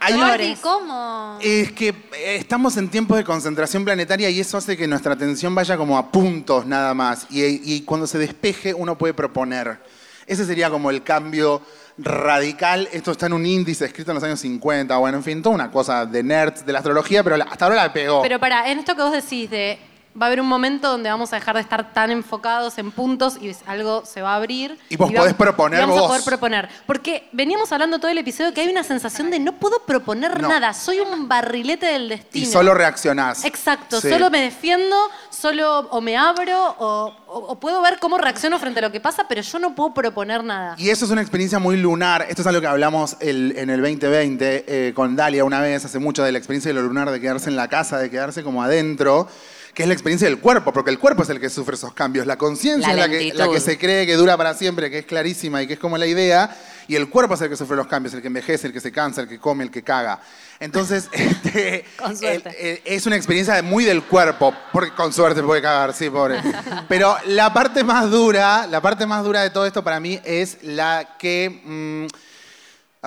Hay 0.00 0.14
un- 0.14 0.56
¿cómo? 0.62 1.38
Es 1.42 1.72
que 1.72 1.88
eh, 1.88 2.36
estamos 2.36 2.76
en 2.76 2.88
tiempos 2.88 3.16
de 3.18 3.24
concentración 3.24 3.84
planetaria 3.84 4.30
y 4.30 4.40
eso 4.40 4.56
hace 4.56 4.76
que 4.76 4.86
nuestra 4.88 5.12
atención 5.12 5.54
vaya 5.54 5.76
como 5.76 5.98
a 5.98 6.10
puntos 6.10 6.64
nada 6.66 6.94
más. 6.94 7.26
Y, 7.30 7.44
y 7.74 7.82
cuando 7.82 8.06
se 8.06 8.18
despeje 8.18 8.72
uno 8.74 8.96
puede 8.96 9.14
proponer. 9.14 9.78
Ese 10.26 10.44
sería 10.46 10.70
como 10.70 10.90
el 10.90 11.02
cambio 11.02 11.60
radical. 11.98 12.88
Esto 12.92 13.10
está 13.12 13.26
en 13.26 13.32
un 13.34 13.44
índice 13.44 13.84
escrito 13.84 14.10
en 14.12 14.14
los 14.16 14.24
años 14.24 14.40
50. 14.40 14.96
Bueno, 14.96 15.18
en 15.18 15.24
fin, 15.24 15.42
toda 15.42 15.54
una 15.54 15.70
cosa 15.70 16.06
de 16.06 16.22
nerds 16.22 16.64
de 16.64 16.72
la 16.72 16.78
astrología, 16.78 17.22
pero 17.24 17.36
hasta 17.36 17.64
ahora 17.64 17.76
la 17.76 17.92
pegó. 17.92 18.22
Pero 18.22 18.38
para, 18.38 18.70
en 18.70 18.78
esto 18.78 18.94
que 18.94 19.02
vos 19.02 19.12
decís 19.12 19.50
de 19.50 19.78
va 20.20 20.26
a 20.26 20.28
haber 20.28 20.40
un 20.40 20.48
momento 20.48 20.88
donde 20.90 21.08
vamos 21.08 21.32
a 21.32 21.36
dejar 21.36 21.54
de 21.54 21.60
estar 21.60 21.92
tan 21.92 22.10
enfocados 22.10 22.78
en 22.78 22.90
puntos 22.90 23.36
y 23.40 23.54
algo 23.66 24.04
se 24.04 24.22
va 24.22 24.32
a 24.32 24.36
abrir. 24.36 24.76
Y 24.88 24.96
vos 24.96 25.12
podés 25.12 25.34
proponer 25.34 25.78
y 25.78 25.82
vamos 25.82 25.96
vos. 25.96 26.04
a 26.04 26.08
poder 26.08 26.24
proponer. 26.24 26.68
Porque 26.86 27.28
veníamos 27.32 27.70
hablando 27.72 27.98
todo 28.00 28.10
el 28.10 28.18
episodio 28.18 28.52
que 28.52 28.60
hay 28.62 28.68
una 28.68 28.82
sensación 28.82 29.30
de 29.30 29.38
no 29.38 29.52
puedo 29.58 29.84
proponer 29.86 30.40
No. 30.40 30.48
nada, 30.48 30.74
soy 30.74 30.98
un 31.00 31.28
barrilete 31.28 31.86
del 31.86 32.06
y 32.06 32.08
destino. 32.08 32.50
solo 32.50 32.74
reaccionás. 32.74 33.44
Exacto, 33.44 34.00
Sí. 34.00 34.10
solo 34.10 34.30
me 34.30 34.40
defiendo, 34.40 34.96
solo 35.30 35.80
o 35.90 36.00
me 36.00 36.16
abro 36.16 36.74
o, 36.78 37.14
o- 37.28 37.38
o 37.52 37.60
puedo 37.60 37.80
ver 37.80 37.98
cómo 38.00 38.18
reacciono 38.18 38.58
frente 38.58 38.80
a 38.80 38.82
lo 38.82 38.92
que 38.92 39.00
pasa, 39.00 39.26
pero 39.28 39.42
yo 39.42 39.58
no 39.60 39.74
puedo 39.74 39.94
proponer 39.94 40.42
nada. 40.42 40.74
Y 40.76 40.90
eso 40.90 41.04
es 41.04 41.10
una 41.12 41.20
experiencia 41.20 41.58
muy 41.60 41.76
lunar. 41.76 42.26
Esto 42.28 42.42
es 42.42 42.48
algo 42.48 42.60
que 42.60 42.66
hablamos 42.66 43.16
el- 43.20 43.54
en 43.56 43.70
el 43.70 43.80
2020 43.80 44.64
eh, 44.66 44.92
con 44.92 45.14
Dalia 45.14 45.44
una 45.44 45.60
vez, 45.60 45.84
hace 45.84 45.98
mucho, 46.00 46.24
de 46.24 46.32
la 46.32 46.38
experiencia 46.38 46.68
de 46.70 46.74
lo 46.74 46.82
lunar, 46.82 47.10
de 47.10 47.20
quedarse 47.20 47.48
en 47.48 47.56
la 47.56 47.68
casa, 47.68 47.98
de 47.98 48.10
quedarse 48.10 48.42
como 48.42 48.62
adentro, 48.62 49.28
que 49.74 49.82
es 49.82 49.88
la 49.88 49.94
experiencia 49.94 50.28
del 50.28 50.38
cuerpo, 50.40 50.72
porque 50.72 50.90
el 50.90 50.98
cuerpo 50.98 51.22
es 51.22 51.28
el 51.30 51.38
que 51.40 51.48
sufre 51.48 51.76
esos 51.76 51.92
cambios. 51.94 52.26
La 52.26 52.36
conciencia 52.36 52.90
es 52.90 52.96
la 52.96 53.08
que, 53.08 53.18
la 53.38 53.44
que 53.54 53.60
se 53.60 53.78
cree 53.78 54.06
que 54.06 54.14
dura 54.14 54.36
para 54.36 54.54
siempre, 54.54 54.90
que 54.90 54.98
es 54.98 55.06
clarísima 55.06 55.62
y 55.62 55.66
que 55.66 55.74
es 55.74 55.78
como 55.78 55.96
la 55.96 56.06
idea, 56.06 56.56
y 56.88 56.96
el 56.96 57.08
cuerpo 57.08 57.34
es 57.34 57.40
el 57.40 57.48
que 57.48 57.56
sufre 57.56 57.76
los 57.76 57.86
cambios, 57.86 58.12
el 58.14 58.20
que 58.20 58.26
envejece, 58.26 58.66
el 58.66 58.72
que 58.72 58.80
se 58.80 58.90
cansa, 58.90 59.20
el 59.20 59.28
que 59.28 59.38
come, 59.38 59.62
el 59.62 59.70
que 59.70 59.82
caga. 59.82 60.20
Entonces, 60.58 61.08
este, 61.12 61.84
el- 62.26 62.42
el- 62.58 62.82
es 62.84 63.06
una 63.06 63.16
experiencia 63.16 63.62
muy 63.62 63.84
del 63.84 64.02
cuerpo, 64.02 64.52
porque 64.72 64.92
con 64.92 65.12
suerte 65.12 65.42
puede 65.42 65.62
cagar, 65.62 65.94
sí, 65.94 66.10
pobre. 66.10 66.40
Pero 66.88 67.16
la 67.26 67.52
parte 67.54 67.84
más 67.84 68.10
dura, 68.10 68.66
la 68.66 68.80
parte 68.80 69.06
más 69.06 69.22
dura 69.24 69.42
de 69.42 69.50
todo 69.50 69.66
esto 69.66 69.84
para 69.84 70.00
mí 70.00 70.20
es 70.24 70.58
la 70.62 71.16
que, 71.18 71.60
mm, 71.64 72.04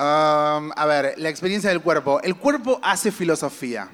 um, 0.00 0.70
a 0.74 0.86
ver, 0.86 1.14
la 1.18 1.28
experiencia 1.28 1.68
del 1.70 1.80
cuerpo. 1.82 2.20
El 2.22 2.36
cuerpo 2.36 2.80
hace 2.82 3.12
filosofía. 3.12 3.88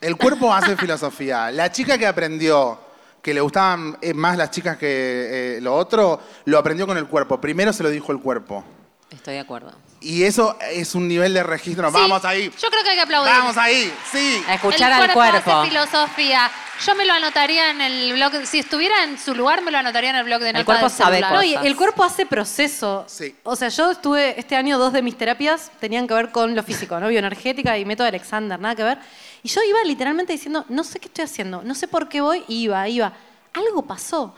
El 0.00 0.16
cuerpo 0.16 0.52
hace 0.52 0.76
filosofía. 0.76 1.50
La 1.52 1.70
chica 1.70 1.96
que 1.96 2.06
aprendió 2.06 2.78
que 3.22 3.32
le 3.32 3.40
gustaban 3.40 3.96
eh, 4.02 4.12
más 4.12 4.36
las 4.36 4.50
chicas 4.50 4.76
que 4.76 5.56
eh, 5.56 5.60
lo 5.60 5.74
otro, 5.74 6.20
lo 6.44 6.58
aprendió 6.58 6.86
con 6.86 6.98
el 6.98 7.06
cuerpo. 7.06 7.40
Primero 7.40 7.72
se 7.72 7.82
lo 7.82 7.90
dijo 7.90 8.12
el 8.12 8.20
cuerpo. 8.20 8.64
Estoy 9.10 9.34
de 9.34 9.40
acuerdo. 9.40 9.72
Y 10.00 10.24
eso 10.24 10.58
es 10.70 10.94
un 10.94 11.06
nivel 11.06 11.32
de 11.32 11.42
registro. 11.42 11.88
Sí, 11.88 11.94
Vamos 11.94 12.24
ahí. 12.24 12.50
Yo 12.60 12.68
creo 12.68 12.82
que 12.82 12.90
hay 12.90 12.96
que 12.96 13.02
aplaudir. 13.02 13.32
Vamos 13.32 13.56
ahí. 13.56 13.92
Sí. 14.10 14.42
A 14.48 14.54
escuchar 14.54 14.90
el 14.90 14.92
al 14.92 14.98
cuerpo 14.98 15.14
cuerpo. 15.14 15.50
hace 15.50 15.70
filosofía. 15.70 16.50
Yo 16.84 16.94
me 16.96 17.04
lo 17.04 17.12
anotaría 17.12 17.70
en 17.70 17.80
el 17.80 18.12
blog. 18.12 18.44
Si 18.44 18.58
estuviera 18.58 19.04
en 19.04 19.18
su 19.18 19.34
lugar, 19.34 19.62
me 19.62 19.70
lo 19.70 19.78
anotaría 19.78 20.10
en 20.10 20.16
el 20.16 20.24
blog 20.24 20.40
de 20.40 20.52
notas 20.52 20.64
cuerpo 20.64 20.88
del 20.88 20.92
sabe 20.92 21.16
celular. 21.16 21.32
No, 21.32 21.42
y 21.42 21.52
cosas. 21.52 21.66
el 21.66 21.76
cuerpo 21.76 22.04
hace 22.04 22.26
proceso. 22.26 23.04
Sí. 23.06 23.34
O 23.44 23.54
sea, 23.54 23.68
yo 23.68 23.92
estuve 23.92 24.38
este 24.38 24.56
año, 24.56 24.78
dos 24.78 24.92
de 24.92 25.00
mis 25.00 25.16
terapias 25.16 25.70
tenían 25.80 26.06
que 26.06 26.14
ver 26.14 26.30
con 26.30 26.54
lo 26.54 26.62
físico, 26.62 26.98
¿no? 26.98 27.08
Bioenergética 27.08 27.78
y 27.78 27.84
método 27.84 28.08
Alexander, 28.08 28.58
nada 28.58 28.74
que 28.74 28.82
ver. 28.82 28.98
Y 29.42 29.48
yo 29.48 29.62
iba 29.62 29.82
literalmente 29.84 30.32
diciendo, 30.32 30.64
no 30.68 30.82
sé 30.82 30.98
qué 30.98 31.06
estoy 31.06 31.24
haciendo, 31.24 31.62
no 31.62 31.74
sé 31.74 31.86
por 31.88 32.08
qué 32.08 32.20
voy, 32.20 32.42
y 32.48 32.64
iba, 32.64 32.88
iba. 32.88 33.12
Algo 33.52 33.82
pasó 33.82 34.34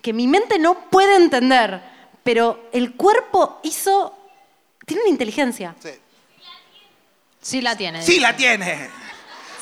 que 0.00 0.12
mi 0.12 0.26
mente 0.26 0.58
no 0.58 0.74
puede 0.90 1.16
entender, 1.16 1.80
pero 2.28 2.68
el 2.72 2.92
cuerpo 2.92 3.58
hizo. 3.62 4.14
Tiene 4.84 5.00
una 5.04 5.10
inteligencia. 5.10 5.74
Sí 7.40 7.62
la 7.62 7.74
tiene. 7.74 8.02
Sí 8.02 8.20
la 8.20 8.36
tiene. 8.36 8.90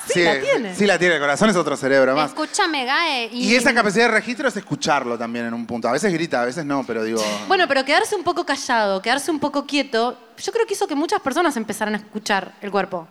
Sí, 0.08 0.20
la 0.24 0.40
tiene. 0.40 0.74
Sí 0.74 0.84
la 0.84 0.98
tiene. 0.98 1.14
El 1.14 1.20
corazón 1.20 1.48
es 1.50 1.54
otro 1.54 1.76
cerebro 1.76 2.16
más. 2.16 2.30
Escúchame, 2.30 2.84
Gae. 2.84 3.26
Y, 3.26 3.52
Y 3.52 3.54
esa 3.54 3.72
capacidad 3.72 4.06
de 4.06 4.14
registro 4.14 4.48
es 4.48 4.56
escucharlo 4.56 5.16
también 5.16 5.46
en 5.46 5.54
un 5.54 5.64
punto. 5.64 5.86
A 5.86 5.92
veces 5.92 6.12
grita, 6.12 6.42
a 6.42 6.44
veces 6.44 6.64
no, 6.64 6.82
pero 6.84 7.04
digo... 7.04 7.22
Bueno, 7.46 7.68
pero 7.68 7.84
quedarse 7.84 8.16
un 8.16 8.24
poco 8.24 8.44
callado, 8.44 9.00
quedarse 9.00 9.30
un 9.30 9.38
poco 9.38 9.64
quieto, 9.64 10.18
yo 10.36 10.50
creo 10.50 10.66
que 10.66 10.74
hizo 10.74 10.88
que 10.88 10.96
muchas 10.96 11.20
personas 11.20 11.56
empezaran 11.56 11.94
a 11.94 11.98
escuchar 11.98 12.52
el 12.62 12.72
cuerpo. 12.72 13.06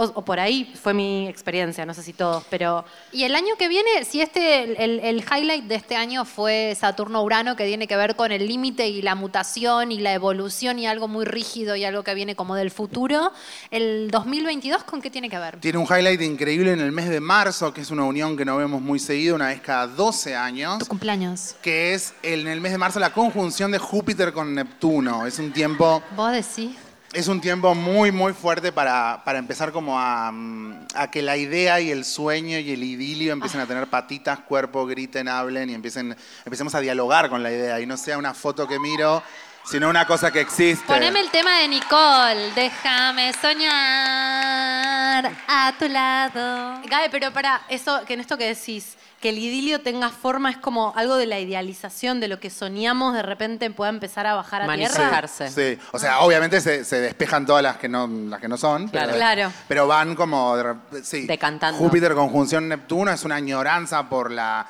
O, 0.00 0.04
o 0.14 0.24
por 0.24 0.38
ahí 0.38 0.72
fue 0.80 0.94
mi 0.94 1.26
experiencia, 1.26 1.84
no 1.84 1.92
sé 1.92 2.04
si 2.04 2.12
todos, 2.12 2.44
pero 2.48 2.84
Y 3.10 3.24
el 3.24 3.34
año 3.34 3.56
que 3.58 3.66
viene, 3.66 4.04
si 4.04 4.20
este, 4.20 4.62
el, 4.84 5.00
el 5.00 5.24
highlight 5.24 5.64
de 5.64 5.74
este 5.74 5.96
año 5.96 6.24
fue 6.24 6.76
Saturno-Urano, 6.78 7.56
que 7.56 7.66
tiene 7.66 7.88
que 7.88 7.96
ver 7.96 8.14
con 8.14 8.30
el 8.30 8.46
límite 8.46 8.86
y 8.86 9.02
la 9.02 9.16
mutación 9.16 9.90
y 9.90 9.98
la 9.98 10.12
evolución 10.14 10.78
y 10.78 10.86
algo 10.86 11.08
muy 11.08 11.24
rígido 11.24 11.74
y 11.74 11.84
algo 11.84 12.04
que 12.04 12.14
viene 12.14 12.36
como 12.36 12.54
del 12.54 12.70
futuro, 12.70 13.32
el 13.72 14.08
2022, 14.12 14.84
¿con 14.84 15.02
qué 15.02 15.10
tiene 15.10 15.28
que 15.28 15.38
ver? 15.38 15.58
Tiene 15.58 15.78
un 15.78 15.84
highlight 15.86 16.20
increíble 16.22 16.72
en 16.72 16.80
el 16.80 16.92
mes 16.92 17.08
de 17.08 17.18
marzo, 17.20 17.74
que 17.74 17.80
es 17.80 17.90
una 17.90 18.04
unión 18.04 18.36
que 18.36 18.44
no 18.44 18.56
vemos 18.56 18.80
muy 18.80 19.00
seguido, 19.00 19.34
una 19.34 19.48
vez 19.48 19.60
cada 19.60 19.88
12 19.88 20.36
años. 20.36 20.78
Tu 20.78 20.86
cumpleaños. 20.86 21.56
Que 21.60 21.94
es 21.94 22.14
el- 22.22 22.42
en 22.42 22.46
el 22.48 22.60
mes 22.60 22.70
de 22.70 22.78
marzo 22.78 23.00
la 23.00 23.12
conjunción 23.12 23.72
de 23.72 23.78
Júpiter 23.78 24.32
con 24.32 24.54
Neptuno. 24.54 25.26
Es 25.26 25.40
un 25.40 25.52
tiempo, 25.52 26.02
Vos 26.14 26.30
decís. 26.30 26.76
Es 27.12 27.26
un 27.28 27.40
tiempo 27.40 27.74
muy, 27.74 28.12
muy 28.12 28.34
fuerte 28.34 28.70
para, 28.70 29.22
para 29.24 29.38
empezar 29.38 29.72
como 29.72 29.98
a, 29.98 30.30
mm, 30.30 30.88
a 30.94 31.10
que 31.10 31.22
la 31.22 31.36
idea 31.36 31.80
y 31.80 31.90
el 31.90 32.04
sueño 32.04 32.58
y 32.58 32.70
el 32.70 32.82
idilio 32.82 33.32
empiecen 33.32 33.60
a 33.60 33.66
tener 33.66 33.86
patitas, 33.86 34.40
cuerpo, 34.40 34.86
griten, 34.86 35.26
hablen 35.28 35.70
y 35.70 35.74
empiecen, 35.74 36.14
empecemos 36.44 36.74
a 36.74 36.80
dialogar 36.80 37.30
con 37.30 37.42
la 37.42 37.50
idea 37.50 37.80
y 37.80 37.86
no 37.86 37.96
sea 37.96 38.18
una 38.18 38.34
foto 38.34 38.68
que 38.68 38.78
miro, 38.78 39.22
sino 39.64 39.88
una 39.88 40.06
cosa 40.06 40.30
que 40.30 40.40
existe. 40.40 40.86
Poneme 40.86 41.20
el 41.20 41.30
tema 41.30 41.58
de 41.58 41.68
Nicole. 41.68 42.52
Déjame 42.54 43.32
soñar 43.34 45.32
a 45.46 45.72
tu 45.78 45.88
lado. 45.88 46.82
Gabe, 46.86 47.08
pero 47.10 47.32
para 47.32 47.62
eso, 47.68 48.04
que 48.06 48.12
en 48.14 48.20
esto 48.20 48.36
que 48.36 48.54
decís, 48.54 48.97
que 49.20 49.30
el 49.30 49.38
idilio 49.38 49.80
tenga 49.80 50.10
forma 50.10 50.50
es 50.50 50.56
como 50.58 50.92
algo 50.96 51.16
de 51.16 51.26
la 51.26 51.40
idealización 51.40 52.20
de 52.20 52.28
lo 52.28 52.38
que 52.38 52.50
soñamos 52.50 53.14
de 53.14 53.22
repente 53.22 53.68
pueda 53.70 53.90
empezar 53.90 54.26
a 54.26 54.34
bajar 54.34 54.62
a 54.62 54.74
tierra. 54.74 54.94
Manifestarse. 54.98 55.50
Sí, 55.50 55.80
o 55.92 55.98
sea, 55.98 56.20
obviamente 56.20 56.60
se, 56.60 56.84
se 56.84 57.00
despejan 57.00 57.44
todas 57.44 57.62
las 57.62 57.78
que 57.78 57.88
no, 57.88 58.06
las 58.06 58.40
que 58.40 58.48
no 58.48 58.56
son. 58.56 58.88
Claro. 58.88 59.08
Pero, 59.08 59.18
Claro. 59.18 59.52
pero 59.66 59.86
van 59.88 60.14
como. 60.14 60.54
sí. 61.02 61.26
Decantando. 61.26 61.78
Júpiter 61.78 62.14
conjunción 62.14 62.68
Neptuno 62.68 63.10
es 63.10 63.24
una 63.24 63.36
añoranza 63.36 64.08
por 64.08 64.30
la. 64.30 64.66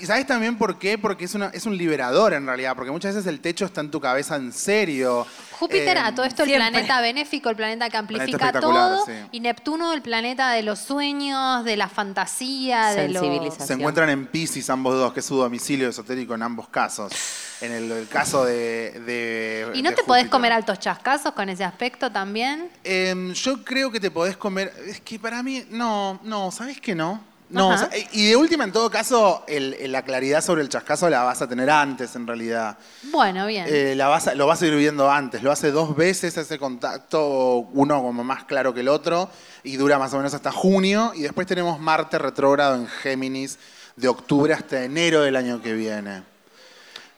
¿Y 0.00 0.06
sabes 0.06 0.26
también 0.26 0.56
por 0.56 0.78
qué? 0.78 0.98
Porque 0.98 1.24
es, 1.24 1.34
una, 1.34 1.46
es 1.48 1.66
un 1.66 1.76
liberador 1.76 2.32
en 2.32 2.46
realidad, 2.46 2.74
porque 2.74 2.90
muchas 2.90 3.14
veces 3.14 3.28
el 3.28 3.40
techo 3.40 3.64
está 3.64 3.80
en 3.80 3.90
tu 3.90 4.00
cabeza 4.00 4.36
en 4.36 4.52
serio. 4.52 5.26
Júpiter, 5.58 5.96
Eh, 5.96 6.00
a 6.00 6.14
todo 6.14 6.24
esto, 6.24 6.42
el 6.44 6.48
siempre. 6.50 6.70
planeta 6.70 7.00
benéfico, 7.00 7.50
el 7.50 7.56
planeta 7.56 7.90
que 7.90 7.96
amplifica 7.96 8.52
todo. 8.60 9.04
sí. 9.06 9.12
Y 9.32 9.40
Neptuno, 9.40 9.92
el 9.92 10.02
planeta 10.02 10.50
de 10.52 10.62
los 10.62 10.78
sueños, 10.78 11.64
de 11.64 11.76
la 11.76 11.88
fantasía, 11.88 12.90
de 12.90 13.08
lo... 13.08 13.20
Sensibilización. 13.20 13.66
Se 13.66 13.72
encuentran 13.74 14.08
en 14.10 14.26
Pisces 14.28 14.70
ambos 14.70 14.94
dos, 14.94 15.12
que 15.12 15.20
es 15.20 15.26
su 15.26 15.36
domicilio 15.36 15.88
esotérico 15.88 16.34
en 16.34 16.42
ambos 16.42 16.68
casos. 16.68 17.12
En 17.60 17.72
el, 17.72 17.90
el 17.90 18.06
caso 18.08 18.44
de. 18.44 18.92
de- 19.04 19.66
¿Y 19.74 19.82
no 19.82 19.90
de 19.90 19.96
te 19.96 20.04
podés 20.04 20.22
Júpiter. 20.22 20.30
comer 20.30 20.52
altos 20.52 20.78
chascazos 20.78 21.32
con 21.32 21.48
ese 21.48 21.64
aspecto 21.64 22.12
también? 22.12 22.68
Em, 22.84 23.32
yo 23.32 23.64
creo 23.64 23.90
que 23.90 23.98
te 23.98 24.12
podés 24.12 24.36
comer. 24.36 24.72
Es 24.86 25.00
que 25.00 25.18
para 25.18 25.42
mí, 25.42 25.64
no, 25.70 26.20
no, 26.22 26.52
¿sabes 26.52 26.80
qué 26.80 26.94
no? 26.94 27.20
No, 27.50 27.70
o 27.70 27.78
sea, 27.78 27.88
y 28.12 28.28
de 28.28 28.36
última, 28.36 28.64
en 28.64 28.72
todo 28.72 28.90
caso, 28.90 29.42
el- 29.48 29.74
el- 29.74 29.90
la 29.92 30.02
claridad 30.02 30.42
sobre 30.42 30.60
el 30.62 30.68
chascazo 30.68 31.08
la 31.08 31.22
vas 31.22 31.40
a 31.40 31.48
tener 31.48 31.70
antes, 31.70 32.14
en 32.14 32.26
realidad. 32.26 32.76
Bueno, 33.04 33.46
bien. 33.46 33.64
Eh, 33.68 33.94
la 33.96 34.08
vas 34.08 34.28
a- 34.28 34.34
lo 34.34 34.46
vas 34.46 34.60
a 34.60 34.66
ir 34.66 34.74
viendo 34.74 35.10
antes. 35.10 35.42
Lo 35.42 35.50
hace 35.50 35.70
dos 35.70 35.96
veces 35.96 36.36
ese 36.36 36.58
contacto, 36.58 37.56
uno 37.72 38.02
como 38.02 38.22
más 38.22 38.44
claro 38.44 38.74
que 38.74 38.80
el 38.80 38.88
otro, 38.88 39.30
y 39.62 39.76
dura 39.76 39.98
más 39.98 40.12
o 40.12 40.18
menos 40.18 40.34
hasta 40.34 40.52
junio. 40.52 41.12
Y 41.14 41.22
después 41.22 41.46
tenemos 41.46 41.80
Marte 41.80 42.18
retrógrado 42.18 42.74
en 42.74 42.86
Géminis 42.86 43.58
de 43.96 44.08
octubre 44.08 44.52
hasta 44.52 44.84
enero 44.84 45.22
del 45.22 45.34
año 45.36 45.62
que 45.62 45.72
viene. 45.72 46.22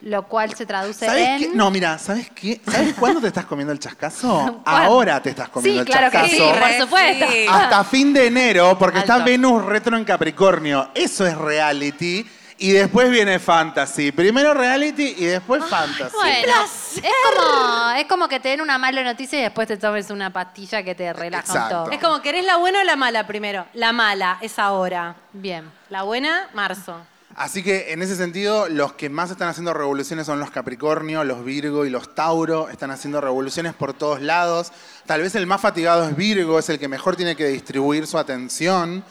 Lo 0.01 0.23
cual 0.27 0.53
se 0.55 0.65
traduce 0.65 1.05
¿Sabes 1.05 1.27
en... 1.27 1.39
qué? 1.39 1.49
No, 1.53 1.69
mira, 1.69 1.97
¿sabes 1.99 2.29
qué? 2.31 2.59
¿Sabes 2.65 2.93
cuándo 2.99 3.21
te 3.21 3.27
estás 3.27 3.45
comiendo 3.45 3.71
el 3.71 3.79
chascazo? 3.79 4.29
¿Cuándo? 4.29 4.61
Ahora 4.65 5.21
te 5.21 5.29
estás 5.29 5.49
comiendo 5.49 5.75
Sí, 5.75 5.79
el 5.79 5.85
claro 5.85 6.11
que 6.11 6.17
chascazo. 6.17 6.53
sí, 6.53 6.59
por 6.59 6.81
supuesto. 6.87 7.25
Hasta 7.51 7.83
fin 7.83 8.13
de 8.13 8.27
enero, 8.27 8.77
porque 8.79 8.99
está. 8.99 9.19
Venus 9.19 9.63
retro 9.63 9.95
en 9.95 10.03
Capricornio. 10.03 10.89
Eso 10.95 11.25
es 11.27 11.37
reality. 11.37 12.27
Y 12.57 12.71
después 12.73 13.09
viene 13.09 13.39
fantasy. 13.39 14.11
Primero 14.11 14.53
reality 14.53 15.15
y 15.17 15.25
después 15.25 15.63
fantasy. 15.65 16.15
Bueno, 16.15 16.53
es 16.63 17.01
como, 17.35 17.91
es 17.97 18.05
como 18.05 18.27
que 18.27 18.39
te 18.39 18.49
den 18.49 18.61
una 18.61 18.77
mala 18.77 19.01
noticia 19.03 19.39
y 19.39 19.41
después 19.41 19.67
te 19.67 19.77
tomes 19.77 20.11
una 20.11 20.31
pastilla 20.31 20.83
que 20.83 20.93
te 20.93 21.11
relaja 21.11 21.63
un 21.63 21.69
toque. 21.69 21.95
Es 21.95 22.01
como, 22.01 22.21
¿querés 22.21 22.45
la 22.45 22.57
buena 22.57 22.81
o 22.81 22.83
la 22.83 22.95
mala 22.95 23.25
primero? 23.25 23.65
La 23.73 23.93
mala 23.93 24.37
es 24.41 24.59
ahora. 24.59 25.15
Bien. 25.33 25.71
La 25.89 26.03
buena, 26.03 26.49
marzo. 26.53 26.97
Así 27.41 27.63
que 27.63 27.91
en 27.91 28.03
ese 28.03 28.15
sentido, 28.15 28.69
los 28.69 28.93
que 28.93 29.09
más 29.09 29.31
están 29.31 29.47
haciendo 29.47 29.73
revoluciones 29.73 30.27
son 30.27 30.39
los 30.39 30.51
Capricornio, 30.51 31.23
los 31.23 31.43
Virgo 31.43 31.87
y 31.87 31.89
los 31.89 32.13
Tauro. 32.13 32.69
Están 32.69 32.91
haciendo 32.91 33.19
revoluciones 33.19 33.73
por 33.73 33.93
todos 33.93 34.21
lados. 34.21 34.71
Tal 35.07 35.21
vez 35.21 35.33
el 35.33 35.47
más 35.47 35.59
fatigado 35.59 36.07
es 36.07 36.15
Virgo, 36.15 36.59
es 36.59 36.69
el 36.69 36.77
que 36.77 36.87
mejor 36.87 37.15
tiene 37.15 37.35
que 37.35 37.47
distribuir 37.47 38.05
su 38.05 38.19
atención. 38.19 39.03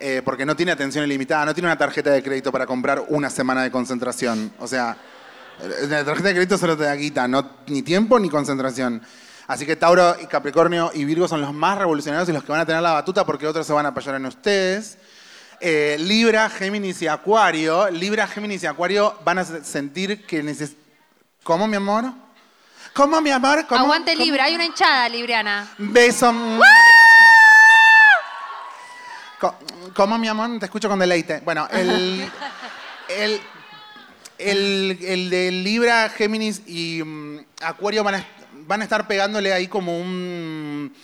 eh, 0.00 0.20
porque 0.24 0.44
no 0.44 0.56
tiene 0.56 0.72
atención 0.72 1.04
ilimitada, 1.04 1.46
no 1.46 1.54
tiene 1.54 1.68
una 1.68 1.78
tarjeta 1.78 2.10
de 2.10 2.24
crédito 2.24 2.50
para 2.50 2.66
comprar 2.66 3.04
una 3.08 3.30
semana 3.30 3.62
de 3.62 3.70
concentración. 3.70 4.52
O 4.58 4.66
sea, 4.66 4.96
eh, 5.62 5.86
la 5.86 6.04
tarjeta 6.04 6.30
de 6.30 6.34
crédito 6.34 6.58
solo 6.58 6.76
te 6.76 6.82
da 6.82 6.94
guita, 6.96 7.28
no, 7.28 7.52
ni 7.68 7.82
tiempo 7.82 8.18
ni 8.18 8.28
concentración. 8.28 9.00
Así 9.46 9.64
que 9.64 9.76
Tauro, 9.76 10.16
y 10.20 10.26
Capricornio 10.26 10.90
y 10.92 11.04
Virgo 11.04 11.28
son 11.28 11.40
los 11.40 11.54
más 11.54 11.78
revolucionarios 11.78 12.28
y 12.28 12.32
los 12.32 12.42
que 12.42 12.50
van 12.50 12.62
a 12.62 12.66
tener 12.66 12.82
la 12.82 12.94
batuta 12.94 13.24
porque 13.24 13.46
otros 13.46 13.64
se 13.64 13.72
van 13.72 13.86
a 13.86 13.90
apoyar 13.90 14.16
en 14.16 14.26
ustedes. 14.26 14.98
Eh, 15.60 15.96
Libra, 16.00 16.48
Géminis 16.50 17.00
y 17.02 17.08
Acuario. 17.08 17.88
Libra, 17.90 18.26
Géminis 18.26 18.62
y 18.62 18.66
Acuario 18.66 19.18
van 19.24 19.38
a 19.38 19.44
se- 19.44 19.64
sentir 19.64 20.24
que 20.26 20.42
necesitan... 20.42 20.84
¿Cómo, 21.42 21.66
mi 21.66 21.76
amor? 21.76 22.04
¿Cómo, 22.92 23.20
mi 23.20 23.30
amor? 23.30 23.66
¿Cómo? 23.66 23.82
Aguante 23.84 24.12
¿Cómo? 24.14 24.24
Libra, 24.24 24.44
hay 24.44 24.54
una 24.54 24.64
hinchada 24.66 25.08
libriana. 25.08 25.68
Beso. 25.78 26.32
¿Cómo, 29.94 30.18
mi 30.18 30.28
amor? 30.28 30.58
Te 30.58 30.66
escucho 30.66 30.88
con 30.88 30.98
deleite. 30.98 31.40
Bueno, 31.44 31.68
el, 31.70 32.28
el, 33.08 33.40
el, 34.38 34.98
el 35.02 35.30
de 35.30 35.50
Libra, 35.52 36.08
Géminis 36.10 36.62
y 36.66 37.02
mm, 37.02 37.38
Acuario 37.62 38.02
van 38.04 38.16
a, 38.16 38.26
van 38.66 38.80
a 38.80 38.84
estar 38.84 39.06
pegándole 39.06 39.52
ahí 39.52 39.68
como 39.68 39.98
un... 39.98 40.94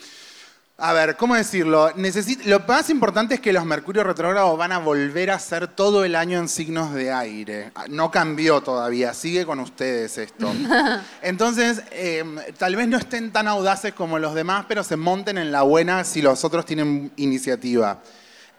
A 0.79 0.93
ver, 0.95 1.17
¿cómo 1.17 1.37
decirlo? 1.37 1.91
Necesit- 1.95 2.43
lo 2.45 2.59
más 2.61 2.91
importante 2.91 3.35
es 3.35 3.41
que 3.41 3.53
los 3.53 3.65
Mercurio 3.65 4.03
retrógrados 4.03 4.57
van 4.59 4.73
a 4.73 4.79
volver 4.79 5.31
a 5.31 5.39
ser 5.39 5.69
todo 5.69 6.05
el 6.05 6.17
año 6.17 6.39
en 6.39 6.49
signos 6.49 6.93
de 6.93 7.13
aire. 7.13 7.71
No 7.89 8.11
cambió 8.11 8.61
todavía, 8.63 9.15
sigue 9.15 9.47
con 9.47 9.61
ustedes 9.61 10.19
esto. 10.19 10.51
Entonces, 11.23 11.83
eh, 11.93 12.25
tal 12.59 12.75
vez 12.75 12.89
no 12.89 12.97
estén 12.97 13.31
tan 13.31 13.47
audaces 13.47 13.93
como 13.95 14.19
los 14.19 14.35
demás, 14.35 14.65
pero 14.67 14.83
se 14.83 14.97
monten 14.97 15.39
en 15.39 15.53
la 15.53 15.63
buena 15.63 16.03
si 16.05 16.21
los 16.21 16.43
otros 16.45 16.67
tienen 16.67 17.13
iniciativa. 17.17 18.01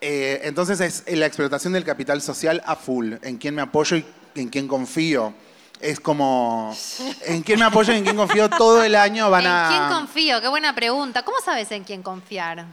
Eh, 0.06 0.41
entonces 0.44 0.81
es 0.81 1.03
la 1.18 1.26
explotación 1.26 1.72
del 1.72 1.85
capital 1.85 2.22
social 2.22 2.61
a 2.65 2.76
full, 2.76 3.14
en 3.22 3.38
quién 3.38 3.56
me 3.56 3.61
apoyo 3.61 3.95
y 3.95 4.06
en 4.35 4.49
quién 4.49 4.68
confío. 4.68 5.34
Es 5.84 6.00
como, 6.00 6.74
en 7.26 7.42
quién 7.44 7.60
me 7.60 7.66
apoyo 7.66 7.92
y 7.92 7.98
en 7.98 8.06
quién 8.06 8.16
confío 8.16 8.50
todo 8.50 8.82
el 8.84 8.96
año 8.96 9.30
van 9.30 9.46
a... 9.46 9.64
¿En 9.64 9.70
quién 9.70 10.00
confío? 10.00 10.40
Qué 10.40 10.48
buena 10.48 10.74
pregunta. 10.74 11.24
¿Cómo 11.24 11.38
sabes 11.44 11.70
en 11.74 11.84
quién 11.84 12.02
confiar? 12.02 12.66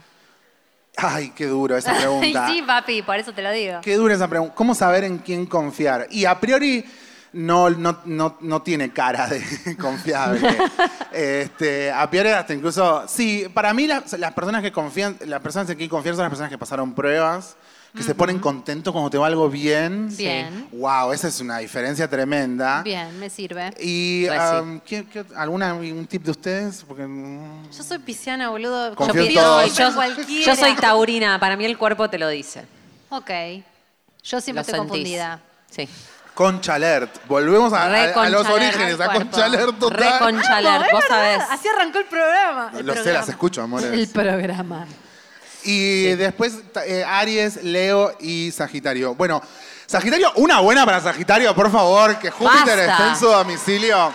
Ay, 0.97 1.32
qué 1.35 1.47
duro 1.47 1.77
esa 1.77 1.93
pregunta. 1.93 2.47
sí, 2.53 2.62
papi, 2.62 3.03
por 3.03 3.16
eso 3.16 3.32
te 3.32 3.43
lo 3.43 3.51
digo. 3.51 3.81
Qué 3.82 3.97
dura 3.97 4.15
esa 4.15 4.28
pregunta. 4.28 4.55
¿Cómo 4.55 4.77
saber 4.77 5.03
en 5.03 5.19
quién 5.19 5.47
confiar? 5.47 6.07
Y 6.09 6.24
a 6.24 6.39
priori 6.39 6.85
no, 7.32 7.69
no, 7.70 7.99
no, 8.05 8.39
no 8.41 8.62
tiene 8.62 8.93
cara 8.93 9.27
de 9.27 9.43
confiable. 9.81 10.57
este, 11.12 11.91
a 11.91 12.09
priori 12.09 12.28
hasta 12.28 12.55
incluso... 12.55 13.09
Sí, 13.09 13.47
para 13.53 13.74
mí 13.74 13.89
las, 13.89 14.12
las 14.20 14.32
personas 14.35 14.62
que 14.62 14.70
confían, 14.70 15.16
las 15.27 15.41
personas 15.41 15.69
en 15.70 15.78
quien 15.78 15.91
confían 15.91 16.15
son 16.15 16.23
las 16.23 16.31
personas 16.31 16.51
que 16.51 16.59
pasaron 16.59 16.95
pruebas, 16.95 17.57
que 17.96 18.02
se 18.02 18.14
ponen 18.14 18.38
contentos 18.38 18.92
cuando 18.92 19.10
te 19.10 19.18
va 19.18 19.26
algo 19.26 19.48
bien. 19.50 20.14
Bien. 20.16 20.68
Wow, 20.72 21.12
esa 21.12 21.28
es 21.28 21.40
una 21.40 21.58
diferencia 21.58 22.08
tremenda. 22.08 22.82
Bien, 22.82 23.18
me 23.18 23.28
sirve. 23.28 23.74
Y 23.80 24.26
Pues 24.26 24.40
sí. 24.40 24.56
um, 24.56 24.80
¿qué- 24.80 25.06
qué- 25.06 25.24
alguna 25.36 25.74
un 25.74 26.06
tip 26.06 26.22
de 26.22 26.30
ustedes? 26.30 26.84
Porque 26.86 27.04
mm, 27.06 27.70
Yo 27.70 27.82
soy 27.82 27.98
pisciana, 27.98 28.50
boludo. 28.50 28.94
Todos. 28.94 29.64
en 29.64 29.74
Yo, 29.74 29.94
cualquiera. 29.94 30.44
yo 30.46 30.56
soy 30.56 30.74
taurina, 30.76 31.38
para 31.40 31.56
mí 31.56 31.64
el 31.64 31.76
cuerpo 31.76 32.08
te 32.08 32.18
lo 32.18 32.28
dice. 32.28 32.64
Ok. 33.10 33.30
Yo 34.22 34.40
siempre 34.40 34.54
Lo 34.54 34.60
estoy 34.60 34.74
sentís. 34.74 34.88
confundida. 34.90 35.40
Sí. 35.70 35.88
Concha 36.34 36.74
Alert. 36.74 37.26
Volvemos 37.26 37.72
a, 37.72 37.84
a- 37.86 38.22
a 38.24 38.28
los 38.30 38.46
orígenes, 38.48 39.00
a. 39.00 39.12
Concha 39.12 39.44
Alert 39.46 39.78
total. 39.78 39.98
Re 39.98 40.18
Concha 40.18 40.56
Alert, 40.56 40.84
Es 40.86 40.92
vos 40.92 41.04
sabés. 41.08 41.42
Así 41.50 41.68
arrancó 41.68 41.98
el 41.98 42.04
programa. 42.06 42.70
El 42.78 42.86
Lo 42.86 42.92
sé, 42.94 43.00
programa. 43.00 43.18
las 43.20 43.28
escucho, 43.28 43.62
amores. 43.62 44.08
programa. 44.10 44.86
Y 45.65 46.15
después 46.16 46.55
eh, 46.87 47.05
Aries, 47.07 47.62
Leo 47.62 48.16
y 48.20 48.51
Sagitario. 48.53 49.15
Bueno, 49.15 49.43
Sagitario, 49.87 50.32
una 50.37 50.61
buena 50.61 50.85
para 50.87 51.01
Sagitario, 51.01 51.55
por 51.55 51.70
favor, 51.70 52.19
que 52.19 52.31
Júpiter 52.31 52.77
Basta. 52.78 52.93
esté 52.93 53.09
en 53.09 53.16
su 53.16 53.27
domicilio. 53.27 54.15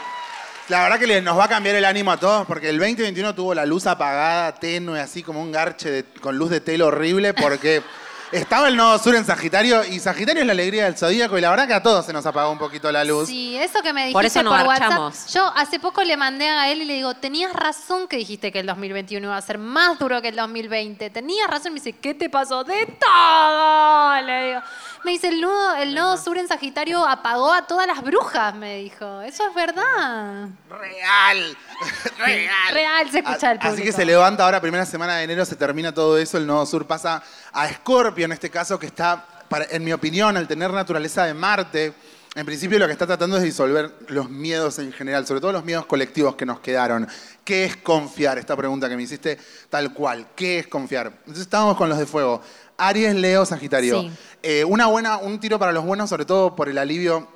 La 0.70 0.82
verdad 0.84 0.98
que 1.00 1.22
nos 1.22 1.38
va 1.38 1.46
a 1.46 1.50
cambiar 1.50 1.76
el 1.76 1.86
ánimo 1.86 2.12
a 2.12 2.18
todos, 2.18 2.48
porque 2.48 2.70
el 2.70 2.80
2021 2.80 3.36
tuvo 3.36 3.54
la 3.54 3.66
luz 3.68 3.86
apagada, 3.86 4.56
tenue, 4.56 5.00
así 5.00 5.22
como 5.22 5.40
un 5.42 5.52
garche 5.52 5.92
de- 5.92 6.04
con 6.22 6.38
luz 6.38 6.50
de 6.50 6.60
telo 6.60 6.88
horrible, 6.88 7.34
porque 7.36 7.84
estaba 8.31 8.68
el 8.68 8.76
nodo 8.76 8.97
sur 8.99 9.15
en 9.15 9.26
Sagitario, 9.26 9.84
y 9.85 9.99
Sagitario 9.99 10.41
es 10.41 10.47
la 10.47 10.53
alegría 10.53 10.85
del 10.85 10.97
zodíaco, 10.97 11.38
y 11.38 11.41
la 11.41 11.49
verdad 11.49 11.68
que 11.68 11.73
a 11.73 11.84
todos 11.84 12.06
se 12.06 12.14
nos 12.14 12.26
apagó 12.26 12.52
un 12.52 12.57
poquito 12.57 12.91
la 12.91 13.03
luz. 13.03 13.27
Sí, 13.27 13.56
eso 13.57 13.81
que 13.81 13.93
me 13.93 14.07
dijiste 14.07 14.14
Por 14.14 14.22
por, 14.22 14.26
eso 14.26 14.43
no 14.43 14.52
WhatsApp. 14.52 14.80
garchamos. 14.80 15.34
Yo 15.34 15.52
hace 15.56 15.80
poco 15.80 16.03
le 16.03 16.18
mandé 16.18 16.47
a 16.47 16.69
él 16.72 16.81
y 16.81 16.85
le 16.85 16.93
digo, 16.95 17.14
tenías 17.15 17.53
razón 17.53 18.07
que 18.07 18.18
dijiste 18.18 18.52
que 18.52 18.60
el 18.60 18.65
2021 18.65 19.26
iba 19.27 19.38
a 19.38 19.41
ser 19.41 19.57
más 19.57 19.99
duro 19.99 20.22
que 20.22 20.30
el 20.30 20.35
2020. 20.35 21.10
Tenías 21.10 21.47
razón. 21.49 21.73
Me 21.73 21.80
dice, 21.80 21.93
¿qué 21.93 22.14
te 22.14 22.30
pasó? 22.30 22.64
De 22.64 22.85
todo. 22.99 24.22
Le 24.22 24.47
digo. 24.47 24.61
Me 25.06 25.11
dice, 25.11 25.27
el 25.27 25.40
nodo, 25.40 25.76
el 25.76 25.94
nodo 25.94 26.18
sur 26.18 26.36
en 26.36 26.48
Sagitario 26.48 27.06
apagó 27.06 27.53
a 27.53 27.68
todas 27.68 27.86
las 27.86 28.02
brujas, 28.02 28.56
me 28.56 28.77
dijo. 28.77 29.22
Eso 29.22 29.48
es 29.48 29.53
verdad. 29.53 30.49
Real. 30.68 31.57
Real. 32.18 32.73
Real 32.73 33.11
se 33.11 33.19
escucha 33.19 33.52
el 33.52 33.60
público. 33.60 33.76
Así 33.76 33.84
que 33.84 33.91
se 33.91 34.03
levanta 34.03 34.44
ahora, 34.44 34.60
primera 34.60 34.84
semana 34.84 35.18
de 35.18 35.26
enero, 35.26 35.45
se 35.45 35.56
termina 35.56 35.94
todo 35.94 36.18
eso, 36.18 36.40
el 36.40 36.48
nodo 36.48 36.65
sur 36.65 36.88
pasa 36.88 37.22
a 37.53 37.68
Escorpio 37.68 38.26
en 38.26 38.32
este 38.32 38.49
caso, 38.49 38.80
que 38.80 38.88
está, 38.88 39.27
en 39.69 39.84
mi 39.84 39.94
opinión, 39.94 40.38
al 40.38 40.48
tener 40.48 40.72
naturaleza 40.72 41.26
de 41.26 41.36
Marte, 41.36 41.94
en 42.36 42.45
principio 42.45 42.77
lo 42.80 42.86
que 42.86 42.91
está 42.91 43.07
tratando 43.07 43.38
es 43.38 43.44
disolver 43.44 43.94
los 44.10 44.30
miedos 44.30 44.77
en 44.80 44.91
general, 44.91 45.26
sobre 45.26 45.40
todo 45.40 45.53
los 45.53 45.64
miedos 45.64 45.86
colectivos 45.86 46.36
que 46.36 46.45
nos 46.45 46.60
quedaron. 46.60 47.07
¿Qué 47.45 47.64
es 47.64 47.77
confiar? 47.77 48.38
Esta 48.38 48.57
pregunta 48.57 48.90
que 48.90 48.98
me 48.98 49.03
hiciste 49.03 49.38
tal 49.69 49.94
cual. 49.94 50.27
¿Qué 50.36 50.60
es 50.60 50.68
confiar? 50.68 51.14
Entonces 51.19 51.44
estábamos 51.44 51.77
con 51.77 51.88
los 51.88 51.98
de 51.98 52.06
fuego. 52.06 52.41
Aries, 52.77 53.15
Leo, 53.15 53.45
Sagitario. 53.45 54.02
Sí. 54.02 54.11
Eh, 54.43 54.64
una 54.64 54.88
buena, 54.88 55.18
un 55.18 55.39
tiro 55.39 55.57
para 55.60 55.72
los 55.72 55.85
buenos, 55.85 56.10
sobre 56.10 56.26
todo 56.26 56.56
por 56.56 56.69
el 56.69 56.77
alivio 56.77 57.27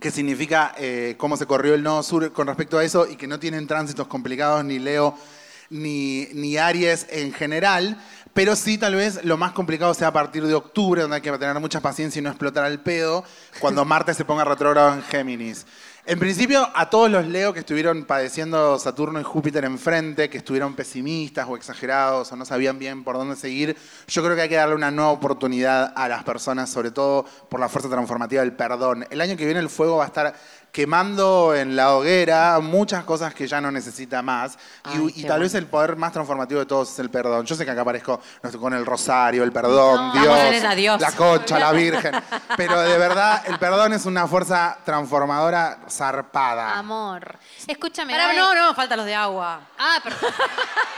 que 0.00 0.10
significa 0.10 0.74
eh, 0.78 1.14
cómo 1.18 1.36
se 1.36 1.46
corrió 1.46 1.74
el 1.74 1.82
nodo 1.82 2.02
sur 2.02 2.32
con 2.32 2.46
respecto 2.46 2.78
a 2.78 2.84
eso 2.84 3.06
y 3.08 3.16
que 3.16 3.26
no 3.26 3.38
tienen 3.38 3.66
tránsitos 3.66 4.06
complicados 4.06 4.64
ni 4.64 4.78
Leo 4.78 5.16
ni, 5.70 6.28
ni 6.32 6.56
Aries 6.56 7.06
en 7.10 7.32
general, 7.32 8.00
pero 8.32 8.56
sí 8.56 8.78
tal 8.78 8.94
vez 8.94 9.24
lo 9.24 9.36
más 9.36 9.52
complicado 9.52 9.92
sea 9.94 10.08
a 10.08 10.12
partir 10.12 10.46
de 10.46 10.54
octubre, 10.54 11.02
donde 11.02 11.16
hay 11.16 11.22
que 11.22 11.32
tener 11.32 11.58
mucha 11.60 11.80
paciencia 11.80 12.20
y 12.20 12.22
no 12.22 12.30
explotar 12.30 12.64
al 12.64 12.80
pedo, 12.80 13.24
cuando 13.60 13.84
Marte 13.86 14.14
se 14.14 14.24
ponga 14.24 14.44
retrógrado 14.44 14.94
en 14.94 15.02
Géminis. 15.02 15.66
En 16.10 16.18
principio, 16.18 16.66
a 16.74 16.88
todos 16.88 17.10
los 17.10 17.26
Leo 17.26 17.52
que 17.52 17.60
estuvieron 17.60 18.06
padeciendo 18.06 18.78
Saturno 18.78 19.20
y 19.20 19.24
Júpiter 19.24 19.66
enfrente, 19.66 20.30
que 20.30 20.38
estuvieron 20.38 20.74
pesimistas 20.74 21.46
o 21.46 21.54
exagerados 21.54 22.32
o 22.32 22.36
no 22.36 22.46
sabían 22.46 22.78
bien 22.78 23.04
por 23.04 23.16
dónde 23.16 23.36
seguir, 23.36 23.76
yo 24.06 24.24
creo 24.24 24.34
que 24.34 24.40
hay 24.40 24.48
que 24.48 24.54
darle 24.54 24.74
una 24.74 24.90
nueva 24.90 25.10
oportunidad 25.10 25.92
a 25.94 26.08
las 26.08 26.24
personas, 26.24 26.70
sobre 26.70 26.92
todo 26.92 27.26
por 27.50 27.60
la 27.60 27.68
fuerza 27.68 27.90
transformativa 27.90 28.40
del 28.40 28.54
perdón. 28.54 29.06
El 29.10 29.20
año 29.20 29.36
que 29.36 29.44
viene 29.44 29.60
el 29.60 29.68
fuego 29.68 29.98
va 29.98 30.04
a 30.04 30.06
estar 30.06 30.34
quemando 30.72 31.54
en 31.54 31.74
la 31.76 31.94
hoguera 31.94 32.58
muchas 32.60 33.04
cosas 33.04 33.34
que 33.34 33.46
ya 33.46 33.60
no 33.60 33.70
necesita 33.70 34.22
más. 34.22 34.54
Y- 34.54 34.58
Ay, 34.88 35.06
y, 35.08 35.12
qué 35.12 35.20
tal 35.22 35.30
bueno. 35.38 35.42
vez 35.44 35.54
el 35.54 35.66
poder 35.66 35.96
más 35.96 36.12
transformativo 36.12 36.60
de 36.60 36.66
todos 36.66 36.92
es 36.92 36.98
el 36.98 37.10
perdón. 37.10 37.46
Yo 37.46 37.54
sé 37.54 37.64
que 37.64 37.70
acá 37.70 37.80
aparezco 37.82 38.20
no 38.42 38.50
sé, 38.50 38.58
con 38.58 38.72
el 38.74 38.84
rosario, 38.86 39.42
el 39.44 39.52
perdón, 39.52 40.12
No. 40.14 40.74
Dios, 40.74 41.00
la 41.00 41.12
concha, 41.12 41.58
la 41.58 41.72
virgen. 41.72 42.12
Pero 42.56 42.80
de 42.80 42.98
verdad, 42.98 43.42
el 43.46 43.58
perdón 43.58 43.92
es 43.92 44.06
una 44.06 44.26
fuerza 44.26 44.78
transformadora 44.84 45.78
zarpada. 45.90 46.76
Amor. 46.78 47.38
Escúchame. 47.66 48.12
Pará, 48.12 48.32
no, 48.32 48.54
no, 48.54 48.74
faltan 48.74 48.98
los 48.98 49.06
de 49.06 49.14
agua. 49.14 49.60
Ah. 49.78 49.98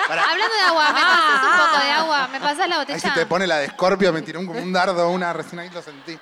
Pará. 0.07 0.23
Hablando 0.31 0.55
de 0.55 0.63
agua, 0.63 0.93
¿me 0.93 1.01
pasas 1.01 1.45
un 1.45 1.67
poco 1.67 1.85
de 1.85 1.91
agua? 1.93 2.29
¿Me 2.29 2.41
pasas 2.41 2.69
la 2.69 2.75
Ahí 2.75 2.81
botella? 2.81 2.99
si 3.01 3.11
te 3.11 3.27
pone 3.27 3.47
la 3.47 3.59
de 3.59 3.69
Scorpio, 3.69 4.13
me 4.13 4.23
tiró 4.23 4.41
un, 4.41 4.47
como 4.47 4.61
un 4.61 4.73
dardo, 4.73 5.09
una 5.11 5.33
recién 5.33 5.61
ahí 5.61 5.71
lo 5.71 5.83
sentí. 5.83 6.19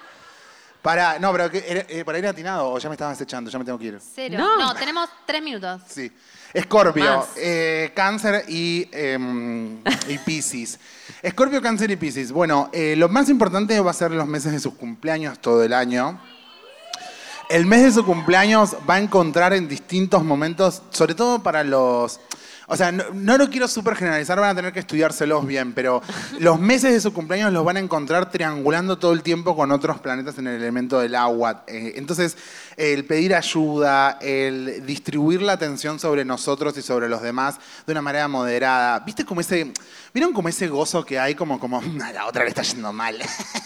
Para, 0.83 1.19
no, 1.19 1.33
pero 1.33 1.51
que, 1.51 1.65
era- 1.67 1.85
eh, 1.89 2.05
para 2.05 2.19
ir 2.19 2.27
atinado, 2.27 2.71
o 2.71 2.79
ya 2.79 2.89
me 2.89 2.95
estabas 2.95 3.21
echando, 3.21 3.51
ya 3.51 3.59
me 3.59 3.65
tengo 3.65 3.79
que 3.79 3.87
ir. 3.87 4.01
Cero. 4.15 4.37
No. 4.39 4.57
No. 4.59 4.75
tenemos 4.75 5.09
tres 5.27 5.43
minutos. 5.43 5.83
Sí. 5.89 6.11
Escorpio, 6.55 7.05
Más. 7.19 7.27
eh, 7.37 7.93
cáncer 7.95 8.45
y, 8.49 8.89
em, 8.93 9.81
y 10.09 10.19
Pisces. 10.25 10.79
Escorpio, 11.23 11.61
cáncer 11.61 11.91
y 11.91 11.97
Pisces. 11.97 12.33
Bueno, 12.33 12.71
eh, 12.73 12.95
lo 12.97 13.09
más 13.11 13.29
importante 13.29 13.79
va 13.81 13.91
a 13.91 13.95
ser 13.95 14.13
los 14.13 14.27
meses 14.27 14.53
de 14.53 14.61
sus 14.61 14.75
cumpleaños 14.75 15.39
todo 15.41 15.63
el 15.63 15.75
año. 15.75 16.19
El 17.51 17.67
mes 17.67 17.83
de 17.83 17.93
su 17.93 18.05
cumpleaños 18.05 18.77
va 18.89 18.95
a 18.95 18.99
encontrar 18.99 19.53
en 19.55 19.69
distintos 19.69 20.23
momentos, 20.23 20.83
sobre 20.91 21.15
todo 21.15 21.43
para 21.43 21.65
los... 21.65 22.21
O 22.71 22.77
sea, 22.77 22.93
no, 22.93 23.05
no 23.15 23.39
lo 23.39 23.49
quiero 23.49 23.67
súper 23.67 23.97
generalizar, 23.97 24.39
van 24.39 24.51
a 24.51 24.55
tener 24.55 24.73
que 24.75 24.81
estudiárselos 24.81 25.47
bien, 25.47 25.73
pero 25.73 26.03
los 26.39 26.61
meses 26.61 26.93
de 26.93 27.01
su 27.01 27.15
cumpleaños 27.15 27.51
los 27.53 27.65
van 27.65 27.79
a 27.79 27.81
encontrar 27.81 28.31
triangulando 28.31 28.99
todo 28.99 29.15
el 29.15 29.23
tiempo 29.23 29.57
con 29.57 29.73
otros 29.73 30.01
planetas 30.01 30.37
en 30.37 30.49
el 30.49 30.57
elemento 30.61 31.01
del 31.01 31.15
agua. 31.15 31.65
Eh, 31.67 31.95
entonces, 31.97 32.37
el 32.79 33.05
pedir 33.07 33.35
ayuda, 33.35 34.19
el 34.21 34.87
distribuir 34.87 35.43
la 35.43 35.55
atención 35.55 35.99
sobre 35.99 36.25
nosotros 36.25 36.79
y 36.79 36.83
sobre 36.83 37.09
los 37.09 37.21
demás 37.21 37.57
de 37.85 37.91
una 37.93 38.01
manera 38.03 38.29
moderada. 38.29 39.01
¿Viste 39.01 39.25
como 39.25 39.41
ese... 39.41 39.73
¿Vieron 40.15 40.33
como 40.33 40.49
ese 40.49 40.69
gozo 40.69 41.05
que 41.05 41.19
hay 41.19 41.35
como, 41.35 41.59
como, 41.59 41.79
a 42.03 42.13
la 42.13 42.27
otra 42.27 42.45
le 42.45 42.51
está 42.51 42.63
yendo 42.63 42.93
mal? 42.93 43.19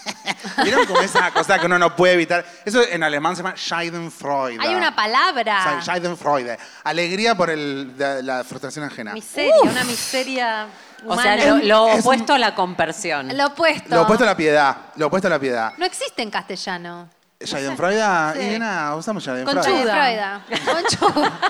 ¿Vieron 0.64 0.86
como 0.86 1.00
esa 1.00 1.30
cosa 1.30 1.58
que 1.58 1.66
uno 1.66 1.78
no 1.78 1.94
puede 1.94 2.14
evitar? 2.14 2.44
Eso 2.64 2.82
en 2.86 3.02
alemán 3.02 3.36
se 3.36 3.42
llama 3.42 3.54
Schadenfreude. 3.56 4.56
Hay 4.60 4.74
una 4.74 4.94
palabra. 4.96 5.80
Schadenfreude. 5.82 6.58
Alegría 6.84 7.34
por 7.36 7.50
el- 7.50 7.96
de- 7.96 8.22
la 8.22 8.42
frustración 8.44 8.84
ajena. 8.86 9.12
Miseria, 9.12 9.54
una 9.62 9.84
miseria. 9.84 10.66
O 11.04 11.14
sea, 11.20 11.34
humana. 11.34 11.46
lo, 11.46 11.56
lo 11.64 11.88
Es 11.88 11.94
un- 11.94 12.00
opuesto 12.00 12.32
a 12.34 12.38
la 12.38 12.54
compersión. 12.54 13.36
Lo 13.36 13.46
opuesto. 13.48 13.94
Lo 13.94 14.02
opuesto 14.02 14.24
a 14.24 14.28
la 14.28 14.36
piedad. 14.36 14.76
Lo 14.96 15.08
opuesto 15.08 15.26
a 15.28 15.30
la 15.30 15.38
piedad. 15.38 15.72
No 15.76 15.84
existe 15.84 16.22
en 16.22 16.30
castellano. 16.30 17.08
Schadenfreude, 17.44 18.54
y 18.54 18.58
nada, 18.58 18.96
usamos 18.96 19.22
Schadenfreude. 19.22 19.62
Conchuda. 19.68 20.44
Conchuda. 20.64 21.40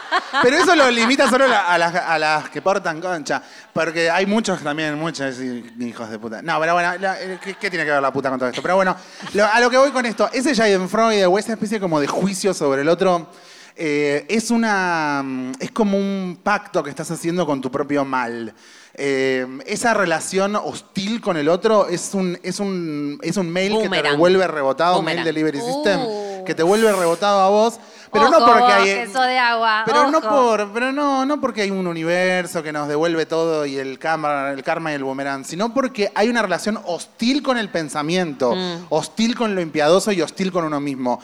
Pero 0.43 0.57
eso 0.57 0.75
lo 0.77 0.91
limita 0.91 1.29
solo 1.29 1.45
a, 1.47 1.73
a 1.75 1.79
las, 1.79 1.95
a 1.95 2.19
las 2.19 2.49
que 2.51 2.63
portan 2.63 3.01
concha. 3.01 3.43
Porque 3.73 4.11
hay 4.11 4.27
muchos 4.27 4.61
también, 4.63 4.99
muchos 4.99 5.37
hijos 5.41 6.11
de 6.11 6.19
puta. 6.19 6.43
No, 6.43 6.59
pero 6.61 6.75
bueno, 6.75 6.93
la- 6.99 7.21
eh, 7.21 7.39
¿qué, 7.43 7.55
qué 7.55 7.71
tiene 7.71 7.85
que 7.85 7.91
ver 7.93 8.03
la 8.03 8.13
puta 8.13 8.31
con 8.31 8.39
todo 8.39 8.49
esto? 8.49 8.63
Pero 8.63 8.77
bueno, 8.77 8.97
lo- 9.35 9.47
a 9.47 9.61
lo 9.61 9.69
que 9.71 9.77
voy 9.79 9.91
con 9.91 10.05
esto, 10.07 10.29
ese 10.33 10.55
Schadenfreude 10.55 11.27
o 11.27 11.39
esa 11.39 11.53
especie 11.53 11.79
como 11.81 12.01
de 12.01 12.07
juicio 12.07 12.55
sobre 12.55 12.83
el 12.83 12.89
otro. 12.89 13.29
eh, 13.77 14.27
es 14.29 14.51
una. 14.51 15.23
mm, 15.25 15.53
Es 15.61 15.71
como 15.71 15.97
un 15.97 16.41
pacto 16.43 16.83
que 16.83 16.91
estás 16.91 17.11
haciendo 17.11 17.47
con 17.47 17.61
tu 17.61 17.71
propio 17.71 18.05
mal. 18.05 18.53
Eh, 18.95 19.47
esa 19.67 19.95
relación 19.95 20.55
hostil 20.57 21.21
con 21.21 21.37
el 21.39 21.49
otro 21.49 21.89
es 21.89 22.13
un, 22.13 22.39
es 22.43 22.61
un, 22.61 23.19
es 23.23 23.37
un 23.39 23.51
mail 23.51 23.79
que 23.83 23.89
te 23.89 24.03
devuelve 24.03 24.47
rebotado, 24.47 24.99
un 24.99 25.05
mail 25.05 25.25
delivery 25.25 25.61
system, 25.61 26.01
Uh. 26.01 26.45
que 26.45 26.55
te 26.55 26.63
vuelve 26.63 26.93
rebotado 26.93 27.41
a 27.41 27.49
vos. 27.49 27.79
Pero 28.13 28.27
Ojo, 28.29 28.41
no 28.41 28.47
porque 28.47 28.73
hay. 28.73 28.85
queso 29.07 29.23
de 29.23 29.39
agua. 29.39 29.85
Pero 29.87 30.11
no 30.11 30.21
por, 30.21 30.71
pero 30.75 30.93
no, 30.93 31.25
no 31.25 31.41
porque 31.41 31.63
hay 31.63 31.71
un 31.71 31.87
universo 31.87 32.63
que 32.63 32.71
nos 32.71 32.87
devuelve 32.87 33.25
todo 33.25 33.65
y 33.65 33.79
el 33.79 33.99
karma, 33.99 34.51
el 34.51 34.63
karma 34.63 34.93
y 34.93 34.97
el 34.97 35.05
boomerang, 35.05 35.47
sino 35.47 35.73
porque 35.73 36.13
hay 36.15 36.29
una 36.29 36.43
relación 36.43 36.79
hostil 36.85 37.43
con 37.43 37.57
el 37.57 37.71
pensamiento, 37.71 38.55
Mm. 38.55 38.87
hostil 38.91 39.35
con 39.35 39.55
lo 39.55 39.63
impiadoso 39.63 40.13
y 40.13 40.21
hostil 40.21 40.53
con 40.53 40.65
uno 40.67 40.79
mismo. 40.79 41.19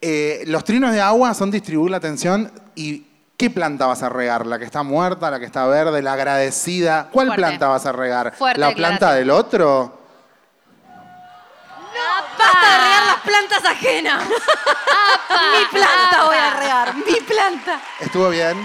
Eh, 0.00 0.44
los 0.46 0.62
trinos 0.62 0.92
de 0.92 1.00
agua 1.00 1.34
son 1.34 1.50
distribuir 1.50 1.90
la 1.90 1.96
atención 1.96 2.52
y 2.76 3.07
¿qué 3.38 3.48
planta 3.50 3.86
vas 3.86 4.02
a 4.02 4.08
regar? 4.08 4.46
¿La 4.46 4.58
que 4.58 4.64
está 4.64 4.82
muerta, 4.82 5.30
la 5.30 5.38
que 5.38 5.46
está 5.46 5.64
verde, 5.66 6.02
la 6.02 6.12
agradecida? 6.14 7.08
¿Cuál 7.10 7.28
Fuerte. 7.28 7.42
planta 7.42 7.68
vas 7.68 7.86
a 7.86 7.92
regar? 7.92 8.34
Fuerte 8.36 8.60
¿La 8.60 8.74
planta 8.74 9.12
declaración. 9.14 9.18
del 9.20 9.30
otro? 9.30 9.98
¡Basta 12.38 12.70
de 12.70 12.78
regar 12.84 13.06
las 13.06 13.20
plantas 13.20 13.64
ajenas! 13.64 14.24
mi 14.28 15.64
planta 15.78 16.24
voy 16.26 16.36
a 16.36 16.50
regar, 16.50 16.94
mi 16.96 17.20
planta. 17.20 17.80
¿Estuvo 18.00 18.28
bien? 18.28 18.56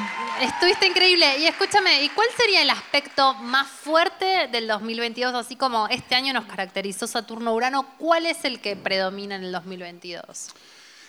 Estuviste 0.41 0.87
increíble. 0.87 1.37
Y 1.37 1.45
escúchame, 1.45 2.01
¿y 2.01 2.09
cuál 2.09 2.27
sería 2.35 2.63
el 2.63 2.69
aspecto 2.71 3.35
más 3.35 3.67
fuerte 3.67 4.47
del 4.51 4.67
2022? 4.67 5.35
Así 5.35 5.55
como 5.55 5.87
este 5.87 6.15
año 6.15 6.33
nos 6.33 6.45
caracterizó 6.45 7.05
Saturno-Urano, 7.05 7.85
¿cuál 7.99 8.25
es 8.25 8.43
el 8.43 8.59
que 8.59 8.75
predomina 8.75 9.35
en 9.35 9.43
el 9.43 9.51
2022? 9.51 10.49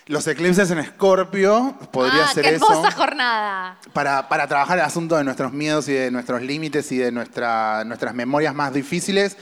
Los 0.07 0.27
eclipses 0.27 0.71
en 0.71 0.79
Escorpio, 0.79 1.75
podría 1.91 2.27
ah, 2.27 2.33
ser 2.35 2.45
qué 2.45 2.55
eso. 2.57 2.67
hermosa 2.71 2.91
jornada. 2.93 3.79
para, 3.95 4.29
para 4.29 4.47
trabajar 4.47 4.79
el 4.79 4.85
asunto 4.85 5.17
de 5.17 5.25
nuestros 5.25 5.53
miedos 5.53 5.89
y 5.89 5.93
de 5.95 6.11
nuestros 6.11 6.43
límites 6.43 6.93
y 6.93 6.99
de 6.99 7.11
nuestra, 7.11 7.85
nuestras 7.85 8.15
memorias 8.15 8.55
más 8.55 8.75
difíciles. 8.75 9.37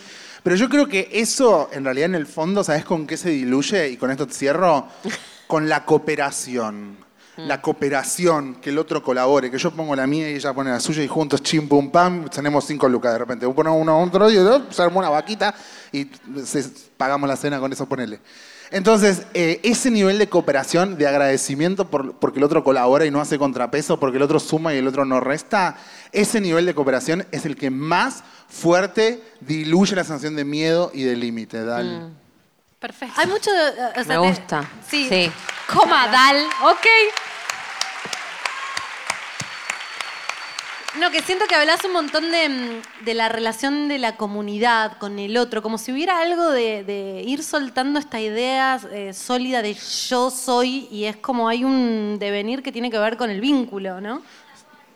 Pero 0.45 0.55
yo 0.57 0.69
creo 0.69 0.87
que 0.89 1.09
eso, 1.13 1.69
en 1.73 1.85
realidad, 1.85 2.07
en 2.07 2.15
el 2.15 2.27
fondo, 2.27 2.63
¿sabes 2.63 2.85
con 2.85 3.07
qué 3.09 3.17
se 3.17 3.31
diluye? 3.31 3.89
Y 3.91 3.97
con 3.97 4.11
esto 4.11 4.27
te 4.27 4.35
cierro. 4.35 4.87
Con 5.49 5.69
la 5.69 5.85
cooperación. 5.85 6.97
La 7.37 7.61
cooperación, 7.61 8.55
que 8.55 8.71
el 8.71 8.79
otro 8.79 9.03
colabore, 9.03 9.51
que 9.51 9.59
yo 9.59 9.71
pongo 9.71 9.95
la 9.95 10.07
mía 10.07 10.31
y 10.31 10.35
ella 10.37 10.55
pone 10.55 10.71
la 10.71 10.81
suya 10.81 11.03
y 11.03 11.09
juntos, 11.09 11.43
chim, 11.43 11.69
pum, 11.69 11.91
pam, 11.91 12.29
tenemos 12.31 12.65
cinco 12.67 12.89
lucas 12.89 13.13
de 13.13 13.19
repente. 13.19 13.45
Uno, 13.47 13.75
uno, 13.75 14.03
otro 14.03 14.31
y 14.31 14.37
otro, 14.39 14.73
se 14.73 14.81
arma 14.83 14.99
una 15.01 15.09
vaquita 15.11 15.55
y 15.91 16.09
se- 16.45 16.71
pagamos 16.97 17.29
la 17.29 17.37
cena 17.37 17.59
con 17.61 17.71
eso, 17.73 17.85
ponele. 17.87 18.21
Entonces, 18.73 19.23
eh, 19.35 19.61
ese 19.62 19.90
nivel 19.90 20.19
de 20.19 20.28
cooperación, 20.28 20.97
de 20.97 21.07
agradecimiento 21.07 21.89
por, 21.89 22.15
porque 22.15 22.39
el 22.39 22.44
otro 22.44 22.65
colabora 22.65 23.05
y 23.05 23.11
no 23.11 23.20
hace 23.20 23.39
contrapeso, 23.39 24.01
porque 24.01 24.16
el 24.16 24.23
otro 24.23 24.40
suma 24.40 24.74
y 24.74 24.78
el 24.78 24.89
otro 24.89 25.05
no 25.05 25.20
resta, 25.20 25.77
ese 26.11 26.40
nivel 26.40 26.65
de 26.66 26.74
cooperación 26.74 27.27
es 27.31 27.44
el 27.47 27.55
que 27.57 27.70
más 27.70 28.24
fuerte 28.49 29.23
diluye 29.40 29.94
la 29.94 30.05
sensación 30.05 30.36
de 30.36 30.44
miedo 30.44 30.90
y 30.94 31.03
de 31.05 31.16
límite. 31.16 31.65
Dale. 31.65 32.01
Perfecto. 32.78 33.15
Hay 33.20 33.27
mucho 33.28 33.51
de. 33.53 34.01
o 34.01 34.05
sea, 34.05 34.20
Me 34.20 34.27
te- 34.27 34.28
gusta. 34.40 34.70
Sí. 34.89 35.07
Sí. 35.09 35.31
Coma, 35.73 36.09
Dal. 36.09 36.44
Ok. 36.65 36.86
No, 41.01 41.10
que 41.10 41.23
siento 41.23 41.47
que 41.47 41.55
hablas 41.55 41.82
un 41.85 41.93
montón 41.93 42.31
de, 42.31 42.48
mm, 42.51 43.05
de 43.05 43.14
la 43.14 43.31
relación 43.31 43.89
de 43.89 43.98
la 43.98 44.16
comunidad 44.16 44.98
con 44.98 45.19
el 45.19 45.39
otro, 45.39 45.62
como 45.62 45.78
si 45.78 45.90
hubiera 45.90 46.20
algo 46.20 46.51
de, 46.51 46.85
de 46.85 47.23
ir 47.27 47.43
soltando 47.43 47.98
esta 47.98 48.20
idea 48.20 48.78
eh, 48.93 49.14
sólida 49.14 49.62
de 49.62 49.74
yo 49.74 50.31
soy 50.31 50.89
y 50.90 51.05
es 51.05 51.16
como 51.16 51.48
hay 51.48 51.64
un 51.64 52.19
devenir 52.19 52.62
que 52.62 52.73
tiene 52.73 52.90
que 52.90 52.98
ver 52.98 53.16
con 53.16 53.31
el 53.31 53.40
vínculo, 53.40 54.02
¿no? 54.02 54.23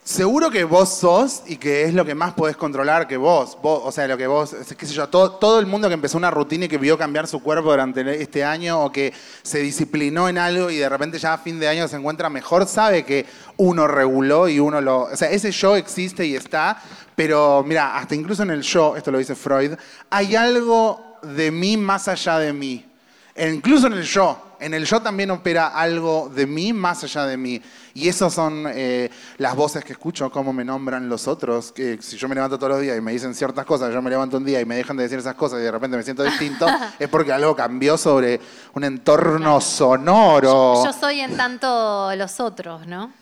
Seguro 0.07 0.53
que 0.53 0.63
vos 0.63 0.89
sos 0.89 1.43
y 1.49 1.57
que 1.57 1.83
es 1.83 1.93
lo 1.93 2.05
que 2.05 2.15
más 2.15 2.33
podés 2.35 2.57
controlar 2.57 3.09
que 3.09 3.17
vos. 3.17 3.59
vos 3.61 3.83
o 3.85 3.91
sea, 3.91 4.07
lo 4.07 4.17
que 4.17 4.29
vos, 4.29 4.55
qué 4.79 4.87
sé 4.87 4.95
yo, 4.95 5.09
todo, 5.09 5.33
todo 5.33 5.59
el 5.59 5.67
mundo 5.67 5.89
que 5.89 5.95
empezó 5.95 6.17
una 6.17 6.31
rutina 6.31 6.67
y 6.67 6.69
que 6.69 6.79
vio 6.79 6.97
cambiar 6.97 7.27
su 7.27 7.43
cuerpo 7.43 7.73
durante 7.73 8.23
este 8.23 8.45
año 8.45 8.85
o 8.85 8.93
que 8.93 9.13
se 9.43 9.59
disciplinó 9.59 10.29
en 10.29 10.39
algo 10.39 10.71
y 10.71 10.77
de 10.77 10.89
repente 10.89 11.19
ya 11.19 11.33
a 11.33 11.39
fin 11.39 11.59
de 11.59 11.67
año 11.67 11.89
se 11.89 11.97
encuentra 11.97 12.31
mejor, 12.31 12.69
sabe 12.69 13.05
que 13.05 13.27
uno 13.57 13.89
reguló 13.89 14.49
y 14.49 14.61
uno 14.61 14.81
lo... 14.81 15.07
O 15.07 15.17
sea, 15.17 15.29
ese 15.29 15.51
yo 15.51 15.75
existe 15.75 16.25
y 16.25 16.37
está, 16.37 16.81
pero 17.17 17.65
mira, 17.67 17.97
hasta 17.97 18.15
incluso 18.15 18.45
en 18.45 18.51
el 18.51 18.63
yo, 18.63 18.95
esto 18.95 19.11
lo 19.11 19.19
dice 19.19 19.35
Freud, 19.35 19.73
hay 20.09 20.37
algo 20.37 21.19
de 21.23 21.51
mí 21.51 21.77
más 21.77 22.07
allá 22.07 22.39
de 22.39 22.53
mí. 22.53 22.87
E 23.35 23.51
incluso 23.51 23.89
en 23.89 23.95
el 23.95 24.05
yo. 24.05 24.46
En 24.61 24.75
el 24.75 24.85
yo 24.85 25.01
también 25.01 25.31
opera 25.31 25.69
algo 25.69 26.31
de 26.35 26.47
mí 26.47 26.73
más 26.73 27.05
allá 27.05 27.27
de 27.27 27.37
mí. 27.37 27.61
Y 27.95 28.09
esas 28.09 28.35
son 28.35 28.67
eh, 28.69 29.11
las 29.39 29.55
voces 29.57 29.85
que 29.85 29.93
escucho, 29.93 30.31
cómo 30.31 30.53
me 30.53 30.65
nombran 30.65 31.09
los 31.09 31.29
otros. 31.29 31.73
Que 31.73 31.99
si 32.01 32.17
yo 32.17 32.29
me 32.29 32.35
levanto 32.35 32.59
todos 32.59 32.73
los 32.73 32.81
días 32.81 32.97
y 32.97 33.01
me 33.01 33.13
dicen 33.13 33.35
ciertas 33.35 33.65
cosas, 33.65 33.93
yo 33.93 34.03
me 34.03 34.11
levanto 34.11 34.37
un 34.37 34.45
día 34.45 34.61
y 34.61 34.65
me 34.65 34.77
dejan 34.77 34.97
de 34.97 35.05
decir 35.05 35.19
esas 35.19 35.35
cosas 35.35 35.61
y 35.61 35.63
de 35.63 35.71
repente 35.71 35.97
me 35.97 36.03
siento 36.03 36.23
distinto, 36.23 36.67
es 36.99 37.09
porque 37.09 37.33
algo 37.33 37.57
cambió 37.57 37.97
sobre 37.97 38.41
un 38.75 38.85
entorno 38.85 39.61
sonoro. 39.61 40.85
Yo 40.85 40.93
soy 40.93 41.21
en 41.21 41.37
tanto 41.37 42.15
los 42.17 42.41
otros, 42.41 42.87
¿no? 42.87 43.13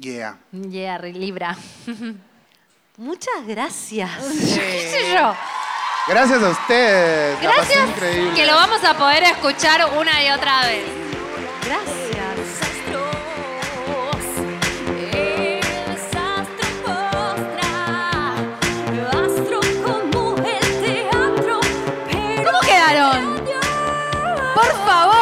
Yeah. 0.00 0.38
Yeah, 0.50 0.98
Libra. 0.98 1.56
Muchas 2.96 3.46
gracias. 3.46 4.10
¿Qué 4.20 4.90
sé 4.90 5.14
yo? 5.14 5.32
Gracias 6.08 6.42
a 6.42 6.48
ustedes. 6.50 7.40
Gracias 7.40 7.88
increíble. 7.88 8.34
que 8.34 8.46
lo 8.46 8.54
vamos 8.54 8.82
a 8.84 8.94
poder 8.94 9.22
escuchar 9.22 9.88
una 9.96 10.22
y 10.24 10.30
otra 10.30 10.66
vez. 10.66 10.84
Gracias. 11.64 12.02
¿Cómo 22.44 22.60
quedaron? 22.60 23.36
Por 24.54 24.86
favor, 24.86 25.21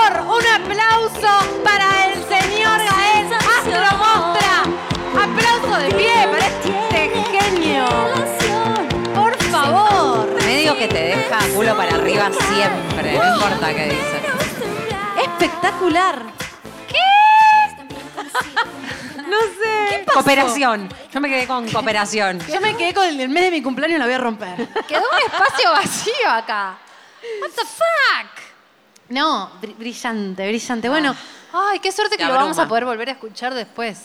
te 10.90 11.02
deja 11.04 11.38
culo 11.54 11.76
para 11.76 11.94
arriba 11.94 12.30
siempre, 12.32 13.12
no 13.18 13.34
importa 13.34 13.74
qué 13.74 13.84
dice. 13.84 14.20
Espectacular. 15.22 16.22
No 19.28 19.40
sé. 19.42 19.88
¿Qué 19.90 19.98
pasó? 20.04 20.14
Cooperación. 20.18 20.88
Yo 21.12 21.20
me 21.20 21.28
quedé 21.28 21.46
con 21.46 21.68
cooperación. 21.70 22.40
Yo 22.48 22.60
me 22.60 22.76
quedé 22.76 22.92
con 22.94 23.06
el 23.06 23.28
mes 23.28 23.44
de 23.44 23.50
mi 23.52 23.62
cumpleaños, 23.62 23.98
la 23.98 24.04
voy 24.06 24.14
a 24.14 24.18
romper. 24.18 24.56
Quedó 24.88 25.00
un 25.00 25.18
espacio 25.32 25.70
vacío 25.72 26.28
acá. 26.30 26.78
What 27.40 27.50
the 27.50 27.62
fuck? 27.62 28.42
No, 29.10 29.50
br- 29.60 29.76
brillante, 29.76 30.46
brillante. 30.48 30.88
Bueno, 30.88 31.14
Ay, 31.52 31.80
qué 31.80 31.90
suerte 31.92 32.16
que 32.16 32.22
Te 32.22 32.28
lo 32.28 32.34
vamos 32.34 32.50
abruma. 32.58 32.62
a 32.64 32.68
poder 32.68 32.84
volver 32.84 33.08
a 33.08 33.12
escuchar 33.12 33.54
después. 33.54 33.98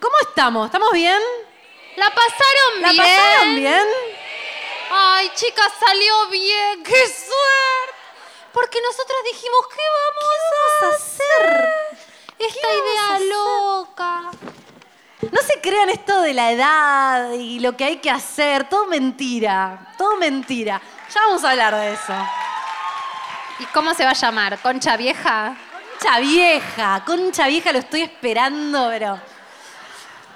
¿cómo 0.00 0.14
estamos? 0.28 0.66
¿Estamos 0.66 0.90
bien? 0.92 1.18
¿La 1.96 2.06
pasaron 2.10 2.80
¿La 2.82 2.90
bien? 2.90 3.04
pasaron 3.04 3.54
bien? 3.56 3.82
Ay, 4.94 5.30
chicas, 5.34 5.72
salió 5.80 6.28
bien. 6.28 6.82
¡Qué 6.84 6.92
suerte! 6.92 7.92
Porque 8.52 8.78
nosotras 8.82 9.18
dijimos, 9.32 9.60
¿qué 9.70 9.82
vamos, 10.02 10.82
a 10.82 10.96
hacer? 10.96 11.68
Esta 12.38 12.68
idea 12.74 13.18
loca. 13.34 14.30
No 15.30 15.40
se 15.40 15.60
crean 15.62 15.88
esto 15.88 16.20
de 16.20 16.34
la 16.34 16.52
edad 16.52 17.32
y 17.32 17.60
lo 17.60 17.74
que 17.74 17.84
hay 17.84 17.96
que 17.98 18.10
hacer. 18.10 18.68
Todo 18.68 18.86
mentira. 18.86 19.94
Todo 19.96 20.16
mentira. 20.16 20.82
Ya 21.14 21.20
vamos 21.22 21.42
a 21.42 21.52
hablar 21.52 21.74
de 21.74 21.94
eso. 21.94 22.14
¿Y 23.60 23.64
cómo 23.66 23.94
se 23.94 24.04
va 24.04 24.10
a 24.10 24.14
llamar? 24.14 24.58
¿Concha 24.58 24.98
vieja? 24.98 25.56
Concha 25.98 26.18
vieja. 26.18 27.02
Concha 27.06 27.46
vieja 27.46 27.72
lo 27.72 27.78
estoy 27.78 28.02
esperando, 28.02 28.88
pero. 28.90 29.31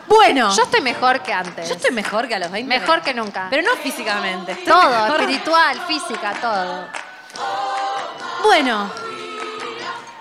Bueno. 0.09 0.55
Yo 0.55 0.63
estoy 0.63 0.81
mejor 0.81 1.23
que 1.23 1.33
antes. 1.33 1.69
Yo 1.69 1.75
estoy 1.75 1.91
mejor 1.91 2.29
que 2.29 2.35
a 2.35 2.39
los 2.39 2.51
20. 2.51 2.79
Mejor 2.79 3.03
que 3.03 3.15
nunca. 3.15 3.49
Pero 3.51 3.63
no 3.63 3.77
físicamente. 3.77 4.53
estoy 4.53 4.67
todo, 4.67 4.91
mejor. 4.91 5.21
espiritual, 5.21 5.81
física, 5.87 6.33
todo. 6.41 6.89
Bueno. 8.43 8.91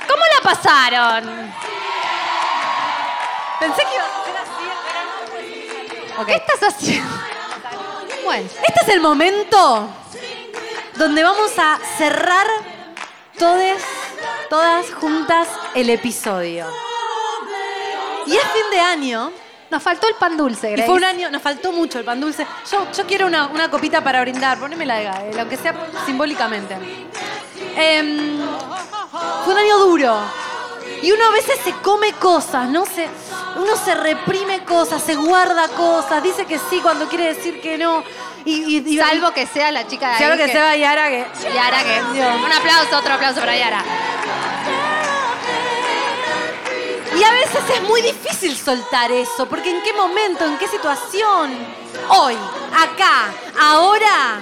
¿Cómo 0.08 0.24
la 0.36 0.42
pasaron? 0.50 1.54
Pensé 3.60 3.84
que 3.84 3.96
iba 3.96 4.04
a 4.04 4.26
ser 4.26 4.38
así, 4.38 4.72
pero 4.88 6.18
no. 6.18 6.26
¿Qué 6.26 6.36
estás 6.36 6.74
haciendo? 6.74 7.10
Bueno, 8.24 8.50
este 8.68 8.82
es 8.82 8.90
el 8.90 9.02
momento 9.02 9.88
donde 10.96 11.24
vamos 11.24 11.52
a 11.58 11.80
cerrar 11.98 12.48
todas, 13.38 13.82
todas 14.50 14.94
juntas 14.94 15.48
el 15.76 15.90
episodio. 15.90 16.68
Y 18.26 18.36
es 18.36 18.44
fin 18.44 18.72
de 18.72 18.80
año. 18.80 19.45
Nos 19.72 19.82
faltó 19.82 20.08
el 20.08 20.16
pan 20.16 20.38
dulce, 20.38 20.70
Y 20.70 20.72
Grace. 20.74 20.86
fue 20.88 20.96
un 20.96 21.04
año, 21.04 21.30
nos 21.32 21.42
faltó 21.42 21.72
mucho 21.72 22.00
el 22.00 22.06
pan 22.06 22.20
dulce. 22.22 22.46
Yo, 22.72 22.88
yo 22.96 23.06
quiero 23.06 23.26
una, 23.28 23.48
una 23.48 23.70
copita 23.70 24.02
para 24.02 24.22
brindar, 24.22 24.58
ponémela 24.60 24.96
de 24.96 25.04
Gael, 25.06 25.40
aunque 25.40 25.58
sea 25.58 25.74
simbólicamente. 26.06 26.76
Em, 27.76 28.38
fue 29.44 29.54
un 29.54 29.60
año 29.60 29.78
duro. 29.80 30.18
Y 31.02 31.12
uno 31.12 31.26
a 31.26 31.32
veces 31.32 31.60
se 31.64 31.72
come 31.82 32.14
cosas, 32.14 32.70
¿no? 32.70 32.86
Se, 32.86 33.08
uno 33.58 33.76
se 33.76 33.96
reprime 33.96 34.64
cosas, 34.64 35.02
se 35.02 35.16
guarda 35.16 35.68
cosas, 35.70 36.22
dice 36.24 36.46
que 36.46 36.60
sí 36.70 36.80
cuando 36.82 37.08
quiere 37.08 37.34
decir 37.34 37.60
que 37.62 37.78
no. 37.78 38.04
Y, 38.46 38.78
y- 38.78 38.84
y- 38.94 38.98
Salvo 39.00 39.32
que 39.32 39.48
sea 39.48 39.72
la 39.72 39.88
chica 39.88 40.12
de 40.12 40.18
Salvo 40.20 40.34
ahí 40.34 40.40
que 40.46 40.52
sea 40.52 40.76
Yara 40.76 41.08
que... 41.10 41.26
Yara 41.54 41.84
que... 41.84 42.14
Dios. 42.14 42.36
Un 42.44 42.52
aplauso, 42.52 42.98
otro 42.98 43.14
aplauso 43.16 43.40
para 43.40 43.58
Yara. 43.58 43.84
Y 47.18 47.24
a 47.24 47.32
veces 47.32 47.62
es 47.76 47.82
muy 47.84 48.02
difícil 48.02 48.56
soltar 48.58 49.12
eso, 49.12 49.48
porque 49.48 49.70
en 49.70 49.82
qué 49.84 49.94
momento, 49.94 50.46
en 50.46 50.58
qué 50.58 50.68
situación, 50.68 51.52
hoy, 52.10 52.36
acá, 52.74 53.34
ahora, 53.60 54.40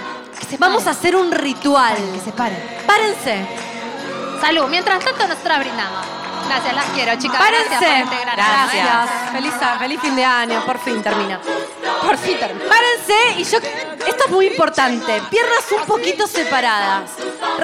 vamos 0.57 0.87
a 0.87 0.91
hacer 0.91 1.15
un 1.15 1.31
ritual. 1.31 1.95
Que 2.13 2.19
se 2.19 2.31
paren. 2.31 2.59
Párense. 2.85 3.45
Salud. 4.41 4.67
Mientras 4.69 5.03
tanto, 5.03 5.27
nosotras 5.27 5.59
brindamos. 5.59 6.22
Gracias, 6.47 6.75
las 6.75 6.85
quiero, 6.85 7.15
chicas. 7.19 7.37
Párense. 7.39 7.69
Gracias 7.69 7.91
por 8.03 8.13
integrar. 8.13 8.35
Gracias. 8.35 9.09
Feliz, 9.31 9.53
feliz 9.79 9.99
fin 10.01 10.15
de 10.15 10.25
año, 10.25 10.65
por 10.65 10.79
fin 10.79 11.01
termina. 11.01 11.39
Por 12.01 12.17
fin 12.17 12.37
termina. 12.39 12.65
Párense 12.69 13.39
y 13.39 13.43
yo. 13.43 13.57
Esto 14.07 14.23
es 14.25 14.31
muy 14.31 14.47
importante. 14.47 15.21
Piernas 15.29 15.63
un 15.79 15.85
poquito 15.85 16.27
separadas. 16.27 17.11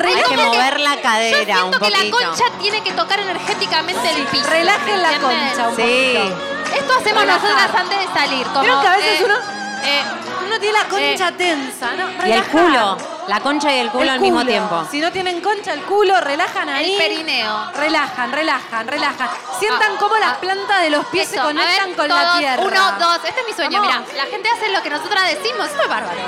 Hay 0.06 0.24
que 0.24 0.38
mover 0.38 0.80
la 0.80 0.96
cadera 1.02 1.56
Yo 1.56 1.66
un 1.68 1.72
siento 1.74 1.80
que 1.80 1.90
la 1.92 1.98
poquito. 1.98 2.18
concha 2.18 2.44
tiene 2.60 2.82
que 2.84 2.92
tocar 2.94 3.20
energéticamente 3.20 4.10
el 4.12 4.24
piso. 4.28 4.50
Relajen 4.50 5.02
la 5.02 5.20
concha 5.20 5.68
un 5.70 5.76
Sí. 5.76 5.82
poquito. 6.16 6.76
Esto 6.76 6.94
hacemos 7.00 7.22
Relajar. 7.24 7.42
nosotras 7.52 7.82
antes 7.82 8.00
de 8.00 8.14
salir. 8.20 8.48
Como, 8.48 8.62
Vieron 8.62 8.82
que 8.82 8.88
a 8.88 8.96
veces 8.96 9.22
eh, 9.22 9.26
uno, 9.26 9.36
eh, 9.84 10.04
uno 10.48 10.60
tiene 10.60 10.78
la 10.80 10.86
concha 10.88 11.32
tensa, 11.32 11.92
¿no? 11.96 12.28
Y 12.28 12.32
el 12.32 12.44
culo. 12.46 12.98
La 13.30 13.42
concha 13.42 13.72
y 13.72 13.78
el 13.78 13.92
culo 13.92 14.06
El 14.06 14.10
al 14.10 14.20
mismo 14.22 14.44
tiempo. 14.44 14.88
Si 14.90 15.00
no 15.00 15.12
tienen 15.12 15.40
concha, 15.40 15.72
el 15.74 15.84
culo, 15.84 16.20
relajan 16.20 16.68
ahí. 16.68 16.94
El 16.94 16.98
perineo. 16.98 17.72
Relajan, 17.76 18.32
relajan, 18.32 18.88
relajan. 18.88 19.30
Sientan 19.60 19.98
cómo 19.98 20.18
las 20.18 20.38
plantas 20.38 20.82
de 20.82 20.90
los 20.90 21.06
pies 21.06 21.28
se 21.28 21.36
eso, 21.36 21.44
conectan 21.44 21.90
ver, 21.90 21.96
con 21.96 22.08
la 22.08 22.40
tierra. 22.40 22.64
Uno, 22.64 22.92
dos. 22.98 23.20
Este 23.24 23.42
es 23.42 23.46
mi 23.46 23.54
sueño. 23.54 23.82
Mira, 23.82 24.02
la 24.18 24.26
gente 24.26 24.50
hace 24.50 24.72
lo 24.72 24.82
que 24.82 24.90
nosotras 24.90 25.30
decimos. 25.30 25.68
Esto 25.68 25.84
es 25.84 25.88
bárbaro. 25.88 26.20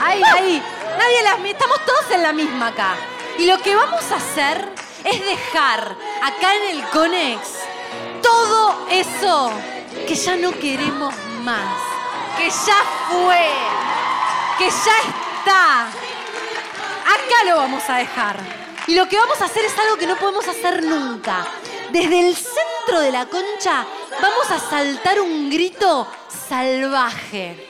Ahí, 0.00 0.22
ahí. 0.22 0.62
Nadie 0.96 1.22
las 1.24 1.40
Estamos 1.44 1.84
todos 1.84 2.10
en 2.12 2.22
la 2.22 2.32
misma 2.32 2.68
acá. 2.68 2.94
Y 3.36 3.46
lo 3.46 3.58
que 3.58 3.74
vamos 3.74 4.04
a 4.12 4.14
hacer 4.14 4.64
es 5.02 5.26
dejar 5.26 5.96
acá 6.22 6.54
en 6.54 6.76
el 6.76 6.84
Conex 6.90 7.48
todo 8.22 8.86
eso 8.90 9.50
que 10.06 10.14
ya 10.14 10.36
no 10.36 10.52
queremos 10.52 11.12
más. 11.42 11.80
Que 12.38 12.48
ya 12.48 12.76
fue. 13.08 13.48
Que 14.56 14.70
ya 14.70 14.98
está. 15.00 15.25
Acá 15.52 17.44
lo 17.46 17.56
vamos 17.56 17.82
a 17.88 17.96
dejar. 17.96 18.36
Y 18.86 18.94
lo 18.94 19.08
que 19.08 19.18
vamos 19.18 19.40
a 19.42 19.46
hacer 19.46 19.64
es 19.64 19.78
algo 19.78 19.96
que 19.96 20.06
no 20.06 20.16
podemos 20.16 20.46
hacer 20.46 20.82
nunca. 20.84 21.46
Desde 21.90 22.28
el 22.28 22.36
centro 22.36 23.00
de 23.00 23.10
la 23.12 23.26
concha 23.26 23.84
vamos 24.20 24.50
a 24.50 24.58
saltar 24.58 25.20
un 25.20 25.50
grito 25.50 26.06
salvaje. 26.48 27.68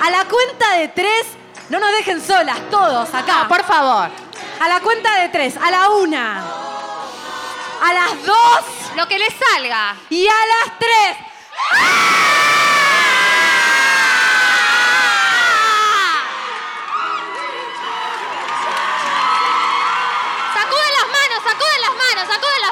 A 0.00 0.10
la 0.10 0.24
cuenta 0.26 0.72
de 0.74 0.88
tres, 0.88 1.26
no 1.70 1.78
nos 1.80 1.90
dejen 1.92 2.20
solas, 2.24 2.58
todos 2.70 3.12
acá. 3.14 3.46
por 3.48 3.64
favor. 3.64 4.10
A 4.60 4.68
la 4.68 4.80
cuenta 4.80 5.14
de 5.20 5.28
tres, 5.30 5.56
a 5.56 5.70
la 5.70 5.88
una, 5.90 6.44
a 7.82 7.92
las 7.92 8.24
dos 8.24 8.60
Lo 8.96 9.06
que 9.08 9.18
les 9.18 9.32
salga. 9.34 9.96
y 10.10 10.26
a 10.26 10.32
las 10.32 10.78
tres. 10.78 11.16
Sacuden 11.70 12.35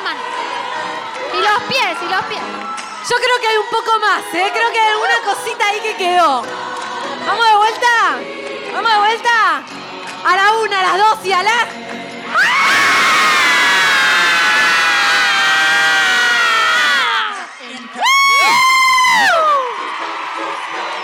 manos. 0.05 0.23
Y 1.33 1.41
los 1.41 1.63
pies, 1.65 1.97
y 2.03 2.09
los 2.13 2.23
pies. 2.27 2.43
Yo 3.11 3.17
creo 3.17 3.41
que 3.41 3.49
hay 3.49 3.57
un 3.57 3.69
poco 3.71 3.99
más, 3.99 4.23
¿eh? 4.33 4.51
Creo 4.55 4.73
que 4.73 4.79
hay 4.79 4.89
alguna 4.91 5.19
cosita 5.25 5.67
ahí 5.67 5.81
que 5.81 5.97
quedó. 5.97 6.43
¿Vamos 7.27 7.47
de 7.47 7.57
vuelta? 7.57 8.19
¿Vamos 8.73 8.93
de 8.93 8.99
vuelta? 8.99 9.63
A 10.25 10.37
la 10.37 10.53
una, 10.55 10.79
a 10.81 10.83
las 10.83 10.99
dos 10.99 11.27
y 11.27 11.33
a 11.33 11.43
las... 11.43 11.67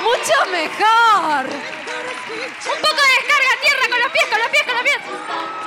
¡Mucho 0.02 0.50
mejor! 0.50 1.46
Un 1.46 2.80
poco 2.82 3.00
de 3.02 3.12
descarga 3.18 3.52
tierra 3.60 3.88
con 3.88 3.98
los 4.00 4.12
pies, 4.12 4.26
con 4.30 4.38
los 4.38 4.48
pies, 4.48 4.64
con 4.64 4.74
los 4.74 4.82
pies. 4.82 5.59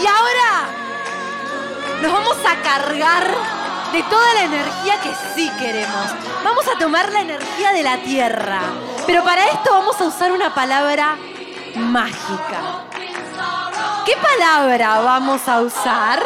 Y 0.00 0.06
ahora 0.06 0.68
nos 2.02 2.12
vamos 2.12 2.36
a 2.46 2.62
cargar 2.62 3.26
de 3.92 4.02
toda 4.04 4.34
la 4.34 4.42
energía 4.44 5.00
que 5.00 5.10
sí 5.34 5.50
queremos. 5.58 6.06
Vamos 6.44 6.64
a 6.68 6.78
tomar 6.78 7.10
la 7.12 7.20
energía 7.20 7.72
de 7.72 7.82
la 7.82 7.96
tierra. 7.98 8.60
Pero 9.06 9.24
para 9.24 9.44
esto 9.46 9.70
vamos 9.72 10.00
a 10.00 10.04
usar 10.04 10.30
una 10.32 10.54
palabra 10.54 11.16
mágica. 11.76 12.82
¿Qué 14.04 14.14
palabra 14.16 15.00
vamos 15.00 15.46
a 15.48 15.60
usar? 15.62 16.22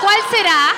¿Cuál 0.00 0.16
será? 0.30 0.68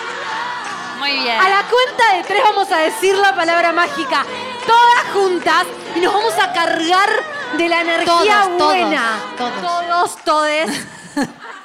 Muy 0.99 1.13
bien. 1.13 1.39
A 1.39 1.49
la 1.49 1.63
cuenta 1.65 2.17
de 2.17 2.23
tres 2.25 2.43
vamos 2.45 2.71
a 2.73 2.79
decir 2.79 3.15
la 3.17 3.35
palabra 3.35 3.73
mágica. 3.73 4.25
Todas 4.67 5.13
juntas 5.13 5.65
y 5.95 6.01
nos 6.01 6.15
vamos 6.15 6.35
a 6.39 6.53
cargar 6.53 7.11
de 7.59 7.69
la 7.69 7.81
energía 7.83 8.07
Todos, 8.07 8.59
todos, 8.59 8.59
buena. 8.59 9.03
todos. 9.37 9.61
Todos, 9.61 10.17
todes. 10.25 10.87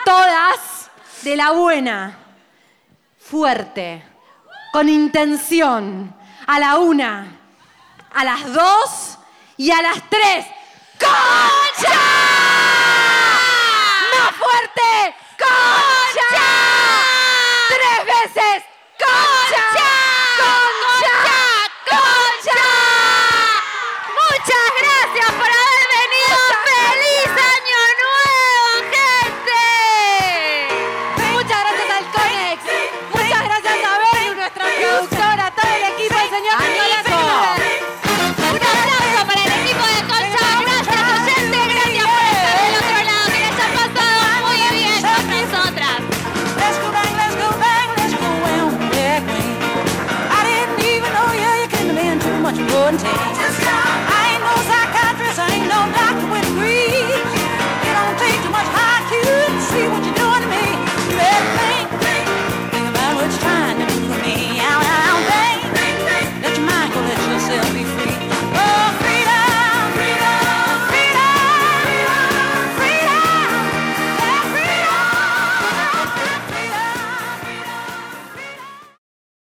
Todas 0.05 0.89
de 1.23 1.35
la 1.35 1.51
buena. 1.51 2.17
Fuerte. 3.19 4.03
Con 4.71 4.89
intención. 4.89 6.15
A 6.47 6.59
la 6.59 6.77
una. 6.77 7.39
A 8.13 8.23
las 8.23 8.53
dos. 8.53 9.17
Y 9.57 9.71
a 9.71 9.81
las 9.81 10.09
tres. 10.09 10.45
¡Concha! 10.99 11.99
¡Más 14.13 14.35
fuerte! 14.35 15.20